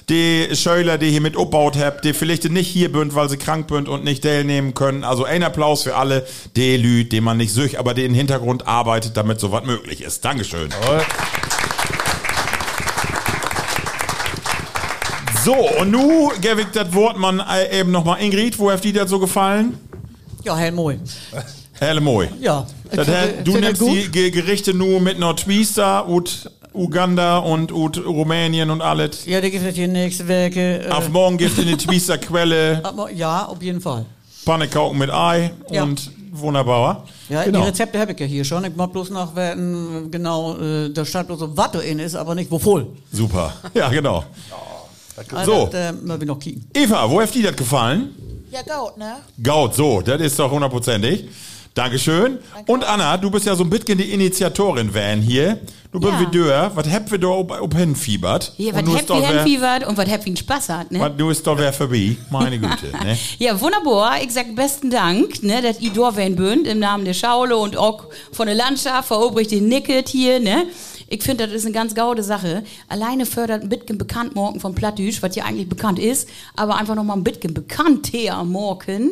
die 0.09 0.47
Schöler, 0.55 0.97
die 0.97 1.09
hier 1.09 1.21
mit 1.21 1.35
aufgebaut 1.37 1.77
hat, 1.77 2.03
die 2.03 2.13
vielleicht 2.13 2.49
nicht 2.49 2.67
hier 2.67 2.91
bünd, 2.91 3.15
weil 3.15 3.29
sie 3.29 3.37
krank 3.37 3.67
bünd 3.67 3.87
und 3.87 4.03
nicht 4.03 4.23
teilnehmen 4.23 4.73
können. 4.73 5.03
Also 5.03 5.25
ein 5.25 5.43
Applaus 5.43 5.83
für 5.83 5.95
alle 5.95 6.25
die 6.55 6.77
Lü, 6.77 7.05
die 7.05 7.21
man 7.21 7.37
nicht 7.37 7.53
sücht, 7.53 7.77
aber 7.77 7.93
die 7.93 8.05
im 8.05 8.13
Hintergrund 8.13 8.67
arbeitet, 8.67 9.17
damit 9.17 9.39
sowas 9.39 9.65
möglich 9.65 10.01
ist. 10.01 10.23
Dankeschön. 10.23 10.69
So, 15.43 15.55
und 15.79 15.89
nu 15.89 16.31
gebe 16.39 16.61
ich 16.61 16.67
das 16.67 16.93
Wort 16.93 17.17
man 17.17 17.39
äh, 17.39 17.79
eben 17.79 17.91
nochmal 17.91 18.21
Ingrid, 18.21 18.59
wo 18.59 18.71
hat 18.71 18.83
die 18.83 18.93
das 18.93 19.09
so 19.09 19.17
gefallen? 19.17 19.77
Ja, 20.43 20.55
Herr 20.55 20.71
Moy. 20.71 20.99
Helle 21.81 21.99
moi. 21.99 22.27
Ja. 22.39 22.67
Das 22.91 23.07
du 23.43 23.57
nimmst 23.57 23.81
gut. 23.81 23.97
die 23.97 24.11
Ge 24.11 24.29
Gerichte 24.29 24.71
nur 24.71 25.01
mit 25.01 25.17
Nordtwister 25.17 26.07
und 26.07 26.51
Uganda 26.73 27.39
und, 27.39 27.71
und 27.71 28.03
Rumänien 28.05 28.69
und 28.69 28.81
alles. 28.81 29.25
Ja, 29.25 29.41
da 29.41 29.49
gibt 29.49 29.65
es 29.65 29.75
hier 29.75 29.87
nächste 29.87 30.27
Woche. 30.27 30.85
Äh, 30.85 30.89
Auf 30.89 31.09
morgen 31.09 31.37
gibt 31.37 31.57
es 31.57 31.65
eine 31.65 31.75
Twister 31.77 32.17
Quelle, 32.17 32.81
ja, 33.15 33.45
auf 33.45 33.61
jeden 33.61 33.81
Fall. 33.81 34.05
Pannekauken 34.45 34.97
mit 34.97 35.11
Ei 35.11 35.51
Ja. 35.69 35.83
und 35.83 36.09
wunderbar. 36.31 37.05
Ja, 37.29 37.43
genau. 37.43 37.59
die 37.61 37.65
Rezepte 37.67 37.99
habe 37.99 38.13
ich 38.13 38.19
ja 38.19 38.25
hier 38.25 38.45
schon. 38.45 38.63
Ich 38.65 38.75
muss 38.75 38.91
bloß 38.91 39.09
nachwerten, 39.11 40.09
genau, 40.09 40.57
äh, 40.57 40.89
da 40.91 41.05
stand 41.05 41.27
bloß 41.27 41.39
so, 41.39 41.57
was 41.57 41.71
da 41.71 41.79
in 41.79 41.99
ist, 41.99 42.15
aber 42.15 42.35
nicht 42.35 42.49
wovon. 42.49 42.87
Super. 43.11 43.53
Ja, 43.73 43.89
genau. 43.89 44.23
Also, 45.33 45.51
So. 45.51 45.69
Das, 45.71 45.91
äh, 46.19 46.25
noch 46.25 46.39
kicken. 46.39 46.65
Eva, 46.73 47.09
wo 47.09 47.21
hat 47.21 47.33
dir 47.33 47.43
das 47.43 47.55
gefallen? 47.57 48.15
Ja, 48.49 48.61
gut, 48.61 48.97
ne? 48.97 49.17
Gaut, 49.41 49.75
so, 49.75 50.01
das 50.01 50.19
ist 50.21 50.39
doch 50.39 50.49
hundertprozentig. 50.51 51.25
Dankeschön. 51.73 52.39
Und 52.67 52.83
Anna, 52.83 53.15
du 53.15 53.31
bist 53.31 53.45
ja 53.45 53.55
so 53.55 53.63
ein 53.63 53.69
bisschen 53.69 53.97
die 53.97 54.11
Initiatorin 54.11 54.93
Van 54.93 55.21
hier. 55.21 55.57
Du 55.93 55.99
bist 56.01 56.13
Ja. 56.13 56.19
wie 56.21 56.25
Dörr. 56.37 56.71
Was 56.75 56.87
habt 56.89 57.11
wir 57.11 57.17
da 57.17 57.27
ob, 57.27 57.73
hinfiebert? 57.75 58.53
Und 58.57 58.93
was 58.93 59.05
doch 59.05 59.21
wer- 59.21 59.43
hinfiebert 59.43 59.87
und 59.87 59.97
was 59.97 60.05
happy 60.09 60.35
Spaß 60.35 60.69
hat, 60.69 60.91
ne? 60.91 60.99
Was, 60.99 61.11
du 61.17 61.29
ist 61.29 61.47
doch 61.47 61.57
wer 61.57 61.71
vorbei. 61.71 62.15
Meine 62.29 62.59
Güte, 62.59 62.87
ne? 63.03 63.17
Ja, 63.39 63.59
wunderbar. 63.59 64.21
Ich 64.21 64.31
sag 64.31 64.53
besten 64.55 64.89
Dank, 64.89 65.43
ne, 65.43 65.61
dass 65.61 65.79
ihr 65.79 65.91
da 65.91 66.15
wen 66.15 66.35
bünd 66.35 66.67
im 66.67 66.79
Namen 66.79 67.05
der 67.05 67.13
Schaule 67.13 67.55
und 67.57 67.77
auch 67.77 68.05
von 68.33 68.47
der 68.47 68.55
Landschaft, 68.55 69.07
Frau 69.07 69.27
Obrich 69.27 69.47
den 69.47 69.67
Nicket 69.69 70.09
hier, 70.09 70.39
ne. 70.41 70.65
Ich 71.07 71.23
finde, 71.23 71.45
das 71.45 71.53
ist 71.55 71.65
eine 71.65 71.73
ganz 71.73 71.93
gaude 71.93 72.23
Sache. 72.23 72.63
Alleine 72.87 73.25
fördert 73.25 73.63
ein 73.63 73.69
bisschen 73.69 73.97
bekannt 73.97 74.33
morgen 74.35 74.61
vom 74.61 74.73
Plattdüsch, 74.75 75.21
was 75.21 75.35
ja 75.35 75.43
eigentlich 75.45 75.67
bekannt 75.67 75.99
ist, 75.99 76.29
aber 76.55 76.77
einfach 76.77 76.95
nochmal 76.95 77.17
ein 77.17 77.23
bisschen 77.25 77.53
bekannt 77.53 78.11
her 78.13 78.41
morgen, 78.45 79.11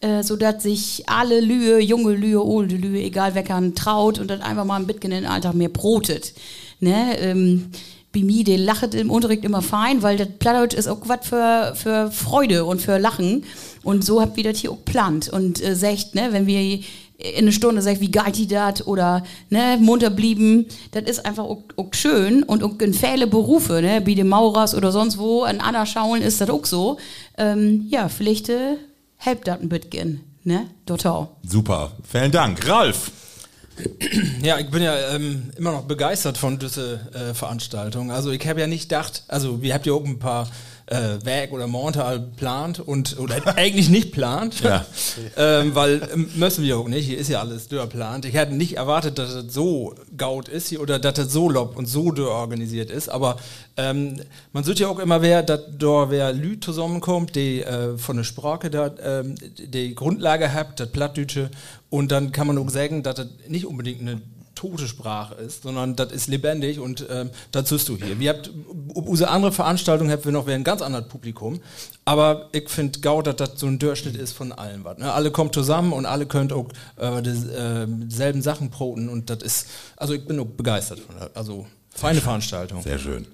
äh, 0.00 0.22
sodass 0.22 0.62
sich 0.62 1.04
alle 1.06 1.40
Lühe, 1.40 1.80
junge 1.80 2.12
Lühe, 2.12 2.40
alte 2.40 2.76
Lühe, 2.76 3.02
egal 3.02 3.34
wer 3.34 3.42
kann, 3.42 3.74
traut 3.74 4.18
und 4.18 4.28
dann 4.28 4.42
einfach 4.42 4.64
mal 4.64 4.76
ein 4.76 4.86
bisschen 4.86 5.12
in 5.12 5.22
den 5.22 5.26
Alltag 5.26 5.54
mehr 5.54 5.68
brotet. 5.68 6.34
Ne, 6.80 7.18
ähm, 7.18 7.70
bei 8.12 8.20
mir, 8.20 8.44
der 8.44 8.58
lachet 8.58 8.94
im 8.94 9.10
Unterricht 9.10 9.44
immer 9.44 9.60
fein, 9.60 10.02
weil 10.02 10.16
das 10.16 10.28
Plattdeutsch 10.38 10.74
ist 10.74 10.88
auch 10.88 11.00
was 11.04 11.26
für, 11.26 11.74
für 11.74 12.10
Freude 12.10 12.64
und 12.64 12.80
für 12.80 12.98
Lachen. 12.98 13.44
Und 13.82 14.04
so 14.04 14.20
habt 14.20 14.38
ihr 14.38 14.44
das 14.44 14.58
hier 14.58 14.72
auch 14.72 14.84
plant 14.84 15.28
und 15.28 15.62
äh, 15.62 15.74
sagt, 15.74 16.14
ne, 16.14 16.28
wenn 16.30 16.46
wir 16.46 16.80
in 17.18 17.38
eine 17.38 17.52
Stunde 17.52 17.82
sagt, 17.82 18.00
wie 18.00 18.12
geil 18.12 18.30
die 18.30 18.46
dat 18.46 18.86
oder 18.86 19.24
ne, 19.50 19.76
munter 19.80 20.08
blieben. 20.08 20.66
Das 20.92 21.02
ist 21.02 21.26
einfach 21.26 21.44
auch, 21.44 21.64
auch 21.76 21.92
schön 21.92 22.44
und 22.44 22.62
auch 22.62 22.78
in 22.78 22.94
viele 22.94 23.26
Berufe, 23.26 23.82
ne, 23.82 24.02
wie 24.04 24.14
die 24.14 24.24
Maurers 24.24 24.74
oder 24.74 24.92
sonst 24.92 25.18
wo, 25.18 25.42
an 25.42 25.60
Anna 25.60 25.84
schauen 25.84 26.22
ist 26.22 26.40
das 26.40 26.48
auch 26.48 26.64
so. 26.64 26.96
Ähm, 27.36 27.86
ja, 27.90 28.08
vielleicht 28.08 28.48
äh, 28.50 28.76
helpt 29.18 29.46
das 29.46 29.60
ein 29.60 29.68
bisschen, 29.68 30.20
ne, 30.44 30.68
total. 30.86 31.28
Super, 31.46 31.92
vielen 32.10 32.32
Dank. 32.32 32.66
Ralf. 32.68 33.10
Ja, 34.42 34.58
ich 34.58 34.70
bin 34.70 34.82
ja 34.82 35.14
ähm, 35.14 35.50
immer 35.56 35.70
noch 35.70 35.84
begeistert 35.84 36.36
von 36.36 36.58
dieser 36.58 37.14
äh, 37.14 37.34
Veranstaltung. 37.34 38.10
Also 38.10 38.30
ich 38.32 38.44
habe 38.48 38.60
ja 38.60 38.66
nicht 38.66 38.88
gedacht, 38.88 39.22
also 39.28 39.62
wir 39.62 39.72
habt 39.74 39.86
ja 39.86 39.92
auch 39.92 40.04
ein 40.04 40.18
paar 40.18 40.48
äh, 40.90 41.24
Werk 41.24 41.52
oder 41.52 41.66
Montal 41.66 42.18
plant 42.36 42.80
und 42.80 43.18
oder 43.18 43.36
eigentlich 43.56 43.90
nicht 43.90 44.12
plant, 44.12 44.60
Ja. 44.60 44.86
ähm, 45.36 45.74
weil 45.74 46.08
ähm, 46.12 46.30
müssen 46.36 46.64
wir 46.64 46.78
auch 46.78 46.88
nicht. 46.88 47.06
Hier 47.06 47.18
ist 47.18 47.28
ja 47.28 47.40
alles 47.40 47.68
durchplant. 47.68 48.24
Ich 48.24 48.34
hätte 48.34 48.54
nicht 48.54 48.76
erwartet, 48.76 49.18
dass 49.18 49.30
es 49.30 49.52
so 49.52 49.94
gaut 50.16 50.48
ist 50.48 50.68
hier 50.68 50.80
oder 50.80 50.98
dass 50.98 51.18
es 51.18 51.32
so 51.32 51.50
lob 51.50 51.76
und 51.76 51.86
so 51.86 52.12
organisiert 52.30 52.90
ist. 52.90 53.08
Aber 53.08 53.36
ähm, 53.76 54.20
man 54.52 54.64
sieht 54.64 54.78
ja 54.78 54.88
auch 54.88 54.98
immer, 54.98 55.22
wer 55.22 55.42
dass 55.42 55.60
da 55.78 56.10
wer 56.10 56.32
Lü 56.32 56.58
zusammenkommt, 56.58 57.36
die 57.36 57.62
äh, 57.62 57.98
von 57.98 58.16
der 58.16 58.24
Sprache 58.24 58.70
da 58.70 58.90
ähm, 59.02 59.34
die 59.58 59.94
Grundlage 59.94 60.52
hat, 60.52 60.80
das 60.80 60.88
Plattdeutsche. 60.88 61.50
Und 61.90 62.12
dann 62.12 62.32
kann 62.32 62.46
man 62.46 62.58
auch 62.58 62.70
sagen, 62.70 63.02
dass 63.02 63.16
das 63.16 63.28
nicht 63.46 63.66
unbedingt 63.66 64.00
eine 64.00 64.20
tote 64.58 64.88
Sprache 64.88 65.34
ist, 65.36 65.62
sondern 65.62 65.94
das 65.94 66.10
ist 66.10 66.26
lebendig 66.26 66.80
und 66.80 67.06
ähm, 67.08 67.30
das 67.52 67.68
siehst 67.68 67.88
du 67.88 67.96
hier. 67.96 68.18
Wir 68.18 68.30
habt, 68.30 68.50
unsere 68.92 69.30
andere 69.30 69.52
Veranstaltung 69.52 70.10
habt 70.10 70.24
wir 70.24 70.32
noch 70.32 70.48
ein 70.48 70.64
ganz 70.64 70.82
anderes 70.82 71.06
Publikum, 71.06 71.60
aber 72.04 72.48
ich 72.50 72.68
finde 72.68 72.98
gau, 72.98 73.22
dass 73.22 73.36
das 73.36 73.52
so 73.54 73.66
ein 73.66 73.78
Durchschnitt 73.78 74.16
ist 74.16 74.32
von 74.32 74.50
allen 74.50 74.82
was. 74.82 74.98
Ne? 74.98 75.12
Alle 75.12 75.30
kommen 75.30 75.52
zusammen 75.52 75.92
und 75.92 76.06
alle 76.06 76.26
könnt 76.26 76.52
auch 76.52 76.68
äh, 76.96 77.22
dieselben 77.22 78.42
Sachen 78.42 78.70
proten 78.70 79.08
und 79.08 79.30
das 79.30 79.42
ist, 79.42 79.68
also 79.96 80.12
ich 80.12 80.26
bin 80.26 80.40
auch 80.40 80.46
begeistert 80.46 80.98
von 80.98 81.14
das. 81.16 81.36
Also 81.36 81.66
feine 81.94 82.20
Veranstaltung. 82.20 82.82
Sehr 82.82 82.98
schön. 82.98 83.26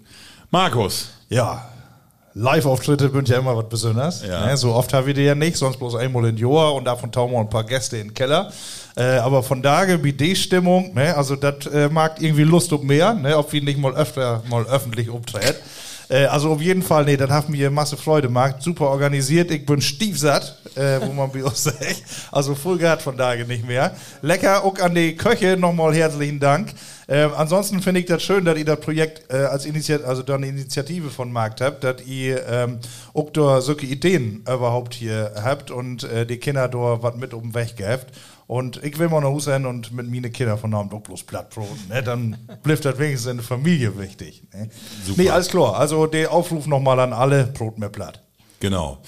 Markus. 0.51 1.09
Ja, 1.31 1.71
Live-Auftritte 2.35 3.11
sind 3.11 3.29
ja 3.29 3.39
immer 3.39 3.57
was 3.57 3.69
Besonderes. 3.69 4.25
Ja. 4.27 4.47
Ne, 4.47 4.57
so 4.57 4.75
oft 4.75 4.93
haben 4.93 5.07
wir 5.07 5.15
die 5.15 5.23
ja 5.23 5.37
nicht, 5.37 5.57
sonst 5.57 5.79
bloß 5.79 5.95
einmal 5.95 6.27
in 6.27 6.37
Jahr 6.37 6.75
und 6.75 6.85
davon 6.85 7.13
tauchen 7.13 7.33
wir 7.33 7.39
ein 7.39 7.49
paar 7.49 7.65
Gäste 7.65 7.97
in 7.97 8.09
den 8.09 8.15
Keller. 8.15 8.53
Äh, 8.97 9.19
aber 9.19 9.43
von 9.45 9.63
daher 9.63 10.03
wie 10.03 10.13
die 10.13 10.35
Stimmung, 10.35 10.95
ne, 10.95 11.17
also 11.17 11.37
das 11.37 11.67
äh, 11.67 11.89
mag 11.89 12.21
irgendwie 12.21 12.43
Lust 12.43 12.73
um 12.73 12.87
mehr, 12.87 13.15
ne, 13.15 13.39
ob 13.39 13.53
wir 13.53 13.63
nicht 13.63 13.79
mal 13.79 13.95
öfter 13.95 14.43
mal 14.49 14.65
öffentlich 14.67 15.11
umtreten. 15.11 15.59
Äh, 16.09 16.27
also 16.27 16.51
auf 16.53 16.61
jeden 16.61 16.83
Fall, 16.83 17.05
nee, 17.05 17.17
das 17.17 17.31
hat 17.31 17.49
mir 17.49 17.71
Masse 17.71 17.97
Freude 17.97 18.29
gemacht. 18.29 18.57
Super 18.61 18.89
organisiert, 18.89 19.51
ich 19.51 19.65
bin 19.65 19.81
stiefsatt, 19.81 20.59
äh, 20.75 21.01
wo 21.01 21.13
man 21.13 21.31
bei 21.31 21.45
uns 21.45 21.65
sagt. 21.65 22.03
Also 22.31 22.55
voll 22.55 22.79
gehabt 22.79 23.03
von 23.03 23.17
daher 23.17 23.45
nicht 23.47 23.67
mehr. 23.67 23.95
Lecker, 24.23 24.65
auch 24.65 24.79
an 24.79 24.95
die 24.95 25.17
Köche 25.17 25.57
nochmal 25.57 25.95
herzlichen 25.95 26.41
Dank. 26.41 26.75
Ähm, 27.07 27.33
ansonsten 27.37 27.83
finde 27.83 28.01
ich 28.01 28.07
das 28.07 28.23
schön, 28.23 28.45
dass 28.45 28.57
ihr 28.57 28.65
das 28.65 28.81
Projekt 28.81 29.31
äh, 29.31 29.37
als 29.37 29.67
Initiative, 29.67 30.09
also 30.09 30.23
da 30.23 30.37
eine 30.37 30.47
Initiative 30.47 31.11
von 31.11 31.31
Markt 31.31 31.61
habt, 31.61 31.85
dass 31.85 32.05
ihr 32.07 32.47
ähm, 32.49 32.79
auch 33.13 33.31
solche 33.61 33.87
Ideen 33.87 34.41
überhaupt 34.41 34.95
hier 34.95 35.33
habt 35.37 35.71
und 35.71 36.05
äh, 36.05 36.25
die 36.25 36.39
Kinder 36.39 36.69
da 36.69 37.03
was 37.03 37.17
mit 37.17 37.35
um 37.35 37.53
den. 37.53 38.07
Und 38.47 38.83
ich 38.85 38.99
will 38.99 39.09
mal 39.09 39.21
nach 39.21 39.29
Hause 39.29 39.55
hin 39.55 39.67
und 39.67 39.93
mit 39.93 40.11
meine 40.11 40.31
Kinder 40.31 40.59
von 40.59 40.71
Namen 40.71 40.91
doch 40.91 41.01
bloß 41.01 41.23
Plattbrot. 41.25 41.89
Ne? 41.89 42.03
Dann 42.03 42.37
bleibt 42.63 42.85
das 42.85 42.99
wenigstens 42.99 43.31
in 43.31 43.37
der 43.39 43.47
Familie 43.47 43.99
wichtig. 43.99 44.43
Ne? 44.53 44.69
Super. 45.05 45.23
Nee, 45.23 45.31
alles 45.31 45.49
klar. 45.49 45.77
Also 45.77 46.07
der 46.07 46.31
Aufruf 46.31 46.67
nochmal 46.67 47.01
an 47.01 47.13
alle, 47.13 47.45
Brot 47.47 47.79
mehr 47.79 47.89
platt. 47.89 48.21
Genau. 48.61 48.99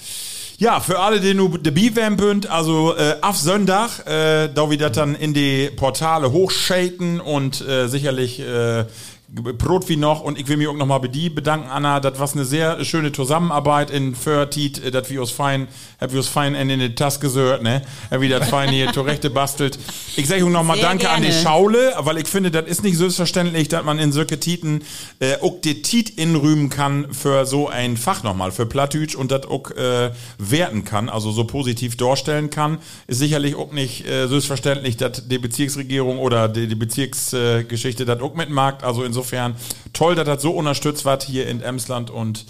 Ja, 0.59 0.79
für 0.79 0.97
alle, 0.97 1.19
die 1.19 1.35
nur 1.35 1.59
dabei 1.59 1.91
wären 1.93 2.17
bünd, 2.17 2.49
also 2.49 2.95
äh, 2.95 3.17
auf 3.21 3.37
Sonntag, 3.37 4.07
äh, 4.07 4.47
da 4.47 4.71
wir 4.71 4.77
das 4.79 4.93
dann 4.93 5.13
in 5.13 5.35
die 5.35 5.69
Portale 5.69 6.31
hochschaten 6.31 7.19
und 7.19 7.61
äh, 7.61 7.87
sicherlich 7.87 8.39
äh, 8.39 8.85
Brot 9.29 9.89
wie 9.89 9.97
noch 9.97 10.21
und 10.21 10.39
ich 10.39 10.47
will 10.47 10.55
mich 10.55 10.69
auch 10.69 10.73
nochmal 10.73 11.01
bei 11.01 11.09
dir 11.09 11.33
bedanken, 11.33 11.69
Anna, 11.69 11.99
das 11.99 12.17
war 12.17 12.31
eine 12.31 12.45
sehr 12.45 12.83
schöne 12.85 13.11
Zusammenarbeit 13.11 13.91
in 13.91 14.15
Förtit, 14.15 14.81
äh, 14.81 14.89
das 14.89 15.09
wir 15.09 15.19
uns 15.19 15.31
fein, 15.31 15.67
hab 15.99 16.11
wir 16.11 16.19
uns 16.19 16.29
fein 16.29 16.55
in 16.55 16.79
die 16.79 16.95
Tasse 16.95 17.19
gesört, 17.19 17.61
ne, 17.61 17.81
wir 18.09 18.29
das 18.29 18.49
fein 18.49 18.69
hier 18.69 18.93
zurechte 18.93 19.29
bastelt. 19.29 19.77
Ich 20.15 20.27
sage 20.27 20.45
auch 20.45 20.49
nochmal 20.49 20.79
Danke 20.79 21.09
an 21.09 21.21
die 21.21 21.27
gerne. 21.27 21.43
Schaule, 21.43 21.93
weil 21.99 22.17
ich 22.17 22.27
finde, 22.27 22.51
das 22.51 22.67
ist 22.67 22.83
nicht 22.83 22.97
selbstverständlich, 22.97 23.67
dass 23.67 23.83
man 23.83 23.99
in 23.99 24.13
solche 24.13 24.39
Titen 24.39 24.81
äh, 25.19 25.35
auch 25.41 25.59
die 25.61 25.81
Tit 25.81 26.09
inrühmen 26.09 26.69
kann 26.69 27.13
für 27.13 27.45
so 27.45 27.67
ein 27.67 27.97
Fach 27.97 28.23
nochmal, 28.23 28.53
für 28.53 28.65
Plattdeutsch 28.65 29.15
und 29.15 29.31
das 29.31 29.45
auch 29.45 29.71
äh, 29.71 30.11
werten 30.37 30.85
kann, 30.85 31.09
also 31.09 31.31
so 31.31 31.43
positiv 31.43 31.97
darstellen 31.97 32.49
kann. 32.49 32.77
Ist 33.07 33.19
sicherlich 33.19 33.55
auch 33.55 33.73
nicht 33.73 34.07
äh, 34.07 34.27
selbstverständlich, 34.27 34.95
dass 34.95 35.27
die 35.27 35.37
Bezirksregierung 35.37 36.17
oder 36.17 36.47
die, 36.47 36.67
die 36.67 36.75
Bezirksgeschichte 36.75 38.03
äh, 38.03 38.05
das 38.05 38.21
auch 38.21 38.33
mitmacht. 38.33 38.83
Also 38.85 39.03
insofern 39.17 39.55
toll, 39.93 40.13
dass 40.15 40.25
das 40.25 40.41
so 40.43 40.51
unterstützt 40.51 41.03
wird 41.05 41.23
hier 41.23 41.47
in 41.47 41.61
Emsland 41.61 42.09
und 42.11 42.45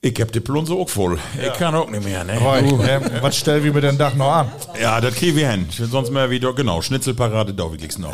ich 0.00 0.20
hab 0.20 0.30
die 0.30 0.38
Plunse 0.40 0.72
auch 0.72 0.88
voll. 0.88 1.18
Ich 1.42 1.52
kann 1.54 1.74
auch 1.74 1.90
nicht 1.90 2.04
mehr, 2.04 2.22
ne? 2.22 2.34
Aber, 2.34 2.58
äh, 2.58 3.00
was 3.22 3.36
stellen 3.36 3.64
wir 3.64 3.72
mit 3.72 3.82
dem 3.82 3.98
Dach 3.98 4.14
noch 4.14 4.30
an? 4.30 4.52
Ja, 4.80 5.00
das 5.00 5.14
kriegen 5.16 5.36
wir 5.36 5.50
hin. 5.50 5.66
Ich 5.68 5.80
will 5.80 5.88
sonst 5.88 6.12
mal 6.12 6.30
wieder, 6.30 6.52
genau, 6.52 6.80
Schnitzelparade, 6.82 7.52
da 7.54 7.64
kriegst 7.76 7.98
noch. 7.98 8.12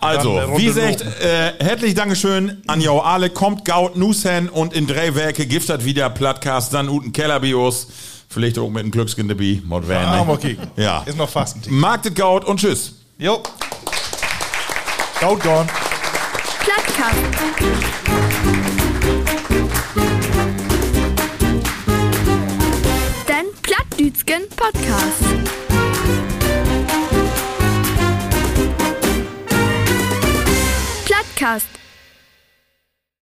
Also, 0.00 0.36
Dann 0.36 0.50
eine 0.50 0.58
wie 0.58 0.64
gesagt, 0.66 1.02
äh, 1.02 1.52
herzlich 1.62 1.94
Dankeschön 1.94 2.62
an 2.66 2.80
jou 2.80 3.00
alle. 3.00 3.28
Kommt 3.30 3.64
gaut 3.64 3.96
Nusen 3.96 4.48
und 4.48 4.72
in 4.72 4.86
drei 4.86 5.14
Werke 5.14 5.46
das 5.46 5.84
wieder 5.84 6.08
Plattcast, 6.10 6.72
dann 6.72 6.88
Uten 6.88 7.12
Kellerbios. 7.12 7.88
Vielleicht 8.28 8.58
auch 8.58 8.68
mit 8.68 8.80
einem 8.80 8.90
Glückskind 8.90 9.30
dabei. 9.30 9.60
Mod 9.64 9.84
Ah, 9.90 10.18
ne? 10.20 10.24
mal 10.24 10.38
kicken. 10.38 10.68
Ja. 10.76 11.02
Ist 11.06 11.16
noch 11.18 11.28
fast 11.28 11.56
ein 11.56 11.62
Tick. 11.62 11.72
Magdet 11.72 12.16
gaut 12.16 12.44
und 12.44 12.60
tschüss. 12.60 12.94
Jo. 13.18 13.42
Gaut 15.20 15.40
gone. 15.42 15.66
Plattkast. 17.04 17.84
Den 23.28 23.46
Plattdütschen 23.60 24.48
Podcast. 24.56 25.22
Plattkast. 31.04 31.83